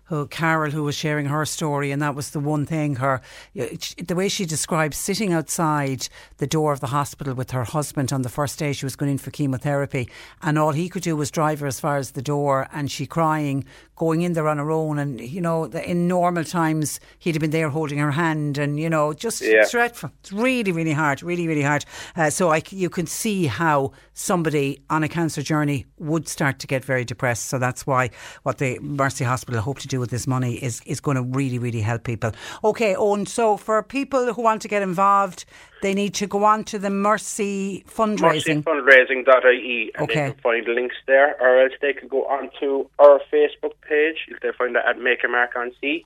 who 0.10 0.27
Carol, 0.27 0.72
who 0.72 0.84
was 0.84 0.95
sharing 0.95 1.27
her 1.27 1.45
story, 1.45 1.91
and 1.91 2.02
that 2.02 2.15
was 2.15 2.31
the 2.31 2.40
one 2.40 2.65
thing 2.65 2.95
her, 2.95 3.22
the 3.53 4.15
way 4.15 4.27
she 4.27 4.44
described 4.44 4.95
sitting 4.95 5.31
outside 5.31 6.10
the 6.38 6.48
door 6.48 6.73
of 6.73 6.80
the 6.80 6.88
hospital 6.88 7.36
with 7.36 7.52
her 7.52 7.64
husband 7.64 8.11
on 8.11 8.23
the 8.23 8.30
first 8.30 8.57
day 8.57 8.73
she 8.73 8.86
was 8.86 8.95
going 8.95 9.11
in 9.11 9.19
for 9.19 9.30
chemotherapy, 9.30 10.10
and 10.41 10.57
all 10.57 10.72
he 10.72 10.90
could 10.90 11.03
do 11.03 11.15
was 11.15 11.30
drive 11.30 11.60
her 11.60 11.68
as 11.68 11.80
far 11.80 11.98
as 11.98 12.11
the 12.11 12.23
door, 12.23 12.68
and 12.73 12.90
she 12.90 13.06
crying, 13.06 13.64
going 13.99 14.21
in 14.23 14.34
there 14.34 14.47
on 14.47 14.57
her 14.57 14.71
own, 14.71 14.97
and 14.97 15.21
you 15.21 15.41
know, 15.41 15.65
in 15.65 16.07
normal 16.07 16.43
times 16.43 16.99
he'd 17.19 17.35
have 17.35 17.41
been 17.41 17.51
there 17.51 17.69
holding 17.69 17.99
her 17.99 18.11
hand, 18.11 18.57
and 18.57 18.80
you 18.80 18.89
know, 18.89 19.13
just 19.13 19.41
yeah. 19.41 19.65
dreadful. 19.69 20.09
It's 20.21 20.31
really, 20.31 20.71
really 20.71 20.93
hard, 20.93 21.21
really, 21.21 21.47
really 21.47 21.61
hard. 21.61 21.85
Uh, 22.15 22.31
so 22.31 22.49
I, 22.49 22.63
you 22.69 22.89
can 22.89 23.05
see 23.05 23.45
how 23.45 23.91
somebody 24.13 24.81
on 24.89 25.03
a 25.03 25.09
cancer 25.09 25.41
journey 25.41 25.85
would 25.97 26.27
start 26.27 26.59
to 26.59 26.67
get 26.67 26.84
very 26.84 27.05
depressed. 27.05 27.47
So 27.47 27.59
that's 27.59 27.85
why 27.85 28.09
what 28.43 28.57
the 28.57 28.80
Mercy 28.80 29.26
Hospital 29.26 29.61
hope 29.61 29.80
to 29.80 29.88
do 29.88 29.99
with 29.99 30.09
this 30.09 30.26
money 30.26 30.55
is, 30.55 30.81
is 30.85 30.99
going 30.99 31.15
to 31.15 31.23
really, 31.23 31.59
really 31.59 31.81
help 31.81 32.05
people. 32.05 32.31
Okay, 32.63 32.95
Owen, 32.95 33.26
so 33.26 33.57
for 33.57 33.84
people 33.84 34.34
who 34.34 34.41
want 34.41 34.61
to 34.61 34.67
get 34.69 34.81
involved, 34.81 35.45
they 35.81 35.93
need 35.93 36.14
to 36.15 36.27
go 36.27 36.43
on 36.43 36.64
to 36.65 36.80
the 36.80 36.89
Mercy 36.89 37.84
fundraising. 37.88 38.64
Mercyfundraising.ie 38.64 39.91
and 39.95 40.03
okay. 40.03 40.14
they 40.14 40.31
can 40.31 40.41
find 40.41 40.68
links 40.68 40.95
there, 41.07 41.35
or 41.41 41.61
else 41.61 41.73
they 41.81 41.93
can 41.93 42.07
go 42.07 42.26
on 42.26 42.49
to 42.60 42.89
our 42.99 43.19
Facebook 43.31 43.73
page. 43.88 44.18
They'll 44.41 44.53
find 44.53 44.76
that 44.76 44.85
at 44.88 44.99
Make 44.99 45.23
a 45.23 45.27
Mark 45.27 45.56
on 45.56 45.72
Sea, 45.80 46.06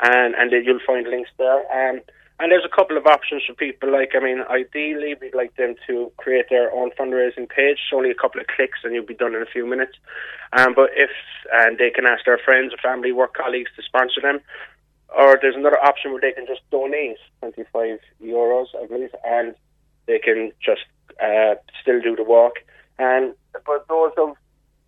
and, 0.00 0.34
and 0.34 0.52
then 0.52 0.62
you'll 0.64 0.80
find 0.86 1.06
links 1.08 1.30
there. 1.38 1.60
Um, 1.72 2.00
and 2.40 2.50
there's 2.50 2.64
a 2.64 2.74
couple 2.74 2.96
of 2.96 3.06
options 3.06 3.42
for 3.46 3.52
people. 3.52 3.92
Like, 3.92 4.12
I 4.16 4.20
mean, 4.20 4.40
ideally, 4.48 5.14
we'd 5.20 5.34
like 5.34 5.54
them 5.56 5.74
to 5.86 6.10
create 6.16 6.46
their 6.48 6.72
own 6.72 6.90
fundraising 6.98 7.46
page. 7.46 7.76
It's 7.76 7.92
only 7.94 8.10
a 8.10 8.14
couple 8.14 8.40
of 8.40 8.46
clicks, 8.46 8.78
and 8.82 8.94
you'll 8.94 9.04
be 9.04 9.14
done 9.14 9.34
in 9.34 9.42
a 9.42 9.52
few 9.52 9.66
minutes. 9.66 9.92
Um, 10.56 10.72
but 10.74 10.88
if 10.96 11.10
and 11.52 11.76
they 11.76 11.90
can 11.90 12.06
ask 12.06 12.24
their 12.24 12.38
friends, 12.38 12.72
or 12.72 12.78
family, 12.78 13.12
work 13.12 13.34
colleagues 13.34 13.70
to 13.76 13.82
sponsor 13.82 14.22
them, 14.22 14.40
or 15.16 15.38
there's 15.40 15.56
another 15.56 15.82
option 15.82 16.12
where 16.12 16.20
they 16.20 16.32
can 16.32 16.46
just 16.46 16.60
donate 16.70 17.16
25 17.40 17.98
euros, 18.22 18.66
I 18.80 18.86
believe, 18.86 19.14
and 19.24 19.54
they 20.06 20.18
can 20.18 20.52
just 20.64 20.82
uh, 21.22 21.54
still 21.80 22.00
do 22.00 22.16
the 22.16 22.24
walk. 22.24 22.54
And 22.98 23.34
but 23.52 23.86
those 23.88 24.12
of 24.18 24.36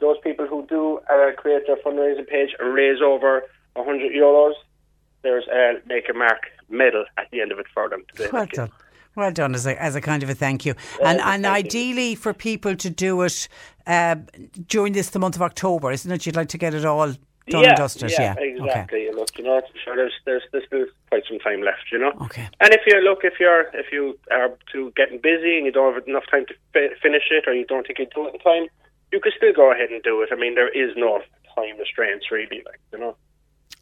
those 0.01 0.16
people 0.23 0.47
who 0.47 0.66
do 0.66 1.01
uh, 1.11 1.32
create 1.36 1.62
their 1.66 1.77
fundraising 1.77 2.27
page 2.27 2.51
and 2.59 2.74
raise 2.74 3.01
over 3.01 3.43
100 3.74 4.12
euros, 4.12 4.53
there's 5.23 5.47
a 5.49 5.81
make 5.86 6.09
a 6.09 6.15
mark 6.15 6.43
medal 6.69 7.05
at 7.16 7.28
the 7.31 7.40
end 7.40 7.53
of 7.53 7.59
it 7.59 7.66
for 7.73 7.89
them. 7.89 8.05
well 8.32 8.47
done. 8.53 8.70
Well 9.15 9.31
done 9.31 9.55
as 9.55 9.66
a, 9.66 9.81
as 9.81 9.94
a 9.94 10.01
kind 10.01 10.23
of 10.23 10.31
a 10.31 10.35
thank 10.35 10.65
you. 10.65 10.74
and 11.05 11.20
and 11.20 11.44
ideally 11.44 12.15
for 12.15 12.32
people 12.32 12.77
to 12.77 12.89
do 12.89 13.20
it 13.23 13.47
uh, 13.86 14.16
during 14.66 14.94
this, 14.94 15.11
the 15.11 15.19
month 15.19 15.36
of 15.36 15.43
October, 15.43 15.93
isn't 15.93 16.11
it? 16.11 16.24
You'd 16.24 16.36
like 16.36 16.49
to 16.49 16.59
get 16.59 16.73
it 16.73 16.85
all 16.85 17.15
done 17.48 17.62
yeah, 17.62 17.69
and 17.70 17.77
dusted. 17.77 18.10
Yeah, 18.10 18.35
Yeah, 18.39 18.44
exactly. 18.44 19.09
Look, 19.14 19.36
you 19.36 19.44
know, 19.44 19.60
sure, 19.85 19.97
there's, 19.97 20.12
there's 20.24 20.43
there's 20.52 20.66
still 20.66 20.86
quite 21.09 21.24
some 21.28 21.39
time 21.39 21.62
left, 21.62 21.90
you 21.90 21.98
know. 21.98 22.12
Okay. 22.23 22.48
And 22.60 22.73
if 22.73 22.82
you 22.86 23.01
look, 23.01 23.20
if 23.24 23.35
you're 23.40 23.62
if 23.74 23.86
you 23.93 24.19
are 24.31 24.51
too 24.73 24.93
getting 24.97 25.20
busy 25.20 25.56
and 25.56 25.66
you 25.66 25.73
don't 25.73 25.94
have 25.94 26.06
enough 26.06 26.24
time 26.31 26.47
to 26.47 26.55
fi- 26.73 26.94
finish 27.02 27.24
it, 27.31 27.44
or 27.47 27.55
you 27.55 27.66
don't 27.66 27.86
think 27.86 27.98
you 27.98 28.06
do 28.14 28.27
it 28.28 28.35
in 28.35 28.40
time, 28.40 28.66
you 29.12 29.20
could 29.20 29.32
still 29.36 29.52
go 29.52 29.73
ahead 29.73 29.90
and 29.90 30.02
do 30.02 30.23
it. 30.23 30.31
I 30.32 30.36
mean, 30.36 30.55
there 30.55 30.69
is 30.69 30.94
no 30.97 31.20
time 31.55 31.78
restraints 31.78 32.31
really, 32.31 32.62
like 32.64 32.81
you 32.93 32.98
know. 32.98 33.16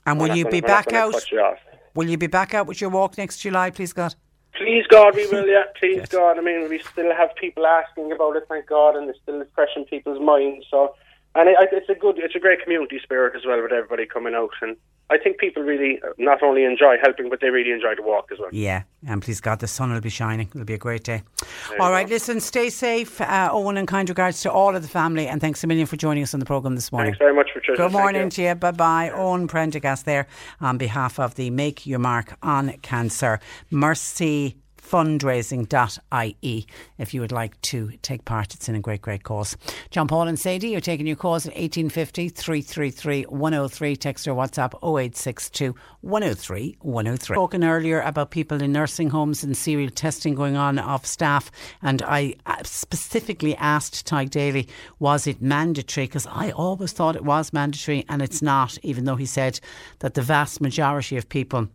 And 0.07 0.19
will 0.20 0.35
you 0.35 0.45
gonna- 0.45 0.53
be 0.53 0.61
back 0.61 0.93
out? 0.93 1.31
you. 1.31 1.55
Will 1.95 2.09
you 2.09 2.16
be 2.16 2.28
back 2.28 2.55
out 2.55 2.66
with 2.66 2.81
your 2.81 2.91
walk 2.91 3.19
next 3.19 3.39
July, 3.39 3.70
please 3.70 3.93
God? 3.93 4.15
Please 4.55 4.87
God, 4.89 5.16
we 5.16 5.27
will. 5.27 5.47
Yeah, 5.47 5.65
please 5.81 6.07
God. 6.09 6.39
I 6.39 6.41
mean, 6.41 6.69
we 6.69 6.78
still 6.81 7.15
have 7.15 7.35
people 7.37 7.66
asking 7.66 8.12
about 8.12 8.37
it. 8.37 8.45
Thank 8.49 8.66
God, 8.66 8.97
and 8.97 9.09
it's 9.09 9.19
still 9.23 9.43
fresh 9.55 9.70
in 9.77 9.85
people's 9.85 10.20
minds. 10.20 10.66
So, 10.70 10.95
and 11.35 11.48
it, 11.48 11.57
it's 11.73 11.89
a 11.89 11.94
good, 11.94 12.19
it's 12.19 12.35
a 12.35 12.40
great 12.40 12.62
community 12.62 12.98
spirit 13.02 13.35
as 13.36 13.44
well 13.47 13.62
with 13.62 13.73
everybody 13.73 14.07
coming 14.07 14.35
out. 14.35 14.51
And 14.61 14.77
I 15.11 15.19
think 15.19 15.39
people 15.39 15.62
really 15.62 16.01
not 16.19 16.43
only 16.43 16.65
enjoy 16.65 16.97
helping, 17.02 17.31
but 17.31 17.40
they 17.40 17.51
really 17.51 17.73
enjoy 17.73 17.94
the 17.97 18.02
walk 18.02 18.31
as 18.32 18.39
well. 18.39 18.48
Yeah, 18.52 18.82
and 19.07 19.23
please 19.23 19.40
God, 19.40 19.61
the 19.61 19.69
sun 19.69 19.93
will 19.93 20.01
be 20.01 20.09
shining. 20.09 20.48
It'll 20.48 20.65
be 20.65 20.74
a 20.74 20.78
great 20.78 21.05
day. 21.05 21.23
There 21.69 21.82
All 21.82 21.90
right, 21.90 22.07
go. 22.07 22.15
listen, 22.15 22.40
stay 22.40 22.70
safe, 22.70 23.20
uh, 23.20 23.48
Owen, 23.52 23.77
and 23.77 23.86
kind 23.89 24.09
regards 24.09 24.43
to 24.43 24.52
all 24.52 24.74
of 24.74 24.82
the 24.82 24.89
family, 24.89 25.27
and 25.27 25.40
thanks 25.40 25.62
a 25.65 25.66
million 25.66 25.86
for 25.86 25.97
joining 25.97 26.23
us 26.23 26.35
on 26.35 26.40
the 26.40 26.47
programme 26.47 26.74
this 26.74 26.93
morning. 26.93 27.12
Thanks 27.12 27.19
very 27.19 27.35
much, 27.35 27.51
for 27.52 27.61
Patricia. 27.61 27.82
Good 27.82 27.93
morning 27.93 28.24
you. 28.24 28.31
to 28.31 28.43
you. 28.43 28.55
Bye 28.55 28.70
bye. 28.73 29.11
Owen 29.11 29.48
Prendergast 29.48 30.05
there 30.05 30.27
on 30.61 30.78
behalf 30.78 31.19
of 31.19 31.35
the 31.36 31.51
Make 31.51 31.86
Your 31.86 31.98
Mark 31.98 32.36
on 32.43 32.70
Cancer 32.82 33.40
Mercy 33.70 34.57
fundraising.ie 34.91 36.67
if 36.99 37.15
you 37.15 37.21
would 37.21 37.33
like 37.33 37.61
to 37.62 37.93
take 38.03 38.25
part. 38.25 38.55
It's 38.55 38.69
in 38.69 38.75
a 38.75 38.81
great 38.81 39.03
great 39.03 39.23
cause. 39.23 39.57
John 39.91 40.09
Paul 40.09 40.29
and 40.29 40.39
Sadie 40.39 40.71
you're 40.71 40.81
taking 40.81 41.07
your 41.07 41.17
calls 41.17 41.47
at 41.47 41.55
1850 41.55 42.29
333 42.31 43.23
103 43.25 43.97
text 43.97 44.27
or 44.27 44.35
WhatsApp 44.35 44.75
0862 44.83 45.75
103 46.01 46.77
103 46.81 47.35
spoken 47.35 47.65
earlier 47.65 48.01
about 48.01 48.31
people 48.31 48.62
in 48.62 48.73
nursing 48.73 49.11
homes 49.11 49.45
and 49.45 49.57
serial 49.57 49.91
testing 49.91 50.35
going 50.35 50.57
on 50.57 50.79
of 50.79 51.07
staff 51.07 51.51
and 51.83 52.03
I 52.03 52.35
uh, 52.47 52.57
specifically 52.65 53.57
asked 53.57 54.07
Tadhg 54.07 54.31
Daly 54.31 54.69
was 54.99 55.27
it 55.27 55.41
mandatory? 55.41 56.07
Because 56.07 56.27
I 56.27 56.51
always 56.51 56.93
thought 56.93 57.17
it 57.17 57.25
was 57.25 57.53
mandatory 57.53 58.05
and 58.09 58.23
it's 58.23 58.43
not 58.43 58.79
even 58.83 59.05
though 59.05 59.17
he 59.17 59.27
said 59.27 59.61
that 60.01 60.15
the 60.15 60.23
vast 60.23 60.61
majority 60.61 61.17
of 61.17 61.29
people 61.29 61.69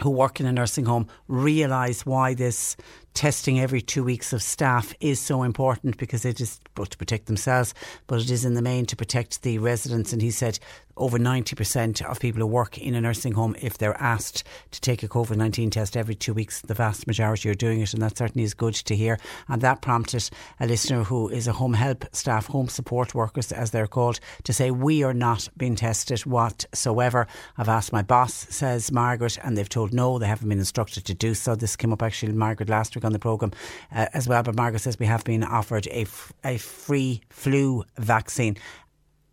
who 0.00 0.10
work 0.10 0.40
in 0.40 0.46
a 0.46 0.52
nursing 0.52 0.84
home 0.84 1.06
realise 1.28 2.06
why 2.06 2.34
this 2.34 2.76
testing 3.14 3.60
every 3.60 3.80
two 3.80 4.04
weeks 4.04 4.32
of 4.32 4.42
staff 4.42 4.94
is 5.00 5.20
so 5.20 5.42
important 5.42 5.98
because 5.98 6.24
it 6.24 6.40
is 6.40 6.60
both 6.74 6.90
to 6.90 6.98
protect 6.98 7.26
themselves, 7.26 7.74
but 8.06 8.20
it 8.20 8.30
is 8.30 8.44
in 8.44 8.54
the 8.54 8.62
main 8.62 8.86
to 8.86 8.96
protect 8.96 9.42
the 9.42 9.58
residents. 9.58 10.12
And 10.12 10.22
he 10.22 10.30
said 10.30 10.58
over 10.96 11.18
90% 11.18 12.02
of 12.02 12.20
people 12.20 12.40
who 12.40 12.46
work 12.46 12.78
in 12.78 12.94
a 12.94 13.00
nursing 13.00 13.32
home, 13.32 13.56
if 13.60 13.78
they're 13.78 14.00
asked 14.00 14.44
to 14.70 14.80
take 14.80 15.02
a 15.02 15.08
COVID 15.08 15.36
19 15.36 15.70
test 15.70 15.96
every 15.96 16.14
two 16.14 16.34
weeks, 16.34 16.60
the 16.60 16.74
vast 16.74 17.06
majority 17.06 17.48
are 17.48 17.54
doing 17.54 17.80
it. 17.80 17.92
And 17.92 18.02
that 18.02 18.16
certainly 18.16 18.44
is 18.44 18.54
good 18.54 18.74
to 18.74 18.96
hear. 18.96 19.18
And 19.48 19.62
that 19.62 19.82
prompted 19.82 20.28
a 20.60 20.66
listener 20.66 21.04
who 21.04 21.28
is 21.28 21.48
a 21.48 21.52
home 21.52 21.74
help 21.74 22.04
staff, 22.12 22.46
home 22.46 22.68
support 22.68 23.14
workers, 23.14 23.52
as 23.52 23.70
they're 23.70 23.86
called, 23.86 24.20
to 24.44 24.52
say, 24.52 24.70
We 24.70 25.02
are 25.02 25.14
not 25.14 25.48
being 25.56 25.76
tested 25.76 26.20
whatsoever. 26.20 27.26
I've 27.56 27.68
asked 27.68 27.92
my 27.92 28.02
boss, 28.02 28.32
says 28.50 28.92
Margaret, 28.92 29.38
and 29.42 29.56
they've 29.56 29.68
told 29.68 29.92
no, 29.92 30.18
they 30.18 30.26
haven't 30.26 30.48
been 30.48 30.58
instructed 30.58 31.04
to 31.06 31.14
do 31.14 31.34
so. 31.34 31.54
This 31.54 31.76
came 31.76 31.92
up 31.92 32.02
actually, 32.02 32.32
Margaret, 32.32 32.68
last 32.68 32.94
week 32.94 33.01
on 33.04 33.12
the 33.12 33.18
programme 33.18 33.52
uh, 33.94 34.06
as 34.12 34.28
well. 34.28 34.42
But 34.42 34.56
Margaret 34.56 34.80
says 34.80 34.98
we 34.98 35.06
have 35.06 35.24
been 35.24 35.44
offered 35.44 35.86
a, 35.88 36.02
f- 36.02 36.32
a 36.44 36.58
free 36.58 37.22
flu 37.30 37.84
vaccine. 37.98 38.56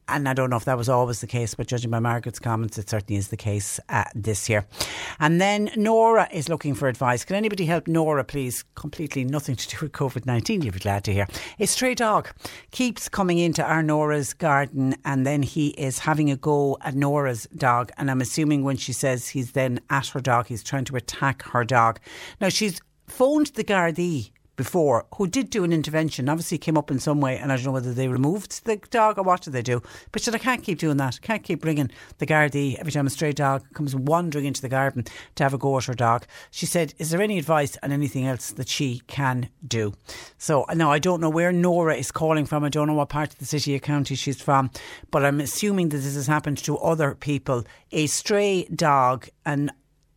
And 0.10 0.28
I 0.28 0.34
don't 0.34 0.50
know 0.50 0.58
if 0.58 0.66
that 0.66 0.78
was 0.78 0.90
always 0.90 1.22
the 1.22 1.28
case, 1.28 1.54
but 1.54 1.68
judging 1.68 1.92
by 1.92 2.00
Margaret's 2.00 2.40
comments, 2.40 2.78
it 2.78 2.90
certainly 2.90 3.18
is 3.18 3.28
the 3.28 3.38
case 3.38 3.80
uh, 3.90 4.06
this 4.16 4.50
year. 4.50 4.66
And 5.20 5.40
then 5.40 5.70
Nora 5.76 6.28
is 6.32 6.50
looking 6.50 6.74
for 6.74 6.88
advice. 6.88 7.24
Can 7.24 7.36
anybody 7.36 7.66
help 7.66 7.88
Nora, 7.88 8.24
please? 8.24 8.64
Completely 8.74 9.24
nothing 9.24 9.56
to 9.56 9.68
do 9.70 9.78
with 9.82 9.92
COVID 9.92 10.26
19, 10.26 10.64
you'll 10.64 10.74
be 10.74 10.80
glad 10.80 11.04
to 11.04 11.14
hear. 11.14 11.28
A 11.60 11.68
stray 11.68 11.94
dog 11.94 12.30
keeps 12.72 13.08
coming 13.08 13.38
into 13.38 13.64
our 13.64 13.84
Nora's 13.84 14.34
garden, 14.34 14.96
and 15.06 15.28
then 15.28 15.44
he 15.44 15.70
is 15.70 16.00
having 16.00 16.32
a 16.32 16.36
go 16.36 16.78
at 16.82 16.96
Nora's 16.96 17.48
dog. 17.56 17.92
And 17.98 18.10
I'm 18.10 18.22
assuming 18.22 18.64
when 18.64 18.78
she 18.78 18.94
says 18.94 19.30
he's 19.30 19.52
then 19.52 19.80
at 19.92 20.08
her 20.08 20.22
dog, 20.22 20.48
he's 20.48 20.64
trying 20.64 20.86
to 20.86 20.96
attack 20.96 21.44
her 21.44 21.64
dog. 21.64 22.00
Now, 22.42 22.50
she's 22.50 22.82
phoned 23.12 23.48
the 23.48 23.64
Gardaí 23.64 24.32
before 24.60 25.06
who 25.16 25.26
did 25.26 25.50
do 25.50 25.64
an 25.64 25.72
intervention. 25.72 26.28
Obviously, 26.28 26.58
came 26.58 26.78
up 26.78 26.92
in 26.92 27.00
some 27.00 27.22
way, 27.22 27.38
and 27.38 27.50
I 27.50 27.56
don't 27.56 27.64
know 27.68 27.72
whether 27.72 27.94
they 27.94 28.10
removed 28.10 28.66
the 28.66 28.76
dog 28.90 29.18
or 29.18 29.24
what 29.24 29.42
did 29.44 29.54
they 29.54 29.62
do. 29.62 29.82
But 30.12 30.22
she 30.22 30.26
said, 30.26 30.36
I 30.36 30.40
can't 30.40 30.62
keep 30.62 30.80
doing 30.80 30.98
that. 30.98 31.18
I 31.24 31.26
can't 31.26 31.44
keep 31.44 31.62
bringing 31.62 31.90
the 32.18 32.26
Gardaí 32.26 32.76
every 32.76 32.92
time 32.92 33.08
a 33.08 33.10
stray 33.10 33.32
dog 33.32 33.64
comes 33.74 33.96
wandering 33.96 34.44
into 34.44 34.62
the 34.62 34.68
garden 34.68 35.06
to 35.36 35.44
have 35.44 35.54
a 35.54 35.58
go 35.58 35.78
at 35.78 35.86
her 35.86 35.94
dog. 35.94 36.26
She 36.52 36.66
said, 36.66 36.94
Is 36.98 37.10
there 37.10 37.22
any 37.22 37.40
advice 37.40 37.78
on 37.82 37.94
anything 37.94 38.28
else 38.28 38.52
that 38.52 38.68
she 38.68 39.02
can 39.08 39.48
do? 39.66 39.94
So, 40.38 40.66
now 40.76 40.92
I 40.92 41.00
don't 41.00 41.22
know 41.22 41.30
where 41.30 41.54
Nora 41.54 41.96
is 41.96 42.12
calling 42.12 42.46
from. 42.46 42.66
I 42.66 42.70
don't 42.70 42.88
know 42.88 42.96
what 42.96 43.08
part 43.08 43.32
of 43.32 43.40
the 43.40 43.46
city 43.46 43.74
or 43.78 43.80
county 43.80 44.16
she's 44.16 44.42
from, 44.42 44.72
but 45.10 45.24
I'm 45.24 45.40
assuming 45.40 45.88
that 45.90 46.00
this 46.00 46.16
has 46.16 46.28
happened 46.28 46.58
to 46.58 46.78
other 46.80 47.16
people. 47.16 47.64
A 47.94 48.08
stray 48.08 48.66
dog, 48.66 49.30
No, 49.46 49.70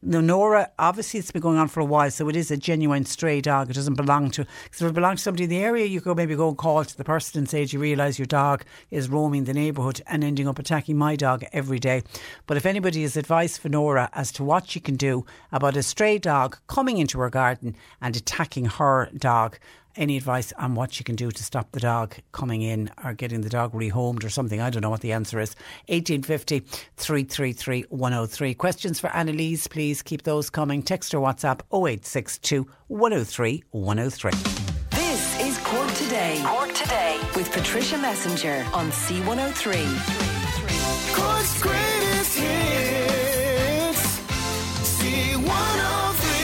Nora, 0.04 0.68
obviously 0.80 1.20
it's 1.20 1.30
been 1.30 1.40
going 1.40 1.58
on 1.58 1.68
for 1.68 1.78
a 1.78 1.84
while, 1.84 2.10
so 2.10 2.28
it 2.28 2.34
is 2.34 2.50
a 2.50 2.56
genuine 2.56 3.04
stray 3.04 3.40
dog. 3.40 3.70
It 3.70 3.74
doesn't 3.74 3.94
belong 3.94 4.32
to, 4.32 4.44
because 4.64 4.82
if 4.82 4.90
it 4.90 4.94
belongs 4.94 5.20
to 5.20 5.22
somebody 5.22 5.44
in 5.44 5.50
the 5.50 5.62
area, 5.62 5.86
you 5.86 6.00
could 6.00 6.16
maybe 6.16 6.34
go 6.34 6.48
and 6.48 6.58
call 6.58 6.84
to 6.84 6.96
the 6.96 7.04
person 7.04 7.38
and 7.38 7.48
say, 7.48 7.64
Do 7.64 7.76
you 7.76 7.80
realise 7.80 8.18
your 8.18 8.26
dog 8.26 8.64
is 8.90 9.08
roaming 9.08 9.44
the 9.44 9.54
neighbourhood 9.54 10.02
and 10.08 10.24
ending 10.24 10.48
up 10.48 10.58
attacking 10.58 10.96
my 10.96 11.14
dog 11.14 11.44
every 11.52 11.78
day? 11.78 12.02
But 12.46 12.56
if 12.56 12.66
anybody 12.66 13.02
has 13.02 13.16
advice 13.16 13.56
for 13.56 13.68
Nora 13.68 14.10
as 14.12 14.32
to 14.32 14.44
what 14.44 14.68
she 14.68 14.80
can 14.80 14.96
do 14.96 15.24
about 15.52 15.76
a 15.76 15.84
stray 15.84 16.18
dog 16.18 16.58
coming 16.66 16.98
into 16.98 17.20
her 17.20 17.30
garden 17.30 17.76
and 18.00 18.16
attacking 18.16 18.64
her 18.64 19.08
dog, 19.16 19.60
any 19.96 20.16
advice 20.16 20.52
on 20.58 20.74
what 20.74 20.98
you 20.98 21.04
can 21.04 21.16
do 21.16 21.30
to 21.30 21.42
stop 21.42 21.72
the 21.72 21.80
dog 21.80 22.14
coming 22.32 22.62
in 22.62 22.90
or 23.04 23.14
getting 23.14 23.40
the 23.42 23.48
dog 23.48 23.72
rehomed 23.72 24.24
or 24.24 24.28
something. 24.28 24.60
I 24.60 24.70
don't 24.70 24.82
know 24.82 24.90
what 24.90 25.00
the 25.00 25.12
answer 25.12 25.40
is. 25.40 25.54
1850 25.88 26.60
333 26.96 27.82
103. 27.88 28.54
Questions 28.54 29.00
for 29.00 29.08
Annalise, 29.14 29.66
please 29.66 30.02
keep 30.02 30.22
those 30.22 30.50
coming. 30.50 30.82
Text 30.82 31.14
or 31.14 31.20
WhatsApp 31.20 31.60
0862 31.72 32.66
103 32.88 33.64
103. 33.70 34.32
This 34.90 35.40
is 35.40 35.58
Cork 35.58 35.92
Today. 35.94 36.40
Cork 36.44 36.72
Today 36.74 37.20
with 37.36 37.50
Patricia 37.52 37.96
Messinger 37.96 38.64
on 38.74 38.90
C103. 38.90 40.32
Cork's 41.14 41.62
greatest 41.62 42.38
hits. 42.38 44.20
C103. 45.00 46.42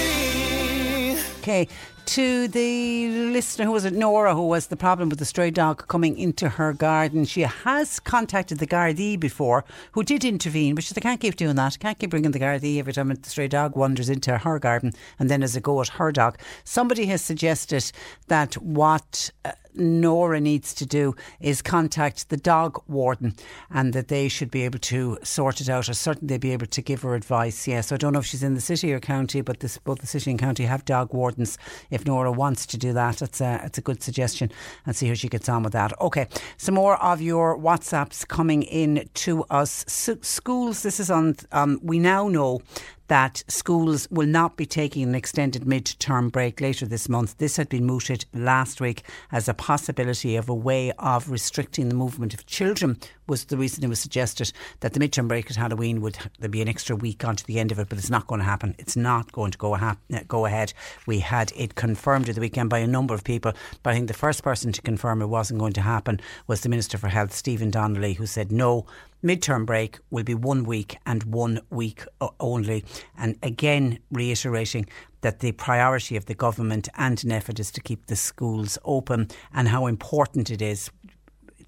Okay, 1.40 1.68
to 2.08 2.48
the 2.48 3.08
listener 3.32 3.66
who 3.66 3.72
was 3.72 3.84
it, 3.84 3.92
Nora, 3.92 4.34
who 4.34 4.46
was 4.46 4.68
the 4.68 4.78
problem 4.78 5.10
with 5.10 5.18
the 5.18 5.26
stray 5.26 5.50
dog 5.50 5.86
coming 5.88 6.16
into 6.16 6.48
her 6.48 6.72
garden. 6.72 7.26
She 7.26 7.42
has 7.42 8.00
contacted 8.00 8.60
the 8.60 8.66
Gardaí 8.66 9.20
before, 9.20 9.62
who 9.92 10.02
did 10.02 10.24
intervene, 10.24 10.74
but 10.74 10.84
they 10.84 11.02
can't 11.02 11.20
keep 11.20 11.36
doing 11.36 11.56
that. 11.56 11.78
Can't 11.78 11.98
keep 11.98 12.08
bringing 12.08 12.30
the 12.30 12.38
Gardaí 12.38 12.78
every 12.78 12.94
time 12.94 13.08
the 13.08 13.28
stray 13.28 13.46
dog 13.46 13.76
wanders 13.76 14.08
into 14.08 14.38
her 14.38 14.58
garden 14.58 14.94
and 15.18 15.28
then 15.28 15.42
as 15.42 15.54
a 15.54 15.60
go 15.60 15.82
at 15.82 15.88
her 15.88 16.10
dog. 16.10 16.38
Somebody 16.64 17.04
has 17.06 17.20
suggested 17.20 17.92
that 18.28 18.54
what. 18.54 19.30
Uh, 19.44 19.52
Nora 19.78 20.40
needs 20.40 20.74
to 20.74 20.86
do 20.86 21.14
is 21.40 21.62
contact 21.62 22.28
the 22.28 22.36
dog 22.36 22.82
warden 22.86 23.34
and 23.70 23.92
that 23.92 24.08
they 24.08 24.28
should 24.28 24.50
be 24.50 24.64
able 24.64 24.78
to 24.80 25.18
sort 25.22 25.60
it 25.60 25.68
out 25.68 25.88
or 25.88 25.94
certainly 25.94 26.38
be 26.38 26.52
able 26.52 26.66
to 26.66 26.82
give 26.82 27.02
her 27.02 27.14
advice. 27.14 27.66
Yes, 27.66 27.92
I 27.92 27.96
don't 27.96 28.12
know 28.12 28.18
if 28.18 28.26
she's 28.26 28.42
in 28.42 28.54
the 28.54 28.60
city 28.60 28.92
or 28.92 29.00
county, 29.00 29.40
but 29.40 29.60
this, 29.60 29.78
both 29.78 30.00
the 30.00 30.06
city 30.06 30.30
and 30.30 30.38
county 30.38 30.64
have 30.64 30.84
dog 30.84 31.12
wardens. 31.12 31.58
If 31.90 32.06
Nora 32.06 32.32
wants 32.32 32.66
to 32.66 32.78
do 32.78 32.92
that, 32.92 33.22
it's 33.22 33.40
a, 33.40 33.60
it's 33.64 33.78
a 33.78 33.82
good 33.82 34.02
suggestion 34.02 34.50
and 34.86 34.94
see 34.94 35.08
how 35.08 35.14
she 35.14 35.28
gets 35.28 35.48
on 35.48 35.62
with 35.62 35.72
that. 35.72 35.98
Okay, 36.00 36.26
some 36.56 36.74
more 36.74 36.96
of 37.02 37.20
your 37.20 37.58
WhatsApps 37.58 38.26
coming 38.26 38.62
in 38.62 39.08
to 39.14 39.44
us. 39.44 39.84
schools, 39.88 40.82
this 40.82 41.00
is 41.00 41.10
on, 41.10 41.36
um, 41.52 41.80
we 41.82 41.98
now 41.98 42.28
know 42.28 42.60
that 43.08 43.42
schools 43.48 44.08
will 44.10 44.26
not 44.26 44.56
be 44.56 44.66
taking 44.66 45.02
an 45.02 45.14
extended 45.14 45.66
mid-term 45.66 46.28
break 46.28 46.60
later 46.60 46.86
this 46.86 47.08
month. 47.08 47.36
This 47.38 47.56
had 47.56 47.68
been 47.68 47.84
mooted 47.84 48.24
last 48.32 48.80
week 48.80 49.02
as 49.32 49.48
a 49.48 49.54
possibility 49.54 50.36
of 50.36 50.48
a 50.48 50.54
way 50.54 50.92
of 50.98 51.30
restricting 51.30 51.88
the 51.88 51.94
movement 51.94 52.34
of 52.34 52.46
children 52.46 52.98
was 53.28 53.44
the 53.44 53.56
reason 53.56 53.84
it 53.84 53.88
was 53.88 54.00
suggested 54.00 54.52
that 54.80 54.92
the 54.92 55.00
midterm 55.00 55.28
break 55.28 55.50
at 55.50 55.56
Halloween 55.56 56.00
would 56.00 56.18
there 56.38 56.48
be 56.48 56.62
an 56.62 56.68
extra 56.68 56.96
week 56.96 57.24
onto 57.24 57.44
the 57.44 57.58
end 57.58 57.70
of 57.70 57.78
it, 57.78 57.88
but 57.88 57.98
it's 57.98 58.10
not 58.10 58.26
going 58.26 58.40
to 58.40 58.44
happen. 58.44 58.74
It's 58.78 58.96
not 58.96 59.30
going 59.32 59.50
to 59.50 59.58
go, 59.58 59.74
ha- 59.74 59.96
uh, 60.12 60.20
go 60.26 60.46
ahead. 60.46 60.72
We 61.06 61.20
had 61.20 61.52
it 61.56 61.74
confirmed 61.74 62.28
at 62.28 62.34
the 62.34 62.40
weekend 62.40 62.70
by 62.70 62.78
a 62.78 62.86
number 62.86 63.14
of 63.14 63.24
people, 63.24 63.52
but 63.82 63.90
I 63.90 63.94
think 63.94 64.08
the 64.08 64.14
first 64.14 64.42
person 64.42 64.72
to 64.72 64.82
confirm 64.82 65.22
it 65.22 65.26
wasn't 65.26 65.60
going 65.60 65.74
to 65.74 65.80
happen 65.82 66.20
was 66.46 66.62
the 66.62 66.68
Minister 66.68 66.98
for 66.98 67.08
Health, 67.08 67.34
Stephen 67.34 67.70
Donnelly, 67.70 68.14
who 68.14 68.26
said 68.26 68.50
no, 68.50 68.86
midterm 69.22 69.66
break 69.66 69.98
will 70.10 70.24
be 70.24 70.34
one 70.34 70.64
week 70.64 70.96
and 71.06 71.24
one 71.24 71.60
week 71.70 72.04
only. 72.40 72.84
And 73.16 73.36
again, 73.42 73.98
reiterating 74.10 74.86
that 75.20 75.40
the 75.40 75.52
priority 75.52 76.16
of 76.16 76.26
the 76.26 76.34
government 76.34 76.88
and 76.96 77.18
NPHET 77.18 77.58
is 77.58 77.70
to 77.72 77.80
keep 77.80 78.06
the 78.06 78.16
schools 78.16 78.78
open 78.84 79.28
and 79.52 79.68
how 79.68 79.86
important 79.86 80.50
it 80.50 80.62
is 80.62 80.90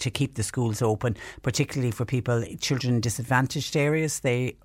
to 0.00 0.10
keep 0.10 0.34
the 0.34 0.42
schools 0.42 0.82
open, 0.82 1.16
particularly 1.42 1.90
for 1.90 2.04
people, 2.04 2.44
children 2.60 2.94
in 2.94 3.00
disadvantaged 3.00 3.76
areas. 3.76 4.20
They 4.20 4.56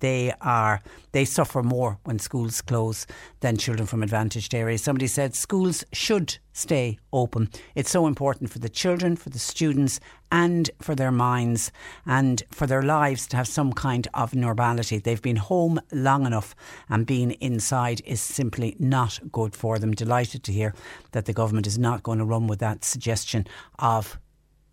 they 0.00 0.32
are 0.40 0.80
they 1.12 1.24
suffer 1.24 1.62
more 1.62 1.98
when 2.04 2.18
schools 2.18 2.60
close 2.60 3.06
than 3.40 3.56
children 3.56 3.86
from 3.86 4.02
advantaged 4.02 4.54
areas. 4.54 4.82
Somebody 4.82 5.06
said 5.06 5.34
schools 5.34 5.84
should 5.92 6.38
stay 6.52 6.98
open. 7.12 7.48
It's 7.74 7.90
so 7.90 8.06
important 8.06 8.50
for 8.50 8.58
the 8.58 8.68
children, 8.68 9.16
for 9.16 9.30
the 9.30 9.38
students, 9.38 10.00
and 10.30 10.70
for 10.80 10.94
their 10.94 11.12
minds 11.12 11.72
and 12.04 12.42
for 12.50 12.66
their 12.66 12.82
lives 12.82 13.26
to 13.28 13.36
have 13.36 13.48
some 13.48 13.72
kind 13.72 14.06
of 14.12 14.34
normality. 14.34 14.98
They've 14.98 15.22
been 15.22 15.36
home 15.36 15.80
long 15.90 16.26
enough, 16.26 16.54
and 16.88 17.06
being 17.06 17.30
inside 17.32 18.02
is 18.04 18.20
simply 18.20 18.76
not 18.78 19.20
good 19.32 19.56
for 19.56 19.78
them. 19.78 19.92
Delighted 19.92 20.42
to 20.44 20.52
hear 20.52 20.74
that 21.12 21.24
the 21.24 21.32
government 21.32 21.66
is 21.66 21.78
not 21.78 22.02
going 22.02 22.18
to 22.18 22.24
run 22.24 22.46
with 22.46 22.58
that 22.58 22.84
suggestion 22.84 23.46
of 23.78 24.18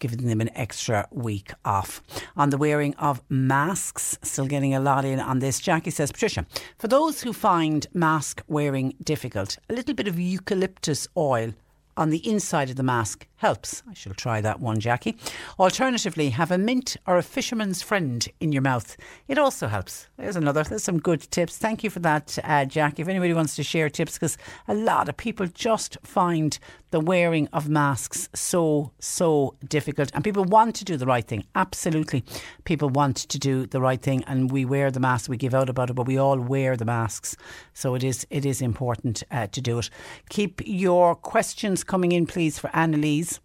giving 0.07 0.27
them 0.27 0.41
an 0.41 0.55
extra 0.55 1.07
week 1.09 1.51
off. 1.63 2.01
On 2.37 2.51
the 2.51 2.57
wearing 2.57 2.93
of 2.97 3.23
masks, 3.27 4.19
still 4.21 4.45
getting 4.45 4.75
a 4.75 4.79
lot 4.79 5.03
in 5.03 5.19
on 5.19 5.39
this. 5.39 5.59
Jackie 5.59 5.89
says, 5.89 6.11
Patricia, 6.11 6.45
for 6.77 6.87
those 6.87 7.21
who 7.21 7.33
find 7.33 7.87
mask 7.91 8.43
wearing 8.47 8.93
difficult, 9.03 9.57
a 9.67 9.73
little 9.73 9.95
bit 9.95 10.07
of 10.07 10.19
eucalyptus 10.19 11.07
oil 11.17 11.53
on 11.97 12.09
the 12.09 12.27
inside 12.29 12.69
of 12.69 12.75
the 12.75 12.83
mask 12.83 13.25
helps. 13.37 13.81
I 13.89 13.93
shall 13.93 14.13
try 14.13 14.41
that 14.41 14.59
one, 14.59 14.79
Jackie. 14.79 15.17
Alternatively, 15.57 16.29
have 16.29 16.51
a 16.51 16.57
mint 16.57 16.97
or 17.07 17.17
a 17.17 17.23
fisherman's 17.23 17.81
friend 17.81 18.27
in 18.39 18.51
your 18.51 18.61
mouth. 18.61 18.97
It 19.27 19.37
also 19.37 19.67
helps. 19.67 20.07
There's 20.17 20.35
another. 20.35 20.63
There's 20.63 20.83
some 20.83 20.99
good 20.99 21.21
tips. 21.31 21.57
Thank 21.57 21.83
you 21.83 21.89
for 21.89 21.99
that, 21.99 22.37
uh, 22.43 22.65
Jackie. 22.65 23.01
If 23.01 23.07
anybody 23.07 23.33
wants 23.33 23.55
to 23.55 23.63
share 23.63 23.89
tips, 23.89 24.13
because 24.13 24.37
a 24.67 24.75
lot 24.75 25.09
of 25.09 25.17
people 25.17 25.47
just 25.47 25.97
find 26.03 26.59
the 26.95 27.01
wearing 27.01 27.45
of 27.51 27.67
masks 27.67 28.29
so, 28.33 28.89
so 28.99 29.53
difficult. 29.67 30.09
And 30.13 30.23
people 30.23 30.45
want 30.45 30.75
to 30.75 30.85
do 30.85 30.95
the 30.95 31.05
right 31.05 31.27
thing. 31.27 31.43
Absolutely. 31.53 32.23
People 32.63 32.87
want 32.87 33.17
to 33.17 33.37
do 33.37 33.65
the 33.65 33.81
right 33.81 34.01
thing. 34.01 34.23
And 34.27 34.49
we 34.49 34.63
wear 34.63 34.89
the 34.91 35.01
mask, 35.01 35.29
we 35.29 35.35
give 35.35 35.53
out 35.53 35.67
about 35.67 35.89
it, 35.89 35.93
but 35.93 36.07
we 36.07 36.17
all 36.17 36.39
wear 36.39 36.77
the 36.77 36.85
masks. 36.85 37.35
So 37.73 37.95
it 37.95 38.03
is, 38.05 38.25
it 38.29 38.45
is 38.45 38.61
important 38.61 39.23
uh, 39.29 39.47
to 39.47 39.59
do 39.59 39.79
it. 39.79 39.89
Keep 40.29 40.61
your 40.65 41.15
questions 41.15 41.83
coming 41.83 42.13
in, 42.13 42.27
please, 42.27 42.57
for 42.57 42.73
Annalise. 42.73 43.41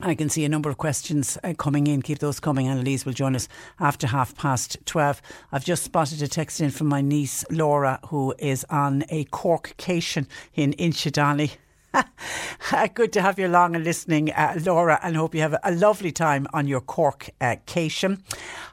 I 0.00 0.14
can 0.14 0.30
see 0.30 0.46
a 0.46 0.48
number 0.48 0.70
of 0.70 0.78
questions 0.78 1.36
uh, 1.44 1.52
coming 1.52 1.86
in. 1.86 2.00
Keep 2.00 2.20
those 2.20 2.40
coming. 2.40 2.66
Annalise 2.66 3.04
will 3.04 3.12
join 3.12 3.36
us 3.36 3.46
after 3.78 4.06
half 4.06 4.34
past 4.36 4.78
12. 4.86 5.20
I've 5.52 5.66
just 5.66 5.82
spotted 5.82 6.22
a 6.22 6.28
text 6.28 6.62
in 6.62 6.70
from 6.70 6.86
my 6.86 7.02
niece 7.02 7.44
Laura, 7.50 8.00
who 8.06 8.34
is 8.38 8.64
on 8.70 9.04
a 9.10 9.26
Corkcation 9.26 10.26
in 10.54 10.72
Inchydoney. 10.78 11.58
Good 12.94 13.12
to 13.12 13.22
have 13.22 13.38
you 13.38 13.46
along 13.46 13.74
and 13.74 13.84
listening, 13.84 14.30
uh, 14.32 14.58
Laura, 14.64 14.98
and 15.02 15.16
hope 15.16 15.34
you 15.34 15.40
have 15.40 15.56
a 15.62 15.72
lovely 15.72 16.12
time 16.12 16.46
on 16.52 16.68
your 16.68 16.80
Cork 16.80 17.30
uh, 17.40 17.56
cation. 17.66 18.22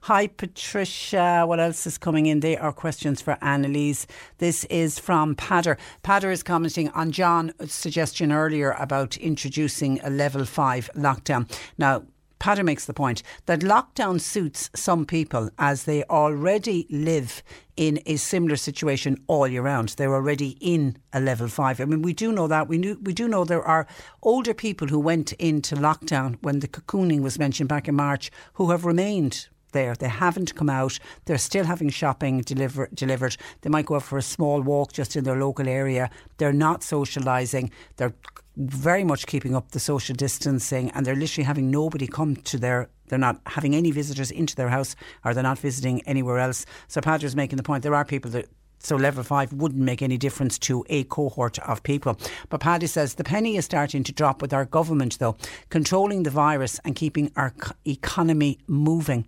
Hi, 0.04 0.28
Patricia. 0.28 1.44
What 1.46 1.60
else 1.60 1.88
is 1.88 1.98
coming 1.98 2.28
in? 2.28 2.42
They 2.42 2.58
are 2.58 2.72
questions 2.72 3.22
for 3.22 3.38
Annalise. 3.42 4.08
This 4.38 4.66
is 4.66 5.00
from 5.00 5.36
Peadar. 5.36 5.78
Peadar 6.04 6.32
is 6.32 6.44
commenting 6.44 6.90
on 6.90 7.12
John's 7.12 7.54
suggestion 7.72 8.32
earlier 8.32 8.72
about 8.72 9.18
introducing 9.18 10.00
a 10.04 10.10
level 10.10 10.46
five 10.46 10.90
lockdown. 10.96 11.50
Now, 11.78 12.04
Peadar 12.40 12.64
makes 12.64 12.86
the 12.86 12.94
point 12.94 13.24
that 13.46 13.62
lockdown 13.62 14.20
suits 14.22 14.70
some 14.76 15.06
people 15.06 15.50
as 15.58 15.84
they 15.84 16.04
already 16.06 16.86
live 16.90 17.42
in 17.76 18.00
a 18.06 18.16
similar 18.16 18.56
situation 18.56 19.24
all 19.28 19.48
year 19.48 19.62
round. 19.62 19.90
They're 19.90 20.14
already 20.14 20.58
in 20.60 20.98
a 21.14 21.20
level 21.20 21.48
five. 21.48 21.80
I 21.80 21.86
mean, 21.86 22.02
we 22.02 22.14
do 22.14 22.32
know 22.32 22.48
that. 22.48 22.68
We 22.68 22.78
knew, 22.78 23.00
we 23.02 23.14
do 23.14 23.28
know 23.28 23.44
there 23.44 23.64
are 23.64 23.88
older 24.22 24.54
people 24.54 24.88
who 24.88 25.00
went 25.00 25.34
into 25.34 25.76
lockdown 25.76 26.38
when 26.42 26.60
the 26.60 26.68
cocooning 26.68 27.22
was 27.22 27.40
mentioned 27.40 27.70
back 27.70 27.88
in 27.88 27.96
March 27.96 28.32
who 28.54 28.72
have 28.72 28.86
remained 28.86 29.48
there. 29.72 29.96
They 29.96 30.08
haven't 30.08 30.56
come 30.56 30.70
out. 30.70 30.98
They're 31.26 31.38
still 31.38 31.66
having 31.66 31.90
shopping 31.90 32.42
deliver, 32.42 32.90
delivered. 32.94 33.38
They 33.62 33.70
might 33.70 33.86
go 33.86 33.96
out 33.96 34.04
for 34.04 34.18
a 34.18 34.24
small 34.24 34.62
walk 34.62 34.94
just 34.94 35.16
in 35.16 35.24
their 35.24 35.40
local 35.40 35.68
area. 35.68 36.10
They're 36.38 36.54
not 36.54 36.82
socialising. 36.82 37.72
They're 37.98 38.16
very 38.58 39.04
much 39.04 39.28
keeping 39.28 39.56
up 39.56 39.72
the 39.72 39.80
social 39.80 40.16
distancing 40.16 40.90
and 40.92 41.06
they're 41.06 41.16
literally 41.16 41.46
having 41.46 41.70
nobody 41.70 42.08
come 42.08 42.36
to 42.36 42.58
their 42.58 42.90
they're 43.08 43.20
not 43.20 43.40
having 43.46 43.74
any 43.74 43.92
visitors 43.92 44.32
into 44.32 44.56
their 44.56 44.68
house 44.68 44.96
or 45.24 45.34
they're 45.34 45.44
not 45.44 45.60
visiting 45.60 46.02
anywhere 46.02 46.40
else. 46.40 46.66
So 46.90 47.00
Peadar's 47.00 47.38
making 47.38 47.56
the 47.56 47.64
point 47.64 47.84
there 47.84 47.96
are 47.96 48.04
people 48.04 48.32
that 48.32 48.50
so 48.80 48.96
level 48.96 49.24
five 49.24 49.52
wouldn't 49.54 49.82
make 49.82 50.02
any 50.02 50.18
difference 50.18 50.60
to 50.60 50.86
a 50.90 51.04
cohort 51.06 51.60
of 51.60 51.84
people. 51.84 52.18
But 52.50 52.62
Paddy 52.62 52.88
says 52.88 53.16
the 53.16 53.24
penny 53.24 53.58
is 53.58 53.66
starting 53.66 54.04
to 54.04 54.12
drop 54.12 54.42
with 54.42 54.54
our 54.54 54.66
government, 54.66 55.20
though, 55.20 55.36
controlling 55.70 56.24
the 56.24 56.30
virus 56.30 56.80
and 56.86 56.96
keeping 56.96 57.32
our 57.36 57.54
economy 57.86 58.60
moving. 58.68 59.28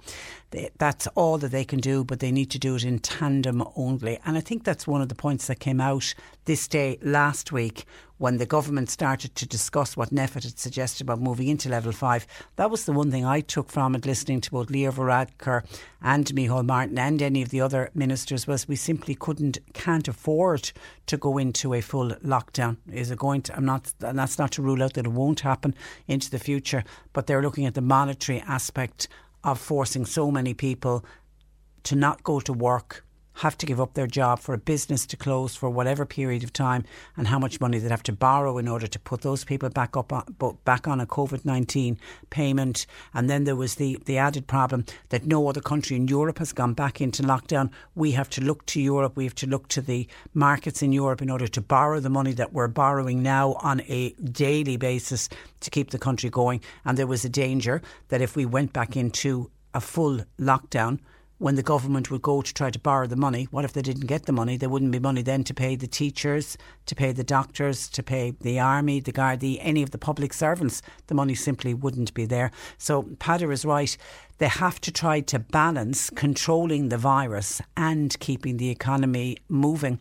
That's 0.78 1.08
all 1.08 1.38
that 1.38 1.52
they 1.52 1.64
can 1.64 1.80
do, 1.80 2.04
but 2.04 2.20
they 2.20 2.32
need 2.32 2.50
to 2.52 2.60
do 2.60 2.76
it 2.76 2.84
in 2.84 3.00
tandem 3.00 3.64
only. 3.76 4.20
And 4.26 4.38
I 4.38 4.42
think 4.42 4.64
that's 4.64 4.88
one 4.88 5.02
of 5.02 5.10
the 5.10 5.16
points 5.16 5.48
that 5.48 5.60
came 5.60 5.80
out 5.80 6.14
this 6.46 6.68
day 6.68 6.98
last 7.02 7.52
week 7.52 7.86
when 8.20 8.38
the 8.38 8.46
government 8.46 8.90
started 8.90 9.34
to 9.34 9.48
discuss 9.48 9.96
what 9.96 10.10
NPHET 10.10 10.44
had 10.44 10.60
suggested 10.60 11.06
about 11.06 11.22
moving 11.22 11.48
into 11.48 11.70
level 11.70 11.94
five, 11.94 12.28
that 12.58 12.70
was 12.70 12.86
the 12.86 12.92
one 12.92 13.10
thing 13.10 13.26
I 13.26 13.40
took 13.40 13.70
from 13.70 13.96
it, 13.96 14.06
listening 14.06 14.42
to 14.42 14.52
both 14.52 14.70
Leo 14.70 14.92
Varadkar 14.92 15.64
and 16.02 16.26
Micheál 16.26 16.66
Martin 16.66 17.00
and 17.00 17.22
any 17.22 17.42
of 17.42 17.50
the 17.50 17.62
other 17.62 17.90
ministers, 17.96 18.46
was 18.46 18.68
we 18.68 18.76
simply 18.76 19.16
couldn't, 19.16 19.60
can't 19.74 20.08
afford 20.08 20.72
to 21.08 21.16
go 21.16 21.38
into 21.38 21.74
a 21.74 21.82
full 21.82 22.10
lockdown. 22.26 22.76
Is 22.92 23.10
it 23.10 23.18
going 23.18 23.42
to? 23.44 23.56
I'm 23.56 23.66
not, 23.66 23.94
and 24.02 24.20
that's 24.20 24.38
not 24.38 24.52
to 24.54 24.62
rule 24.62 24.84
out 24.84 24.94
that 24.94 25.06
it 25.06 25.12
won't 25.12 25.40
happen 25.40 25.74
into 26.08 26.30
the 26.30 26.40
future, 26.40 26.84
but 27.14 27.26
they're 27.26 27.42
looking 27.42 27.66
at 27.66 27.74
the 27.74 27.82
monetary 27.82 28.42
aspect 28.42 29.08
of 29.44 29.60
forcing 29.60 30.06
so 30.06 30.32
many 30.32 30.54
people 30.54 31.04
to 31.84 31.96
not 31.96 32.24
go 32.24 32.40
to 32.40 32.54
work 32.54 33.06
have 33.40 33.58
to 33.58 33.66
give 33.66 33.80
up 33.80 33.94
their 33.94 34.08
job 34.08 34.40
for 34.40 34.54
a 34.54 34.58
business 34.58 35.06
to 35.06 35.16
close 35.16 35.56
for 35.56 35.70
whatever 35.70 36.06
period 36.06 36.44
of 36.44 36.52
time 36.52 36.84
and 37.16 37.28
how 37.28 37.40
much 37.40 37.62
money 37.62 37.80
they'd 37.80 37.90
have 37.90 38.04
to 38.04 38.12
borrow 38.12 38.58
in 38.58 38.68
order 38.68 38.86
to 38.86 39.00
put 39.00 39.22
those 39.22 39.46
people 39.46 39.70
back 39.70 39.96
up 39.96 40.12
on, 40.12 40.24
back 40.66 40.90
on 40.90 41.00
a 41.00 41.06
COVID-19 41.06 41.98
payment. 42.30 42.86
And 43.14 43.30
then 43.30 43.46
there 43.46 43.56
was 43.56 43.76
the 43.76 43.98
the 44.06 44.18
added 44.18 44.46
problem 44.48 44.86
that 45.10 45.26
no 45.26 45.48
other 45.48 45.62
country 45.62 45.96
in 45.96 46.08
Europe 46.08 46.40
has 46.40 46.52
gone 46.52 46.74
back 46.74 47.00
into 47.00 47.24
lockdown. 47.24 47.72
We 47.96 48.12
have 48.12 48.30
to 48.32 48.42
look 48.42 48.66
to 48.68 48.82
Europe. 48.82 49.16
We 49.16 49.24
have 49.24 49.36
to 49.36 49.48
look 49.48 49.70
to 49.70 49.82
the 49.82 50.08
markets 50.34 50.82
in 50.82 50.92
Europe 50.92 51.22
in 51.22 51.30
order 51.30 51.48
to 51.48 51.62
borrow 51.62 52.00
the 52.02 52.10
money 52.10 52.34
that 52.34 52.52
we're 52.52 52.68
borrowing 52.68 53.24
now 53.24 53.54
on 53.62 53.82
a 53.88 54.12
daily 54.12 54.76
basis 54.76 55.30
to 55.62 55.70
keep 55.70 55.92
the 55.92 56.00
country 56.00 56.30
going. 56.30 56.62
And 56.84 56.98
there 56.98 57.08
was 57.08 57.24
a 57.24 57.30
danger 57.30 57.82
that 58.10 58.22
if 58.22 58.36
we 58.36 58.46
went 58.46 58.74
back 58.74 58.98
into 58.98 59.50
a 59.74 59.80
full 59.80 60.20
lockdown 60.40 61.00
when 61.40 61.56
the 61.56 61.64
government 61.64 62.12
would 62.12 62.22
go 62.22 62.42
to 62.42 62.54
try 62.54 62.70
to 62.70 62.78
borrow 62.80 63.08
the 63.08 63.16
money, 63.16 63.48
what 63.50 63.64
if 63.64 63.72
they 63.72 63.82
didn't 63.82 64.08
get 64.08 64.26
the 64.26 64.32
money? 64.34 64.58
There 64.58 64.70
wouldn't 64.70 64.92
be 64.92 65.00
money 65.00 65.22
then 65.22 65.46
to 65.46 65.54
pay 65.54 65.76
the 65.78 65.88
teachers, 65.88 66.58
to 66.86 66.96
pay 66.96 67.14
the 67.14 67.24
doctors, 67.24 67.88
to 67.90 68.04
pay 68.04 68.34
the 68.42 68.60
army, 68.60 69.00
the 69.00 69.14
Gardaí, 69.14 69.58
any 69.62 69.82
of 69.82 69.92
the 69.92 69.98
public 69.98 70.34
servants. 70.34 70.82
The 71.08 71.16
money 71.16 71.36
simply 71.36 71.74
wouldn't 71.74 72.14
be 72.14 72.26
there. 72.26 72.52
So 72.78 73.04
Peadar 73.04 73.54
is 73.54 73.64
right. 73.64 73.98
They 74.38 74.50
have 74.50 74.82
to 74.82 74.92
try 74.92 75.22
to 75.22 75.40
balance 75.40 76.10
controlling 76.10 76.90
the 76.90 76.98
virus 76.98 77.62
and 77.78 78.20
keeping 78.20 78.58
the 78.58 78.70
economy 78.70 79.38
moving. 79.48 80.00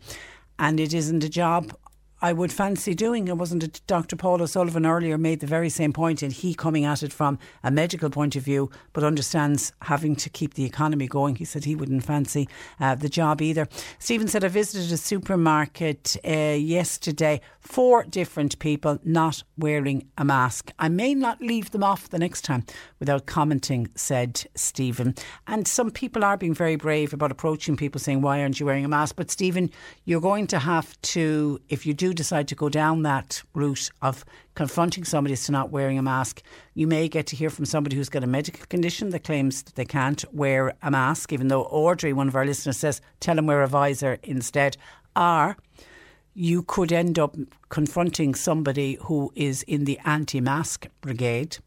And 0.59 0.77
it 0.77 0.93
isn't 0.93 1.23
a 1.23 1.29
job 1.29 1.73
I 2.21 2.33
would 2.33 2.51
fancy 2.51 2.93
doing. 2.93 3.27
It 3.27 3.37
wasn't 3.37 3.63
it 3.63 3.81
Dr. 3.87 4.15
Paul 4.15 4.41
O'Sullivan 4.41 4.85
earlier 4.85 5.17
made 5.17 5.39
the 5.39 5.47
very 5.47 5.69
same 5.69 5.93
point, 5.93 6.21
and 6.21 6.33
he 6.33 6.53
coming 6.53 6.83
at 6.83 7.01
it 7.01 7.13
from 7.13 7.39
a 7.63 7.71
medical 7.71 8.09
point 8.09 8.35
of 8.35 8.43
view, 8.43 8.69
but 8.91 9.03
understands 9.03 9.71
having 9.83 10.15
to 10.17 10.29
keep 10.29 10.55
the 10.55 10.65
economy 10.65 11.07
going. 11.07 11.35
He 11.35 11.45
said 11.45 11.63
he 11.63 11.75
wouldn't 11.75 12.03
fancy 12.03 12.49
uh, 12.79 12.95
the 12.95 13.09
job 13.09 13.41
either. 13.41 13.67
Stephen 13.99 14.27
said 14.27 14.43
I 14.43 14.49
visited 14.49 14.91
a 14.91 14.97
supermarket 14.97 16.17
uh, 16.25 16.29
yesterday. 16.29 17.39
Four 17.69 18.03
different 18.03 18.57
people 18.57 18.97
not 19.03 19.43
wearing 19.55 20.07
a 20.17 20.25
mask. 20.25 20.71
I 20.79 20.89
may 20.89 21.13
not 21.13 21.39
leave 21.39 21.69
them 21.69 21.83
off 21.83 22.09
the 22.09 22.17
next 22.17 22.41
time 22.41 22.65
without 22.99 23.27
commenting, 23.27 23.89
said 23.93 24.43
Stephen. 24.55 25.13
And 25.45 25.67
some 25.67 25.91
people 25.91 26.25
are 26.25 26.35
being 26.35 26.55
very 26.55 26.77
brave 26.77 27.13
about 27.13 27.31
approaching 27.31 27.77
people 27.77 28.01
saying, 28.01 28.21
"Why 28.23 28.41
aren't 28.41 28.59
you 28.59 28.65
wearing 28.65 28.85
a 28.85 28.89
mask?" 28.89 29.15
But 29.15 29.29
Stephen, 29.29 29.69
you're 30.03 30.19
going 30.19 30.47
to 30.47 30.57
have 30.57 30.99
to, 31.13 31.59
if 31.69 31.85
you 31.85 31.93
do 31.93 32.11
decide 32.11 32.47
to 32.47 32.55
go 32.55 32.69
down 32.69 33.03
that 33.03 33.43
route 33.53 33.91
of 34.01 34.25
confronting 34.55 35.03
somebody 35.03 35.33
as 35.33 35.45
to 35.45 35.51
not 35.51 35.69
wearing 35.69 35.99
a 35.99 36.01
mask, 36.01 36.41
you 36.73 36.87
may 36.87 37.07
get 37.07 37.27
to 37.27 37.35
hear 37.35 37.51
from 37.51 37.65
somebody 37.65 37.95
who's 37.95 38.09
got 38.09 38.23
a 38.23 38.27
medical 38.27 38.65
condition 38.65 39.11
that 39.11 39.23
claims 39.23 39.61
that 39.61 39.75
they 39.75 39.85
can't 39.85 40.25
wear 40.33 40.73
a 40.81 40.89
mask, 40.89 41.31
even 41.31 41.49
though 41.49 41.65
Audrey, 41.65 42.13
one 42.13 42.27
of 42.27 42.35
our 42.35 42.47
listeners, 42.47 42.77
says, 42.77 42.99
tell 43.19 43.35
them 43.35 43.45
wear 43.45 43.61
a 43.61 43.67
visor 43.67 44.17
instead. 44.23 44.75
Or 45.15 45.57
you 46.39 46.63
could 46.63 46.93
end 46.93 47.19
up 47.19 47.35
confronting 47.67 48.33
somebody 48.33 48.97
who 49.01 49.29
is 49.35 49.61
in 49.63 49.83
the 49.83 49.99
anti 50.05 50.39
mask 50.39 50.87
brigade 51.01 51.57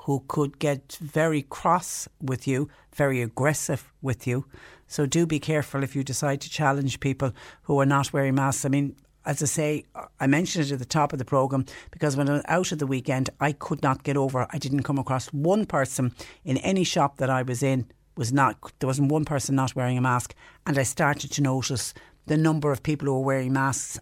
who 0.00 0.22
could 0.28 0.58
get 0.58 0.98
very 1.00 1.40
cross 1.40 2.06
with 2.20 2.46
you, 2.46 2.68
very 2.94 3.22
aggressive 3.22 3.90
with 4.02 4.26
you. 4.26 4.44
So 4.86 5.06
do 5.06 5.24
be 5.24 5.40
careful 5.40 5.82
if 5.82 5.96
you 5.96 6.04
decide 6.04 6.42
to 6.42 6.50
challenge 6.50 7.00
people 7.00 7.32
who 7.62 7.80
are 7.80 7.86
not 7.86 8.12
wearing 8.12 8.34
masks. 8.34 8.66
I 8.66 8.68
mean, 8.68 8.96
as 9.24 9.42
I 9.42 9.46
say, 9.46 9.84
I 10.20 10.26
mentioned 10.26 10.66
it 10.66 10.72
at 10.72 10.78
the 10.78 10.84
top 10.84 11.14
of 11.14 11.18
the 11.18 11.24
programme 11.24 11.64
because 11.90 12.18
when 12.18 12.28
I 12.28 12.34
was 12.34 12.42
out 12.48 12.70
at 12.70 12.78
the 12.78 12.86
weekend, 12.86 13.30
I 13.40 13.52
could 13.52 13.82
not 13.82 14.02
get 14.02 14.18
over. 14.18 14.46
I 14.50 14.58
didn't 14.58 14.82
come 14.82 14.98
across 14.98 15.28
one 15.28 15.64
person 15.64 16.14
in 16.44 16.58
any 16.58 16.84
shop 16.84 17.16
that 17.16 17.30
I 17.30 17.40
was 17.40 17.62
in 17.62 17.86
was 18.14 18.30
not 18.30 18.58
there 18.78 18.86
wasn't 18.86 19.10
one 19.10 19.24
person 19.24 19.56
not 19.56 19.74
wearing 19.74 19.98
a 19.98 20.02
mask, 20.02 20.34
and 20.66 20.78
I 20.78 20.82
started 20.82 21.32
to 21.32 21.42
notice 21.42 21.94
the 22.26 22.36
number 22.36 22.72
of 22.72 22.82
people 22.82 23.08
who 23.08 23.16
are 23.16 23.24
wearing 23.24 23.52
masks 23.52 23.98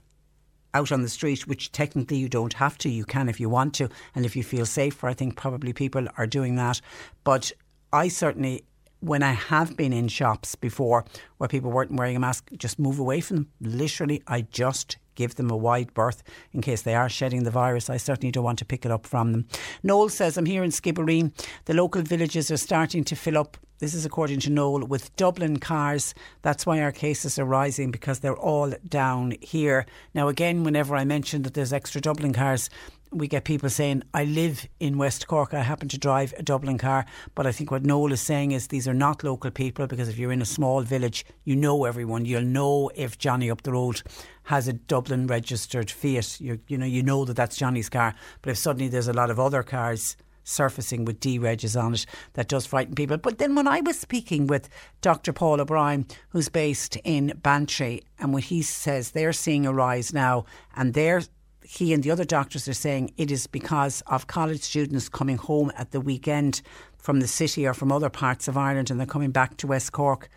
out 0.75 0.93
on 0.93 1.03
the 1.03 1.09
street, 1.09 1.47
which 1.47 1.73
technically 1.73 2.17
you 2.17 2.29
don't 2.29 2.55
have 2.55 2.79
to. 2.79 2.89
You 2.89 3.05
can 3.05 3.29
if 3.29 3.41
you 3.41 3.49
want 3.49 3.75
to, 3.75 3.89
and 4.15 4.25
if 4.25 4.37
you 4.37 4.43
feel 4.43 4.67
safer. 4.67 5.09
I 5.09 5.15
think 5.15 5.37
probably 5.37 5.73
people 5.73 6.07
are 6.17 6.27
doing 6.27 6.57
that, 6.57 6.81
but 7.25 7.53
I 7.93 8.09
certainly 8.09 8.65
when 9.01 9.23
I 9.23 9.33
have 9.33 9.77
been 9.77 9.93
in 9.93 10.07
shops 10.07 10.55
before 10.55 11.05
where 11.39 11.49
people 11.49 11.73
weren't 11.73 11.97
wearing 11.97 12.15
a 12.15 12.21
mask, 12.21 12.51
just 12.57 12.79
move 12.79 13.01
away 13.01 13.21
from 13.21 13.37
them. 13.37 13.49
Literally, 13.61 14.23
I 14.29 14.43
just 14.43 14.97
give 15.15 15.35
them 15.37 15.51
a 15.51 15.57
wide 15.57 15.93
berth 15.95 16.23
in 16.53 16.61
case 16.61 16.83
they 16.83 16.95
are 16.95 17.09
shedding 17.09 17.45
the 17.45 17.51
virus. 17.51 17.91
I 17.91 17.97
certainly 17.97 18.31
don't 18.31 18.45
want 18.45 18.59
to 18.61 18.65
pick 18.65 18.85
it 18.85 18.91
up 18.91 19.07
from 19.07 19.33
them. 19.33 19.47
Noel 19.83 20.09
says, 20.09 20.37
I'm 20.37 20.47
here 20.47 20.65
in 20.65 20.71
Skibbereen. 20.71 21.33
The 21.67 21.75
local 21.75 22.03
villages 22.03 22.51
are 22.51 22.57
starting 22.57 23.05
to 23.05 23.17
fill 23.17 23.39
up. 23.39 23.57
This 23.79 23.95
is 23.95 24.05
according 24.07 24.39
to 24.41 24.51
Noel 24.51 24.87
with 24.87 25.15
Dublin 25.17 25.59
cars. 25.59 26.15
That's 26.43 26.65
why 26.65 26.81
our 26.81 26.93
cases 26.93 27.39
are 27.39 27.45
rising 27.45 27.91
because 27.91 28.21
they're 28.21 28.37
all 28.37 28.73
down 28.89 29.35
here. 29.41 29.87
Now, 30.15 30.29
again, 30.29 30.63
whenever 30.63 30.95
I 30.95 31.05
mention 31.05 31.43
that 31.43 31.55
there's 31.55 31.73
extra 31.73 32.01
Dublin 32.01 32.33
cars, 32.33 32.71
we 33.13 33.29
get 33.29 33.45
people 33.45 33.69
saying, 33.69 34.03
I 34.15 34.25
live 34.25 34.67
in 34.81 34.99
West 34.99 35.27
Cork, 35.27 35.55
I 35.55 35.63
happen 35.63 35.89
to 35.89 35.99
drive 35.99 36.33
a 36.39 36.43
Dublin 36.43 36.79
car. 36.79 37.05
But 37.35 37.47
I 37.47 37.53
think 37.53 37.71
what 37.71 37.85
Noel 37.85 38.13
is 38.13 38.21
saying 38.21 38.53
is 38.53 38.69
these 38.69 38.89
are 38.89 38.95
not 38.95 39.23
local 39.23 39.51
people 39.51 39.87
because 39.87 40.09
if 40.09 40.19
you're 40.19 40.33
in 40.33 40.43
a 40.43 40.47
small 40.47 40.83
village, 40.83 41.25
you 41.45 41.55
know 41.55 41.85
everyone. 41.85 42.25
You'll 42.25 42.43
know 42.43 42.91
if 42.95 43.19
Johnny 43.19 43.51
up 43.51 43.63
the 43.63 43.73
road 43.73 44.03
has 44.45 44.69
a 44.69 44.73
Dublin 44.73 45.27
registered 45.27 45.91
Fiat. 45.91 46.41
you 46.41 46.59
you 46.67 46.79
know, 46.79 46.87
you 46.87 47.03
know 47.03 47.25
that 47.25 47.37
that's 47.37 47.57
Johnny's 47.57 47.89
car. 47.89 48.15
But 48.41 48.51
if 48.51 48.59
suddenly 48.59 48.89
there's 48.89 49.09
a 49.09 49.13
lot 49.13 49.31
of 49.31 49.39
other 49.39 49.63
cars 49.63 50.17
surfacing 50.45 51.05
with 51.05 51.21
D 51.21 51.39
regs 51.39 51.81
on 51.81 51.95
it, 51.95 52.07
that 52.35 52.49
does 52.49 52.67
frighten 52.67 52.95
people. 52.95 53.17
But 53.17 53.39
then 53.39 53.55
when 53.55 53.69
I 53.69 53.81
was 53.81 53.99
speaking 53.99 54.47
with 54.47 54.69
Dr. 55.01 55.33
Paul 55.33 55.61
O'Brien, 55.61 56.07
who's 56.31 56.49
based 56.49 56.97
in 57.05 57.39
Bantry, 57.43 58.03
and 58.19 58.33
when 58.33 58.43
he 58.43 58.63
says 58.63 59.11
they're 59.11 59.33
seeing 59.33 59.67
a 59.67 59.73
rise 59.73 60.13
now 60.13 60.45
and 60.75 60.95
they're 60.95 61.23
he 61.65 61.93
and 61.93 62.03
the 62.03 62.11
other 62.11 62.25
doctors 62.25 62.69
are 62.69 62.75
saying 62.75 63.13
it 63.17 63.31
is 63.31 63.47
because 63.47 64.03
of 64.07 64.27
college 64.27 64.63
students 64.63 65.09
coming 65.09 65.37
home 65.37 65.73
at 65.77 65.91
the 65.91 66.01
weekend 66.01 66.63
from 66.99 67.21
the 67.21 67.29
city 67.29 67.67
or 67.67 67.75
from 67.75 67.91
other 67.91 68.11
parts 68.11 68.49
of 68.49 68.57
Ireland 68.57 68.91
and 68.91 68.99
they're 68.99 69.07
coming 69.07 69.31
back 69.31 69.57
to 69.59 69.67
West 69.67 69.93
Cork 69.93 70.29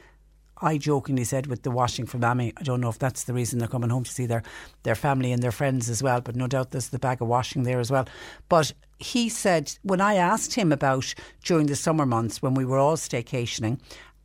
I 0.62 0.78
jokingly 0.78 1.26
said 1.26 1.48
with 1.48 1.64
the 1.64 1.72
washing 1.72 2.06
for 2.06 2.18
Mammy, 2.18 2.54
I 2.56 2.64
don't 2.64 2.80
know 2.80 2.90
if 2.90 3.00
that's 3.00 3.26
the 3.26 3.34
reason 3.34 3.60
they're 3.60 3.68
coming 3.68 3.90
home 3.90 4.06
to 4.06 4.12
see 4.12 4.26
their, 4.26 4.44
their 4.84 4.96
family 4.96 5.32
and 5.32 5.44
their 5.44 5.52
friends 5.52 5.90
as 5.90 6.02
well, 6.02 6.22
but 6.22 6.36
no 6.36 6.48
doubt 6.48 6.72
there's 6.72 6.90
the 6.90 7.00
bag 7.00 7.22
of 7.22 7.28
washing 7.28 7.64
there 7.64 7.80
as 7.80 7.92
well. 7.92 8.08
But 8.48 8.74
he 8.98 9.28
said, 9.28 9.78
when 9.84 10.00
I 10.00 10.16
asked 10.16 10.54
him 10.54 10.72
about 10.72 11.14
during 11.44 11.68
the 11.68 11.76
summer 11.76 12.06
months 12.06 12.42
when 12.42 12.54
we 12.54 12.64
were 12.64 12.78
all 12.78 12.96
staycationing, 12.96 13.80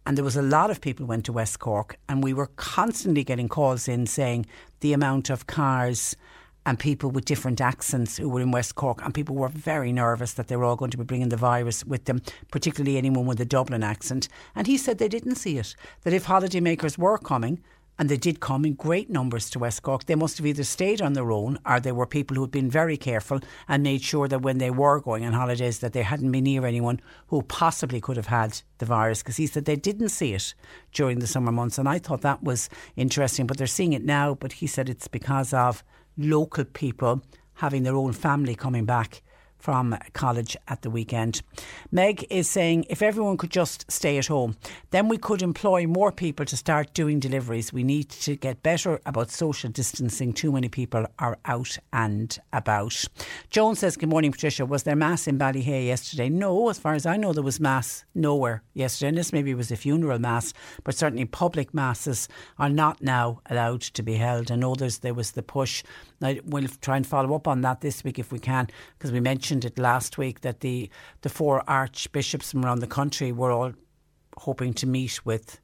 and 0.06 0.16
there 0.16 0.24
was 0.24 0.36
a 0.36 0.42
lot 0.42 0.70
of 0.70 0.80
people 0.80 1.04
went 1.04 1.24
to 1.26 1.32
West 1.32 1.58
Cork, 1.58 1.98
and 2.08 2.22
we 2.22 2.32
were 2.32 2.46
constantly 2.46 3.24
getting 3.24 3.48
calls 3.48 3.88
in 3.88 4.06
saying 4.06 4.46
the 4.80 4.92
amount 4.92 5.30
of 5.30 5.46
cars 5.46 6.16
and 6.66 6.78
people 6.78 7.10
with 7.10 7.24
different 7.24 7.60
accents 7.60 8.16
who 8.16 8.28
were 8.28 8.40
in 8.40 8.50
West 8.50 8.74
Cork, 8.74 9.02
and 9.04 9.14
people 9.14 9.34
were 9.34 9.48
very 9.48 9.92
nervous 9.92 10.34
that 10.34 10.48
they 10.48 10.56
were 10.56 10.64
all 10.64 10.76
going 10.76 10.90
to 10.90 10.98
be 10.98 11.04
bringing 11.04 11.30
the 11.30 11.36
virus 11.36 11.84
with 11.84 12.04
them, 12.04 12.20
particularly 12.50 12.98
anyone 12.98 13.26
with 13.26 13.40
a 13.40 13.44
Dublin 13.44 13.82
accent. 13.82 14.28
And 14.54 14.66
he 14.66 14.76
said 14.76 14.98
they 14.98 15.08
didn't 15.08 15.36
see 15.36 15.58
it. 15.58 15.74
That 16.02 16.12
if 16.12 16.26
holidaymakers 16.26 16.98
were 16.98 17.18
coming, 17.18 17.62
and 18.00 18.08
they 18.08 18.16
did 18.16 18.40
come 18.40 18.64
in 18.64 18.72
great 18.72 19.10
numbers 19.10 19.50
to 19.50 19.58
West 19.58 19.82
Cork. 19.82 20.06
They 20.06 20.14
must 20.14 20.38
have 20.38 20.46
either 20.46 20.64
stayed 20.64 21.02
on 21.02 21.12
their 21.12 21.30
own 21.30 21.58
or 21.66 21.80
they 21.80 21.92
were 21.92 22.06
people 22.06 22.34
who 22.34 22.40
had 22.40 22.50
been 22.50 22.70
very 22.70 22.96
careful 22.96 23.40
and 23.68 23.82
made 23.82 24.00
sure 24.00 24.26
that 24.26 24.40
when 24.40 24.56
they 24.56 24.70
were 24.70 25.00
going 25.00 25.26
on 25.26 25.34
holidays 25.34 25.80
that 25.80 25.92
they 25.92 26.02
hadn't 26.02 26.32
been 26.32 26.44
near 26.44 26.64
anyone 26.64 26.98
who 27.26 27.42
possibly 27.42 28.00
could 28.00 28.16
have 28.16 28.28
had 28.28 28.62
the 28.78 28.86
virus 28.86 29.22
because 29.22 29.36
he 29.36 29.46
said 29.46 29.66
they 29.66 29.76
didn't 29.76 30.08
see 30.08 30.32
it 30.32 30.54
during 30.92 31.18
the 31.18 31.26
summer 31.26 31.52
months 31.52 31.76
and 31.76 31.86
I 31.86 31.98
thought 31.98 32.22
that 32.22 32.42
was 32.42 32.70
interesting 32.96 33.46
but 33.46 33.58
they're 33.58 33.66
seeing 33.66 33.92
it 33.92 34.02
now 34.02 34.34
but 34.34 34.52
he 34.54 34.66
said 34.66 34.88
it's 34.88 35.06
because 35.06 35.52
of 35.52 35.84
local 36.20 36.64
people 36.64 37.22
having 37.54 37.82
their 37.82 37.96
own 37.96 38.12
family 38.12 38.54
coming 38.54 38.84
back 38.84 39.22
from 39.60 39.96
college 40.12 40.56
at 40.68 40.82
the 40.82 40.90
weekend. 40.90 41.42
Meg 41.92 42.26
is 42.30 42.48
saying 42.48 42.86
if 42.88 43.02
everyone 43.02 43.36
could 43.36 43.50
just 43.50 43.90
stay 43.90 44.18
at 44.18 44.26
home, 44.26 44.56
then 44.90 45.08
we 45.08 45.18
could 45.18 45.42
employ 45.42 45.86
more 45.86 46.10
people 46.10 46.46
to 46.46 46.56
start 46.56 46.94
doing 46.94 47.20
deliveries. 47.20 47.72
We 47.72 47.84
need 47.84 48.08
to 48.10 48.36
get 48.36 48.62
better 48.62 49.00
about 49.06 49.30
social 49.30 49.70
distancing. 49.70 50.32
Too 50.32 50.52
many 50.52 50.68
people 50.68 51.06
are 51.18 51.38
out 51.44 51.78
and 51.92 52.36
about. 52.52 53.04
Joan 53.50 53.76
says, 53.76 53.96
Good 53.96 54.08
morning, 54.08 54.32
Patricia. 54.32 54.64
Was 54.64 54.84
there 54.84 54.96
mass 54.96 55.26
in 55.26 55.38
Ballyhay 55.38 55.86
yesterday? 55.86 56.28
No, 56.28 56.68
as 56.68 56.78
far 56.78 56.94
as 56.94 57.06
I 57.06 57.16
know, 57.16 57.32
there 57.32 57.42
was 57.42 57.60
mass 57.60 58.04
nowhere 58.14 58.62
yesterday. 58.74 59.08
And 59.08 59.18
this 59.18 59.32
maybe 59.32 59.54
was 59.54 59.70
a 59.70 59.76
funeral 59.76 60.18
mass, 60.18 60.52
but 60.84 60.94
certainly 60.94 61.24
public 61.24 61.74
masses 61.74 62.28
are 62.58 62.68
not 62.68 63.02
now 63.02 63.40
allowed 63.50 63.82
to 63.82 64.02
be 64.02 64.14
held. 64.14 64.50
I 64.50 64.56
know 64.56 64.74
there's, 64.74 64.98
there 64.98 65.14
was 65.14 65.32
the 65.32 65.42
push. 65.42 65.82
I, 66.22 66.40
we'll 66.44 66.68
try 66.80 66.96
and 66.96 67.06
follow 67.06 67.34
up 67.34 67.48
on 67.48 67.62
that 67.62 67.80
this 67.80 68.04
week 68.04 68.18
if 68.18 68.30
we 68.30 68.38
can, 68.38 68.68
because 68.98 69.12
we 69.12 69.20
mentioned 69.20 69.49
it 69.64 69.78
last 69.78 70.18
week 70.18 70.40
that 70.40 70.60
the, 70.60 70.90
the 71.22 71.28
four 71.28 71.62
archbishops 71.68 72.52
from 72.52 72.64
around 72.64 72.80
the 72.80 72.86
country 72.86 73.32
were 73.32 73.50
all 73.50 73.72
hoping 74.38 74.72
to 74.74 74.86
meet 74.86 75.24
with 75.24 75.60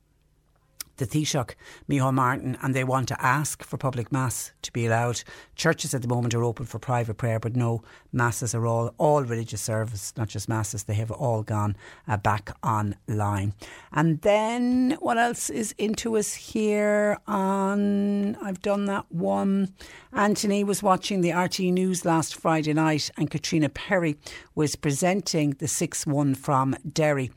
the 0.97 1.07
Taoiseach, 1.07 1.55
Micheál 1.89 2.15
Martin, 2.15 2.57
and 2.63 2.75
they 2.75 2.85
want 2.85 3.09
to 3.09 3.23
ask 3.23 3.63
for 3.63 3.77
public 3.77 4.11
mass 4.11 4.53
to 4.63 4.73
be 4.73 4.87
allowed. 4.87 5.23
Churches 5.55 5.95
at 5.95 6.03
the 6.03 6.09
moment 6.09 6.35
are 6.35 6.43
open 6.43 6.67
for 6.67 6.79
private 6.79 7.15
prayer, 7.15 7.39
but 7.39 7.57
no 7.57 7.83
masses 8.13 8.55
are 8.55 8.67
all 8.67 8.95
all 8.99 9.23
religious 9.23 9.61
service, 9.61 10.13
not 10.17 10.29
just 10.29 10.49
masses. 10.49 10.85
They 10.85 10.95
have 10.95 11.11
all 11.11 11.43
gone 11.43 11.77
uh, 12.09 12.17
back 12.17 12.51
online. 12.63 13.55
And 13.93 14.21
then 14.23 14.97
what 15.01 15.19
else 15.19 15.51
is 15.51 15.75
into 15.79 16.17
us 16.17 16.35
here? 16.35 17.19
On 17.27 18.37
I've 18.37 18.63
done 18.63 18.87
that 18.87 19.11
one. 19.11 19.75
Anthony 20.13 20.65
was 20.65 20.83
watching 20.83 21.21
the 21.21 21.33
RT 21.33 21.61
News 21.61 22.05
last 22.05 22.35
Friday 22.35 22.73
night, 22.73 23.11
and 23.17 23.31
Caitríona 23.31 23.73
Perry 23.73 24.17
was 24.55 24.77
presenting 24.77 25.51
the 25.51 25.69
six 25.69 26.07
one 26.07 26.35
from 26.35 26.75
Derry. 26.91 27.31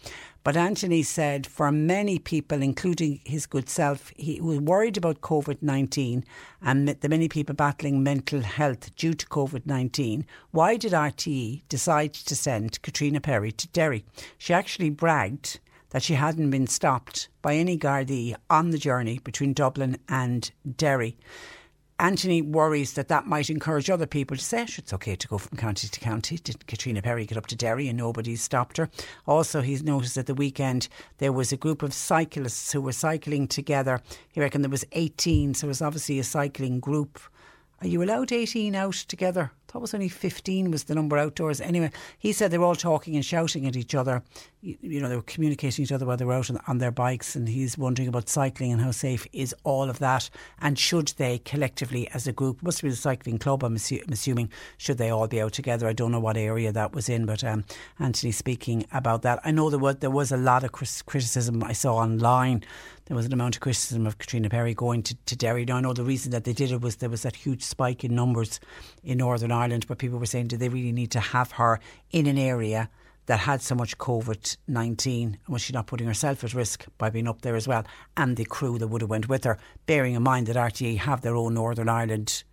But 0.43 0.55
Anthony 0.55 1.03
said 1.03 1.45
for 1.45 1.71
many 1.71 2.17
people, 2.17 2.61
including 2.61 3.19
his 3.25 3.45
good 3.45 3.69
self, 3.69 4.11
he 4.15 4.39
was 4.39 4.59
worried 4.59 4.97
about 4.97 5.21
COVID 5.21 5.61
19 5.61 6.23
and 6.61 6.87
the 6.87 7.09
many 7.09 7.27
people 7.27 7.55
battling 7.55 8.01
mental 8.03 8.41
health 8.41 8.95
due 8.95 9.13
to 9.13 9.25
COVID 9.27 9.65
19. 9.65 10.25
Why 10.51 10.77
did 10.77 10.93
RTE 10.93 11.63
decide 11.67 12.13
to 12.13 12.35
send 12.35 12.81
Caitríona 12.81 13.21
Perry 13.21 13.51
to 13.51 13.67
Derry? 13.69 14.05
She 14.37 14.53
actually 14.53 14.89
bragged 14.89 15.59
that 15.89 16.03
she 16.03 16.13
hadn't 16.13 16.51
been 16.51 16.67
stopped 16.67 17.29
by 17.41 17.55
any 17.55 17.77
Gardaí 17.77 18.35
on 18.49 18.71
the 18.71 18.77
journey 18.77 19.19
between 19.19 19.53
Dublin 19.53 19.97
and 20.07 20.51
Derry. 20.77 21.17
Anthony 21.99 22.41
worries 22.41 22.93
that 22.93 23.09
that 23.09 23.27
might 23.27 23.49
encourage 23.49 23.89
other 23.89 24.05
people 24.05 24.37
to 24.37 24.43
say 24.43 24.61
it's 24.61 24.93
okay 24.93 25.17
to 25.17 25.27
go 25.27 25.37
from 25.37 25.57
county 25.57 25.89
to 25.89 25.99
county. 25.99 26.37
Did 26.37 26.59
Caitríona 26.65 27.03
Perry 27.03 27.25
get 27.25 27.37
up 27.37 27.47
to 27.47 27.57
Derry 27.57 27.89
and 27.89 27.97
nobody 27.97 28.37
stopped 28.37 28.77
her? 28.77 28.89
Also, 29.27 29.59
he's 29.59 29.83
noticed 29.83 30.17
at 30.17 30.25
the 30.25 30.33
weekend 30.33 30.87
there 31.17 31.33
was 31.33 31.51
a 31.51 31.57
group 31.57 31.83
of 31.83 31.93
cyclists 31.93 32.71
who 32.71 32.79
were 32.79 32.93
cycling 32.93 33.49
together. 33.49 34.01
He 34.31 34.39
reckoned 34.39 34.63
there 34.63 34.71
was 34.71 34.85
18, 34.93 35.53
so 35.55 35.67
it 35.67 35.67
was 35.67 35.81
obviously 35.81 36.19
a 36.19 36.23
cycling 36.23 36.79
group. 36.79 37.19
Are 37.81 37.87
you 37.87 38.01
allowed 38.01 38.31
18 38.31 38.75
out 38.75 38.93
together? 38.93 39.51
It 39.73 39.81
was 39.81 39.93
only 39.93 40.09
15 40.09 40.71
was 40.71 40.85
the 40.85 40.95
number 40.95 41.17
outdoors. 41.17 41.61
Anyway, 41.61 41.91
he 42.17 42.33
said 42.33 42.51
they 42.51 42.57
were 42.57 42.65
all 42.65 42.75
talking 42.75 43.15
and 43.15 43.25
shouting 43.25 43.67
at 43.67 43.75
each 43.75 43.95
other. 43.95 44.23
You, 44.61 44.77
you 44.81 44.99
know, 44.99 45.09
they 45.09 45.15
were 45.15 45.21
communicating 45.21 45.83
each 45.83 45.91
other 45.91 46.05
while 46.05 46.17
they 46.17 46.25
were 46.25 46.33
out 46.33 46.49
on, 46.49 46.59
on, 46.67 46.79
their 46.79 46.91
bikes 46.91 47.35
and 47.35 47.47
he's 47.47 47.77
wondering 47.77 48.07
about 48.07 48.29
cycling 48.29 48.71
and 48.71 48.81
how 48.81 48.91
safe 48.91 49.25
is 49.31 49.55
all 49.63 49.89
of 49.89 49.99
that 49.99 50.29
and 50.59 50.77
should 50.77 51.09
they 51.17 51.39
collectively 51.39 52.09
as 52.09 52.27
a 52.27 52.33
group, 52.33 52.61
must 52.61 52.81
be 52.81 52.89
the 52.89 52.95
cycling 52.95 53.37
club 53.37 53.63
I'm, 53.63 53.75
assu- 53.75 54.05
I'm 54.05 54.13
assuming, 54.13 54.51
should 54.77 54.97
they 54.97 55.09
all 55.09 55.27
be 55.27 55.41
out 55.41 55.53
together? 55.53 55.87
I 55.87 55.93
don't 55.93 56.11
know 56.11 56.19
what 56.19 56.37
area 56.37 56.71
that 56.71 56.93
was 56.93 57.09
in, 57.09 57.25
but 57.25 57.43
um, 57.43 57.63
Anthony 57.99 58.31
speaking 58.31 58.85
about 58.91 59.21
that. 59.21 59.39
I 59.43 59.51
know 59.51 59.69
there 59.69 59.79
was, 59.79 59.97
there 59.97 60.09
was 60.09 60.31
a 60.31 60.37
lot 60.37 60.63
of 60.63 60.71
criticism 60.71 61.63
I 61.63 61.73
saw 61.73 61.95
online 61.95 62.63
there 63.09 63.17
was 63.17 63.25
an 63.25 63.33
amount 63.33 63.55
of 63.55 63.61
criticism 63.61 64.05
of 64.05 64.19
Caitríona 64.19 64.51
Perry 64.51 64.75
going 64.75 65.01
to, 65.01 65.15
to 65.25 65.35
Derry. 65.35 65.65
Now, 65.65 65.77
I 65.77 65.81
know 65.81 65.93
the 65.93 66.03
reason 66.03 66.31
that 66.31 66.43
they 66.43 66.53
did 66.53 66.71
it 66.71 66.79
was 66.79 66.97
there 66.97 67.09
was 67.09 67.23
that 67.23 67.35
huge 67.35 67.63
spike 67.63 68.03
in 68.03 68.13
numbers 68.13 68.59
in 69.03 69.17
Northern 69.17 69.51
Ireland, 69.51 69.87
but 69.87 69.97
people 69.97 70.19
were 70.19 70.27
saying, 70.27 70.47
do 70.47 70.57
they 70.57 70.69
really 70.69 70.91
need 70.91 71.09
to 71.11 71.19
have 71.19 71.53
her 71.53 71.79
in 72.11 72.27
an 72.27 72.37
area 72.37 72.87
that 73.25 73.39
had 73.39 73.63
so 73.63 73.73
much 73.73 73.97
COVID 73.97 74.57
19? 74.67 75.39
Was 75.47 75.63
she 75.63 75.73
not 75.73 75.87
putting 75.87 76.05
herself 76.05 76.43
at 76.43 76.53
risk 76.53 76.85
by 76.99 77.09
being 77.09 77.27
up 77.27 77.41
there 77.41 77.55
as 77.55 77.67
well? 77.67 77.83
And 78.15 78.37
the 78.37 78.45
crew 78.45 78.77
that 78.77 78.87
would 78.89 79.01
have 79.01 79.09
went 79.09 79.27
with 79.27 79.43
her, 79.43 79.57
bearing 79.87 80.13
in 80.13 80.21
mind 80.21 80.45
that 80.45 80.55
RTE 80.55 80.99
have 80.99 81.21
their 81.21 81.35
own 81.35 81.55
Northern 81.55 81.89
Ireland 81.89 82.43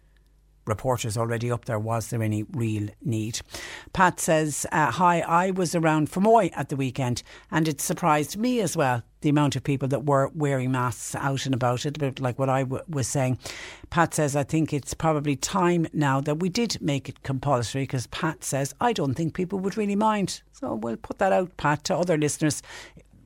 reporters 0.64 1.18
already 1.18 1.50
up 1.50 1.66
there. 1.66 1.78
Was 1.78 2.08
there 2.08 2.22
any 2.22 2.44
real 2.52 2.88
need? 3.04 3.40
Pat 3.92 4.20
says, 4.20 4.66
uh, 4.72 4.90
Hi, 4.92 5.20
I 5.20 5.50
was 5.50 5.74
around 5.74 6.10
Fermoy 6.10 6.50
at 6.54 6.70
the 6.70 6.76
weekend 6.76 7.22
and 7.50 7.68
it 7.68 7.82
surprised 7.82 8.38
me 8.38 8.60
as 8.60 8.74
well 8.74 9.02
the 9.26 9.30
amount 9.30 9.56
of 9.56 9.64
people 9.64 9.88
that 9.88 10.04
were 10.04 10.30
wearing 10.36 10.70
masks 10.70 11.16
out 11.16 11.46
and 11.46 11.54
about 11.54 11.84
it, 11.84 11.96
a 11.96 11.98
bit 11.98 12.20
like 12.20 12.38
what 12.38 12.48
I 12.48 12.62
w- 12.62 12.84
was 12.88 13.08
saying. 13.08 13.38
Pat 13.90 14.14
says, 14.14 14.36
I 14.36 14.44
think 14.44 14.72
it's 14.72 14.94
probably 14.94 15.34
time 15.34 15.88
now 15.92 16.20
that 16.20 16.36
we 16.36 16.48
did 16.48 16.80
make 16.80 17.08
it 17.08 17.24
compulsory 17.24 17.82
because 17.82 18.06
Pat 18.06 18.44
says, 18.44 18.72
I 18.80 18.92
don't 18.92 19.14
think 19.14 19.34
people 19.34 19.58
would 19.58 19.76
really 19.76 19.96
mind. 19.96 20.42
So 20.52 20.74
we'll 20.74 20.96
put 20.96 21.18
that 21.18 21.32
out, 21.32 21.56
Pat, 21.56 21.82
to 21.84 21.96
other 21.96 22.16
listeners. 22.16 22.62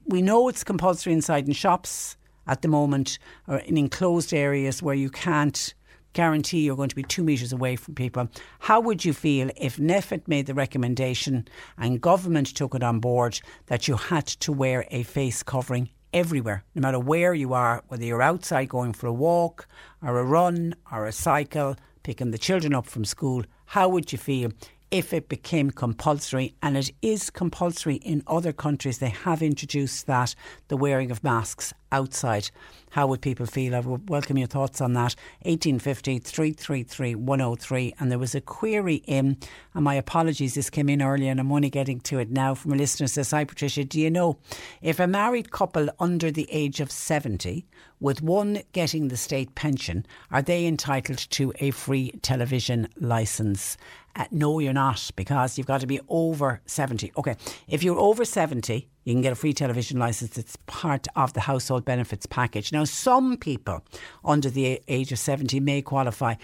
We 0.07 0.23
know 0.23 0.49
it's 0.49 0.65
compulsory 0.65 1.13
inside 1.13 1.47
in 1.47 1.53
shops 1.53 2.17
at 2.47 2.63
the 2.63 2.69
moment 2.69 3.19
or 3.47 3.59
in 3.59 3.77
enclosed 3.77 4.33
areas 4.33 4.83
where 4.83 4.95
you 4.95 5.11
can't 5.11 5.75
guarantee 6.13 6.61
you're 6.61 6.77
going 6.77 6.89
to 6.89 6.97
be 6.97 7.03
two 7.03 7.23
metres 7.23 7.53
away 7.53 7.77
from 7.77 7.95
people. 7.95 8.29
How 8.61 8.81
would 8.81 9.05
you 9.05 9.13
feel 9.13 9.51
if 9.57 9.77
NPHET 9.77 10.27
made 10.27 10.47
the 10.47 10.55
recommendation 10.55 11.47
and 11.79 12.01
government 12.01 12.49
took 12.49 12.75
it 12.75 12.83
on 12.83 13.01
board 13.01 13.41
that 13.67 13.89
you 13.89 13.97
had 13.97 14.27
to 14.27 14.53
wear 14.53 14.87
a 14.91 15.03
face 15.03 15.43
covering 15.43 15.91
everywhere, 16.13 16.65
no 16.75 16.83
matter 16.83 16.99
where 16.99 17.35
you 17.35 17.53
are, 17.53 17.83
whether 17.89 18.05
you're 18.05 18.23
outside 18.23 18.69
going 18.69 18.93
for 18.93 19.07
a 19.07 19.13
walk 19.13 19.69
or 20.03 20.19
a 20.19 20.25
run 20.25 20.75
or 20.91 21.07
a 21.07 21.13
cycle, 21.13 21.77
picking 22.03 22.31
the 22.31 22.39
children 22.39 22.75
up 22.75 22.87
from 22.87 23.05
school? 23.05 23.45
How 23.67 23.89
would 23.89 24.11
you 24.11 24.19
feel 24.19 24.51
if 24.91 25.13
it 25.13 25.29
became 25.29 25.71
compulsory, 25.71 26.55
and 26.63 26.77
it 26.77 26.91
is 27.01 27.31
compulsory 27.31 27.97
in 27.97 28.23
other 28.27 28.53
countries. 28.53 28.99
They 28.99 29.11
have 29.11 29.43
introduced 29.43 30.07
that, 30.09 30.35
the 30.69 30.77
wearing 30.77 31.11
of 31.11 31.23
masks 31.23 31.73
outside. 31.93 32.51
How 32.91 33.07
would 33.07 33.23
people 33.23 33.47
feel? 33.47 33.75
I 33.75 33.81
would 33.81 34.09
welcome 34.11 34.37
your 34.37 34.49
thoughts 34.49 34.81
on 34.81 34.95
that. 34.95 35.15
1850 35.43 36.19
333 36.19 37.15
103. 37.15 37.95
And 38.01 38.11
there 38.11 38.19
was 38.19 38.35
a 38.35 38.41
query 38.41 38.97
in, 39.07 39.37
and 39.75 39.85
my 39.85 39.95
apologies, 39.95 40.55
this 40.55 40.71
came 40.71 40.89
in 40.89 41.03
earlier 41.03 41.31
and 41.31 41.39
I'm 41.39 41.53
only 41.53 41.71
getting 41.71 42.01
to 42.01 42.19
it 42.19 42.31
now 42.31 42.55
from 42.55 42.73
a 42.73 42.77
listener 42.77 43.07
says, 43.07 43.31
Hi 43.31 43.45
Patricia, 43.45 43.85
do 43.85 44.01
you 44.01 44.11
know 44.11 44.39
if 44.83 44.99
a 44.99 45.07
married 45.07 45.51
couple 45.51 45.89
under 45.99 46.31
the 46.31 46.51
age 46.51 46.81
of 46.81 46.91
70, 46.91 47.67
with 48.01 48.23
one 48.23 48.63
getting 48.73 49.09
the 49.09 49.17
state 49.17 49.55
pension, 49.55 50.07
are 50.31 50.43
they 50.43 50.67
entitled 50.67 51.19
to 51.19 51.53
a 51.61 51.71
free 51.71 52.13
television 52.23 52.89
licence? 52.99 53.77
Uh, 54.17 54.25
no, 54.31 54.59
you're 54.59 54.73
not, 54.73 55.11
because 55.15 55.57
you've 55.57 55.67
got 55.67 55.81
to 55.81 55.87
be 55.87 56.01
over 56.09 56.61
70. 56.67 57.13
Okay, 57.17 57.37
if 57.69 57.83
you're 57.83 57.99
over 57.99 58.25
70, 58.25 58.89
you 59.05 59.15
can 59.15 59.23
get 59.23 59.33
a 59.33 59.37
free 59.37 59.53
television 59.53 59.99
licence. 59.99 60.37
It's 60.37 60.57
part 60.67 61.07
of 61.15 61.33
the 61.35 61.41
household 61.41 61.85
benefits 61.85 62.27
package. 62.27 62.73
Now, 62.73 62.85
some 62.85 63.37
people 63.37 63.85
under 64.25 64.51
the 64.51 64.83
age 64.89 65.13
of 65.13 65.19
70 65.19 65.61
may 65.61 65.83
qualify, 65.83 66.35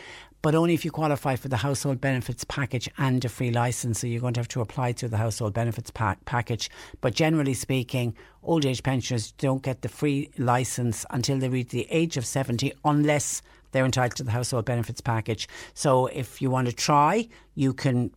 but 0.46 0.54
only 0.54 0.74
if 0.74 0.84
you 0.84 0.92
qualify 0.92 1.34
for 1.34 1.48
the 1.48 1.56
household 1.56 2.00
benefits 2.00 2.44
package 2.44 2.88
and 2.98 3.24
a 3.24 3.28
free 3.28 3.50
licence. 3.50 3.98
So 3.98 4.06
you're 4.06 4.20
going 4.20 4.34
to 4.34 4.38
have 4.38 4.46
to 4.50 4.60
apply 4.60 4.92
to 4.92 5.08
the 5.08 5.16
household 5.16 5.54
benefits 5.54 5.90
pa- 5.90 6.14
package. 6.24 6.70
But 7.00 7.14
generally 7.14 7.52
speaking, 7.52 8.14
old 8.44 8.64
age 8.64 8.84
pensioners 8.84 9.32
don't 9.32 9.60
get 9.60 9.82
the 9.82 9.88
free 9.88 10.30
licence 10.38 11.04
until 11.10 11.40
they 11.40 11.48
reach 11.48 11.70
the 11.70 11.88
age 11.90 12.16
of 12.16 12.24
70 12.24 12.72
unless 12.84 13.42
they're 13.72 13.84
entitled 13.84 14.18
to 14.18 14.22
the 14.22 14.30
household 14.30 14.66
benefits 14.66 15.00
package. 15.00 15.48
So 15.74 16.06
if 16.06 16.40
you 16.40 16.48
want 16.48 16.68
to 16.68 16.72
try, 16.72 17.28
you 17.56 17.72
can 17.72 18.12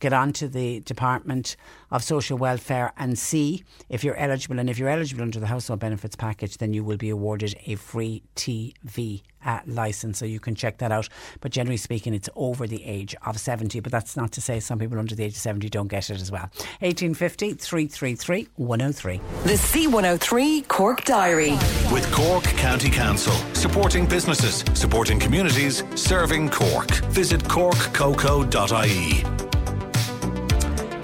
get 0.00 0.12
onto 0.12 0.48
the 0.48 0.80
Department 0.80 1.56
of 1.90 2.02
Social 2.02 2.36
Welfare 2.36 2.92
and 2.96 3.18
see 3.18 3.62
if 3.88 4.04
you're 4.04 4.16
eligible. 4.16 4.58
And 4.58 4.68
if 4.68 4.78
you're 4.78 4.88
eligible 4.88 5.22
under 5.22 5.40
the 5.40 5.46
household 5.46 5.80
benefits 5.80 6.16
package, 6.16 6.58
then 6.58 6.72
you 6.72 6.84
will 6.84 6.96
be 6.96 7.10
awarded 7.10 7.54
a 7.66 7.76
free 7.76 8.22
TV 8.34 9.22
uh, 9.44 9.60
license. 9.66 10.18
So 10.18 10.26
you 10.26 10.40
can 10.40 10.54
check 10.54 10.78
that 10.78 10.92
out. 10.92 11.08
But 11.40 11.52
generally 11.52 11.76
speaking, 11.76 12.14
it's 12.14 12.28
over 12.34 12.66
the 12.66 12.84
age 12.84 13.14
of 13.24 13.38
70. 13.38 13.80
But 13.80 13.92
that's 13.92 14.16
not 14.16 14.32
to 14.32 14.40
say 14.40 14.60
some 14.60 14.78
people 14.78 14.98
under 14.98 15.14
the 15.14 15.24
age 15.24 15.32
of 15.32 15.38
70 15.38 15.68
don't 15.70 15.88
get 15.88 16.10
it 16.10 16.20
as 16.20 16.30
well. 16.30 16.50
1850 16.80 17.54
333 17.54 18.48
103. 18.56 19.20
The 19.44 19.52
C103 19.52 20.68
Cork 20.68 21.04
Diary. 21.04 21.52
With 21.92 22.10
Cork 22.12 22.44
County 22.44 22.90
Council. 22.90 23.32
Supporting 23.54 24.06
businesses, 24.06 24.64
supporting 24.78 25.18
communities, 25.18 25.84
serving 25.94 26.50
Cork. 26.50 26.90
Visit 27.06 27.42
corkcoco.ie. 27.44 29.45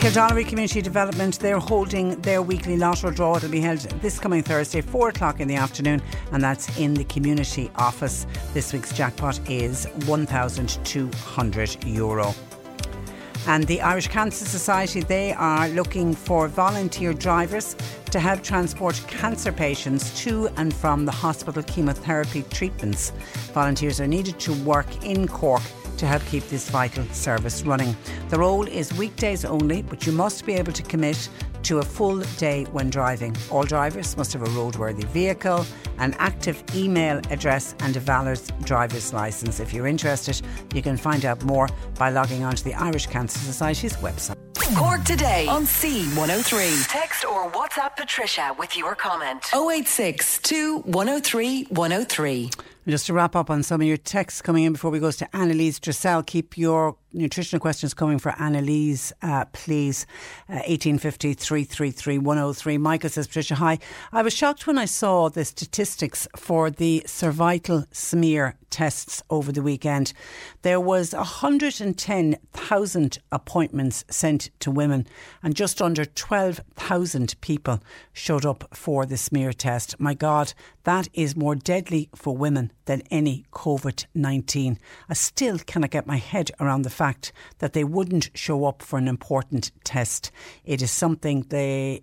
Kildorrery 0.03 0.47
Community 0.49 0.83
Development, 0.83 1.39
they're 1.39 1.61
holding 1.61 2.21
their 2.23 2.43
weekly 2.43 2.77
lotto 2.77 3.13
draw. 3.13 3.37
It'll 3.37 3.49
be 3.49 3.61
held 3.61 3.79
this 4.03 4.19
coming 4.19 4.43
Thursday, 4.43 4.81
4 4.81 5.11
o'clock 5.11 5.39
in 5.39 5.47
the 5.47 5.55
afternoon, 5.55 6.03
and 6.33 6.43
that's 6.43 6.77
in 6.77 6.93
the 6.93 7.05
community 7.05 7.71
office. 7.77 8.27
This 8.53 8.73
week's 8.73 8.93
jackpot 8.93 9.39
is 9.49 9.87
€1,200. 10.07 12.35
And 13.47 13.65
the 13.69 13.81
Irish 13.81 14.09
Cancer 14.09 14.45
Society, 14.45 15.03
they 15.03 15.35
are 15.35 15.69
looking 15.69 16.17
for 16.17 16.49
volunteer 16.49 17.15
drivers 17.15 17.77
to 18.11 18.19
help 18.19 18.43
transport 18.43 19.01
cancer 19.07 19.53
patients 19.53 20.21
to 20.25 20.49
and 20.57 20.75
from 20.75 21.05
the 21.05 21.13
hospital 21.13 21.63
chemotherapy 21.63 22.43
treatments. 22.51 23.13
Volunteers 23.55 24.01
are 24.01 24.09
needed 24.09 24.41
to 24.41 24.53
work 24.65 25.05
in 25.05 25.29
Cork 25.29 25.63
to 26.03 26.07
help 26.09 26.25
keep 26.27 26.45
this 26.49 26.69
vital 26.69 27.05
service 27.13 27.63
running. 27.63 27.97
The 28.29 28.37
role 28.37 28.67
is 28.67 28.93
weekdays 28.95 29.45
only, 29.45 29.83
but 29.83 30.05
you 30.05 30.11
must 30.11 30.45
be 30.45 30.55
able 30.55 30.73
to 30.73 30.83
commit 30.83 31.29
to 31.63 31.79
a 31.79 31.83
full 31.83 32.19
day 32.39 32.65
when 32.73 32.91
driving. 32.91 33.37
All 33.53 33.63
drivers 33.63 34.17
must 34.17 34.33
have 34.33 34.43
a 34.43 34.47
roadworthy 34.47 35.05
vehicle, 35.05 35.65
an 35.99 36.15
active 36.19 36.65
email 36.75 37.21
address, 37.31 37.77
and 37.79 37.97
a 37.97 38.01
valid 38.01 38.41
driver's 38.65 39.13
licence. 39.13 39.61
If 39.61 39.73
you're 39.73 39.87
interested, 39.87 40.43
you 40.75 40.83
can 40.83 40.97
find 40.97 41.25
out 41.25 41.45
more 41.45 41.69
by 41.97 42.11
logging 42.11 42.43
on 42.43 42.57
to 42.57 42.65
the 42.65 42.75
Irish 42.75 43.07
Cancer 43.07 43.39
Society's 43.39 43.97
website. 43.99 44.37
Cork 44.77 45.05
today 45.05 45.47
on 45.49 45.65
C103. 45.65 46.89
Text 46.89 47.25
or 47.25 47.49
WhatsApp 47.53 47.95
Patricia 47.97 48.57
with 48.59 48.77
your 48.77 48.97
comment. 48.97 49.45
086 49.55 50.41
103 50.85 51.65
103. 51.65 52.51
Just 52.87 53.07
to 53.07 53.13
wrap 53.13 53.37
up 53.37 53.49
on 53.49 53.63
some 53.63 53.81
of 53.81 53.87
your 53.87 53.97
texts 53.97 54.43
coming 54.43 54.65
in 54.65 54.73
before 54.73 54.91
we 54.91 54.99
go 54.99 55.13
to 55.13 55.37
Annalise 55.37 55.79
Dressel, 55.79 56.25
keep 56.25 56.59
your 56.59 56.97
nutritional 57.13 57.61
questions 57.61 57.95
coming 57.95 58.19
for 58.19 58.35
Annalise, 58.39 59.13
uh, 59.23 59.45
please. 59.53 60.07
Uh, 60.49 60.65
1850 60.67 61.35
333 61.35 62.19
103. 62.19 62.79
Michael 62.79 63.11
says, 63.11 63.27
Patricia, 63.27 63.57
hi. 63.57 63.79
I 64.13 64.23
was 64.23 64.35
shocked 64.35 64.67
when 64.67 64.79
I 64.79 64.87
saw 64.87 65.29
the 65.29 65.45
statistics 65.45 66.27
for 66.37 66.71
the 66.71 67.03
cervical 67.07 67.85
smear 67.93 68.57
tests 68.73 69.23
over 69.31 69.53
the 69.53 69.63
weekend. 69.63 70.13
There 70.63 70.81
was 70.81 71.13
110,000 71.13 73.19
appointments 73.31 74.05
sent 74.09 74.51
to 74.61 74.71
women 74.71 75.07
and 75.43 75.55
just 75.55 75.83
under 75.83 76.07
12,000 76.07 77.35
people 77.41 77.81
showed 78.13 78.47
up 78.47 78.75
for 78.75 79.07
the 79.07 79.17
smear 79.17 79.53
test. 79.53 80.01
My 80.01 80.15
God, 80.15 80.55
that 80.85 81.09
is 81.13 81.37
more 81.37 81.55
deadly 81.55 82.09
for 82.15 82.37
women 82.37 82.73
than 82.87 83.03
any 83.11 83.45
COVID 83.53 84.07
19. 84.15 84.79
I 85.09 85.15
still 85.15 85.59
cannot 85.59 85.91
get 85.91 86.07
my 86.07 86.17
head 86.17 86.51
around 86.59 86.83
the 86.83 86.91
fact 86.91 87.02
that 87.59 87.73
they 87.73 87.85
wouldn't 87.85 88.31
show 88.35 88.65
up 88.65 88.83
for 88.83 88.99
an 88.99 89.09
important 89.09 89.71
test. 89.85 90.31
It 90.65 90.83
is 90.83 90.91
something 90.91 91.47
they 91.49 92.03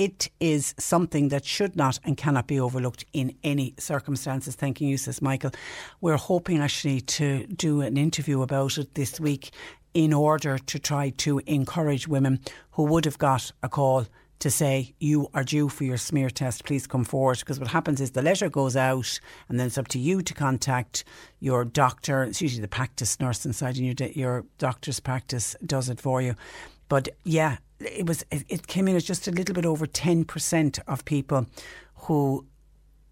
it 0.00 0.30
is 0.40 0.74
something 0.78 1.28
that 1.28 1.44
should 1.44 1.76
not 1.76 2.00
and 2.04 2.16
cannot 2.16 2.46
be 2.46 2.58
overlooked 2.58 3.04
in 3.12 3.36
any 3.44 3.74
circumstances. 3.78 4.54
Thanking 4.54 4.88
you, 4.88 4.96
says 4.96 5.20
Michael. 5.20 5.50
We're 6.00 6.16
hoping 6.16 6.58
actually 6.60 7.02
to 7.02 7.46
do 7.48 7.82
an 7.82 7.98
interview 7.98 8.40
about 8.40 8.78
it 8.78 8.94
this 8.94 9.20
week 9.20 9.50
in 9.92 10.14
order 10.14 10.56
to 10.56 10.78
try 10.78 11.10
to 11.10 11.40
encourage 11.46 12.08
women 12.08 12.40
who 12.72 12.84
would 12.84 13.04
have 13.04 13.18
got 13.18 13.52
a 13.62 13.68
call 13.68 14.06
to 14.40 14.50
say 14.50 14.94
you 14.98 15.28
are 15.34 15.44
due 15.44 15.68
for 15.68 15.84
your 15.84 15.98
smear 15.98 16.30
test, 16.30 16.64
please 16.64 16.86
come 16.86 17.04
forward. 17.04 17.38
Because 17.38 17.60
what 17.60 17.68
happens 17.68 18.00
is 18.00 18.10
the 18.10 18.22
letter 18.22 18.48
goes 18.48 18.74
out, 18.74 19.20
and 19.48 19.60
then 19.60 19.66
it's 19.66 19.78
up 19.78 19.88
to 19.88 19.98
you 19.98 20.22
to 20.22 20.34
contact 20.34 21.04
your 21.38 21.64
doctor. 21.64 22.24
It's 22.24 22.42
usually 22.42 22.62
the 22.62 22.68
practice 22.68 23.20
nurse 23.20 23.46
inside 23.46 23.76
your 23.76 23.94
your 24.08 24.44
doctor's 24.58 24.98
practice 25.00 25.56
does 25.64 25.88
it 25.88 26.00
for 26.00 26.20
you. 26.20 26.34
But 26.88 27.10
yeah, 27.22 27.58
it 27.78 28.06
was 28.06 28.24
it 28.30 28.66
came 28.66 28.88
in 28.88 28.96
as 28.96 29.04
just 29.04 29.28
a 29.28 29.30
little 29.30 29.54
bit 29.54 29.66
over 29.66 29.86
ten 29.86 30.24
percent 30.24 30.78
of 30.88 31.04
people 31.04 31.46
who, 31.94 32.46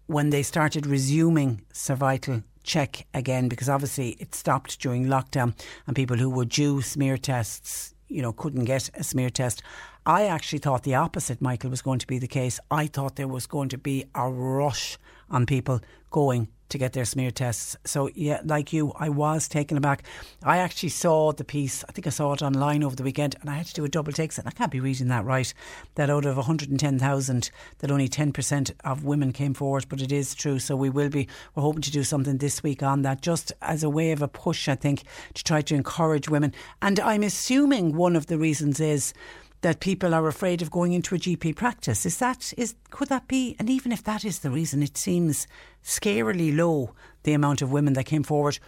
when 0.07 0.31
they 0.31 0.43
started 0.43 0.85
resuming 0.87 1.61
cervical 1.71 2.41
check 2.63 3.05
again, 3.13 3.47
because 3.49 3.69
obviously 3.69 4.09
it 4.19 4.33
stopped 4.33 4.79
during 4.81 5.05
lockdown, 5.05 5.53
and 5.85 5.95
people 5.95 6.17
who 6.17 6.29
were 6.29 6.45
due 6.45 6.81
smear 6.81 7.17
tests 7.17 7.93
you 8.09 8.21
know, 8.21 8.33
couldn't 8.33 8.65
get 8.65 8.89
a 8.95 9.03
smear 9.03 9.29
test. 9.29 9.61
I 10.05 10.25
actually 10.25 10.59
thought 10.59 10.83
the 10.83 10.95
opposite, 10.95 11.41
Michael, 11.41 11.69
was 11.69 11.81
going 11.81 11.99
to 11.99 12.07
be 12.07 12.19
the 12.19 12.27
case. 12.27 12.59
I 12.71 12.87
thought 12.87 13.15
there 13.15 13.27
was 13.27 13.47
going 13.47 13.69
to 13.69 13.77
be 13.77 14.05
a 14.15 14.29
rush 14.29 14.97
on 15.29 15.45
people 15.45 15.81
going 16.09 16.47
to 16.69 16.77
get 16.77 16.93
their 16.93 17.05
smear 17.05 17.31
tests. 17.31 17.75
So, 17.83 18.09
yeah, 18.13 18.41
like 18.45 18.71
you, 18.71 18.93
I 18.95 19.09
was 19.09 19.47
taken 19.47 19.75
aback. 19.75 20.03
I 20.43 20.57
actually 20.57 20.89
saw 20.89 21.31
the 21.31 21.43
piece, 21.43 21.83
I 21.89 21.91
think 21.91 22.05
I 22.05 22.11
saw 22.11 22.33
it 22.33 22.43
online 22.43 22.83
over 22.83 22.95
the 22.95 23.03
weekend, 23.03 23.35
and 23.41 23.49
I 23.49 23.55
had 23.55 23.65
to 23.67 23.73
do 23.73 23.85
a 23.85 23.89
double 23.89 24.11
take. 24.11 24.37
And 24.37 24.47
I 24.47 24.51
can't 24.51 24.71
be 24.71 24.79
reading 24.79 25.07
that 25.07 25.25
right. 25.25 25.51
That 25.95 26.09
out 26.09 26.25
of 26.25 26.37
110,000, 26.37 27.51
that 27.79 27.91
only 27.91 28.07
10% 28.07 28.71
of 28.83 29.03
women 29.03 29.33
came 29.33 29.55
forward, 29.55 29.87
but 29.89 30.01
it 30.01 30.11
is 30.11 30.35
true. 30.35 30.59
So, 30.59 30.75
we 30.75 30.89
will 30.89 31.09
be, 31.09 31.27
we're 31.55 31.63
hoping 31.63 31.81
to 31.81 31.91
do 31.91 32.03
something 32.03 32.37
this 32.37 32.61
week 32.61 32.83
on 32.83 33.01
that, 33.01 33.21
just 33.21 33.51
as 33.61 33.83
a 33.83 33.89
way 33.89 34.11
of 34.11 34.21
a 34.21 34.27
push, 34.27 34.69
I 34.69 34.75
think, 34.75 35.03
to 35.33 35.43
try 35.43 35.61
to 35.61 35.75
encourage 35.75 36.29
women. 36.29 36.53
And 36.81 36.99
I'm 36.99 37.23
assuming 37.23 37.95
one 37.95 38.15
of 38.15 38.27
the 38.27 38.37
reasons 38.37 38.79
is 38.79 39.13
that 39.61 39.79
people 39.79 40.13
are 40.13 40.27
afraid 40.27 40.61
of 40.61 40.71
going 40.71 40.93
into 40.93 41.15
a 41.15 41.19
GP 41.19 41.55
practice. 41.55 42.05
Is 42.05 42.17
that 42.19 42.53
is 42.57 42.75
could 42.89 43.09
that 43.09 43.27
be? 43.27 43.55
And 43.59 43.69
even 43.69 43.91
if 43.91 44.03
that 44.03 44.23
is 44.23 44.39
the 44.39 44.49
reason, 44.49 44.81
it 44.81 44.97
seems 44.97 45.47
scarily 45.83 46.55
low 46.55 46.93
the 47.23 47.33
amount 47.33 47.61
of 47.61 47.71
women 47.71 47.93
that 47.93 48.05
came 48.05 48.23
forward 48.23 48.59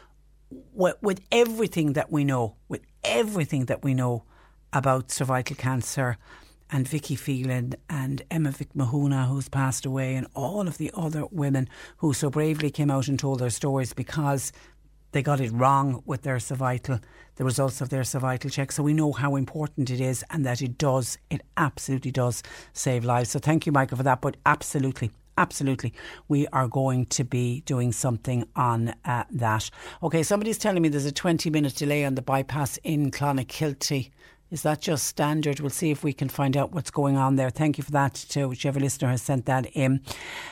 with, 0.73 0.95
with 1.01 1.21
everything 1.31 1.93
that 1.93 2.11
we 2.11 2.23
know, 2.23 2.55
with 2.67 2.81
everything 3.03 3.65
that 3.65 3.83
we 3.83 3.93
know 3.93 4.23
about 4.73 5.11
cervical 5.11 5.55
cancer 5.55 6.17
and 6.71 6.87
Vicky 6.87 7.15
Phelan 7.15 7.75
and 7.89 8.21
Emma 8.31 8.51
Mhic 8.51 8.69
Mhathúna, 8.75 9.27
who's 9.27 9.49
passed 9.49 9.85
away, 9.85 10.15
and 10.15 10.25
all 10.33 10.67
of 10.67 10.77
the 10.77 10.91
other 10.93 11.25
women 11.29 11.67
who 11.97 12.13
so 12.13 12.29
bravely 12.29 12.71
came 12.71 12.89
out 12.89 13.09
and 13.09 13.19
told 13.19 13.39
their 13.39 13.49
stories 13.49 13.93
because 13.93 14.53
they 15.11 15.21
got 15.21 15.39
it 15.39 15.51
wrong 15.51 16.01
with 16.05 16.23
their 16.23 16.39
cervical, 16.39 16.99
the 17.35 17.43
results 17.43 17.81
of 17.81 17.89
their 17.89 18.03
cervical 18.03 18.49
check. 18.49 18.71
So 18.71 18.83
we 18.83 18.93
know 18.93 19.11
how 19.11 19.35
important 19.35 19.89
it 19.89 20.01
is 20.01 20.23
and 20.29 20.45
that 20.45 20.61
it 20.61 20.77
does, 20.77 21.17
it 21.29 21.41
absolutely 21.57 22.11
does 22.11 22.43
save 22.73 23.03
lives. 23.03 23.31
So 23.31 23.39
thank 23.39 23.65
you, 23.65 23.71
Michael, 23.71 23.97
for 23.97 24.03
that. 24.03 24.21
But 24.21 24.37
absolutely, 24.45 25.11
absolutely, 25.37 25.93
we 26.27 26.47
are 26.47 26.67
going 26.67 27.05
to 27.07 27.23
be 27.23 27.61
doing 27.61 27.91
something 27.91 28.45
on 28.55 28.93
uh, 29.05 29.25
that. 29.31 29.69
Okay, 30.01 30.23
somebody's 30.23 30.57
telling 30.57 30.81
me 30.81 30.89
there's 30.89 31.05
a 31.05 31.11
20 31.11 31.49
minute 31.49 31.75
delay 31.75 32.05
on 32.05 32.15
the 32.15 32.21
bypass 32.21 32.77
in 32.83 33.11
Clonakilty. 33.11 34.11
Is 34.49 34.63
that 34.63 34.81
just 34.81 35.05
standard? 35.05 35.61
We'll 35.61 35.69
see 35.69 35.91
if 35.91 36.03
we 36.03 36.11
can 36.11 36.27
find 36.27 36.57
out 36.57 36.73
what's 36.73 36.91
going 36.91 37.15
on 37.15 37.37
there. 37.37 37.49
Thank 37.49 37.77
you 37.77 37.85
for 37.85 37.91
that 37.91 38.15
to 38.15 38.47
whichever 38.47 38.81
listener 38.81 39.07
has 39.07 39.21
sent 39.21 39.45
that 39.45 39.65
in. 39.67 40.01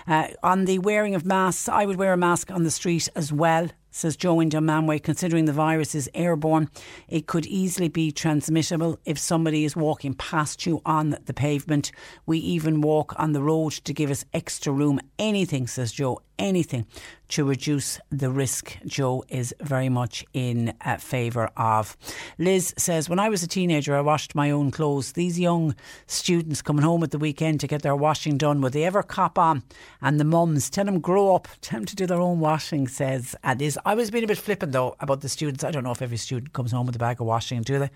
Uh, 0.07 0.27
on 0.41 0.63
the 0.63 0.79
wearing 0.79 1.15
of 1.15 1.25
masks, 1.25 1.67
I 1.67 1.85
would 1.85 1.97
wear 1.97 2.13
a 2.13 2.17
mask 2.17 2.49
on 2.49 2.63
the 2.63 2.71
street 2.71 3.09
as 3.13 3.33
well 3.33 3.69
says 3.91 4.15
Joe 4.15 4.39
in 4.39 4.49
Dunmanway, 4.49 5.01
considering 5.01 5.45
the 5.45 5.53
virus 5.53 5.95
is 5.95 6.09
airborne, 6.13 6.69
it 7.07 7.27
could 7.27 7.45
easily 7.45 7.89
be 7.89 8.11
transmittable 8.11 8.99
if 9.05 9.17
somebody 9.17 9.65
is 9.65 9.75
walking 9.75 10.13
past 10.13 10.65
you 10.65 10.81
on 10.85 11.17
the 11.25 11.33
pavement. 11.33 11.91
We 12.25 12.39
even 12.39 12.81
walk 12.81 13.13
on 13.17 13.33
the 13.33 13.41
road 13.41 13.71
to 13.71 13.93
give 13.93 14.11
us 14.11 14.25
extra 14.33 14.71
room. 14.71 14.99
Anything, 15.17 15.67
says 15.67 15.91
Joe, 15.91 16.21
anything 16.39 16.87
to 17.29 17.45
reduce 17.45 17.99
the 18.09 18.31
risk, 18.31 18.77
Joe 18.85 19.23
is 19.29 19.53
very 19.61 19.89
much 19.89 20.25
in 20.33 20.73
uh, 20.83 20.97
favour 20.97 21.51
of. 21.55 21.95
Liz 22.39 22.73
says, 22.77 23.07
When 23.07 23.19
I 23.19 23.29
was 23.29 23.43
a 23.43 23.47
teenager, 23.47 23.95
I 23.95 24.01
washed 24.01 24.33
my 24.33 24.49
own 24.49 24.71
clothes. 24.71 25.11
These 25.11 25.39
young 25.39 25.75
students 26.07 26.63
coming 26.63 26.83
home 26.83 27.03
at 27.03 27.11
the 27.11 27.19
weekend 27.19 27.59
to 27.59 27.67
get 27.67 27.83
their 27.83 27.95
washing 27.95 28.37
done, 28.37 28.61
would 28.61 28.73
they 28.73 28.83
ever 28.83 29.03
cop 29.03 29.37
on? 29.37 29.61
And 30.01 30.19
the 30.19 30.23
mums, 30.23 30.69
tell 30.69 30.85
them 30.85 30.99
grow 30.99 31.35
up, 31.35 31.47
tell 31.61 31.79
them 31.79 31.85
to 31.85 31.95
do 31.95 32.07
their 32.07 32.19
own 32.19 32.39
washing, 32.39 32.87
says 32.87 33.35
and 33.43 33.61
is. 33.61 33.77
I 33.85 33.93
was 33.93 34.09
being 34.09 34.23
a 34.23 34.27
bit 34.27 34.37
flippant 34.37 34.71
though 34.71 34.95
about 34.99 35.21
the 35.21 35.29
students. 35.29 35.63
I 35.63 35.71
don't 35.71 35.83
know 35.83 35.91
if 35.91 36.01
every 36.01 36.17
student 36.17 36.53
comes 36.53 36.71
home 36.71 36.87
with 36.87 36.95
a 36.95 36.99
bag 36.99 37.21
of 37.21 37.27
washing, 37.27 37.61
do 37.61 37.77
they? 37.77 37.91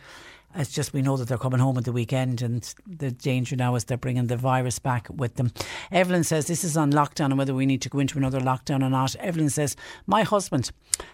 It's 0.56 0.72
just 0.72 0.94
we 0.94 1.02
know 1.02 1.18
that 1.18 1.28
they're 1.28 1.38
coming 1.38 1.60
home 1.60 1.78
at 1.78 1.86
the 1.86 1.92
weekend, 1.92 2.42
and 2.42 2.74
the 2.86 3.12
danger 3.12 3.56
now 3.56 3.76
is 3.76 3.86
they're 3.86 3.98
bringing 3.98 4.28
the 4.28 4.38
virus 4.38 4.80
back 4.80 5.08
with 5.10 5.36
them. 5.36 5.52
Evelyn 5.92 6.24
says 6.24 6.48
this 6.48 6.64
is 6.64 6.78
on 6.78 6.92
lockdown 6.92 7.26
and 7.26 7.38
whether 7.38 7.54
we 7.54 7.66
need 7.66 7.82
to 7.82 7.90
go 7.90 8.00
into 8.00 8.18
another 8.18 8.40
lockdown 8.40 8.84
or 8.84 8.90
not. 8.90 9.16
Evelyn 9.16 9.50
says, 9.50 9.76
My 10.06 10.24
husband 10.24 10.72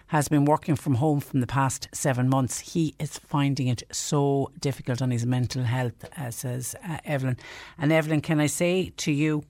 has 0.08 0.28
been 0.28 0.44
working 0.44 0.76
from 0.76 0.96
home 0.96 1.20
from 1.20 1.40
the 1.40 1.46
past 1.46 1.88
seven 1.92 2.28
months. 2.28 2.60
He 2.60 2.94
is 2.98 3.18
finding 3.18 3.68
it 3.68 3.82
so 3.90 4.50
difficult 4.60 5.00
on 5.00 5.10
his 5.10 5.24
mental 5.24 5.64
health, 5.64 6.04
uh, 6.16 6.30
says 6.30 6.74
uh, 6.86 6.98
Evelyn. 7.04 7.36
And 7.78 7.92
Evelyn, 7.92 8.20
can 8.20 8.40
I 8.40 8.46
say 8.46 8.92
to 8.98 9.12
you, 9.12 9.44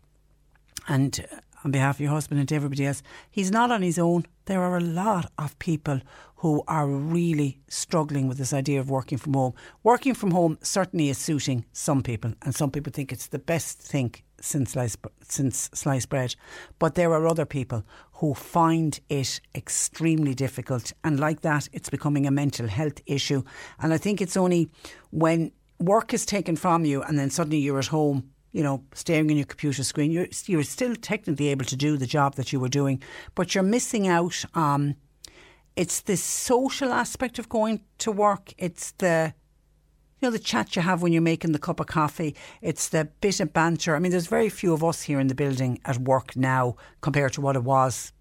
and 0.89 1.27
on 1.65 1.71
behalf 1.71 1.97
of 1.97 2.01
your 2.01 2.11
husband 2.11 2.41
and 2.41 2.49
to 2.49 2.55
everybody 2.55 2.87
else, 2.87 3.03
he's 3.31 3.51
not 3.51 3.71
on 3.71 3.83
his 3.83 3.99
own. 3.99 4.27
There 4.47 4.63
are 4.63 4.77
a 4.77 4.81
lot 4.81 5.31
of 5.39 5.59
people 5.59 6.01
who 6.37 6.63
are 6.67 6.89
really 6.89 7.61
struggling 7.69 8.27
with 8.27 8.39
this 8.39 8.53
idea 8.53 8.81
of 8.81 8.89
working 8.89 9.19
from 9.19 9.35
home. 9.35 9.53
Working 9.83 10.15
from 10.15 10.31
home 10.31 10.59
certainly 10.63 11.11
is 11.11 11.19
suiting 11.19 11.67
some 11.73 12.03
people, 12.03 12.33
and 12.43 12.55
some 12.55 12.71
people 12.71 12.93
think 12.93 13.13
it's 13.13 13.27
the 13.27 13.39
best 13.39 13.79
thing 13.79 14.15
since 14.41 14.73
sliced, 14.73 14.99
since 15.23 15.69
sliced 15.75 16.09
bread. 16.09 16.35
But 16.79 16.95
there 16.95 17.13
are 17.13 17.27
other 17.27 17.45
people 17.45 17.85
who 18.15 18.33
find 18.33 18.99
it 19.11 19.41
extremely 19.55 20.35
difficult, 20.35 20.93
and 21.05 21.21
like 21.21 21.43
that, 21.43 21.69
it's 21.73 21.91
becoming 21.91 22.27
a 22.27 22.31
mental 22.31 22.69
health 22.69 23.03
issue. 23.05 23.43
And 23.79 23.93
I 23.93 23.99
think 23.99 24.23
it's 24.23 24.37
only 24.37 24.71
when 25.11 25.53
work 25.79 26.15
is 26.15 26.25
taken 26.25 26.57
from 26.57 26.87
you, 26.87 27.03
and 27.03 27.19
then 27.19 27.29
suddenly 27.29 27.59
you're 27.59 27.79
at 27.79 27.89
home 27.89 28.31
you 28.53 28.63
know, 28.63 28.85
staring 28.95 29.31
in 29.31 29.37
your 29.37 29.47
computer 29.47 29.85
screen, 29.85 30.11
you're, 30.11 30.27
you're 30.47 30.63
still 30.63 30.95
technically 30.97 31.49
able 31.49 31.65
to 31.67 31.77
do 31.77 31.97
the 31.97 32.07
job 32.07 32.35
that 32.35 32.53
you 32.53 32.61
were 32.61 32.69
doing, 32.69 33.03
but 33.35 33.55
you're 33.55 33.65
missing 33.65 34.09
out 34.09 34.45
on 34.55 34.97
it's 35.77 36.01
the 36.01 36.17
social 36.17 36.93
aspect 36.93 37.39
of 37.39 37.49
going 37.49 37.83
to 37.99 38.11
work. 38.11 38.53
It's 38.59 38.91
the 38.93 39.33
you 40.21 40.29
know, 40.29 40.33
the 40.33 40.39
chat 40.39 40.77
you 40.77 40.83
have 40.83 41.01
when 41.01 41.13
you're 41.13 41.23
making 41.23 41.53
the 41.53 41.59
cup 41.59 41.81
of 41.81 41.87
coffee. 41.87 42.37
It's 42.61 42.89
the 42.89 43.07
bit 43.23 43.41
of 43.41 43.55
banter. 43.55 43.97
I 43.97 43.99
mean, 44.01 44.13
there's 44.13 44.27
very 44.27 44.51
few 44.51 44.75
of 44.75 44.85
us 44.85 45.03
here 45.03 45.19
in 45.19 45.29
the 45.29 45.35
building 45.35 45.81
at 45.87 45.97
work 45.97 46.37
now 46.37 46.77
compared 47.01 47.33
to 47.35 47.41
what 47.41 47.57
it 47.57 47.65
was 47.65 48.13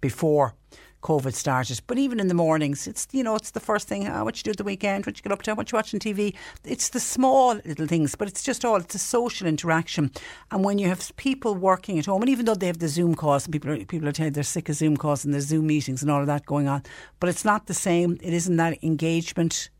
before 0.00 0.56
COVID 1.02 1.34
started. 1.34 1.80
But 1.86 1.98
even 1.98 2.20
in 2.20 2.28
the 2.28 2.34
mornings, 2.34 2.86
it's 2.86 3.06
you 3.12 3.22
know 3.22 3.34
it's 3.34 3.52
the 3.52 3.60
first 3.60 3.88
thing. 3.88 4.08
Oh, 4.08 4.24
what 4.24 4.36
you 4.36 4.42
do 4.42 4.50
at 4.50 4.56
the 4.56 4.64
weekend? 4.64 5.06
What 5.06 5.16
you 5.16 5.22
get 5.22 5.32
up 5.32 5.42
to? 5.42 5.54
What 5.54 5.70
you 5.70 5.76
watch 5.76 5.94
on 5.94 6.00
TV? 6.00 6.34
It's 6.64 6.90
the 6.90 7.00
small 7.00 7.54
little 7.64 7.86
things, 7.86 8.14
but 8.14 8.28
it's 8.28 8.42
just 8.42 8.64
all 8.64 8.76
it's 8.76 8.94
a 8.94 8.98
social 8.98 9.46
interaction. 9.46 10.10
And 10.50 10.64
when 10.64 10.78
you 10.78 10.88
have 10.88 11.16
people 11.16 11.54
working 11.54 11.98
at 11.98 12.06
home, 12.06 12.22
and 12.22 12.30
even 12.30 12.46
though 12.46 12.54
they 12.54 12.66
have 12.66 12.78
the 12.78 12.88
Zoom 12.88 13.14
calls, 13.14 13.44
and 13.44 13.52
people 13.52 13.70
are, 13.70 13.84
people 13.84 14.08
are 14.08 14.12
telling 14.12 14.32
they're 14.32 14.42
sick 14.42 14.68
of 14.68 14.74
Zoom 14.74 14.96
calls 14.96 15.24
and 15.24 15.32
there's 15.32 15.46
Zoom 15.46 15.66
meetings 15.66 16.02
and 16.02 16.10
all 16.10 16.20
of 16.20 16.26
that 16.26 16.46
going 16.46 16.68
on, 16.68 16.82
but 17.20 17.28
it's 17.28 17.44
not 17.44 17.66
the 17.66 17.74
same. 17.74 18.18
It 18.22 18.32
isn't 18.32 18.56
that 18.56 18.82
engagement. 18.82 19.70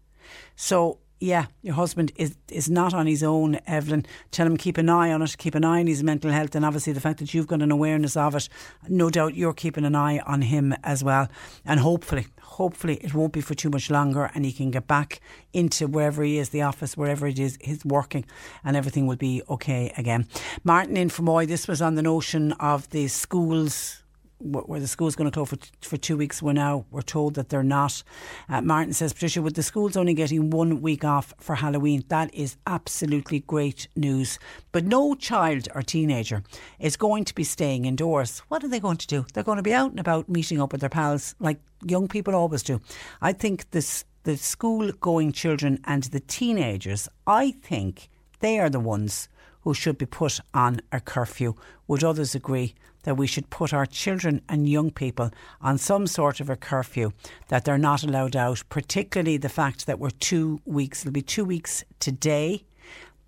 So 0.56 0.98
yeah, 1.20 1.46
your 1.62 1.74
husband 1.74 2.12
is 2.16 2.36
is 2.48 2.70
not 2.70 2.94
on 2.94 3.06
his 3.06 3.22
own, 3.22 3.58
Evelyn. 3.66 4.06
Tell 4.30 4.46
him 4.46 4.56
keep 4.56 4.78
an 4.78 4.88
eye 4.88 5.12
on 5.12 5.22
it, 5.22 5.36
keep 5.36 5.54
an 5.54 5.64
eye 5.64 5.80
on 5.80 5.86
his 5.86 6.02
mental 6.02 6.30
health, 6.30 6.54
and 6.54 6.64
obviously 6.64 6.92
the 6.92 7.00
fact 7.00 7.18
that 7.18 7.34
you've 7.34 7.46
got 7.46 7.60
an 7.60 7.72
awareness 7.72 8.16
of 8.16 8.34
it, 8.36 8.48
no 8.88 9.10
doubt 9.10 9.34
you're 9.34 9.52
keeping 9.52 9.84
an 9.84 9.94
eye 9.94 10.20
on 10.20 10.42
him 10.42 10.74
as 10.84 11.02
well. 11.02 11.28
And 11.64 11.80
hopefully, 11.80 12.26
hopefully 12.40 12.96
it 12.96 13.14
won't 13.14 13.32
be 13.32 13.40
for 13.40 13.54
too 13.54 13.70
much 13.70 13.90
longer, 13.90 14.30
and 14.34 14.44
he 14.44 14.52
can 14.52 14.70
get 14.70 14.86
back 14.86 15.20
into 15.52 15.88
wherever 15.88 16.22
he 16.22 16.38
is, 16.38 16.50
the 16.50 16.62
office, 16.62 16.96
wherever 16.96 17.26
it 17.26 17.38
is, 17.38 17.58
he's 17.60 17.84
working, 17.84 18.24
and 18.62 18.76
everything 18.76 19.06
will 19.06 19.16
be 19.16 19.42
okay 19.50 19.92
again. 19.96 20.26
Martin 20.62 20.96
in 20.96 21.08
Fermoy, 21.08 21.48
this 21.48 21.66
was 21.66 21.82
on 21.82 21.96
the 21.96 22.02
notion 22.02 22.52
of 22.52 22.88
the 22.90 23.08
schools 23.08 24.02
where 24.40 24.80
the 24.80 24.86
school's 24.86 25.16
going 25.16 25.30
to 25.30 25.34
close 25.34 25.48
for, 25.48 25.58
for 25.80 25.96
two 25.96 26.16
weeks. 26.16 26.40
We're 26.40 26.52
now 26.52 26.86
we're 26.90 27.02
told 27.02 27.34
that 27.34 27.48
they're 27.48 27.62
not. 27.62 28.02
Uh, 28.48 28.60
Martin 28.60 28.92
says, 28.92 29.12
Patricia, 29.12 29.42
with 29.42 29.54
the 29.54 29.62
schools 29.62 29.96
only 29.96 30.14
getting 30.14 30.50
one 30.50 30.80
week 30.80 31.04
off 31.04 31.34
for 31.38 31.56
Halloween, 31.56 32.04
that 32.08 32.32
is 32.34 32.56
absolutely 32.66 33.40
great 33.40 33.88
news. 33.96 34.38
But 34.72 34.84
no 34.84 35.14
child 35.14 35.68
or 35.74 35.82
teenager 35.82 36.42
is 36.78 36.96
going 36.96 37.24
to 37.24 37.34
be 37.34 37.44
staying 37.44 37.84
indoors. 37.84 38.40
What 38.48 38.62
are 38.62 38.68
they 38.68 38.80
going 38.80 38.98
to 38.98 39.06
do? 39.06 39.26
They're 39.32 39.42
going 39.42 39.56
to 39.56 39.62
be 39.62 39.74
out 39.74 39.90
and 39.90 40.00
about, 40.00 40.28
meeting 40.28 40.60
up 40.60 40.72
with 40.72 40.80
their 40.80 40.90
pals, 40.90 41.34
like 41.40 41.58
young 41.84 42.08
people 42.08 42.34
always 42.34 42.62
do. 42.62 42.80
I 43.20 43.32
think 43.32 43.70
this 43.70 44.04
the 44.24 44.36
school 44.36 44.92
going 45.00 45.32
children 45.32 45.80
and 45.84 46.02
the 46.04 46.20
teenagers. 46.20 47.08
I 47.26 47.52
think 47.52 48.10
they 48.40 48.58
are 48.58 48.68
the 48.68 48.80
ones 48.80 49.28
who 49.62 49.74
should 49.74 49.98
be 49.98 50.06
put 50.06 50.40
on 50.52 50.80
a 50.92 51.00
curfew. 51.00 51.54
Would 51.86 52.04
others 52.04 52.34
agree 52.34 52.74
that 53.08 53.14
we 53.14 53.26
should 53.26 53.48
put 53.48 53.72
our 53.72 53.86
children 53.86 54.42
and 54.50 54.68
young 54.68 54.90
people 54.90 55.30
on 55.62 55.78
some 55.78 56.06
sort 56.06 56.40
of 56.40 56.50
a 56.50 56.56
curfew, 56.56 57.10
that 57.48 57.64
they're 57.64 57.78
not 57.78 58.02
allowed 58.02 58.36
out, 58.36 58.62
particularly 58.68 59.38
the 59.38 59.48
fact 59.48 59.86
that 59.86 59.98
we're 59.98 60.10
two 60.10 60.60
weeks, 60.66 61.00
it'll 61.00 61.10
be 61.14 61.22
two 61.22 61.46
weeks 61.46 61.82
today 62.00 62.66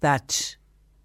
that 0.00 0.54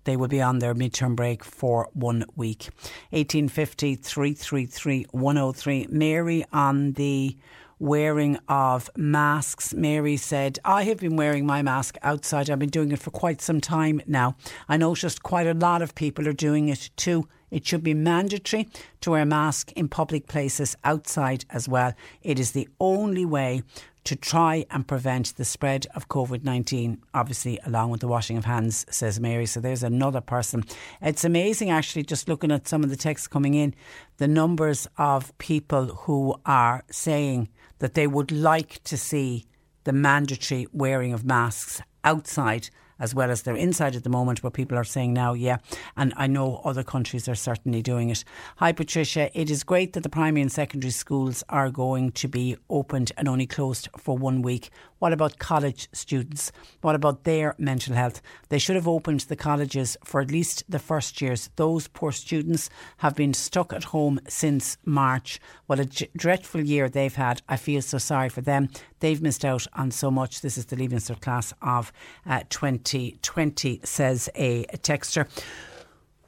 they 0.03 0.17
will 0.17 0.27
be 0.27 0.41
on 0.41 0.59
their 0.59 0.75
midterm 0.75 1.15
break 1.15 1.41
for 1.41 1.87
one 1.93 2.25
week. 2.35 2.67
1850 3.11 3.95
333 3.95 5.05
103. 5.11 5.87
Mary 5.89 6.43
on 6.51 6.91
the 6.93 7.37
wearing 7.79 8.37
of 8.47 8.89
masks. 8.95 9.73
Mary 9.73 10.17
said, 10.17 10.59
I 10.63 10.83
have 10.83 10.97
been 10.97 11.15
wearing 11.15 11.45
my 11.45 11.61
mask 11.61 11.97
outside. 12.01 12.49
I've 12.49 12.59
been 12.59 12.69
doing 12.69 12.91
it 12.91 12.99
for 12.99 13.11
quite 13.11 13.41
some 13.41 13.61
time 13.61 14.01
now. 14.07 14.35
I 14.69 14.77
noticed 14.77 15.23
quite 15.23 15.47
a 15.47 15.53
lot 15.53 15.81
of 15.81 15.95
people 15.95 16.27
are 16.27 16.33
doing 16.33 16.69
it 16.69 16.89
too. 16.95 17.27
It 17.51 17.65
should 17.65 17.83
be 17.83 17.93
mandatory 17.93 18.67
to 19.01 19.11
wear 19.11 19.21
a 19.21 19.25
mask 19.25 19.71
in 19.73 19.87
public 19.87 20.27
places 20.27 20.75
outside 20.83 21.45
as 21.49 21.69
well. 21.69 21.93
It 22.21 22.39
is 22.39 22.51
the 22.51 22.67
only 22.79 23.25
way 23.25 23.63
to 24.05 24.15
try 24.15 24.65
and 24.69 24.87
prevent 24.87 25.35
the 25.35 25.45
spread 25.45 25.87
of 25.95 26.07
COVID 26.07 26.43
19, 26.43 27.01
obviously, 27.13 27.59
along 27.65 27.89
with 27.89 28.01
the 28.01 28.07
washing 28.07 28.37
of 28.37 28.45
hands, 28.45 28.85
says 28.89 29.19
Mary. 29.19 29.47
So 29.47 29.59
there's 29.59 29.83
another 29.83 30.21
person. 30.21 30.63
It's 31.01 31.23
amazing, 31.23 31.71
actually, 31.71 32.03
just 32.03 32.29
looking 32.29 32.51
at 32.51 32.67
some 32.67 32.83
of 32.83 32.89
the 32.89 32.95
texts 32.95 33.27
coming 33.27 33.55
in, 33.55 33.73
the 34.17 34.27
numbers 34.27 34.87
of 34.97 35.35
people 35.39 35.85
who 35.85 36.35
are 36.45 36.83
saying 36.91 37.49
that 37.79 37.93
they 37.93 38.07
would 38.07 38.31
like 38.31 38.83
to 38.83 38.97
see 38.97 39.45
the 39.83 39.93
mandatory 39.93 40.67
wearing 40.71 41.13
of 41.13 41.25
masks 41.25 41.81
outside 42.03 42.69
as 42.99 43.13
well 43.13 43.29
as 43.29 43.41
they're 43.41 43.55
inside 43.55 43.95
at 43.95 44.03
the 44.03 44.09
moment, 44.09 44.41
but 44.41 44.53
people 44.53 44.77
are 44.77 44.83
saying 44.83 45.13
now, 45.13 45.33
yeah. 45.33 45.57
And 45.97 46.13
I 46.15 46.27
know 46.27 46.61
other 46.63 46.83
countries 46.83 47.27
are 47.27 47.35
certainly 47.35 47.81
doing 47.81 48.09
it. 48.09 48.23
Hi, 48.57 48.71
Patricia. 48.71 49.29
It 49.39 49.49
is 49.49 49.63
great 49.63 49.93
that 49.93 50.03
the 50.03 50.09
primary 50.09 50.41
and 50.41 50.51
secondary 50.51 50.91
schools 50.91 51.43
are 51.49 51.69
going 51.69 52.11
to 52.13 52.27
be 52.27 52.55
opened 52.69 53.11
and 53.17 53.27
only 53.27 53.47
closed 53.47 53.89
for 53.97 54.17
one 54.17 54.41
week. 54.41 54.69
What 54.99 55.13
about 55.13 55.39
college 55.39 55.89
students? 55.91 56.51
What 56.81 56.95
about 56.95 57.25
their 57.25 57.55
mental 57.57 57.95
health? 57.95 58.21
They 58.49 58.59
should 58.59 58.75
have 58.75 58.87
opened 58.87 59.21
the 59.21 59.35
colleges 59.35 59.97
for 60.03 60.21
at 60.21 60.31
least 60.31 60.63
the 60.69 60.79
first 60.79 61.21
years. 61.21 61.49
Those 61.57 61.87
poor 61.87 62.11
students 62.11 62.69
have 62.97 63.15
been 63.15 63.33
stuck 63.33 63.73
at 63.73 63.85
home 63.85 64.19
since 64.27 64.77
March. 64.85 65.39
What 65.65 65.79
a 65.79 66.07
dreadful 66.15 66.61
year 66.61 66.87
they've 66.89 67.13
had. 67.13 67.41
I 67.49 67.57
feel 67.57 67.81
so 67.81 67.97
sorry 67.97 68.29
for 68.29 68.41
them. 68.41 68.69
They've 68.99 69.21
missed 69.21 69.43
out 69.43 69.67
on 69.73 69.91
so 69.91 70.09
much. 70.09 70.41
This 70.41 70.57
is 70.57 70.65
the 70.65 70.75
Leaving 70.75 70.99
Cert 70.99 71.21
class 71.21 71.53
of 71.61 71.91
uh, 72.25 72.41
2020, 72.49 73.81
says 73.83 74.29
a 74.35 74.65
texter. 74.77 75.27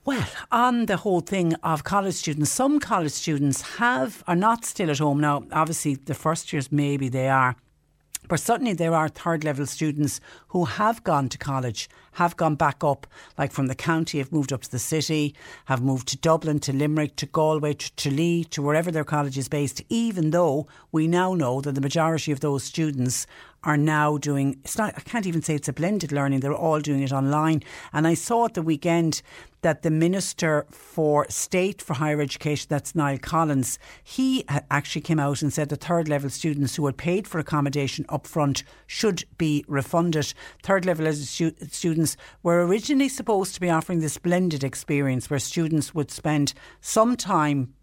Well, 0.07 0.25
on 0.53 0.85
the 0.85 0.95
whole 0.95 1.19
thing 1.19 1.53
of 1.55 1.83
college 1.83 2.15
students, 2.15 2.49
some 2.49 2.79
college 2.79 3.11
students 3.11 3.61
have 3.77 4.23
are 4.25 4.37
not 4.37 4.63
still 4.63 4.89
at 4.89 4.99
home 4.99 5.19
now. 5.19 5.43
Obviously, 5.51 5.95
the 5.95 6.13
first 6.13 6.53
years 6.53 6.71
maybe 6.71 7.09
they 7.09 7.27
are, 7.27 7.57
but 8.27 8.39
certainly 8.39 8.73
there 8.73 8.93
are 8.93 9.07
third 9.07 9.43
level 9.43 9.65
students 9.65 10.19
who 10.49 10.65
have 10.65 11.03
gone 11.03 11.29
to 11.29 11.37
college, 11.37 11.89
have 12.13 12.35
gone 12.35 12.55
back 12.55 12.83
up, 12.83 13.07
like 13.37 13.51
from 13.51 13.67
the 13.67 13.75
county, 13.75 14.17
have 14.17 14.31
moved 14.31 14.51
up 14.51 14.61
to 14.63 14.71
the 14.71 14.79
city, 14.79 15.35
have 15.65 15.81
moved 15.81 16.07
to 16.09 16.17
Dublin, 16.17 16.59
to 16.59 16.73
Limerick, 16.73 17.15
to 17.17 17.25
Galway, 17.25 17.73
to 17.73 17.95
Tralee, 17.95 18.43
to 18.45 18.61
wherever 18.61 18.91
their 18.91 19.03
college 19.03 19.37
is 19.37 19.47
based, 19.47 19.81
even 19.89 20.31
though 20.31 20.67
we 20.91 21.07
now 21.07 21.33
know 21.33 21.61
that 21.61 21.75
the 21.75 21.81
majority 21.81 22.31
of 22.31 22.39
those 22.39 22.63
students 22.63 23.27
are 23.63 23.77
now 23.77 24.17
doing 24.17 24.55
it's 24.63 24.77
not 24.77 24.93
I 24.95 25.01
can't 25.01 25.25
even 25.25 25.41
say 25.41 25.55
it's 25.55 25.67
a 25.67 25.73
blended 25.73 26.11
learning 26.11 26.39
they're 26.39 26.53
all 26.53 26.79
doing 26.79 27.01
it 27.01 27.11
online. 27.11 27.63
And 27.91 28.07
I 28.07 28.13
saw 28.13 28.45
at 28.45 28.53
the 28.53 28.61
weekend 28.61 29.21
that 29.67 29.81
the 29.81 29.91
Minister 29.91 30.65
for 30.71 31.25
State 31.27 31.81
for 31.81 31.93
Higher 31.93 32.21
Education, 32.21 32.67
that's 32.69 32.95
Niall 32.95 33.17
Collins, 33.17 33.77
he 34.01 34.45
actually 34.47 35.01
came 35.01 35.19
out 35.19 35.41
and 35.41 35.51
said 35.51 35.67
the 35.67 35.75
third 35.75 36.07
level 36.07 36.29
students 36.29 36.77
who 36.77 36.85
had 36.85 36.95
paid 36.95 37.27
for 37.27 37.37
accommodation 37.37 38.05
up 38.07 38.25
front 38.25 38.63
should 38.85 39.25
be 39.37 39.65
refunded. 39.67 40.33
Third 40.63 40.85
level 40.85 41.11
students 41.11 42.15
were 42.43 42.65
originally 42.65 43.09
supposed 43.09 43.55
to 43.55 43.59
be 43.59 43.69
offering 43.69 43.99
this 43.99 44.17
blended 44.17 44.63
experience 44.63 45.29
where 45.29 45.37
students 45.37 45.93
would 45.93 46.11
spend 46.11 46.53
some 46.79 47.17
time 47.17 47.73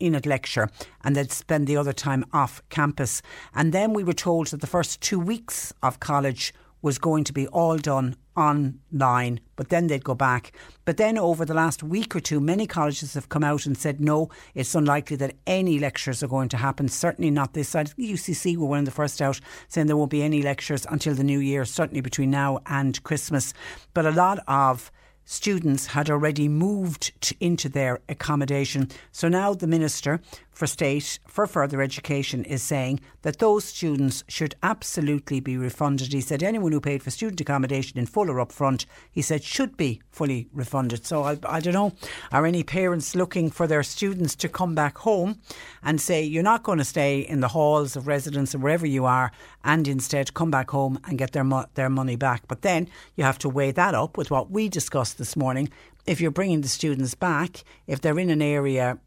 in 0.00 0.16
at 0.16 0.26
lecture 0.26 0.68
and 1.04 1.14
they'd 1.14 1.30
spend 1.30 1.68
the 1.68 1.76
other 1.76 1.92
time 1.92 2.24
off 2.32 2.62
campus. 2.68 3.22
And 3.54 3.72
then 3.72 3.92
we 3.92 4.02
were 4.02 4.12
told 4.12 4.48
that 4.48 4.60
the 4.60 4.66
first 4.66 5.00
two 5.00 5.20
weeks 5.20 5.72
of 5.84 6.00
college 6.00 6.52
was 6.82 6.98
going 6.98 7.24
to 7.24 7.32
be 7.32 7.46
all 7.48 7.76
done 7.76 8.16
online, 8.36 9.40
but 9.56 9.68
then 9.68 9.88
they'd 9.88 10.04
go 10.04 10.14
back. 10.14 10.52
But 10.84 10.96
then 10.96 11.18
over 11.18 11.44
the 11.44 11.54
last 11.54 11.82
week 11.82 12.14
or 12.14 12.20
two, 12.20 12.40
many 12.40 12.66
colleges 12.66 13.14
have 13.14 13.28
come 13.28 13.42
out 13.42 13.66
and 13.66 13.76
said, 13.76 14.00
no, 14.00 14.30
it's 14.54 14.74
unlikely 14.74 15.16
that 15.16 15.34
any 15.46 15.78
lectures 15.78 16.22
are 16.22 16.28
going 16.28 16.48
to 16.50 16.56
happen. 16.56 16.88
Certainly 16.88 17.32
not 17.32 17.54
this 17.54 17.68
side. 17.68 17.92
UCC 17.98 18.56
were 18.56 18.66
one 18.66 18.78
of 18.80 18.84
the 18.84 18.90
first 18.90 19.20
out 19.20 19.40
saying 19.66 19.88
there 19.88 19.96
won't 19.96 20.10
be 20.10 20.22
any 20.22 20.42
lectures 20.42 20.86
until 20.88 21.14
the 21.14 21.24
new 21.24 21.40
year, 21.40 21.64
certainly 21.64 22.00
between 22.00 22.30
now 22.30 22.60
and 22.66 23.02
Christmas. 23.02 23.52
But 23.92 24.06
a 24.06 24.12
lot 24.12 24.38
of 24.46 24.92
students 25.24 25.88
had 25.88 26.08
already 26.08 26.48
moved 26.48 27.12
to, 27.20 27.34
into 27.38 27.68
their 27.68 28.00
accommodation. 28.08 28.88
So 29.12 29.28
now 29.28 29.52
the 29.52 29.66
Minister 29.66 30.20
for 30.58 30.66
State 30.66 31.20
for 31.28 31.46
Further 31.46 31.80
Education 31.80 32.42
is 32.42 32.64
saying 32.64 32.98
that 33.22 33.38
those 33.38 33.64
students 33.64 34.24
should 34.26 34.56
absolutely 34.60 35.38
be 35.38 35.56
refunded. 35.56 36.12
He 36.12 36.20
said 36.20 36.42
anyone 36.42 36.72
who 36.72 36.80
paid 36.80 37.00
for 37.00 37.12
student 37.12 37.40
accommodation 37.40 37.96
in 37.96 38.06
full 38.06 38.28
or 38.28 38.44
upfront, 38.44 38.84
he 39.12 39.22
said, 39.22 39.44
should 39.44 39.76
be 39.76 40.02
fully 40.10 40.48
refunded. 40.52 41.06
So 41.06 41.22
I, 41.22 41.38
I 41.48 41.60
don't 41.60 41.74
know, 41.74 41.92
are 42.32 42.44
any 42.44 42.64
parents 42.64 43.14
looking 43.14 43.52
for 43.52 43.68
their 43.68 43.84
students 43.84 44.34
to 44.34 44.48
come 44.48 44.74
back 44.74 44.98
home 44.98 45.38
and 45.84 46.00
say, 46.00 46.24
you're 46.24 46.42
not 46.42 46.64
going 46.64 46.78
to 46.78 46.84
stay 46.84 47.20
in 47.20 47.38
the 47.38 47.46
halls 47.46 47.94
of 47.94 48.08
residence 48.08 48.52
or 48.52 48.58
wherever 48.58 48.84
you 48.84 49.04
are, 49.04 49.30
and 49.62 49.86
instead 49.86 50.34
come 50.34 50.50
back 50.50 50.72
home 50.72 50.98
and 51.04 51.18
get 51.18 51.30
their, 51.30 51.44
mo- 51.44 51.66
their 51.74 51.88
money 51.88 52.16
back? 52.16 52.48
But 52.48 52.62
then 52.62 52.88
you 53.14 53.22
have 53.22 53.38
to 53.38 53.48
weigh 53.48 53.70
that 53.70 53.94
up 53.94 54.18
with 54.18 54.32
what 54.32 54.50
we 54.50 54.68
discussed 54.68 55.18
this 55.18 55.36
morning. 55.36 55.68
If 56.04 56.20
you're 56.20 56.32
bringing 56.32 56.62
the 56.62 56.68
students 56.68 57.14
back, 57.14 57.62
if 57.86 58.00
they're 58.00 58.18
in 58.18 58.28
an 58.28 58.42
area 58.42 58.98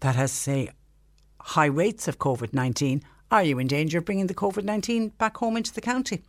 that 0.00 0.16
has, 0.16 0.30
say, 0.30 0.68
high 1.40 1.66
rates 1.66 2.08
of 2.08 2.18
COVID 2.18 2.52
19, 2.52 3.02
are 3.30 3.44
you 3.44 3.58
in 3.58 3.66
danger 3.66 3.98
of 3.98 4.04
bringing 4.04 4.26
the 4.26 4.34
COVID 4.34 4.64
19 4.64 5.08
back 5.18 5.36
home 5.36 5.56
into 5.56 5.72
the 5.72 5.80
county? 5.80 6.22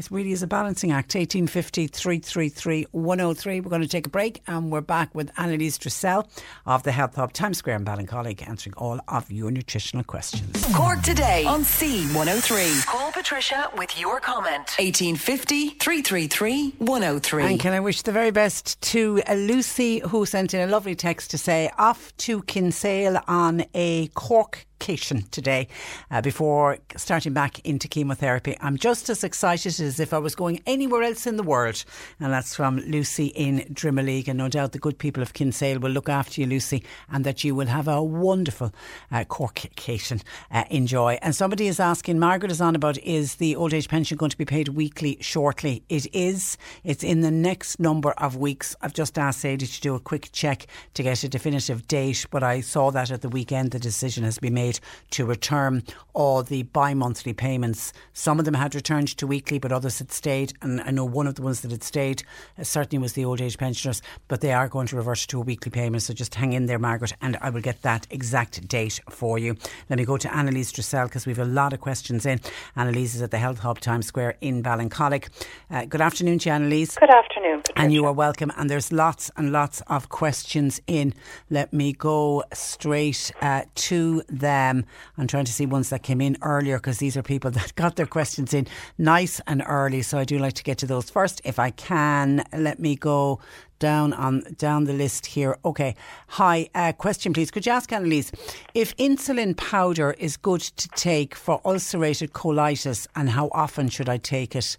It 0.00 0.10
really 0.10 0.32
is 0.32 0.42
a 0.42 0.46
balancing 0.46 0.92
act. 0.92 1.14
1850 1.14 1.88
333 1.88 2.86
103. 2.90 3.60
We're 3.60 3.68
going 3.68 3.82
to 3.82 3.88
take 3.88 4.06
a 4.06 4.10
break 4.10 4.40
and 4.46 4.72
we're 4.72 4.80
back 4.80 5.14
with 5.14 5.30
Annalise 5.36 5.76
Dressel 5.76 6.26
of 6.64 6.84
the 6.84 6.92
Health 6.92 7.16
Hub 7.16 7.34
Times 7.34 7.58
Square 7.58 7.76
in 7.76 7.84
Ballincollig 7.84 8.48
answering 8.48 8.72
all 8.78 8.98
of 9.08 9.30
your 9.30 9.50
nutritional 9.50 10.02
questions. 10.02 10.64
Cork 10.74 11.02
today 11.02 11.44
on 11.44 11.64
C103. 11.64 12.86
Call 12.86 13.12
Patricia 13.12 13.70
with 13.76 14.00
your 14.00 14.20
comment. 14.20 14.70
1850 14.78 15.68
333 15.68 16.76
103. 16.78 17.44
And 17.44 17.60
can 17.60 17.74
I 17.74 17.80
wish 17.80 18.00
the 18.00 18.12
very 18.12 18.30
best 18.30 18.80
to 18.80 19.20
uh, 19.28 19.34
Lucy, 19.34 19.98
who 19.98 20.24
sent 20.24 20.54
in 20.54 20.66
a 20.66 20.72
lovely 20.72 20.94
text 20.94 21.30
to 21.32 21.36
say, 21.36 21.70
off 21.76 22.16
to 22.18 22.42
Kinsale 22.44 23.20
on 23.28 23.66
a 23.74 24.06
Cork 24.14 24.66
today 24.80 25.68
uh, 26.10 26.20
before 26.20 26.78
starting 26.96 27.32
back 27.32 27.60
into 27.60 27.86
chemotherapy. 27.86 28.56
I'm 28.60 28.76
just 28.76 29.08
as 29.08 29.22
excited 29.22 29.78
as 29.78 30.00
if 30.00 30.12
I 30.12 30.18
was 30.18 30.34
going 30.34 30.60
anywhere 30.66 31.02
else 31.02 31.26
in 31.26 31.36
the 31.36 31.42
world. 31.42 31.84
And 32.18 32.32
that's 32.32 32.56
from 32.56 32.78
Lucy 32.78 33.26
in 33.26 33.60
Drimoleague. 33.72 34.26
And 34.26 34.38
no 34.38 34.48
doubt 34.48 34.72
the 34.72 34.78
good 34.78 34.98
people 34.98 35.22
of 35.22 35.34
Kinsale 35.34 35.78
will 35.78 35.90
look 35.90 36.08
after 36.08 36.40
you, 36.40 36.46
Lucy, 36.46 36.82
and 37.10 37.24
that 37.24 37.44
you 37.44 37.54
will 37.54 37.66
have 37.66 37.86
a 37.86 38.02
wonderful 38.02 38.72
uh, 39.12 39.24
Cork 39.24 39.60
vacation. 39.60 40.22
Uh, 40.50 40.64
enjoy. 40.70 41.18
And 41.22 41.34
somebody 41.34 41.66
is 41.68 41.78
asking, 41.78 42.18
Margaret 42.18 42.50
is 42.50 42.60
on 42.60 42.74
about, 42.74 42.98
is 42.98 43.36
the 43.36 43.54
old 43.56 43.74
age 43.74 43.88
pension 43.88 44.16
going 44.16 44.30
to 44.30 44.38
be 44.38 44.44
paid 44.44 44.68
weekly 44.68 45.18
shortly? 45.20 45.84
It 45.88 46.12
is. 46.14 46.56
It's 46.84 47.04
in 47.04 47.20
the 47.20 47.30
next 47.30 47.78
number 47.78 48.12
of 48.12 48.36
weeks. 48.36 48.74
I've 48.80 48.94
just 48.94 49.18
asked 49.18 49.40
Sadie 49.40 49.66
to 49.66 49.80
do 49.80 49.94
a 49.94 50.00
quick 50.00 50.30
check 50.32 50.66
to 50.94 51.02
get 51.02 51.22
a 51.22 51.28
definitive 51.28 51.86
date, 51.86 52.26
but 52.30 52.42
I 52.42 52.60
saw 52.60 52.90
that 52.90 53.10
at 53.10 53.20
the 53.20 53.28
weekend 53.28 53.70
the 53.70 53.78
decision 53.78 54.24
has 54.24 54.38
been 54.38 54.54
made 54.54 54.69
to 55.12 55.24
return 55.24 55.82
all 56.12 56.42
the 56.42 56.62
bi 56.62 56.94
monthly 56.94 57.32
payments. 57.32 57.92
Some 58.12 58.38
of 58.38 58.44
them 58.44 58.54
had 58.54 58.74
returned 58.74 59.08
to 59.16 59.26
weekly, 59.26 59.58
but 59.58 59.72
others 59.72 59.98
had 59.98 60.12
stayed. 60.12 60.52
And 60.60 60.80
I 60.82 60.90
know 60.90 61.04
one 61.04 61.26
of 61.26 61.34
the 61.34 61.42
ones 61.42 61.62
that 61.62 61.70
had 61.70 61.82
stayed 61.82 62.22
uh, 62.58 62.64
certainly 62.64 63.00
was 63.00 63.14
the 63.14 63.24
old 63.24 63.40
age 63.40 63.58
pensioners, 63.58 64.02
but 64.28 64.40
they 64.40 64.52
are 64.52 64.68
going 64.68 64.86
to 64.88 64.96
revert 64.96 65.18
to 65.18 65.38
a 65.38 65.42
weekly 65.42 65.70
payment. 65.70 66.02
So 66.02 66.14
just 66.14 66.34
hang 66.34 66.52
in 66.52 66.66
there, 66.66 66.78
Margaret, 66.78 67.14
and 67.20 67.36
I 67.40 67.50
will 67.50 67.60
get 67.60 67.82
that 67.82 68.06
exact 68.10 68.66
date 68.68 69.00
for 69.08 69.38
you. 69.38 69.56
Let 69.88 69.98
me 69.98 70.04
go 70.04 70.16
to 70.16 70.34
Annalise 70.34 70.72
Dressel 70.72 71.04
because 71.04 71.26
we 71.26 71.32
have 71.32 71.46
a 71.46 71.50
lot 71.50 71.72
of 71.72 71.80
questions 71.80 72.26
in. 72.26 72.40
Annalise 72.76 73.14
is 73.14 73.22
at 73.22 73.30
the 73.30 73.38
Health 73.38 73.60
Hub 73.60 73.80
Times 73.80 74.06
Square 74.06 74.36
in 74.40 74.62
Ballincollig. 74.62 75.28
Uh, 75.70 75.84
good 75.84 76.00
afternoon 76.00 76.38
to 76.40 76.48
you, 76.48 76.54
Annalise. 76.54 76.96
Good 76.96 77.10
afternoon. 77.10 77.62
Patricia. 77.62 77.84
And 77.84 77.92
you 77.92 78.04
are 78.06 78.12
welcome. 78.12 78.52
And 78.56 78.68
there's 78.70 78.92
lots 78.92 79.30
and 79.36 79.52
lots 79.52 79.80
of 79.86 80.08
questions 80.08 80.80
in. 80.86 81.14
Let 81.48 81.72
me 81.72 81.92
go 81.92 82.44
straight 82.52 83.32
uh, 83.40 83.62
to 83.74 84.22
them. 84.28 84.59
Um, 84.60 84.84
I'm 85.16 85.26
trying 85.26 85.46
to 85.46 85.52
see 85.52 85.66
ones 85.66 85.90
that 85.90 86.02
came 86.02 86.20
in 86.20 86.36
earlier 86.42 86.78
because 86.78 86.98
these 86.98 87.16
are 87.16 87.22
people 87.22 87.50
that 87.58 87.74
got 87.74 87.96
their 87.96 88.06
questions 88.06 88.52
in 88.54 88.66
nice 88.98 89.40
and 89.46 89.62
early. 89.66 90.02
So 90.02 90.18
I 90.18 90.24
do 90.24 90.38
like 90.38 90.54
to 90.54 90.62
get 90.62 90.78
to 90.78 90.86
those 90.86 91.10
first 91.10 91.40
if 91.44 91.58
I 91.58 91.70
can. 91.70 92.44
Let 92.52 92.78
me 92.78 92.96
go 92.96 93.40
down 93.78 94.12
on 94.12 94.42
down 94.58 94.84
the 94.84 94.92
list 94.92 95.26
here. 95.26 95.56
Okay. 95.64 95.94
Hi. 96.28 96.68
Uh, 96.74 96.92
question, 96.92 97.32
please. 97.32 97.50
Could 97.50 97.66
you 97.66 97.72
ask 97.72 97.92
Annalise 97.92 98.30
if 98.74 98.96
insulin 98.96 99.56
powder 99.56 100.14
is 100.18 100.36
good 100.36 100.60
to 100.60 100.88
take 100.90 101.34
for 101.34 101.60
ulcerated 101.64 102.32
colitis 102.32 103.06
and 103.16 103.30
how 103.30 103.48
often 103.52 103.88
should 103.88 104.08
I 104.08 104.18
take 104.18 104.54
it? 104.54 104.76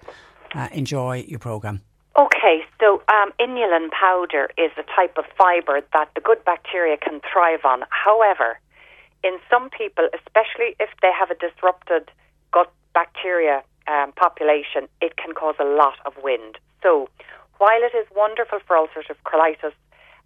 Uh, 0.53 0.67
enjoy 0.71 1.25
your 1.27 1.39
program. 1.39 1.81
Okay, 2.17 2.59
so 2.79 3.01
um, 3.07 3.31
inulin 3.39 3.89
powder 3.89 4.49
is 4.57 4.71
a 4.77 4.83
type 4.95 5.17
of 5.17 5.23
fibre 5.37 5.81
that 5.93 6.09
the 6.13 6.19
good 6.19 6.43
bacteria 6.43 6.97
can 6.97 7.21
thrive 7.31 7.61
on. 7.63 7.83
However, 7.89 8.59
in 9.23 9.37
some 9.49 9.69
people, 9.69 10.07
especially 10.13 10.75
if 10.79 10.89
they 11.01 11.11
have 11.17 11.29
a 11.29 11.35
disrupted 11.35 12.09
gut 12.51 12.71
bacteria 12.93 13.63
um, 13.87 14.11
population, 14.13 14.87
it 15.01 15.17
can 15.17 15.33
cause 15.33 15.55
a 15.59 15.65
lot 15.65 15.95
of 16.05 16.13
wind. 16.23 16.57
So, 16.81 17.09
while 17.57 17.81
it 17.83 17.95
is 17.95 18.07
wonderful 18.15 18.59
for 18.65 18.75
ulcerative 18.75 19.17
colitis, 19.25 19.73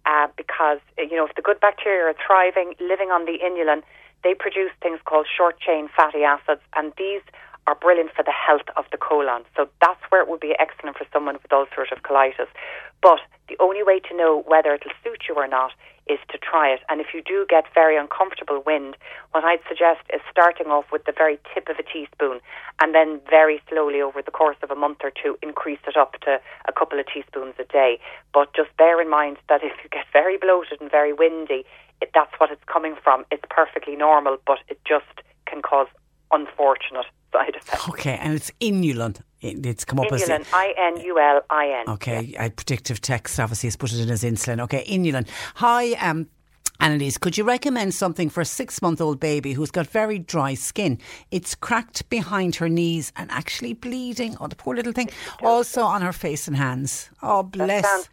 uh, 0.06 0.28
because 0.36 0.78
you 0.96 1.16
know 1.16 1.26
if 1.26 1.34
the 1.34 1.42
good 1.42 1.60
bacteria 1.60 2.04
are 2.04 2.14
thriving, 2.26 2.74
living 2.80 3.10
on 3.10 3.26
the 3.26 3.38
inulin, 3.44 3.82
they 4.24 4.34
produce 4.34 4.70
things 4.80 5.00
called 5.04 5.26
short 5.26 5.60
chain 5.60 5.88
fatty 5.94 6.22
acids, 6.22 6.62
and 6.74 6.92
these 6.96 7.22
are 7.66 7.74
brilliant 7.74 8.10
for 8.14 8.22
the 8.22 8.32
health 8.32 8.68
of 8.76 8.84
the 8.92 8.98
colon. 8.98 9.42
So 9.56 9.68
that's 9.80 10.00
where 10.10 10.22
it 10.22 10.28
would 10.28 10.40
be 10.40 10.54
excellent 10.58 10.96
for 10.96 11.06
someone 11.12 11.36
with 11.42 11.50
ulcerative 11.50 12.02
colitis. 12.02 12.48
But 13.02 13.20
the 13.48 13.56
only 13.60 13.82
way 13.82 14.00
to 14.00 14.16
know 14.16 14.42
whether 14.46 14.74
it'll 14.74 14.92
suit 15.02 15.24
you 15.28 15.34
or 15.34 15.48
not 15.48 15.72
is 16.06 16.18
to 16.30 16.38
try 16.38 16.70
it. 16.72 16.80
And 16.88 17.00
if 17.00 17.08
you 17.12 17.22
do 17.22 17.46
get 17.48 17.64
very 17.74 17.96
uncomfortable 17.96 18.62
wind, 18.64 18.96
what 19.32 19.44
I'd 19.44 19.60
suggest 19.68 20.02
is 20.14 20.20
starting 20.30 20.68
off 20.68 20.86
with 20.92 21.04
the 21.04 21.12
very 21.12 21.38
tip 21.52 21.68
of 21.68 21.76
a 21.78 21.82
teaspoon 21.82 22.40
and 22.80 22.94
then 22.94 23.20
very 23.28 23.60
slowly 23.68 24.00
over 24.00 24.22
the 24.22 24.30
course 24.30 24.56
of 24.62 24.70
a 24.70 24.76
month 24.76 24.98
or 25.02 25.10
two 25.10 25.36
increase 25.42 25.80
it 25.86 25.96
up 25.96 26.20
to 26.22 26.38
a 26.68 26.72
couple 26.72 27.00
of 27.00 27.06
teaspoons 27.12 27.54
a 27.58 27.64
day. 27.64 27.98
But 28.32 28.54
just 28.54 28.76
bear 28.76 29.00
in 29.00 29.10
mind 29.10 29.38
that 29.48 29.64
if 29.64 29.72
you 29.82 29.90
get 29.90 30.06
very 30.12 30.36
bloated 30.36 30.80
and 30.80 30.90
very 30.90 31.12
windy, 31.12 31.64
it, 32.00 32.10
that's 32.14 32.32
what 32.38 32.50
it's 32.50 32.64
coming 32.66 32.94
from. 33.02 33.24
It's 33.32 33.44
perfectly 33.50 33.96
normal, 33.96 34.38
but 34.46 34.58
it 34.68 34.78
just 34.86 35.26
can 35.46 35.62
cause 35.62 35.88
unfortunate 36.32 37.06
side 37.32 37.54
effects. 37.56 37.88
Okay, 37.88 38.18
and 38.20 38.34
it's 38.34 38.50
inulin. 38.60 39.20
It's 39.40 39.84
come 39.84 40.00
up 40.00 40.06
inulin, 40.08 40.40
as 40.40 40.46
I 40.52 40.74
N 40.76 41.00
U 41.00 41.18
L 41.18 41.42
I 41.50 41.82
N. 41.86 41.94
Okay, 41.94 42.22
yeah. 42.22 42.48
predictive 42.48 43.00
text 43.00 43.38
obviously 43.38 43.68
has 43.68 43.76
put 43.76 43.92
it 43.92 44.00
in 44.00 44.10
as 44.10 44.22
insulin. 44.22 44.60
Okay, 44.60 44.84
inulin. 44.86 45.28
Hi, 45.56 45.92
um, 45.92 46.28
Annalise, 46.80 47.16
could 47.16 47.38
you 47.38 47.44
recommend 47.44 47.94
something 47.94 48.28
for 48.28 48.40
a 48.40 48.44
six 48.44 48.82
month 48.82 49.00
old 49.00 49.18
baby 49.18 49.52
who's 49.54 49.70
got 49.70 49.86
very 49.86 50.18
dry 50.18 50.54
skin? 50.54 50.98
It's 51.30 51.54
cracked 51.54 52.08
behind 52.10 52.56
her 52.56 52.68
knees 52.68 53.12
and 53.16 53.30
actually 53.30 53.72
bleeding. 53.72 54.36
Oh, 54.40 54.46
the 54.46 54.56
poor 54.56 54.76
little 54.76 54.92
thing. 54.92 55.10
Also 55.42 55.82
on 55.82 56.02
her 56.02 56.12
face 56.12 56.46
and 56.46 56.56
hands. 56.56 57.08
Oh, 57.22 57.42
bless. 57.42 57.82
That 57.82 57.88
sounds, 57.88 58.08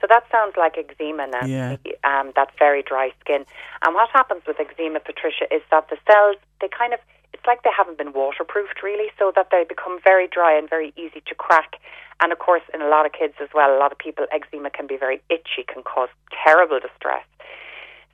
so 0.00 0.06
that 0.08 0.24
sounds 0.30 0.54
like 0.56 0.78
eczema 0.78 1.26
now. 1.26 1.46
Yeah. 1.46 1.76
Um, 2.04 2.32
that 2.36 2.50
very 2.58 2.82
dry 2.82 3.10
skin. 3.20 3.44
And 3.82 3.94
what 3.94 4.08
happens 4.10 4.42
with 4.46 4.60
eczema, 4.60 5.00
Patricia, 5.00 5.52
is 5.52 5.62
that 5.70 5.88
the 5.88 5.96
cells, 6.06 6.36
they 6.60 6.68
kind 6.68 6.92
of 6.92 7.00
like 7.46 7.62
they 7.62 7.70
haven't 7.76 7.98
been 7.98 8.12
waterproofed 8.12 8.82
really, 8.82 9.10
so 9.18 9.32
that 9.34 9.48
they 9.50 9.64
become 9.68 9.98
very 10.02 10.28
dry 10.28 10.56
and 10.56 10.68
very 10.68 10.92
easy 10.96 11.22
to 11.26 11.34
crack. 11.34 11.80
And 12.20 12.32
of 12.32 12.38
course, 12.38 12.62
in 12.72 12.80
a 12.80 12.88
lot 12.88 13.06
of 13.06 13.12
kids 13.12 13.34
as 13.42 13.48
well, 13.54 13.74
a 13.74 13.78
lot 13.78 13.92
of 13.92 13.98
people, 13.98 14.26
eczema 14.32 14.70
can 14.70 14.86
be 14.86 14.96
very 14.96 15.22
itchy, 15.28 15.64
can 15.66 15.82
cause 15.82 16.08
terrible 16.44 16.80
distress. 16.80 17.24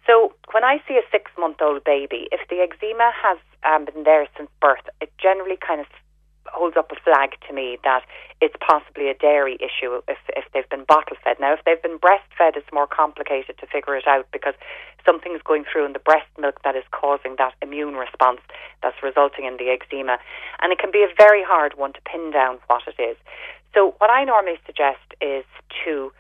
So 0.06 0.34
when 0.50 0.64
I 0.64 0.82
see 0.88 0.94
a 0.94 1.06
six 1.10 1.30
month 1.38 1.62
old 1.62 1.84
baby, 1.84 2.28
if 2.32 2.40
the 2.48 2.60
eczema 2.60 3.12
has 3.22 3.38
um, 3.62 3.84
been 3.84 4.02
there 4.02 4.26
since 4.36 4.50
birth, 4.60 4.82
it 5.00 5.12
generally 5.18 5.56
kind 5.56 5.80
of 5.80 5.86
holds 6.52 6.76
up 6.76 6.92
a 6.92 7.00
flag 7.00 7.34
to 7.48 7.54
me 7.54 7.78
that 7.82 8.02
it's 8.40 8.54
possibly 8.60 9.08
a 9.08 9.14
dairy 9.14 9.56
issue 9.56 10.00
if, 10.06 10.18
if 10.36 10.44
they've 10.52 10.68
been 10.68 10.84
bottle 10.84 11.16
fed. 11.24 11.36
Now, 11.40 11.52
if 11.54 11.60
they've 11.64 11.80
been 11.80 11.98
breastfed, 11.98 12.56
it's 12.56 12.68
more 12.72 12.86
complicated 12.86 13.56
to 13.58 13.66
figure 13.66 13.96
it 13.96 14.06
out 14.06 14.26
because 14.32 14.54
something's 15.04 15.42
going 15.42 15.64
through 15.64 15.86
in 15.86 15.92
the 15.92 15.98
breast 15.98 16.28
milk 16.38 16.60
that 16.64 16.76
is 16.76 16.84
causing 16.92 17.36
that 17.38 17.54
immune 17.62 17.94
response 17.94 18.40
that's 18.82 19.02
resulting 19.02 19.46
in 19.46 19.56
the 19.56 19.70
eczema. 19.70 20.18
And 20.60 20.72
it 20.72 20.78
can 20.78 20.92
be 20.92 21.02
a 21.02 21.10
very 21.16 21.42
hard 21.42 21.76
one 21.76 21.92
to 21.94 22.00
pin 22.04 22.30
down 22.30 22.58
what 22.66 22.82
it 22.86 23.00
is. 23.00 23.16
So, 23.74 23.94
what 23.98 24.10
I 24.10 24.24
normally 24.24 24.60
suggest 24.66 25.00
is 25.20 25.44
to 25.84 26.12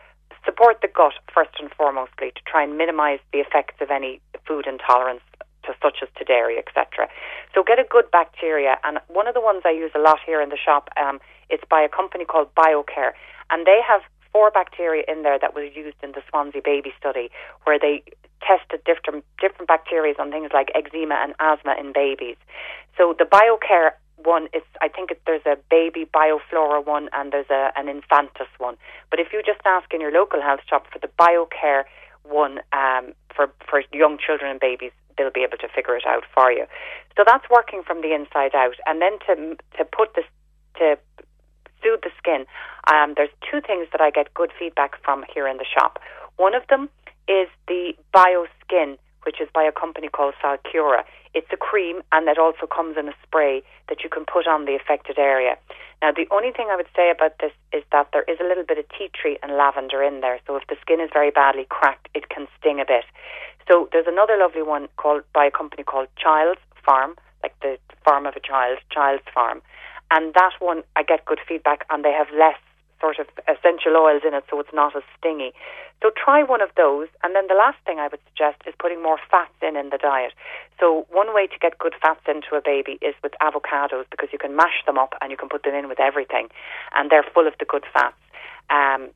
support 0.44 0.80
the 0.80 0.88
gut 0.88 1.12
first 1.32 1.50
and 1.60 1.70
foremostly 1.70 2.34
to 2.34 2.42
try 2.46 2.64
and 2.64 2.76
minimize 2.76 3.20
the 3.32 3.38
effects 3.38 3.76
of 3.80 3.90
any 3.90 4.20
food 4.46 4.66
intolerance 4.66 5.22
to 5.64 5.74
such 5.82 5.98
as 6.02 6.08
to 6.18 6.24
dairy, 6.24 6.58
etc. 6.58 7.08
So 7.54 7.62
get 7.62 7.78
a 7.78 7.84
good 7.84 8.10
bacteria, 8.10 8.78
and 8.84 8.98
one 9.08 9.26
of 9.26 9.34
the 9.34 9.40
ones 9.40 9.62
I 9.64 9.70
use 9.70 9.92
a 9.94 10.00
lot 10.00 10.18
here 10.24 10.40
in 10.40 10.48
the 10.50 10.58
shop, 10.58 10.88
um, 11.00 11.20
it's 11.50 11.64
by 11.68 11.80
a 11.82 11.88
company 11.88 12.24
called 12.24 12.54
BioCare, 12.54 13.12
and 13.50 13.66
they 13.66 13.80
have 13.86 14.02
four 14.32 14.50
bacteria 14.50 15.04
in 15.06 15.22
there 15.22 15.38
that 15.38 15.54
was 15.54 15.70
used 15.74 15.96
in 16.02 16.12
the 16.12 16.22
Swansea 16.30 16.62
baby 16.64 16.92
study, 16.98 17.30
where 17.64 17.78
they 17.78 18.02
tested 18.40 18.82
different 18.84 19.24
different 19.40 19.68
bacteria 19.68 20.14
on 20.18 20.30
things 20.30 20.50
like 20.52 20.70
eczema 20.74 21.14
and 21.22 21.34
asthma 21.38 21.76
in 21.78 21.92
babies. 21.92 22.36
So 22.96 23.14
the 23.16 23.24
BioCare 23.24 23.92
one 24.24 24.48
is 24.52 24.62
I 24.80 24.88
think 24.88 25.10
it, 25.10 25.20
there's 25.26 25.46
a 25.46 25.56
baby 25.70 26.06
bioflora 26.12 26.84
one 26.84 27.08
and 27.12 27.32
there's 27.32 27.50
a 27.50 27.72
an 27.76 27.86
infantis 27.86 28.50
one. 28.58 28.76
But 29.10 29.20
if 29.20 29.28
you 29.32 29.42
just 29.44 29.60
ask 29.64 29.92
in 29.92 30.00
your 30.00 30.12
local 30.12 30.40
health 30.40 30.60
shop 30.68 30.86
for 30.92 30.98
the 30.98 31.08
BioCare 31.18 31.84
one 32.24 32.60
um, 32.72 33.14
for 33.34 33.50
for 33.68 33.82
young 33.92 34.18
children 34.24 34.50
and 34.50 34.60
babies, 34.60 34.92
they'll 35.16 35.30
be 35.30 35.42
able 35.42 35.58
to 35.58 35.68
figure 35.68 35.96
it 35.96 36.06
out 36.06 36.24
for 36.34 36.50
you. 36.50 36.66
So 37.16 37.24
that's 37.26 37.44
working 37.50 37.82
from 37.86 38.00
the 38.00 38.14
inside 38.14 38.54
out, 38.54 38.76
and 38.86 39.00
then 39.00 39.18
to 39.26 39.56
to 39.78 39.84
put 39.84 40.14
this 40.14 40.26
to 40.78 40.98
soothe 41.82 42.02
the 42.02 42.10
skin. 42.18 42.46
Um, 42.92 43.14
there's 43.16 43.32
two 43.42 43.60
things 43.60 43.88
that 43.92 44.00
I 44.00 44.10
get 44.10 44.32
good 44.34 44.50
feedback 44.58 45.02
from 45.04 45.24
here 45.32 45.46
in 45.48 45.56
the 45.58 45.66
shop. 45.66 45.98
One 46.36 46.54
of 46.54 46.62
them 46.68 46.88
is 47.28 47.48
the 47.68 47.94
BioSkin, 48.14 48.98
which 49.24 49.40
is 49.40 49.48
by 49.52 49.62
a 49.64 49.72
company 49.72 50.08
called 50.08 50.34
Salcura. 50.42 51.04
It's 51.34 51.48
a 51.52 51.56
cream 51.56 52.02
and 52.12 52.26
that 52.26 52.38
also 52.38 52.66
comes 52.66 52.96
in 52.98 53.08
a 53.08 53.14
spray 53.22 53.62
that 53.88 54.02
you 54.02 54.10
can 54.10 54.24
put 54.24 54.46
on 54.46 54.64
the 54.64 54.74
affected 54.74 55.18
area. 55.18 55.56
Now, 56.02 56.10
the 56.10 56.26
only 56.30 56.50
thing 56.50 56.66
I 56.70 56.76
would 56.76 56.90
say 56.96 57.10
about 57.10 57.38
this 57.38 57.52
is 57.72 57.84
that 57.92 58.08
there 58.12 58.24
is 58.24 58.38
a 58.40 58.44
little 58.44 58.64
bit 58.64 58.76
of 58.76 58.84
tea 58.90 59.08
tree 59.14 59.38
and 59.42 59.56
lavender 59.56 60.02
in 60.02 60.20
there. 60.20 60.40
So 60.46 60.56
if 60.56 60.66
the 60.68 60.76
skin 60.80 61.00
is 61.00 61.10
very 61.12 61.30
badly 61.30 61.66
cracked, 61.70 62.08
it 62.12 62.28
can 62.28 62.48
sting 62.58 62.80
a 62.80 62.84
bit. 62.84 63.04
So 63.68 63.88
there's 63.92 64.06
another 64.08 64.36
lovely 64.36 64.62
one 64.62 64.88
called 64.96 65.22
by 65.34 65.46
a 65.46 65.50
company 65.50 65.82
called 65.84 66.08
Child's 66.16 66.60
Farm, 66.84 67.16
like 67.42 67.54
the 67.60 67.78
farm 68.04 68.26
of 68.26 68.34
a 68.36 68.40
child, 68.40 68.78
Child's 68.90 69.24
Farm. 69.32 69.62
and 70.12 70.34
that 70.34 70.52
one 70.60 70.82
I 70.94 71.02
get 71.02 71.24
good 71.24 71.40
feedback, 71.48 71.86
and 71.90 72.04
they 72.04 72.12
have 72.12 72.28
less 72.36 72.58
sort 73.00 73.18
of 73.18 73.26
essential 73.48 73.96
oils 73.96 74.22
in 74.26 74.34
it, 74.34 74.44
so 74.48 74.60
it's 74.60 74.72
not 74.72 74.94
as 74.94 75.02
stingy. 75.18 75.52
So 76.02 76.10
try 76.14 76.42
one 76.42 76.60
of 76.60 76.70
those, 76.76 77.08
and 77.24 77.34
then 77.34 77.46
the 77.48 77.54
last 77.54 77.78
thing 77.86 77.98
I 77.98 78.08
would 78.08 78.20
suggest 78.28 78.62
is 78.66 78.74
putting 78.78 79.02
more 79.02 79.18
fats 79.30 79.54
in 79.60 79.76
in 79.76 79.90
the 79.90 79.98
diet. 79.98 80.32
So 80.78 81.06
one 81.10 81.34
way 81.34 81.46
to 81.46 81.58
get 81.58 81.78
good 81.78 81.94
fats 82.00 82.20
into 82.28 82.54
a 82.54 82.60
baby 82.60 82.98
is 83.00 83.14
with 83.22 83.32
avocados 83.40 84.04
because 84.10 84.28
you 84.32 84.38
can 84.38 84.54
mash 84.54 84.84
them 84.86 84.98
up 84.98 85.14
and 85.20 85.30
you 85.30 85.36
can 85.36 85.48
put 85.48 85.62
them 85.64 85.74
in 85.74 85.88
with 85.88 85.98
everything, 85.98 86.48
and 86.94 87.10
they're 87.10 87.26
full 87.34 87.46
of 87.46 87.54
the 87.58 87.64
good 87.64 87.84
fats. 87.92 88.20
Um, 88.70 89.10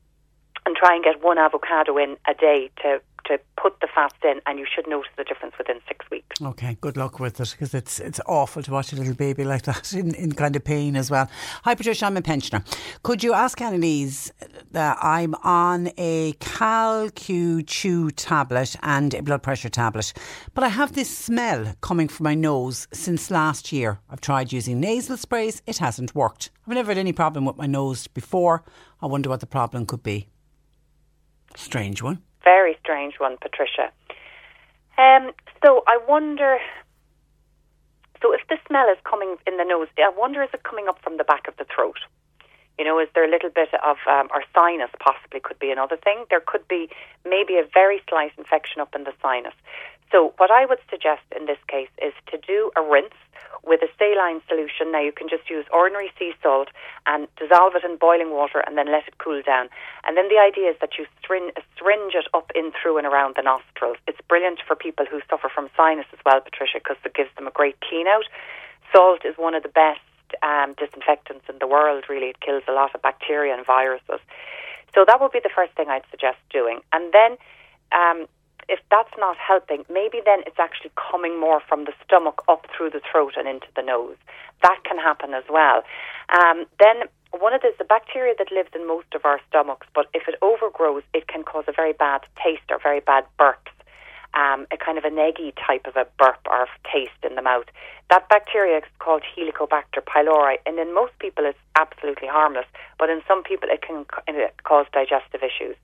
and 0.67 0.75
try 0.75 0.93
and 0.93 1.03
get 1.03 1.23
one 1.23 1.37
avocado 1.37 1.97
in 1.97 2.17
a 2.27 2.33
day 2.33 2.69
to 2.83 3.01
to 3.25 3.37
put 3.61 3.79
the 3.81 3.87
fats 3.93 4.15
in, 4.23 4.39
and 4.45 4.57
you 4.57 4.65
should 4.73 4.87
notice 4.87 5.11
the 5.17 5.23
difference 5.25 5.53
within 5.57 5.79
six 5.85 6.09
weeks. 6.09 6.41
Okay, 6.41 6.77
good 6.79 6.95
luck 6.95 7.19
with 7.19 7.39
it 7.41 7.51
because 7.51 7.73
it's 7.73 7.99
it's 7.99 8.21
awful 8.25 8.63
to 8.63 8.71
watch 8.71 8.93
a 8.93 8.95
little 8.95 9.13
baby 9.13 9.43
like 9.43 9.63
that 9.63 9.93
in, 10.01 10.15
in 10.15 10.31
kind 10.31 10.55
of 10.55 10.63
pain 10.63 10.95
as 10.95 11.11
well. 11.11 11.29
Hi, 11.63 11.75
Patricia, 11.75 12.05
I'm 12.05 12.17
a 12.17 12.21
pensioner. 12.21 12.63
Could 13.03 13.23
you 13.23 13.33
ask 13.33 13.59
Annalise 13.59 14.31
that 14.71 14.97
I'm 15.01 15.35
on 15.43 15.89
a 15.97 16.33
Calq2 16.33 18.13
tablet 18.15 18.75
and 18.81 19.13
a 19.13 19.21
blood 19.21 19.43
pressure 19.43 19.69
tablet, 19.69 20.13
but 20.53 20.63
I 20.63 20.69
have 20.69 20.93
this 20.93 21.15
smell 21.15 21.75
coming 21.81 22.07
from 22.07 22.25
my 22.25 22.35
nose 22.35 22.87
since 22.93 23.29
last 23.29 23.71
year. 23.71 23.99
I've 24.09 24.21
tried 24.21 24.53
using 24.53 24.79
nasal 24.79 25.17
sprays, 25.17 25.61
it 25.65 25.79
hasn't 25.79 26.15
worked. 26.15 26.49
I've 26.65 26.75
never 26.75 26.91
had 26.91 26.97
any 26.97 27.13
problem 27.13 27.45
with 27.45 27.57
my 27.57 27.67
nose 27.67 28.07
before. 28.07 28.63
I 29.01 29.05
wonder 29.05 29.29
what 29.29 29.41
the 29.41 29.47
problem 29.47 29.85
could 29.85 30.03
be. 30.03 30.29
Strange 31.55 32.01
one 32.01 32.21
very 32.47 32.77
strange 32.79 33.15
one, 33.19 33.35
Patricia. 33.41 33.91
Um, 34.97 35.31
so 35.61 35.83
I 35.85 35.99
wonder. 36.07 36.57
So 38.21 38.33
if 38.33 38.41
the 38.47 38.57
smell 38.67 38.87
is 38.89 38.97
coming 39.03 39.35
in 39.45 39.57
the 39.57 39.65
nose, 39.65 39.89
I 39.99 40.09
wonder 40.15 40.41
is 40.41 40.49
it 40.53 40.63
coming 40.63 40.87
up 40.87 40.97
from 41.03 41.17
the 41.17 41.25
back 41.25 41.47
of 41.47 41.57
the 41.57 41.65
throat? 41.65 41.99
You 42.79 42.85
know, 42.85 42.99
is 42.99 43.09
there 43.13 43.25
a 43.25 43.29
little 43.29 43.49
bit 43.49 43.69
of, 43.83 43.97
um, 44.07 44.27
or 44.33 44.43
sinus 44.53 44.89
possibly 44.99 45.39
could 45.39 45.59
be 45.59 45.71
another 45.71 45.97
thing. 45.97 46.25
There 46.29 46.41
could 46.45 46.67
be 46.67 46.89
maybe 47.25 47.57
a 47.57 47.65
very 47.73 48.01
slight 48.09 48.31
infection 48.37 48.81
up 48.81 48.95
in 48.95 49.03
the 49.03 49.13
sinus. 49.21 49.53
So 50.11 50.33
what 50.37 50.51
I 50.51 50.65
would 50.65 50.79
suggest 50.89 51.23
in 51.35 51.45
this 51.45 51.59
case 51.67 51.89
is 52.01 52.13
to 52.31 52.37
do 52.37 52.71
a 52.75 52.81
rinse 52.81 53.13
with 53.63 53.81
a 53.83 53.91
saline 53.99 54.41
solution. 54.47 54.91
Now 54.91 55.01
you 55.01 55.11
can 55.11 55.27
just 55.27 55.49
use 55.49 55.65
ordinary 55.71 56.11
sea 56.17 56.33
salt 56.41 56.69
and 57.05 57.27
dissolve 57.35 57.75
it 57.75 57.83
in 57.83 57.97
boiling 57.97 58.31
water 58.31 58.63
and 58.65 58.77
then 58.77 58.87
let 58.87 59.07
it 59.07 59.17
cool 59.17 59.41
down. 59.41 59.69
And 60.05 60.15
then 60.15 60.29
the 60.29 60.39
idea 60.39 60.71
is 60.71 60.77
that 60.79 60.97
you 60.97 61.05
syringe, 61.25 61.51
syringe 61.77 62.15
it 62.15 62.27
up 62.33 62.51
in 62.55 62.71
through 62.71 62.97
and 62.97 63.05
around 63.05 63.35
the 63.35 63.43
nostrils. 63.43 63.97
It's 64.07 64.19
brilliant 64.27 64.59
for 64.65 64.75
people 64.75 65.05
who 65.09 65.19
suffer 65.29 65.49
from 65.53 65.69
sinus 65.75 66.07
as 66.13 66.19
well, 66.25 66.39
Patricia, 66.39 66.79
because 66.79 66.97
it 67.03 67.13
gives 67.13 67.33
them 67.35 67.47
a 67.47 67.51
great 67.51 67.75
clean 67.81 68.07
out. 68.07 68.25
Salt 68.93 69.25
is 69.25 69.35
one 69.37 69.55
of 69.55 69.63
the 69.63 69.69
best 69.69 69.99
um, 70.41 70.73
disinfectants 70.79 71.45
in 71.49 71.59
the 71.59 71.67
world, 71.67 72.05
really. 72.07 72.27
It 72.27 72.39
kills 72.39 72.63
a 72.67 72.71
lot 72.71 72.95
of 72.95 73.01
bacteria 73.01 73.53
and 73.53 73.65
viruses. 73.65 74.23
So 74.95 75.03
that 75.05 75.19
would 75.19 75.31
be 75.31 75.39
the 75.43 75.51
first 75.53 75.73
thing 75.75 75.89
I'd 75.89 76.07
suggest 76.09 76.37
doing. 76.49 76.79
And 76.93 77.13
then 77.13 77.37
um, 77.91 78.27
if 78.69 78.79
that's 78.91 79.13
not 79.17 79.37
helping, 79.37 79.85
maybe 79.89 80.21
then 80.25 80.41
it's 80.45 80.59
actually 80.59 80.91
coming 80.95 81.39
more 81.39 81.61
from 81.67 81.85
the 81.85 81.93
stomach 82.03 82.43
up 82.49 82.65
through 82.75 82.89
the 82.89 83.01
throat 83.11 83.33
and 83.37 83.47
into 83.47 83.67
the 83.75 83.81
nose. 83.81 84.17
That 84.63 84.79
can 84.83 84.97
happen 84.97 85.33
as 85.33 85.43
well. 85.49 85.83
Um, 86.29 86.65
then 86.79 87.07
one 87.31 87.53
of 87.53 87.61
the, 87.61 87.71
the 87.77 87.85
bacteria 87.85 88.33
that 88.37 88.51
lives 88.51 88.69
in 88.75 88.87
most 88.87 89.07
of 89.13 89.25
our 89.25 89.39
stomachs, 89.49 89.87
but 89.93 90.07
if 90.13 90.27
it 90.27 90.35
overgrows, 90.41 91.03
it 91.13 91.27
can 91.27 91.43
cause 91.43 91.65
a 91.67 91.71
very 91.71 91.93
bad 91.93 92.21
taste 92.43 92.67
or 92.69 92.79
very 92.79 92.99
bad 92.99 93.25
burps 93.39 93.71
um, 94.37 94.67
a 94.71 94.77
kind 94.77 94.99
of 94.99 95.03
an 95.03 95.17
eggy 95.17 95.51
type 95.57 95.87
of 95.87 95.95
a 95.95 96.05
burp 96.19 96.39
or 96.45 96.67
taste 96.93 97.21
in 97.23 97.35
the 97.35 97.41
mouth. 97.41 97.65
That 98.11 98.29
bacteria 98.29 98.77
is 98.77 98.83
called 98.99 99.23
Helicobacter 99.35 100.01
pylori, 100.05 100.57
and 100.65 100.77
in 100.77 100.93
most 100.93 101.17
people 101.19 101.43
it's 101.45 101.57
absolutely 101.75 102.27
harmless, 102.27 102.67
but 102.99 103.09
in 103.09 103.21
some 103.27 103.41
people 103.41 103.67
it 103.71 103.81
can 103.81 104.05
cause 104.63 104.85
digestive 104.93 105.41
issues. 105.41 105.75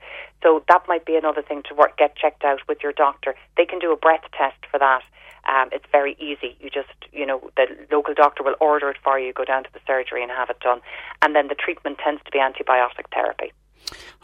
So 0.43 0.63
that 0.69 0.84
might 0.88 1.05
be 1.05 1.15
another 1.15 1.41
thing 1.41 1.63
to 1.67 1.73
work, 1.73 1.97
get 1.97 2.15
checked 2.15 2.43
out 2.43 2.59
with 2.67 2.84
your 2.84 2.93
doctor. 2.93 3.34
They 3.57 3.65
can 3.65 3.80
do 3.80 3.91
a 3.91 3.97
breath 3.97 4.25
test 4.38 4.61
for 4.69 4.77
that. 4.77 5.01
Um, 5.49 5.69
it's 5.73 5.85
very 5.91 6.15
easy. 6.19 6.55
You 6.61 6.69
just, 6.69 6.93
you 7.11 7.25
know, 7.25 7.49
the 7.57 7.65
local 7.91 8.13
doctor 8.13 8.43
will 8.43 8.55
order 8.61 8.89
it 8.89 8.97
for 9.03 9.19
you, 9.19 9.34
go 9.34 9.43
down 9.43 9.63
to 9.63 9.73
the 9.73 9.81
surgery 9.85 10.21
and 10.21 10.31
have 10.31 10.49
it 10.49 10.59
done. 10.59 10.80
And 11.21 11.35
then 11.35 11.47
the 11.47 11.55
treatment 11.55 11.97
tends 11.97 12.21
to 12.23 12.31
be 12.31 12.39
antibiotic 12.39 13.09
therapy. 13.11 13.51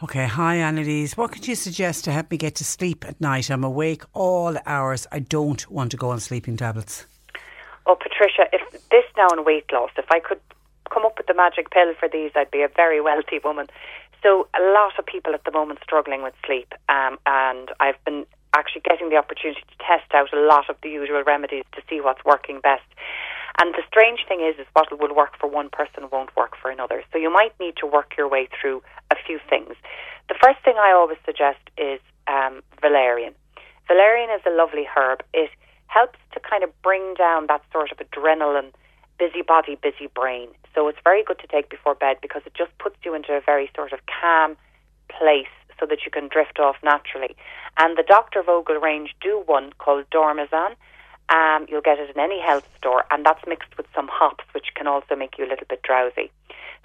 Okay, 0.02 0.26
hi 0.26 0.56
Annalise. 0.56 1.16
What 1.16 1.32
could 1.32 1.46
you 1.46 1.54
suggest 1.54 2.04
to 2.04 2.12
help 2.12 2.30
me 2.30 2.36
get 2.36 2.54
to 2.56 2.64
sleep 2.64 3.04
at 3.06 3.20
night? 3.20 3.50
I'm 3.50 3.64
awake 3.64 4.02
all 4.14 4.56
hours. 4.66 5.06
I 5.12 5.18
don't 5.18 5.70
want 5.70 5.90
to 5.90 5.96
go 5.96 6.10
on 6.10 6.20
sleeping 6.20 6.56
tablets. 6.56 7.06
Oh, 7.86 7.96
Patricia, 7.96 8.48
if 8.52 8.62
this 8.90 9.04
now 9.16 9.28
in 9.36 9.44
weight 9.44 9.70
loss, 9.72 9.90
if 9.96 10.06
I 10.10 10.20
could 10.20 10.40
come 10.90 11.04
up 11.04 11.18
with 11.18 11.26
the 11.26 11.34
magic 11.34 11.70
pill 11.70 11.92
for 11.98 12.08
these, 12.08 12.30
I'd 12.34 12.50
be 12.50 12.62
a 12.62 12.68
very 12.68 13.00
wealthy 13.00 13.40
woman. 13.42 13.66
So, 14.22 14.48
a 14.58 14.62
lot 14.72 14.98
of 14.98 15.06
people 15.06 15.34
at 15.34 15.44
the 15.44 15.52
moment 15.52 15.80
struggling 15.82 16.22
with 16.22 16.34
sleep, 16.44 16.72
um, 16.88 17.18
and 17.26 17.70
I've 17.80 18.02
been 18.04 18.26
actually 18.54 18.82
getting 18.82 19.08
the 19.08 19.16
opportunity 19.16 19.60
to 19.60 19.76
test 19.78 20.12
out 20.12 20.32
a 20.32 20.40
lot 20.40 20.68
of 20.68 20.76
the 20.82 20.90
usual 20.90 21.22
remedies 21.24 21.64
to 21.72 21.82
see 21.88 22.00
what's 22.00 22.24
working 22.24 22.60
best. 22.60 22.84
And 23.60 23.74
the 23.74 23.82
strange 23.86 24.20
thing 24.26 24.40
is, 24.40 24.58
is 24.58 24.66
what 24.72 24.88
will 24.98 25.14
work 25.14 25.36
for 25.38 25.46
one 25.46 25.68
person 25.68 26.08
won't 26.10 26.34
work 26.34 26.56
for 26.56 26.70
another. 26.70 27.04
So 27.12 27.18
you 27.18 27.30
might 27.30 27.52
need 27.60 27.76
to 27.76 27.86
work 27.86 28.14
your 28.16 28.26
way 28.26 28.48
through 28.58 28.82
a 29.10 29.16
few 29.26 29.38
things. 29.50 29.74
The 30.30 30.34
first 30.42 30.64
thing 30.64 30.76
I 30.78 30.92
always 30.92 31.18
suggest 31.26 31.60
is 31.76 32.00
um, 32.26 32.62
valerian. 32.80 33.34
Valerian 33.86 34.30
is 34.30 34.40
a 34.46 34.50
lovely 34.50 34.88
herb. 34.96 35.22
It 35.34 35.50
helps 35.88 36.18
to 36.32 36.40
kind 36.40 36.64
of 36.64 36.70
bring 36.80 37.14
down 37.18 37.48
that 37.48 37.60
sort 37.70 37.92
of 37.92 37.98
adrenaline, 37.98 38.72
busy 39.18 39.42
body, 39.42 39.76
busy 39.82 40.06
brain. 40.06 40.48
So 40.74 40.88
it's 40.88 41.00
very 41.04 41.22
good 41.22 41.38
to 41.40 41.46
take 41.46 41.68
before 41.68 41.94
bed 41.94 42.16
because 42.22 42.40
it 42.46 42.54
just 42.54 42.70
puts 42.78 42.96
you 43.04 43.12
into 43.12 43.34
a 43.34 43.42
very 43.44 43.70
sort 43.76 43.92
of 43.92 44.00
calm 44.06 44.56
place 45.10 45.52
so 45.78 45.84
that 45.84 45.98
you 46.06 46.10
can 46.10 46.28
drift 46.28 46.58
off 46.58 46.76
naturally. 46.82 47.36
And 47.76 47.98
the 47.98 48.04
Dr. 48.04 48.42
Vogel 48.42 48.76
range 48.76 49.14
do 49.20 49.42
one 49.44 49.72
called 49.78 50.08
Dormeasan 50.10 50.76
um, 51.30 51.66
you'll 51.68 51.80
get 51.80 51.98
it 51.98 52.10
in 52.14 52.20
any 52.20 52.40
health 52.40 52.68
store, 52.76 53.04
and 53.10 53.24
that's 53.24 53.40
mixed 53.46 53.76
with 53.76 53.86
some 53.94 54.08
hops, 54.08 54.44
which 54.52 54.74
can 54.74 54.86
also 54.86 55.14
make 55.14 55.38
you 55.38 55.44
a 55.44 55.50
little 55.50 55.66
bit 55.68 55.82
drowsy. 55.82 56.30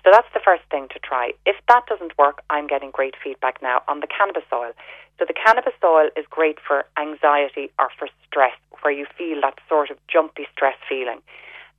So 0.04 0.12
that's 0.12 0.28
the 0.36 0.40
first 0.40 0.64
thing 0.70 0.88
to 0.94 1.00
try. 1.00 1.34
If 1.48 1.56
that 1.68 1.88
doesn't 1.88 2.18
work, 2.18 2.44
I'm 2.52 2.68
getting 2.68 2.92
great 2.92 3.16
feedback 3.24 3.60
now 3.62 3.82
on 3.88 4.02
the 4.02 4.08
cannabis 4.08 4.44
oil. 4.54 4.72
So 5.18 5.26
the 5.26 5.34
cannabis 5.34 5.74
oil 5.84 6.10
is 6.16 6.26
great 6.30 6.60
for 6.60 6.86
anxiety 7.00 7.72
or 7.80 7.90
for 7.98 8.08
stress, 8.28 8.54
where 8.82 8.94
you 8.94 9.08
feel 9.18 9.42
that 9.42 9.58
sort 9.68 9.90
of 9.90 9.98
jumpy 10.08 10.46
stress 10.54 10.76
feeling. 10.88 11.22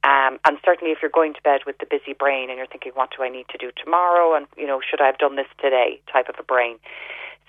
Um, 0.07 0.39
and 0.47 0.57
certainly, 0.65 0.93
if 0.93 0.99
you're 1.03 1.11
going 1.11 1.35
to 1.35 1.43
bed 1.43 1.63
with 1.67 1.79
the 1.79 1.87
busy 1.87 2.13
brain 2.15 2.49
and 2.49 2.57
you're 2.59 2.71
thinking, 2.71 2.93
"What 2.95 3.11
do 3.17 3.25
I 3.25 3.29
need 3.29 3.49
to 3.49 3.59
do 3.59 3.73
tomorrow?" 3.75 4.35
and 4.37 4.47
you 4.57 4.67
know, 4.67 4.81
should 4.81 5.01
I 5.01 5.07
have 5.07 5.19
done 5.19 5.35
this 5.35 5.51
today? 5.59 6.01
Type 6.07 6.29
of 6.29 6.37
a 6.39 6.45
brain. 6.45 6.79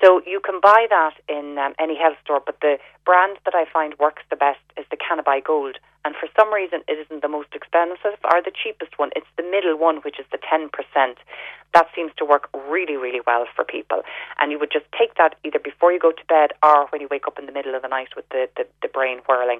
So 0.04 0.22
you 0.26 0.40
can 0.40 0.60
buy 0.62 0.86
that 0.90 1.16
in 1.28 1.58
um, 1.58 1.74
any 1.80 1.98
health 1.98 2.18
store, 2.24 2.42
but 2.44 2.60
the 2.62 2.78
brand 3.06 3.38
that 3.46 3.56
I 3.56 3.66
find 3.72 3.98
works 4.00 4.22
the 4.30 4.36
best 4.36 4.60
is 4.78 4.86
the 4.92 4.98
Cannabi 4.98 5.44
Gold. 5.44 5.78
And 6.06 6.16
for 6.16 6.30
some 6.38 6.54
reason, 6.54 6.82
it 6.88 6.98
isn't 7.00 7.22
the 7.22 7.28
most 7.28 7.50
expensive 7.54 8.18
or 8.24 8.42
the 8.42 8.52
cheapest 8.52 8.98
one. 8.98 9.10
It's 9.16 9.28
the 9.38 9.44
middle 9.44 9.76
one, 9.76 9.98
which 9.98 10.20
is 10.20 10.26
the 10.32 10.38
10%. 10.38 10.70
That 11.74 11.88
seems 11.96 12.12
to 12.18 12.26
work 12.26 12.48
really, 12.70 12.96
really 12.96 13.22
well 13.26 13.46
for 13.56 13.66
people. 13.66 14.04
And 14.40 14.52
you 14.52 14.60
would 14.60 14.72
just 14.72 14.86
take 14.98 15.16
that 15.16 15.36
either 15.44 15.60
before 15.60 15.92
you 15.92 16.00
go 16.00 16.12
to 16.12 16.26
bed 16.30 16.52
or 16.62 16.86
when 16.88 17.02
you 17.02 17.08
wake 17.10 17.28
up 17.28 17.40
in 17.40 17.46
the 17.48 17.52
middle 17.52 17.76
of 17.76 17.82
the 17.82 17.90
night 17.90 18.16
with 18.16 18.30
the, 18.30 18.48
the, 18.56 18.68
the 18.84 18.88
brain 18.88 19.20
whirling. 19.28 19.60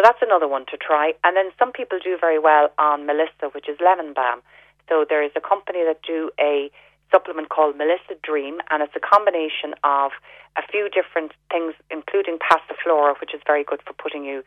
So 0.00 0.08
that's 0.08 0.22
another 0.22 0.48
one 0.48 0.64
to 0.72 0.78
try. 0.78 1.12
And 1.24 1.36
then 1.36 1.50
some 1.58 1.72
people 1.72 1.98
do 2.02 2.16
very 2.18 2.38
well 2.38 2.70
on 2.78 3.04
Melissa, 3.04 3.52
which 3.52 3.68
is 3.68 3.76
lemon 3.84 4.14
balm. 4.14 4.40
So 4.88 5.04
there 5.06 5.22
is 5.22 5.30
a 5.36 5.42
company 5.42 5.84
that 5.84 6.00
do 6.00 6.30
a 6.40 6.70
supplement 7.12 7.50
called 7.50 7.76
Melissa 7.76 8.16
Dream, 8.22 8.60
and 8.70 8.82
it's 8.82 8.96
a 8.96 9.00
combination 9.00 9.74
of 9.84 10.12
a 10.56 10.62
few 10.72 10.88
different 10.88 11.32
things, 11.52 11.74
including 11.90 12.38
Passiflora, 12.38 13.20
which 13.20 13.34
is 13.34 13.42
very 13.46 13.62
good 13.62 13.82
for 13.86 13.92
putting 13.92 14.24
you 14.24 14.42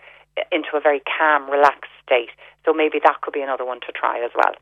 into 0.52 0.70
a 0.74 0.80
very 0.80 1.04
calm, 1.06 1.48
relaxed 1.48 1.92
state. 2.04 2.30
So 2.66 2.74
maybe 2.74 3.00
that 3.04 3.22
could 3.22 3.36
be 3.36 3.42
another 3.42 3.64
one 3.64 3.80
to 3.82 3.92
try 3.94 4.26
as 4.26 4.32
well. 4.36 4.56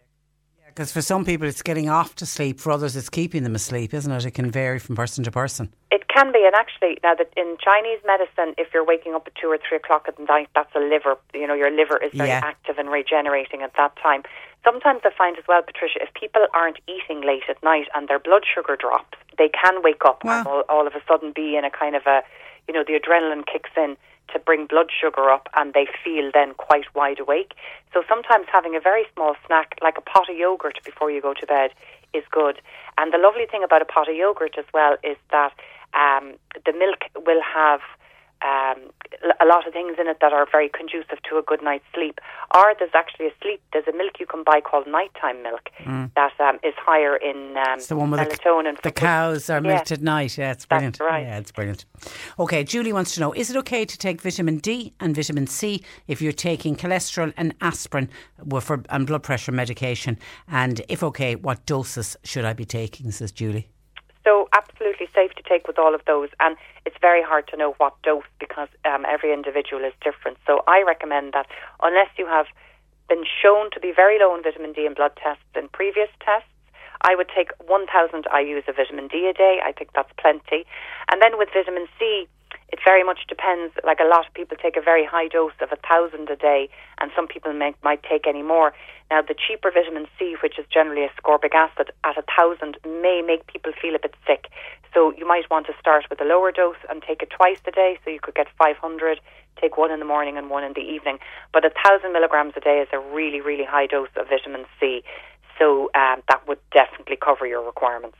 Because 0.67 0.91
for 0.91 1.01
some 1.01 1.23
people 1.23 1.47
it's 1.47 1.61
getting 1.61 1.87
off 1.87 2.15
to 2.15 2.25
sleep, 2.25 2.59
for 2.59 2.71
others 2.71 2.97
it's 2.97 3.09
keeping 3.09 3.43
them 3.43 3.55
asleep, 3.55 3.93
isn't 3.93 4.11
it? 4.11 4.25
It 4.25 4.31
can 4.31 4.51
vary 4.51 4.79
from 4.79 4.97
person 4.97 5.23
to 5.23 5.31
person. 5.31 5.73
It 5.89 6.00
can 6.11 6.31
be, 6.31 6.43
and 6.45 6.53
actually, 6.55 6.97
now 7.03 7.15
that 7.15 7.31
in 7.37 7.57
Chinese 7.63 7.99
medicine, 8.05 8.53
if 8.57 8.73
you're 8.73 8.83
waking 8.85 9.15
up 9.15 9.23
at 9.27 9.35
two 9.35 9.47
or 9.47 9.57
three 9.57 9.77
o'clock 9.77 10.05
at 10.07 10.19
night, 10.27 10.49
that's 10.53 10.73
a 10.75 10.79
liver. 10.79 11.17
You 11.33 11.47
know, 11.47 11.53
your 11.53 11.71
liver 11.71 11.97
is 11.97 12.11
very 12.13 12.29
Yeah. 12.29 12.41
active 12.43 12.77
and 12.77 12.91
regenerating 12.91 13.61
at 13.61 13.73
that 13.75 13.95
time. 13.95 14.23
Sometimes 14.63 15.01
I 15.05 15.09
find 15.11 15.37
as 15.37 15.47
well, 15.47 15.61
Patricia, 15.61 16.03
if 16.03 16.13
people 16.13 16.45
aren't 16.53 16.79
eating 16.87 17.21
late 17.21 17.43
at 17.49 17.61
night 17.63 17.87
and 17.95 18.07
their 18.07 18.19
blood 18.19 18.43
sugar 18.45 18.75
drops, 18.75 19.17
they 19.37 19.49
can 19.49 19.81
wake 19.81 20.05
up 20.05 20.23
and 20.23 20.45
all, 20.45 20.63
all 20.69 20.85
of 20.85 20.93
a 20.93 21.01
sudden 21.07 21.31
be 21.31 21.55
in 21.57 21.65
a 21.65 21.71
kind 21.71 21.95
of 21.95 22.05
a, 22.05 22.21
you 22.67 22.73
know, 22.73 22.83
the 22.83 22.93
adrenaline 22.99 23.45
kicks 23.45 23.71
in 23.75 23.97
to 24.31 24.39
bring 24.39 24.65
blood 24.67 24.89
sugar 24.91 25.29
up 25.31 25.49
and 25.55 25.73
they 25.73 25.87
feel 26.03 26.29
then 26.31 26.53
quite 26.53 26.85
wide 26.93 27.19
awake. 27.19 27.53
So 27.93 28.03
sometimes 28.07 28.45
having 28.51 28.75
a 28.75 28.79
very 28.79 29.05
small 29.13 29.35
snack, 29.47 29.75
like 29.81 29.97
a 29.97 30.01
pot 30.01 30.29
of 30.29 30.37
yogurt 30.37 30.79
before 30.85 31.09
you 31.09 31.21
go 31.21 31.33
to 31.33 31.45
bed, 31.45 31.71
is 32.13 32.23
good. 32.29 32.61
And 32.97 33.11
the 33.11 33.17
lovely 33.17 33.45
thing 33.47 33.63
about 33.63 33.81
a 33.81 33.85
pot 33.85 34.07
of 34.09 34.15
yogurt 34.15 34.55
as 34.57 34.65
well 34.73 34.95
is 35.03 35.17
that 35.31 35.53
um, 35.93 36.33
the 36.65 36.73
milk 36.73 36.99
will 37.25 37.41
have 37.41 37.81
um, 38.43 38.89
a 39.39 39.45
lot 39.45 39.67
of 39.67 39.73
things 39.73 39.97
in 39.99 40.07
it 40.07 40.17
that 40.19 40.33
are 40.33 40.47
very 40.51 40.67
conducive 40.67 41.21
to 41.29 41.37
a 41.37 41.43
good 41.43 41.61
night's 41.61 41.83
sleep. 41.93 42.19
Or 42.55 42.73
there's 42.79 42.89
actually 42.95 43.27
a 43.27 43.31
sleep. 43.39 43.61
There's 43.71 43.87
a 43.87 43.95
milk 43.95 44.13
you 44.19 44.25
can 44.25 44.43
buy 44.43 44.61
called 44.61 44.87
nighttime 44.87 45.43
milk 45.43 45.69
Mm. 45.85 46.09
that 46.15 46.33
um, 46.39 46.57
is 46.63 46.73
higher 46.77 47.15
in 47.15 47.55
um, 47.57 47.77
It's 47.77 47.85
the 47.87 47.95
one 47.95 48.09
with 48.09 48.19
the, 48.19 48.25
melatonin. 48.35 48.77
the 48.81 48.89
for- 48.89 48.91
cows 48.95 49.47
are 49.51 49.55
Yeah. 49.61 49.73
milked 49.73 49.91
at 49.91 50.01
night. 50.01 50.39
Yeah, 50.39 50.51
it's 50.53 50.65
brilliant. 50.65 50.97
That's 50.97 51.07
right. 51.11 51.21
Yeah, 51.23 51.37
it's 51.37 51.51
brilliant. 51.51 51.85
Okay, 52.39 52.63
Julie 52.63 52.93
wants 52.93 53.13
to 53.13 53.19
know 53.21 53.31
is 53.33 53.51
it 53.51 53.57
okay 53.57 53.85
to 53.85 53.97
take 53.97 54.21
vitamin 54.21 54.57
D 54.57 54.93
and 54.99 55.15
vitamin 55.15 55.45
C 55.45 55.83
if 56.07 56.19
you're 56.19 56.31
taking 56.31 56.75
cholesterol 56.75 57.33
and 57.37 57.53
aspirin 57.61 58.09
for, 58.59 58.83
and 58.89 59.05
blood 59.05 59.21
pressure 59.21 59.51
medication? 59.51 60.17
And 60.47 60.81
if 60.89 61.03
okay, 61.03 61.35
what 61.35 61.63
doses 61.67 62.17
should 62.23 62.45
I 62.45 62.53
be 62.53 62.65
taking? 62.65 63.11
Says 63.11 63.31
Julie. 63.31 63.67
So 64.23 64.49
absolutely 64.53 65.07
safe 65.15 65.31
to 65.35 65.43
take 65.43 65.67
with 65.67 65.79
all 65.79 65.95
of 65.95 66.01
those, 66.05 66.29
and 66.39 66.55
it's 66.85 66.97
very 67.01 67.23
hard 67.23 67.47
to 67.49 67.57
know 67.57 67.73
what 67.77 67.99
dose 68.03 68.23
because 68.39 68.69
um, 68.85 69.05
every 69.07 69.33
individual 69.33 69.83
is 69.83 69.93
different. 70.03 70.37
So 70.45 70.63
I 70.67 70.83
recommend 70.85 71.33
that 71.33 71.47
unless 71.81 72.09
you 72.17 72.27
have 72.27 72.45
been 73.09 73.23
shown 73.41 73.71
to 73.71 73.79
be 73.79 73.91
very 73.95 74.19
low 74.19 74.35
in 74.35 74.43
vitamin 74.43 74.73
D 74.73 74.85
in 74.85 74.93
blood 74.93 75.11
tests 75.21 75.43
in 75.55 75.69
previous 75.69 76.09
tests, 76.23 76.47
I 77.01 77.15
would 77.15 77.29
take 77.33 77.51
1,000 77.65 78.25
IUs 78.25 78.67
of 78.67 78.75
vitamin 78.75 79.07
D 79.07 79.27
a 79.27 79.33
day. 79.33 79.59
I 79.63 79.71
think 79.71 79.89
that's 79.93 80.11
plenty. 80.17 80.65
And 81.11 81.21
then 81.21 81.37
with 81.37 81.49
vitamin 81.53 81.87
C, 81.97 82.27
it 82.71 82.79
very 82.83 83.03
much 83.03 83.27
depends. 83.27 83.73
Like 83.83 83.99
a 83.99 84.07
lot 84.07 84.27
of 84.27 84.33
people 84.33 84.57
take 84.57 84.77
a 84.77 84.81
very 84.81 85.05
high 85.05 85.27
dose 85.27 85.53
of 85.61 85.71
a 85.71 85.77
thousand 85.87 86.29
a 86.29 86.35
day, 86.35 86.69
and 86.99 87.11
some 87.15 87.27
people 87.27 87.53
may, 87.53 87.73
might 87.83 88.03
take 88.03 88.27
any 88.27 88.41
more. 88.41 88.73
Now, 89.09 89.21
the 89.21 89.35
cheaper 89.35 89.71
vitamin 89.71 90.07
C, 90.17 90.35
which 90.41 90.57
is 90.57 90.65
generally 90.71 91.07
ascorbic 91.07 91.53
acid, 91.53 91.91
at 92.03 92.17
a 92.17 92.23
thousand 92.23 92.77
may 92.85 93.21
make 93.21 93.45
people 93.47 93.73
feel 93.79 93.95
a 93.95 93.99
bit 93.99 94.15
sick. 94.25 94.47
So 94.93 95.13
you 95.17 95.27
might 95.27 95.49
want 95.49 95.67
to 95.67 95.73
start 95.79 96.05
with 96.09 96.21
a 96.21 96.25
lower 96.25 96.51
dose 96.51 96.79
and 96.89 97.01
take 97.01 97.21
it 97.21 97.29
twice 97.29 97.59
a 97.67 97.71
day. 97.71 97.99
So 98.03 98.09
you 98.09 98.19
could 98.21 98.35
get 98.35 98.47
500, 98.57 99.19
take 99.59 99.77
one 99.77 99.91
in 99.91 99.99
the 99.99 100.05
morning 100.05 100.37
and 100.37 100.49
one 100.49 100.63
in 100.63 100.73
the 100.73 100.81
evening. 100.81 101.19
But 101.53 101.65
a 101.65 101.71
thousand 101.83 102.13
milligrams 102.13 102.53
a 102.55 102.61
day 102.61 102.79
is 102.79 102.87
a 102.93 102.99
really, 102.99 103.41
really 103.41 103.65
high 103.65 103.87
dose 103.87 104.09
of 104.15 104.29
vitamin 104.29 104.65
C. 104.79 105.03
So 105.61 105.91
um, 105.93 106.23
that 106.27 106.47
would 106.47 106.57
definitely 106.71 107.17
cover 107.17 107.45
your 107.45 107.63
requirements. 107.63 108.17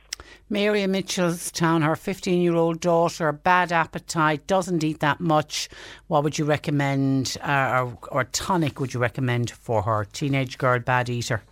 Mary 0.48 0.82
Mitchellstown, 0.82 1.84
her 1.84 1.96
15 1.96 2.40
year 2.40 2.54
old 2.54 2.78
daughter, 2.78 3.32
bad 3.32 3.72
appetite, 3.72 4.46
doesn't 4.46 4.84
eat 4.84 5.00
that 5.00 5.18
much. 5.18 5.68
What 6.06 6.22
would 6.22 6.38
you 6.38 6.44
recommend, 6.44 7.36
uh, 7.42 7.82
or, 7.84 7.98
or 8.12 8.24
tonic 8.24 8.78
would 8.78 8.94
you 8.94 9.00
recommend 9.00 9.50
for 9.50 9.82
her? 9.82 10.04
Teenage 10.12 10.56
girl, 10.56 10.78
bad 10.78 11.08
eater. 11.08 11.42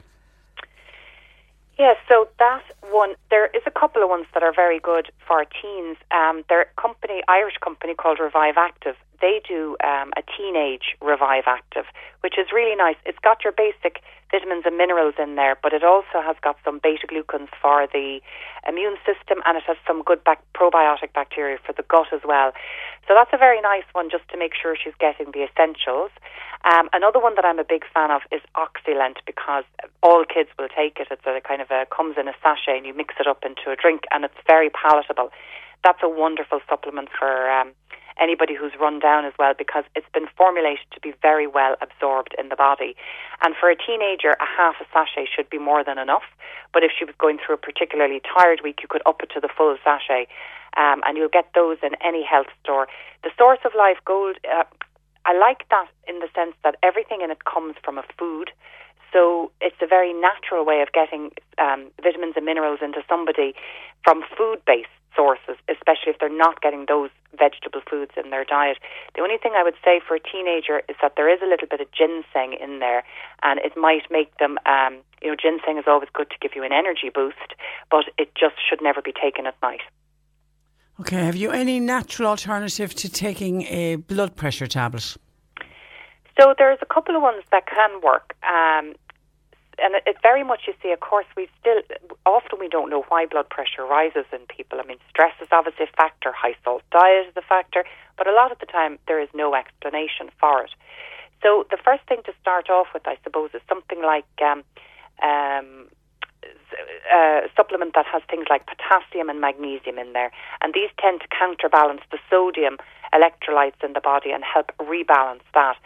Yes, 1.76 1.96
so 2.08 2.28
that 2.38 2.62
one, 2.92 3.14
there 3.30 3.46
is 3.46 3.62
a 3.66 3.70
couple 3.72 4.02
of 4.04 4.10
ones 4.10 4.26
that 4.34 4.44
are 4.44 4.52
very 4.54 4.78
good 4.78 5.10
for 5.26 5.44
teens. 5.44 5.96
Um, 6.12 6.44
they're 6.48 6.62
a 6.62 6.80
company, 6.80 7.22
Irish 7.26 7.56
company 7.60 7.94
called 7.94 8.20
Revive 8.20 8.58
Active. 8.58 8.94
They 9.20 9.40
do 9.46 9.76
um, 9.84 10.12
a 10.16 10.22
teenage 10.36 10.96
Revive 11.00 11.44
Active, 11.46 11.84
which 12.20 12.38
is 12.38 12.48
really 12.52 12.76
nice. 12.76 12.96
It's 13.04 13.18
got 13.18 13.44
your 13.44 13.52
basic 13.52 14.02
vitamins 14.30 14.62
and 14.64 14.78
minerals 14.78 15.14
in 15.18 15.34
there, 15.36 15.58
but 15.62 15.72
it 15.72 15.82
also 15.84 16.22
has 16.22 16.36
got 16.42 16.56
some 16.64 16.80
beta 16.82 17.06
glucans 17.06 17.48
for 17.60 17.86
the 17.92 18.20
immune 18.66 18.96
system 19.04 19.42
and 19.44 19.56
it 19.56 19.64
has 19.66 19.76
some 19.86 20.02
good 20.02 20.22
bac- 20.24 20.44
probiotic 20.54 21.12
bacteria 21.12 21.58
for 21.66 21.72
the 21.72 21.82
gut 21.82 22.06
as 22.12 22.20
well. 22.24 22.52
So 23.08 23.14
that's 23.14 23.30
a 23.32 23.38
very 23.38 23.60
nice 23.60 23.88
one 23.92 24.08
just 24.10 24.28
to 24.30 24.38
make 24.38 24.52
sure 24.54 24.76
she's 24.76 24.94
getting 25.00 25.32
the 25.32 25.44
essentials. 25.44 26.10
Um, 26.64 26.88
another 26.92 27.18
one 27.18 27.34
that 27.34 27.44
I'm 27.44 27.58
a 27.58 27.64
big 27.64 27.84
fan 27.92 28.10
of 28.10 28.22
is 28.30 28.40
Oxylent 28.54 29.18
because 29.26 29.64
all 30.02 30.24
kids 30.24 30.50
will 30.58 30.68
take 30.68 31.00
it. 31.00 31.08
It's 31.10 31.26
a 31.26 31.40
kind 31.40 31.60
of 31.60 31.70
a 31.70 31.86
comes 31.90 32.16
in 32.18 32.28
a 32.28 32.34
sachet 32.42 32.78
and 32.78 32.86
you 32.86 32.94
mix 32.94 33.14
it 33.18 33.26
up 33.26 33.42
into 33.44 33.70
a 33.70 33.76
drink 33.76 34.04
and 34.12 34.24
it's 34.24 34.38
very 34.46 34.70
palatable. 34.70 35.30
That's 35.82 36.00
a 36.02 36.08
wonderful 36.08 36.60
supplement 36.68 37.08
for 37.18 37.50
um, 37.50 37.72
anybody 38.20 38.54
who's 38.54 38.72
run 38.80 38.98
down 39.00 39.24
as 39.24 39.32
well 39.38 39.54
because 39.56 39.84
it's 39.96 40.06
been 40.12 40.26
formulated 40.36 40.86
to 40.92 41.00
be 41.00 41.12
very 41.22 41.46
well 41.46 41.76
absorbed 41.80 42.34
in 42.38 42.48
the 42.48 42.56
body. 42.56 42.94
And 43.42 43.54
for 43.58 43.70
a 43.70 43.76
teenager, 43.76 44.36
a 44.40 44.46
half 44.46 44.76
a 44.80 44.84
sachet 44.92 45.26
should 45.34 45.48
be 45.48 45.58
more 45.58 45.82
than 45.82 45.98
enough. 45.98 46.24
But 46.72 46.84
if 46.84 46.92
she 46.96 47.04
was 47.04 47.14
going 47.18 47.38
through 47.44 47.56
a 47.56 47.58
particularly 47.58 48.20
tired 48.36 48.60
week, 48.62 48.80
you 48.82 48.88
could 48.88 49.02
up 49.06 49.22
it 49.22 49.30
to 49.34 49.40
the 49.40 49.48
full 49.48 49.76
sachet. 49.82 50.28
Um, 50.76 51.02
and 51.04 51.16
you'll 51.16 51.32
get 51.32 51.50
those 51.54 51.78
in 51.82 51.96
any 52.04 52.22
health 52.24 52.46
store. 52.62 52.86
The 53.24 53.30
Source 53.36 53.58
of 53.64 53.72
Life 53.76 53.98
Gold, 54.04 54.36
uh, 54.46 54.64
I 55.24 55.36
like 55.36 55.68
that 55.70 55.88
in 56.08 56.18
the 56.20 56.28
sense 56.34 56.54
that 56.64 56.76
everything 56.82 57.20
in 57.22 57.30
it 57.30 57.44
comes 57.44 57.76
from 57.84 57.98
a 57.98 58.04
food. 58.18 58.50
So 59.12 59.50
it's 59.60 59.76
a 59.82 59.86
very 59.86 60.12
natural 60.12 60.64
way 60.64 60.82
of 60.82 60.92
getting 60.92 61.32
um, 61.58 61.90
vitamins 62.02 62.34
and 62.36 62.46
minerals 62.46 62.78
into 62.82 63.02
somebody 63.08 63.54
from 64.04 64.22
food 64.36 64.62
based 64.66 64.88
sources, 65.14 65.56
especially 65.68 66.14
if 66.14 66.18
they're 66.18 66.28
not 66.30 66.60
getting 66.62 66.86
those 66.86 67.10
vegetable 67.36 67.80
foods 67.88 68.12
in 68.22 68.30
their 68.30 68.44
diet. 68.44 68.78
The 69.14 69.22
only 69.22 69.38
thing 69.38 69.52
I 69.56 69.64
would 69.64 69.74
say 69.84 70.00
for 70.06 70.14
a 70.14 70.20
teenager 70.20 70.82
is 70.88 70.96
that 71.02 71.14
there 71.16 71.28
is 71.28 71.40
a 71.42 71.46
little 71.46 71.68
bit 71.68 71.80
of 71.80 71.90
ginseng 71.92 72.54
in 72.60 72.78
there, 72.78 73.02
and 73.42 73.58
it 73.60 73.76
might 73.76 74.10
make 74.10 74.36
them, 74.38 74.58
um, 74.66 74.98
you 75.22 75.28
know, 75.28 75.36
ginseng 75.36 75.78
is 75.78 75.84
always 75.86 76.08
good 76.12 76.30
to 76.30 76.36
give 76.40 76.54
you 76.54 76.62
an 76.62 76.72
energy 76.72 77.10
boost, 77.12 77.54
but 77.90 78.06
it 78.18 78.34
just 78.34 78.56
should 78.62 78.80
never 78.80 79.02
be 79.02 79.12
taken 79.12 79.46
at 79.46 79.56
night. 79.62 79.82
Okay, 81.00 81.24
have 81.24 81.36
you 81.36 81.50
any 81.50 81.80
natural 81.80 82.28
alternative 82.28 82.94
to 82.96 83.08
taking 83.08 83.62
a 83.62 83.96
blood 83.96 84.36
pressure 84.36 84.66
tablet? 84.66 85.16
So 86.38 86.54
there's 86.58 86.78
a 86.82 86.86
couple 86.94 87.16
of 87.16 87.22
ones 87.22 87.42
that 87.52 87.66
can 87.66 88.02
work. 88.02 88.36
Um, 88.42 88.94
and 89.78 89.94
it, 90.06 90.16
very 90.20 90.44
much, 90.44 90.64
you 90.66 90.74
see, 90.82 90.92
of 90.92 91.00
course, 91.00 91.24
we 91.38 91.48
still, 91.58 91.80
often 92.26 92.58
we 92.60 92.68
don't 92.68 92.90
know 92.90 93.06
why 93.08 93.24
blood 93.24 93.48
pressure 93.48 93.86
rises 93.86 94.26
in 94.30 94.40
people. 94.54 94.78
I 94.78 94.86
mean, 94.86 94.98
stress 95.08 95.32
is 95.40 95.48
obviously 95.50 95.86
a 95.90 95.96
factor, 95.96 96.32
high 96.32 96.54
salt 96.64 96.82
diet 96.92 97.28
is 97.28 97.34
a 97.34 97.42
factor, 97.48 97.86
but 98.18 98.26
a 98.26 98.32
lot 98.32 98.52
of 98.52 98.58
the 98.58 98.66
time 98.66 98.98
there 99.08 99.22
is 99.22 99.30
no 99.32 99.54
explanation 99.54 100.28
for 100.38 100.64
it. 100.64 100.70
So 101.42 101.64
the 101.70 101.78
first 101.82 102.02
thing 102.08 102.20
to 102.26 102.32
start 102.42 102.68
off 102.68 102.88
with, 102.92 103.08
I 103.08 103.16
suppose, 103.24 103.50
is 103.54 103.62
something 103.70 104.02
like 104.02 104.26
um, 104.42 104.64
um, 105.22 105.88
a 107.12 107.48
supplement 107.56 107.94
that 107.94 108.06
has 108.06 108.22
things 108.30 108.46
like 108.48 108.66
potassium 108.66 109.28
and 109.28 109.40
magnesium 109.40 109.98
in 109.98 110.12
there, 110.12 110.30
and 110.62 110.72
these 110.74 110.90
tend 110.98 111.20
to 111.20 111.28
counterbalance 111.28 112.02
the 112.10 112.18
sodium 112.28 112.78
electrolytes 113.12 113.82
in 113.84 113.92
the 113.92 114.00
body 114.00 114.30
and 114.30 114.44
help 114.44 114.72
rebalance 114.78 115.42
that. 115.54 115.76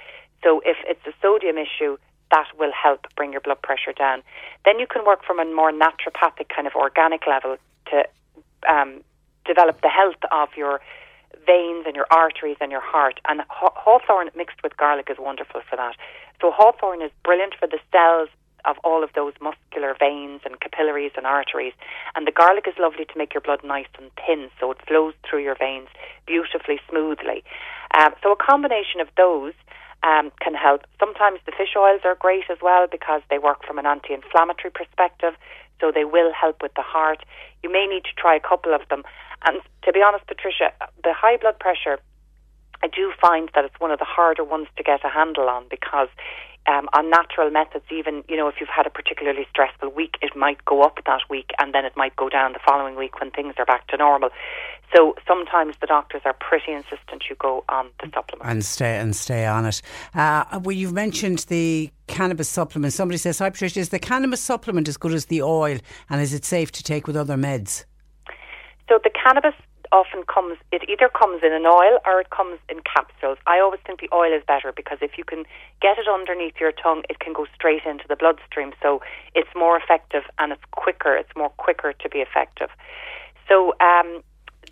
So 0.42 0.60
if 0.64 0.76
it's 0.86 1.04
a 1.06 1.12
sodium 1.22 1.56
issue, 1.56 1.96
that 2.30 2.46
will 2.58 2.72
help 2.72 3.06
bring 3.16 3.32
your 3.32 3.40
blood 3.40 3.62
pressure 3.62 3.92
down. 3.92 4.22
Then 4.64 4.78
you 4.78 4.86
can 4.86 5.04
work 5.04 5.24
from 5.24 5.38
a 5.38 5.44
more 5.44 5.72
naturopathic 5.72 6.48
kind 6.54 6.66
of 6.66 6.74
organic 6.74 7.26
level 7.26 7.56
to 7.90 8.04
um, 8.68 9.02
develop 9.44 9.80
the 9.82 9.88
health 9.88 10.20
of 10.30 10.48
your 10.56 10.80
veins 11.46 11.84
and 11.86 11.94
your 11.94 12.06
arteries 12.10 12.56
and 12.60 12.70
your 12.72 12.80
heart. 12.80 13.20
And 13.28 13.42
haw- 13.48 13.74
hawthorn 13.74 14.30
mixed 14.36 14.62
with 14.62 14.76
garlic 14.76 15.08
is 15.10 15.16
wonderful 15.18 15.60
for 15.68 15.76
that. 15.76 15.96
So 16.40 16.50
hawthorn 16.50 17.02
is 17.02 17.10
brilliant 17.22 17.54
for 17.58 17.66
the 17.66 17.78
cells 17.92 18.28
of 18.64 18.76
all 18.84 19.02
of 19.04 19.10
those 19.14 19.32
muscular 19.40 19.94
veins 19.98 20.40
and 20.44 20.60
capillaries 20.60 21.12
and 21.16 21.26
arteries. 21.26 21.74
And 22.14 22.26
the 22.26 22.32
garlic 22.32 22.64
is 22.66 22.74
lovely 22.78 23.04
to 23.04 23.18
make 23.18 23.34
your 23.34 23.40
blood 23.40 23.60
nice 23.64 23.88
and 23.98 24.10
thin, 24.26 24.50
so 24.60 24.70
it 24.72 24.78
flows 24.86 25.14
through 25.28 25.42
your 25.42 25.56
veins 25.56 25.88
beautifully, 26.26 26.80
smoothly. 26.88 27.44
Um, 27.98 28.14
so 28.22 28.32
a 28.32 28.36
combination 28.36 29.00
of 29.00 29.08
those 29.16 29.52
um, 30.02 30.30
can 30.40 30.54
help. 30.54 30.82
Sometimes 31.00 31.40
the 31.46 31.52
fish 31.52 31.74
oils 31.76 32.02
are 32.04 32.14
great 32.14 32.44
as 32.50 32.58
well 32.60 32.86
because 32.90 33.22
they 33.30 33.38
work 33.38 33.64
from 33.66 33.78
an 33.78 33.86
anti-inflammatory 33.86 34.70
perspective, 34.70 35.34
so 35.80 35.90
they 35.90 36.04
will 36.04 36.32
help 36.32 36.62
with 36.62 36.74
the 36.74 36.82
heart. 36.82 37.24
You 37.62 37.72
may 37.72 37.86
need 37.86 38.04
to 38.04 38.14
try 38.16 38.36
a 38.36 38.40
couple 38.40 38.74
of 38.74 38.82
them. 38.90 39.02
And 39.46 39.60
to 39.82 39.92
be 39.92 40.02
honest, 40.02 40.26
Patricia, 40.26 40.72
the 41.02 41.12
high 41.12 41.36
blood 41.36 41.58
pressure, 41.58 41.98
I 42.82 42.88
do 42.88 43.12
find 43.20 43.50
that 43.54 43.64
it's 43.64 43.80
one 43.80 43.90
of 43.90 43.98
the 43.98 44.04
harder 44.04 44.44
ones 44.44 44.68
to 44.76 44.82
get 44.82 45.04
a 45.04 45.08
handle 45.08 45.48
on 45.48 45.64
because 45.70 46.08
um, 46.66 46.88
on 46.94 47.10
natural 47.10 47.50
methods, 47.50 47.84
even 47.90 48.24
you 48.28 48.36
know 48.36 48.48
if 48.48 48.54
you've 48.58 48.68
had 48.68 48.86
a 48.86 48.90
particularly 48.90 49.46
stressful 49.50 49.90
week, 49.90 50.14
it 50.22 50.34
might 50.34 50.64
go 50.64 50.82
up 50.82 50.98
that 51.06 51.20
week 51.28 51.50
and 51.58 51.74
then 51.74 51.84
it 51.84 51.92
might 51.96 52.16
go 52.16 52.28
down 52.28 52.52
the 52.52 52.60
following 52.66 52.96
week 52.96 53.20
when 53.20 53.30
things 53.30 53.54
are 53.58 53.66
back 53.66 53.86
to 53.88 53.96
normal. 53.96 54.30
So 54.94 55.14
sometimes 55.26 55.76
the 55.80 55.86
doctors 55.86 56.22
are 56.24 56.34
pretty 56.34 56.72
insistent 56.72 57.24
you 57.28 57.36
go 57.36 57.64
on 57.68 57.90
the 58.00 58.10
supplement. 58.14 58.48
And 58.48 58.64
stay 58.64 58.96
and 58.96 59.14
stay 59.14 59.44
on 59.44 59.66
it. 59.66 59.82
Uh, 60.14 60.60
well, 60.62 60.74
you've 60.74 60.92
mentioned 60.92 61.40
the 61.48 61.90
cannabis 62.06 62.48
supplement. 62.48 62.92
Somebody 62.92 63.18
says, 63.18 63.38
"Hi, 63.40 63.50
Patricia, 63.50 63.80
is 63.80 63.90
the 63.90 63.98
cannabis 63.98 64.40
supplement 64.40 64.88
as 64.88 64.96
good 64.96 65.12
as 65.12 65.26
the 65.26 65.42
oil, 65.42 65.78
and 66.08 66.20
is 66.20 66.32
it 66.32 66.44
safe 66.44 66.72
to 66.72 66.82
take 66.82 67.06
with 67.06 67.16
other 67.16 67.36
meds?" 67.36 67.84
So 68.88 68.98
the 69.02 69.10
cannabis 69.10 69.54
often 69.94 70.24
comes, 70.24 70.58
it 70.72 70.82
either 70.90 71.08
comes 71.08 71.40
in 71.44 71.52
an 71.52 71.64
oil 71.66 72.02
or 72.04 72.20
it 72.20 72.28
comes 72.30 72.58
in 72.68 72.80
capsules. 72.82 73.38
I 73.46 73.60
always 73.60 73.80
think 73.86 74.00
the 74.00 74.10
oil 74.12 74.32
is 74.34 74.42
better 74.44 74.72
because 74.74 74.98
if 75.00 75.16
you 75.16 75.22
can 75.22 75.44
get 75.80 75.98
it 75.98 76.08
underneath 76.12 76.54
your 76.58 76.72
tongue, 76.72 77.04
it 77.08 77.20
can 77.20 77.32
go 77.32 77.46
straight 77.54 77.84
into 77.86 78.04
the 78.08 78.16
bloodstream. 78.16 78.72
So 78.82 79.00
it's 79.36 79.48
more 79.54 79.78
effective 79.78 80.24
and 80.40 80.52
it's 80.52 80.66
quicker. 80.72 81.14
It's 81.14 81.30
more 81.36 81.50
quicker 81.50 81.92
to 81.92 82.08
be 82.08 82.18
effective. 82.18 82.70
So, 83.48 83.74
um, 83.78 84.24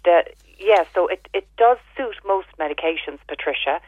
the, 0.05 0.24
yeah, 0.59 0.85
so 0.93 1.07
it, 1.07 1.28
it 1.32 1.47
does 1.57 1.78
suit 1.97 2.16
most 2.27 2.49
medications, 2.59 3.19
Patricia. 3.28 3.81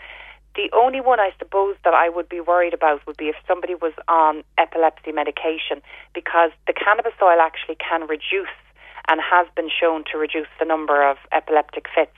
The 0.55 0.70
only 0.73 1.01
one 1.01 1.19
I 1.19 1.32
suppose 1.40 1.74
that 1.82 1.94
I 1.94 2.09
would 2.09 2.28
be 2.28 2.40
worried 2.40 2.74
about 2.74 3.05
would 3.09 3.16
be 3.16 3.27
if 3.27 3.35
somebody 3.48 3.74
was 3.74 3.93
on 4.06 4.44
epilepsy 4.56 5.11
medication 5.11 5.82
because 6.15 6.52
the 6.69 6.73
cannabis 6.73 7.15
oil 7.20 7.40
actually 7.40 7.74
can 7.74 8.06
reduce 8.06 8.55
and 9.09 9.20
has 9.20 9.47
been 9.56 9.68
shown 9.68 10.05
to 10.12 10.18
reduce 10.18 10.48
the 10.59 10.64
number 10.64 11.09
of 11.09 11.16
epileptic 11.32 11.86
fits. 11.94 12.16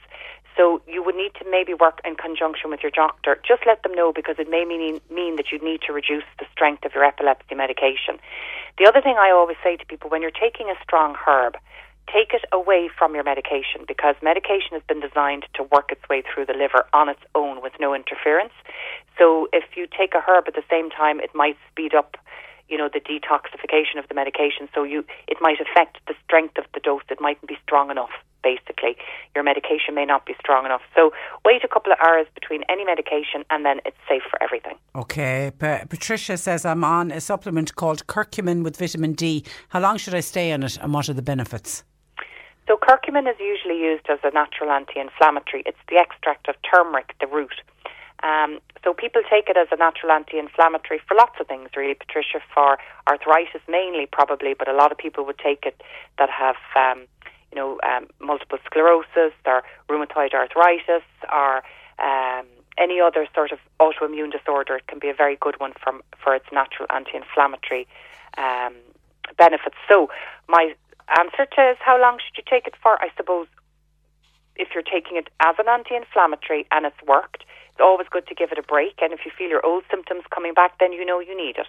So 0.56 0.80
you 0.88 1.02
would 1.04 1.14
need 1.14 1.32
to 1.38 1.44
maybe 1.50 1.74
work 1.74 2.00
in 2.04 2.16
conjunction 2.16 2.70
with 2.70 2.80
your 2.82 2.90
doctor. 2.90 3.38
Just 3.46 3.62
let 3.66 3.82
them 3.82 3.92
know 3.92 4.12
because 4.12 4.36
it 4.38 4.48
may 4.48 4.64
mean, 4.64 5.00
mean 5.10 5.36
that 5.36 5.52
you 5.52 5.58
need 5.58 5.82
to 5.86 5.92
reduce 5.92 6.24
the 6.38 6.46
strength 6.50 6.84
of 6.84 6.94
your 6.94 7.04
epilepsy 7.04 7.54
medication. 7.54 8.18
The 8.78 8.86
other 8.86 9.02
thing 9.02 9.16
I 9.18 9.30
always 9.30 9.58
say 9.62 9.76
to 9.76 9.84
people 9.84 10.08
when 10.08 10.22
you're 10.22 10.30
taking 10.30 10.70
a 10.70 10.82
strong 10.82 11.14
herb, 11.26 11.56
take 12.12 12.32
it 12.32 12.44
away 12.52 12.88
from 12.96 13.14
your 13.14 13.24
medication 13.24 13.84
because 13.86 14.14
medication 14.22 14.72
has 14.72 14.82
been 14.88 15.00
designed 15.00 15.44
to 15.54 15.62
work 15.64 15.90
its 15.92 16.08
way 16.08 16.22
through 16.22 16.46
the 16.46 16.54
liver 16.54 16.86
on 16.94 17.08
its 17.08 17.20
own 17.34 17.60
with 17.60 17.72
no 17.78 17.94
interference. 17.94 18.54
So 19.18 19.48
if 19.52 19.76
you 19.76 19.86
take 19.86 20.14
a 20.14 20.20
herb 20.20 20.44
at 20.46 20.54
the 20.54 20.64
same 20.70 20.88
time, 20.90 21.20
it 21.20 21.34
might 21.34 21.56
speed 21.70 21.94
up 21.94 22.16
you 22.68 22.76
know 22.76 22.88
the 22.92 23.00
detoxification 23.00 23.98
of 23.98 24.08
the 24.08 24.14
medication 24.14 24.68
so 24.74 24.82
you 24.82 25.04
it 25.28 25.38
might 25.40 25.58
affect 25.60 25.98
the 26.06 26.14
strength 26.24 26.58
of 26.58 26.64
the 26.74 26.80
dose. 26.80 27.02
It 27.10 27.20
mightn't 27.20 27.48
be 27.48 27.58
strong 27.62 27.90
enough 27.90 28.10
basically. 28.42 28.96
Your 29.34 29.42
medication 29.42 29.94
may 29.94 30.04
not 30.04 30.24
be 30.24 30.34
strong 30.38 30.64
enough. 30.64 30.82
So 30.94 31.12
wait 31.44 31.64
a 31.64 31.68
couple 31.68 31.90
of 31.92 31.98
hours 32.06 32.26
between 32.34 32.62
any 32.68 32.84
medication 32.84 33.44
and 33.50 33.64
then 33.66 33.80
it's 33.84 33.96
safe 34.08 34.22
for 34.30 34.40
everything. 34.40 34.76
Okay. 34.94 35.50
Pa- 35.58 35.84
patricia 35.88 36.36
says 36.36 36.64
i'm 36.64 36.84
on 36.84 37.10
a 37.10 37.20
supplement 37.20 37.74
called 37.74 38.06
curcumin 38.06 38.62
with 38.62 38.76
vitamin 38.76 39.12
d. 39.14 39.44
How 39.68 39.80
long 39.80 39.96
should 39.96 40.14
i 40.14 40.20
stay 40.20 40.52
on 40.52 40.62
it 40.62 40.78
and 40.80 40.92
what 40.94 41.08
are 41.08 41.14
the 41.14 41.22
benefits? 41.22 41.82
So 42.68 42.76
curcumin 42.76 43.30
is 43.30 43.36
usually 43.38 43.78
used 43.78 44.06
as 44.08 44.18
a 44.24 44.32
natural 44.32 44.70
anti-inflammatory. 44.72 45.62
It's 45.66 45.78
the 45.88 45.98
extract 45.98 46.48
of 46.48 46.56
turmeric, 46.68 47.14
the 47.20 47.28
root. 47.28 47.54
Um, 48.22 48.60
so 48.82 48.94
people 48.94 49.22
take 49.28 49.48
it 49.48 49.56
as 49.56 49.68
a 49.70 49.76
natural 49.76 50.12
anti-inflammatory 50.12 51.00
for 51.06 51.14
lots 51.14 51.36
of 51.40 51.46
things, 51.46 51.70
really, 51.76 51.94
Patricia, 51.94 52.40
for 52.54 52.78
arthritis 53.08 53.60
mainly, 53.68 54.06
probably, 54.06 54.54
but 54.54 54.68
a 54.68 54.72
lot 54.72 54.90
of 54.92 54.98
people 54.98 55.24
would 55.26 55.38
take 55.38 55.66
it 55.66 55.82
that 56.18 56.30
have, 56.30 56.56
um, 56.76 57.06
you 57.52 57.56
know, 57.56 57.78
um, 57.82 58.08
multiple 58.20 58.58
sclerosis 58.64 59.34
or 59.44 59.62
rheumatoid 59.88 60.32
arthritis 60.34 61.04
or 61.32 61.62
um, 61.98 62.46
any 62.78 63.00
other 63.00 63.26
sort 63.34 63.52
of 63.52 63.58
autoimmune 63.80 64.32
disorder. 64.32 64.76
It 64.76 64.86
can 64.86 64.98
be 64.98 65.08
a 65.08 65.14
very 65.14 65.36
good 65.36 65.58
one 65.60 65.72
from, 65.82 66.02
for 66.22 66.34
its 66.34 66.46
natural 66.52 66.86
anti-inflammatory 66.90 67.86
um, 68.38 68.74
benefits. 69.36 69.76
So 69.88 70.08
my 70.48 70.74
answer 71.18 71.46
to 71.46 71.70
is 71.70 71.76
how 71.80 72.00
long 72.00 72.18
should 72.18 72.36
you 72.36 72.44
take 72.48 72.66
it 72.66 72.74
for? 72.82 73.00
I 73.02 73.08
suppose 73.16 73.46
if 74.56 74.68
you're 74.74 74.82
taking 74.82 75.16
it 75.16 75.28
as 75.40 75.56
an 75.58 75.68
anti-inflammatory 75.68 76.66
and 76.70 76.86
it's 76.86 77.02
worked, 77.06 77.44
always 77.80 78.08
good 78.10 78.26
to 78.28 78.34
give 78.34 78.52
it 78.52 78.58
a 78.58 78.62
break. 78.62 78.94
And 79.00 79.12
if 79.12 79.20
you 79.24 79.32
feel 79.36 79.48
your 79.48 79.64
old 79.64 79.84
symptoms 79.90 80.22
coming 80.34 80.54
back, 80.54 80.78
then 80.78 80.92
you 80.92 81.04
know 81.04 81.20
you 81.20 81.36
need 81.36 81.56
it. 81.56 81.66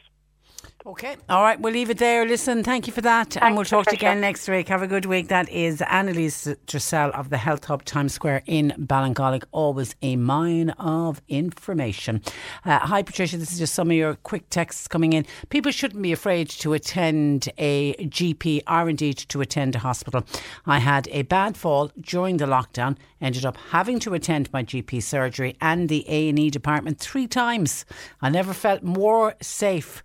Okay. 0.85 1.17
All 1.27 1.41
right. 1.43 1.59
We'll 1.59 1.73
leave 1.73 1.89
it 1.89 1.97
there. 1.97 2.25
Listen, 2.25 2.63
thank 2.63 2.87
you 2.87 2.93
for 2.93 3.01
that. 3.01 3.33
Thanks, 3.33 3.45
and 3.45 3.55
we'll 3.55 3.65
talk 3.65 3.87
to 3.87 3.91
you 3.91 3.97
again 3.97 4.21
next 4.21 4.47
week. 4.47 4.69
Have 4.69 4.81
a 4.83 4.87
good 4.87 5.05
week. 5.05 5.27
That 5.27 5.49
is 5.49 5.81
Annalise 5.81 6.47
Dressel 6.65 7.11
of 7.13 7.29
the 7.29 7.37
Health 7.37 7.65
Hub 7.65 7.83
Times 7.83 8.13
Square 8.13 8.43
in 8.45 8.73
Ballincollig. 8.77 9.43
Always 9.51 9.95
a 10.01 10.15
mine 10.15 10.69
of 10.71 11.21
information. 11.27 12.21
Uh, 12.63 12.79
hi, 12.79 13.01
Patricia. 13.01 13.35
This 13.37 13.51
is 13.51 13.59
just 13.59 13.73
some 13.73 13.89
of 13.89 13.97
your 13.97 14.15
quick 14.15 14.49
texts 14.49 14.87
coming 14.87 15.11
in. 15.11 15.25
People 15.49 15.73
shouldn't 15.73 16.01
be 16.01 16.13
afraid 16.13 16.47
to 16.49 16.71
attend 16.73 17.49
a 17.57 17.93
GP 17.95 18.61
or 18.69 18.87
indeed 18.89 19.17
to 19.17 19.41
attend 19.41 19.75
a 19.75 19.79
hospital. 19.79 20.23
I 20.65 20.79
had 20.79 21.09
a 21.11 21.23
bad 21.23 21.57
fall 21.57 21.91
during 21.99 22.37
the 22.37 22.45
lockdown. 22.45 22.97
Ended 23.19 23.45
up 23.45 23.57
having 23.71 23.99
to 24.01 24.13
attend 24.13 24.53
my 24.53 24.63
GP 24.63 25.01
surgery 25.03 25.57
and 25.59 25.89
the 25.89 26.05
A&E 26.07 26.49
department 26.51 26.99
three 26.99 27.27
times. 27.27 27.83
I 28.21 28.29
never 28.29 28.53
felt 28.53 28.83
more 28.83 29.33
safe. 29.41 30.01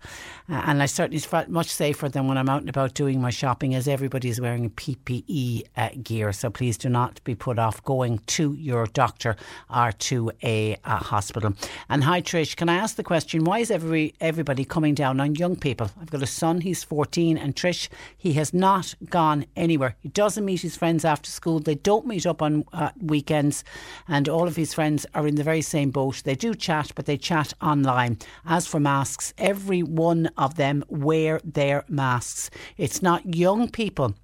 Uh, 0.49 0.61
and 0.65 0.81
I 0.81 0.85
certainly 0.85 1.19
felt 1.19 1.49
much 1.49 1.67
safer 1.67 2.07
than 2.07 2.27
when 2.27 2.37
I'm 2.37 2.47
out 2.47 2.61
and 2.61 2.69
about 2.69 2.93
doing 2.93 3.19
my 3.19 3.29
shopping, 3.29 3.75
as 3.75 3.87
everybody 3.87 4.29
is 4.29 4.39
wearing 4.39 4.69
PPE 4.69 5.65
uh, 5.75 5.89
gear. 6.01 6.31
So 6.31 6.49
please 6.49 6.77
do 6.77 6.87
not 6.87 7.21
be 7.25 7.35
put 7.35 7.59
off 7.59 7.83
going 7.83 8.19
to 8.27 8.53
your 8.53 8.85
doctor 8.87 9.35
or 9.69 9.91
to 9.91 10.31
a, 10.41 10.77
a, 10.85 10.95
hospital. 10.95 11.53
And 11.89 12.05
hi, 12.05 12.21
Trish, 12.21 12.55
can 12.55 12.69
I 12.69 12.75
ask 12.75 12.95
the 12.95 13.03
question 13.03 13.43
why 13.43 13.59
is 13.59 13.71
every 13.71 14.13
everybody 14.21 14.63
coming 14.63 14.95
down 14.95 15.19
on 15.19 15.35
young 15.35 15.57
people? 15.57 15.91
I've 15.99 16.09
got 16.09 16.23
a 16.23 16.27
son, 16.27 16.61
he's 16.61 16.83
14, 16.83 17.37
and 17.37 17.55
Trish, 17.55 17.89
he 18.17 18.33
has 18.33 18.53
not 18.53 18.95
gone 19.09 19.45
anywhere. 19.57 19.95
He 19.99 20.09
doesn't 20.09 20.45
meet 20.45 20.61
his 20.61 20.77
friends 20.77 21.03
after 21.03 21.29
school, 21.29 21.59
they 21.59 21.75
don't 21.75 22.07
meet 22.07 22.25
up 22.25 22.41
on 22.41 22.63
uh, 22.71 22.91
weekends, 23.01 23.65
and 24.07 24.29
all 24.29 24.47
of 24.47 24.55
his 24.55 24.73
friends 24.73 25.05
are 25.13 25.27
in 25.27 25.35
the 25.35 25.43
very 25.43 25.61
same 25.61 25.91
boat. 25.91 26.21
They 26.23 26.35
do 26.35 26.55
chat, 26.55 26.93
but 26.95 27.05
they 27.05 27.17
chat 27.17 27.53
online. 27.61 28.17
As 28.45 28.65
for 28.65 28.79
masks, 28.79 29.33
every 29.37 29.83
one 29.83 30.29
of 30.37 30.52
them 30.55 30.83
wear 30.87 31.39
their 31.43 31.83
masks. 31.87 32.49
It's 32.77 33.01
not 33.01 33.35
young 33.35 33.69
people 33.69 34.15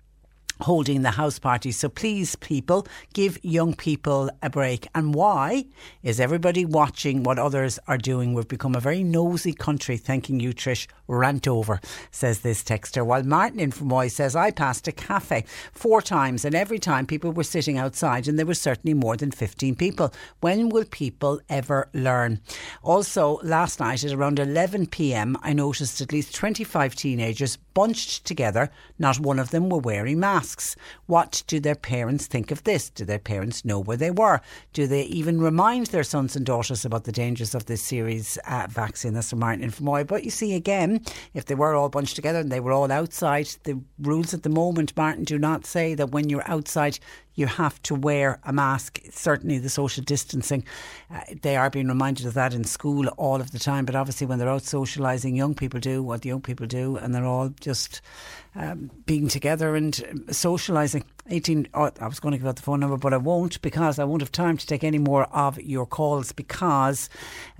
holding 0.61 1.01
the 1.01 1.11
house 1.11 1.39
party. 1.39 1.71
So 1.71 1.89
please, 1.89 2.35
people, 2.35 2.87
give 3.13 3.43
young 3.43 3.73
people 3.73 4.29
a 4.41 4.49
break. 4.49 4.87
And 4.93 5.13
why 5.13 5.65
is 6.03 6.19
everybody 6.19 6.65
watching 6.65 7.23
what 7.23 7.39
others 7.39 7.79
are 7.87 7.97
doing? 7.97 8.33
We've 8.33 8.47
become 8.47 8.75
a 8.75 8.79
very 8.79 9.03
nosy 9.03 9.53
country. 9.53 9.97
Thanking 9.97 10.39
you, 10.39 10.53
Trish. 10.53 10.87
Rant 11.07 11.47
over, 11.47 11.81
says 12.11 12.41
this 12.41 12.63
texter. 12.63 13.03
While 13.03 13.23
Martin 13.23 13.59
in 13.59 13.71
Fermoy 13.71 14.11
says, 14.11 14.35
I 14.35 14.51
passed 14.51 14.87
a 14.87 14.91
cafe 14.91 15.43
four 15.71 16.03
times, 16.03 16.45
and 16.45 16.53
every 16.53 16.77
time 16.77 17.07
people 17.07 17.31
were 17.31 17.43
sitting 17.43 17.79
outside, 17.79 18.27
and 18.27 18.37
there 18.37 18.45
were 18.45 18.53
certainly 18.53 18.93
more 18.93 19.17
than 19.17 19.31
15 19.31 19.75
people. 19.75 20.13
When 20.39 20.69
will 20.69 20.85
people 20.85 21.41
ever 21.49 21.89
learn? 21.93 22.41
Also, 22.83 23.39
last 23.41 23.79
night 23.79 24.03
at 24.03 24.13
around 24.13 24.37
11 24.37 24.87
pm, 24.87 25.35
I 25.41 25.53
noticed 25.53 25.99
at 25.99 26.13
least 26.13 26.35
25 26.35 26.93
teenagers 26.95 27.57
bunched 27.73 28.25
together. 28.25 28.69
Not 28.99 29.19
one 29.19 29.39
of 29.39 29.49
them 29.49 29.69
were 29.69 29.79
wearing 29.79 30.19
masks. 30.19 30.48
What 31.05 31.43
do 31.47 31.59
their 31.59 31.75
parents 31.75 32.27
think 32.27 32.51
of 32.51 32.63
this? 32.63 32.89
Do 32.89 33.05
their 33.05 33.19
parents 33.19 33.65
know 33.65 33.79
where 33.79 33.97
they 33.97 34.11
were? 34.11 34.41
Do 34.73 34.87
they 34.87 35.03
even 35.03 35.41
remind 35.41 35.87
their 35.87 36.03
sons 36.03 36.35
and 36.35 36.45
daughters 36.45 36.85
about 36.85 37.03
the 37.03 37.11
dangers 37.11 37.55
of 37.55 37.65
this 37.65 37.81
series 37.81 38.37
uh, 38.47 38.67
vaccine? 38.69 39.13
That's 39.13 39.29
from 39.29 39.39
Martin 39.39 39.63
in 39.63 39.71
Fermoy. 39.71 40.07
But 40.07 40.23
you 40.23 40.31
see, 40.31 40.55
again, 40.55 41.01
if 41.33 41.45
they 41.45 41.55
were 41.55 41.75
all 41.75 41.89
bunched 41.89 42.15
together 42.15 42.39
and 42.39 42.51
they 42.51 42.59
were 42.59 42.71
all 42.71 42.91
outside, 42.91 43.47
the 43.63 43.79
rules 43.99 44.33
at 44.33 44.43
the 44.43 44.49
moment, 44.49 44.95
Martin, 44.95 45.23
do 45.23 45.37
not 45.37 45.65
say 45.65 45.93
that 45.95 46.11
when 46.11 46.29
you're 46.29 46.49
outside, 46.49 46.99
you 47.39 47.47
have 47.47 47.81
to 47.83 47.95
wear 47.95 48.39
a 48.43 48.51
mask. 48.51 48.99
Certainly, 49.11 49.59
the 49.59 49.69
social 49.69 50.03
distancing, 50.03 50.65
uh, 51.09 51.21
they 51.41 51.55
are 51.55 51.69
being 51.69 51.87
reminded 51.87 52.25
of 52.25 52.33
that 52.33 52.53
in 52.53 52.65
school 52.65 53.07
all 53.17 53.39
of 53.39 53.51
the 53.51 53.59
time. 53.59 53.85
But 53.85 53.95
obviously, 53.95 54.27
when 54.27 54.39
they're 54.39 54.49
out 54.49 54.63
socialising, 54.63 55.35
young 55.35 55.55
people 55.55 55.79
do 55.79 56.03
what 56.03 56.21
the 56.21 56.29
young 56.29 56.41
people 56.41 56.67
do, 56.67 56.97
and 56.97 57.15
they're 57.15 57.25
all 57.25 57.49
just 57.61 58.01
um, 58.55 58.91
being 59.05 59.27
together 59.27 59.75
and 59.75 59.93
socialising. 60.27 61.03
18, 61.31 61.67
oh, 61.75 61.91
I 62.01 62.07
was 62.07 62.19
going 62.19 62.31
to 62.31 62.39
give 62.39 62.47
out 62.47 62.55
the 62.55 62.63
phone 62.63 62.79
number, 62.79 62.97
but 62.97 63.13
I 63.13 63.17
won't 63.17 63.61
because 63.61 63.99
I 63.99 64.03
won't 64.03 64.23
have 64.23 64.31
time 64.31 64.57
to 64.57 64.65
take 64.65 64.83
any 64.83 64.97
more 64.97 65.25
of 65.25 65.61
your 65.61 65.85
calls 65.85 66.31
because 66.31 67.07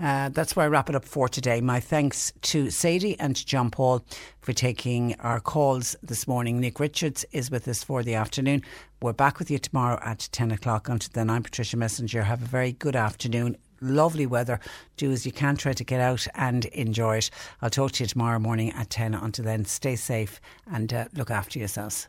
uh, 0.00 0.28
that's 0.30 0.56
where 0.56 0.66
I 0.66 0.68
wrap 0.68 0.88
it 0.88 0.96
up 0.96 1.04
for 1.04 1.28
today. 1.28 1.60
My 1.60 1.78
thanks 1.78 2.32
to 2.42 2.70
Sadie 2.70 3.18
and 3.20 3.36
to 3.36 3.46
John 3.46 3.70
Paul 3.70 4.04
for 4.40 4.52
taking 4.52 5.14
our 5.20 5.38
calls 5.38 5.94
this 6.02 6.26
morning. 6.26 6.60
Nick 6.60 6.80
Richards 6.80 7.24
is 7.30 7.50
with 7.50 7.68
us 7.68 7.84
for 7.84 8.02
the 8.02 8.14
afternoon. 8.14 8.62
We're 9.02 9.14
back 9.14 9.38
with 9.38 9.50
you 9.50 9.58
tomorrow 9.58 9.98
at 10.04 10.28
10 10.30 10.50
o'clock. 10.50 10.90
Until 10.90 11.08
then, 11.14 11.30
I'm 11.30 11.42
Patricia 11.42 11.74
Messinger. 11.74 12.22
Have 12.24 12.42
a 12.42 12.44
very 12.44 12.72
good 12.72 12.94
afternoon 12.94 13.56
lovely 13.80 14.26
weather. 14.26 14.60
Do 14.98 15.10
as 15.10 15.24
you 15.24 15.32
can, 15.32 15.56
try 15.56 15.72
to 15.72 15.84
get 15.84 16.02
out 16.02 16.26
and 16.34 16.66
enjoy 16.66 17.16
it. 17.16 17.30
I'll 17.62 17.70
talk 17.70 17.92
to 17.92 18.04
you 18.04 18.08
tomorrow 18.08 18.38
morning 18.38 18.72
at 18.72 18.90
10. 18.90 19.14
Until 19.14 19.46
then, 19.46 19.64
stay 19.64 19.96
safe 19.96 20.38
and 20.70 20.92
uh, 20.92 21.06
look 21.14 21.30
after 21.30 21.58
yourselves. 21.58 22.08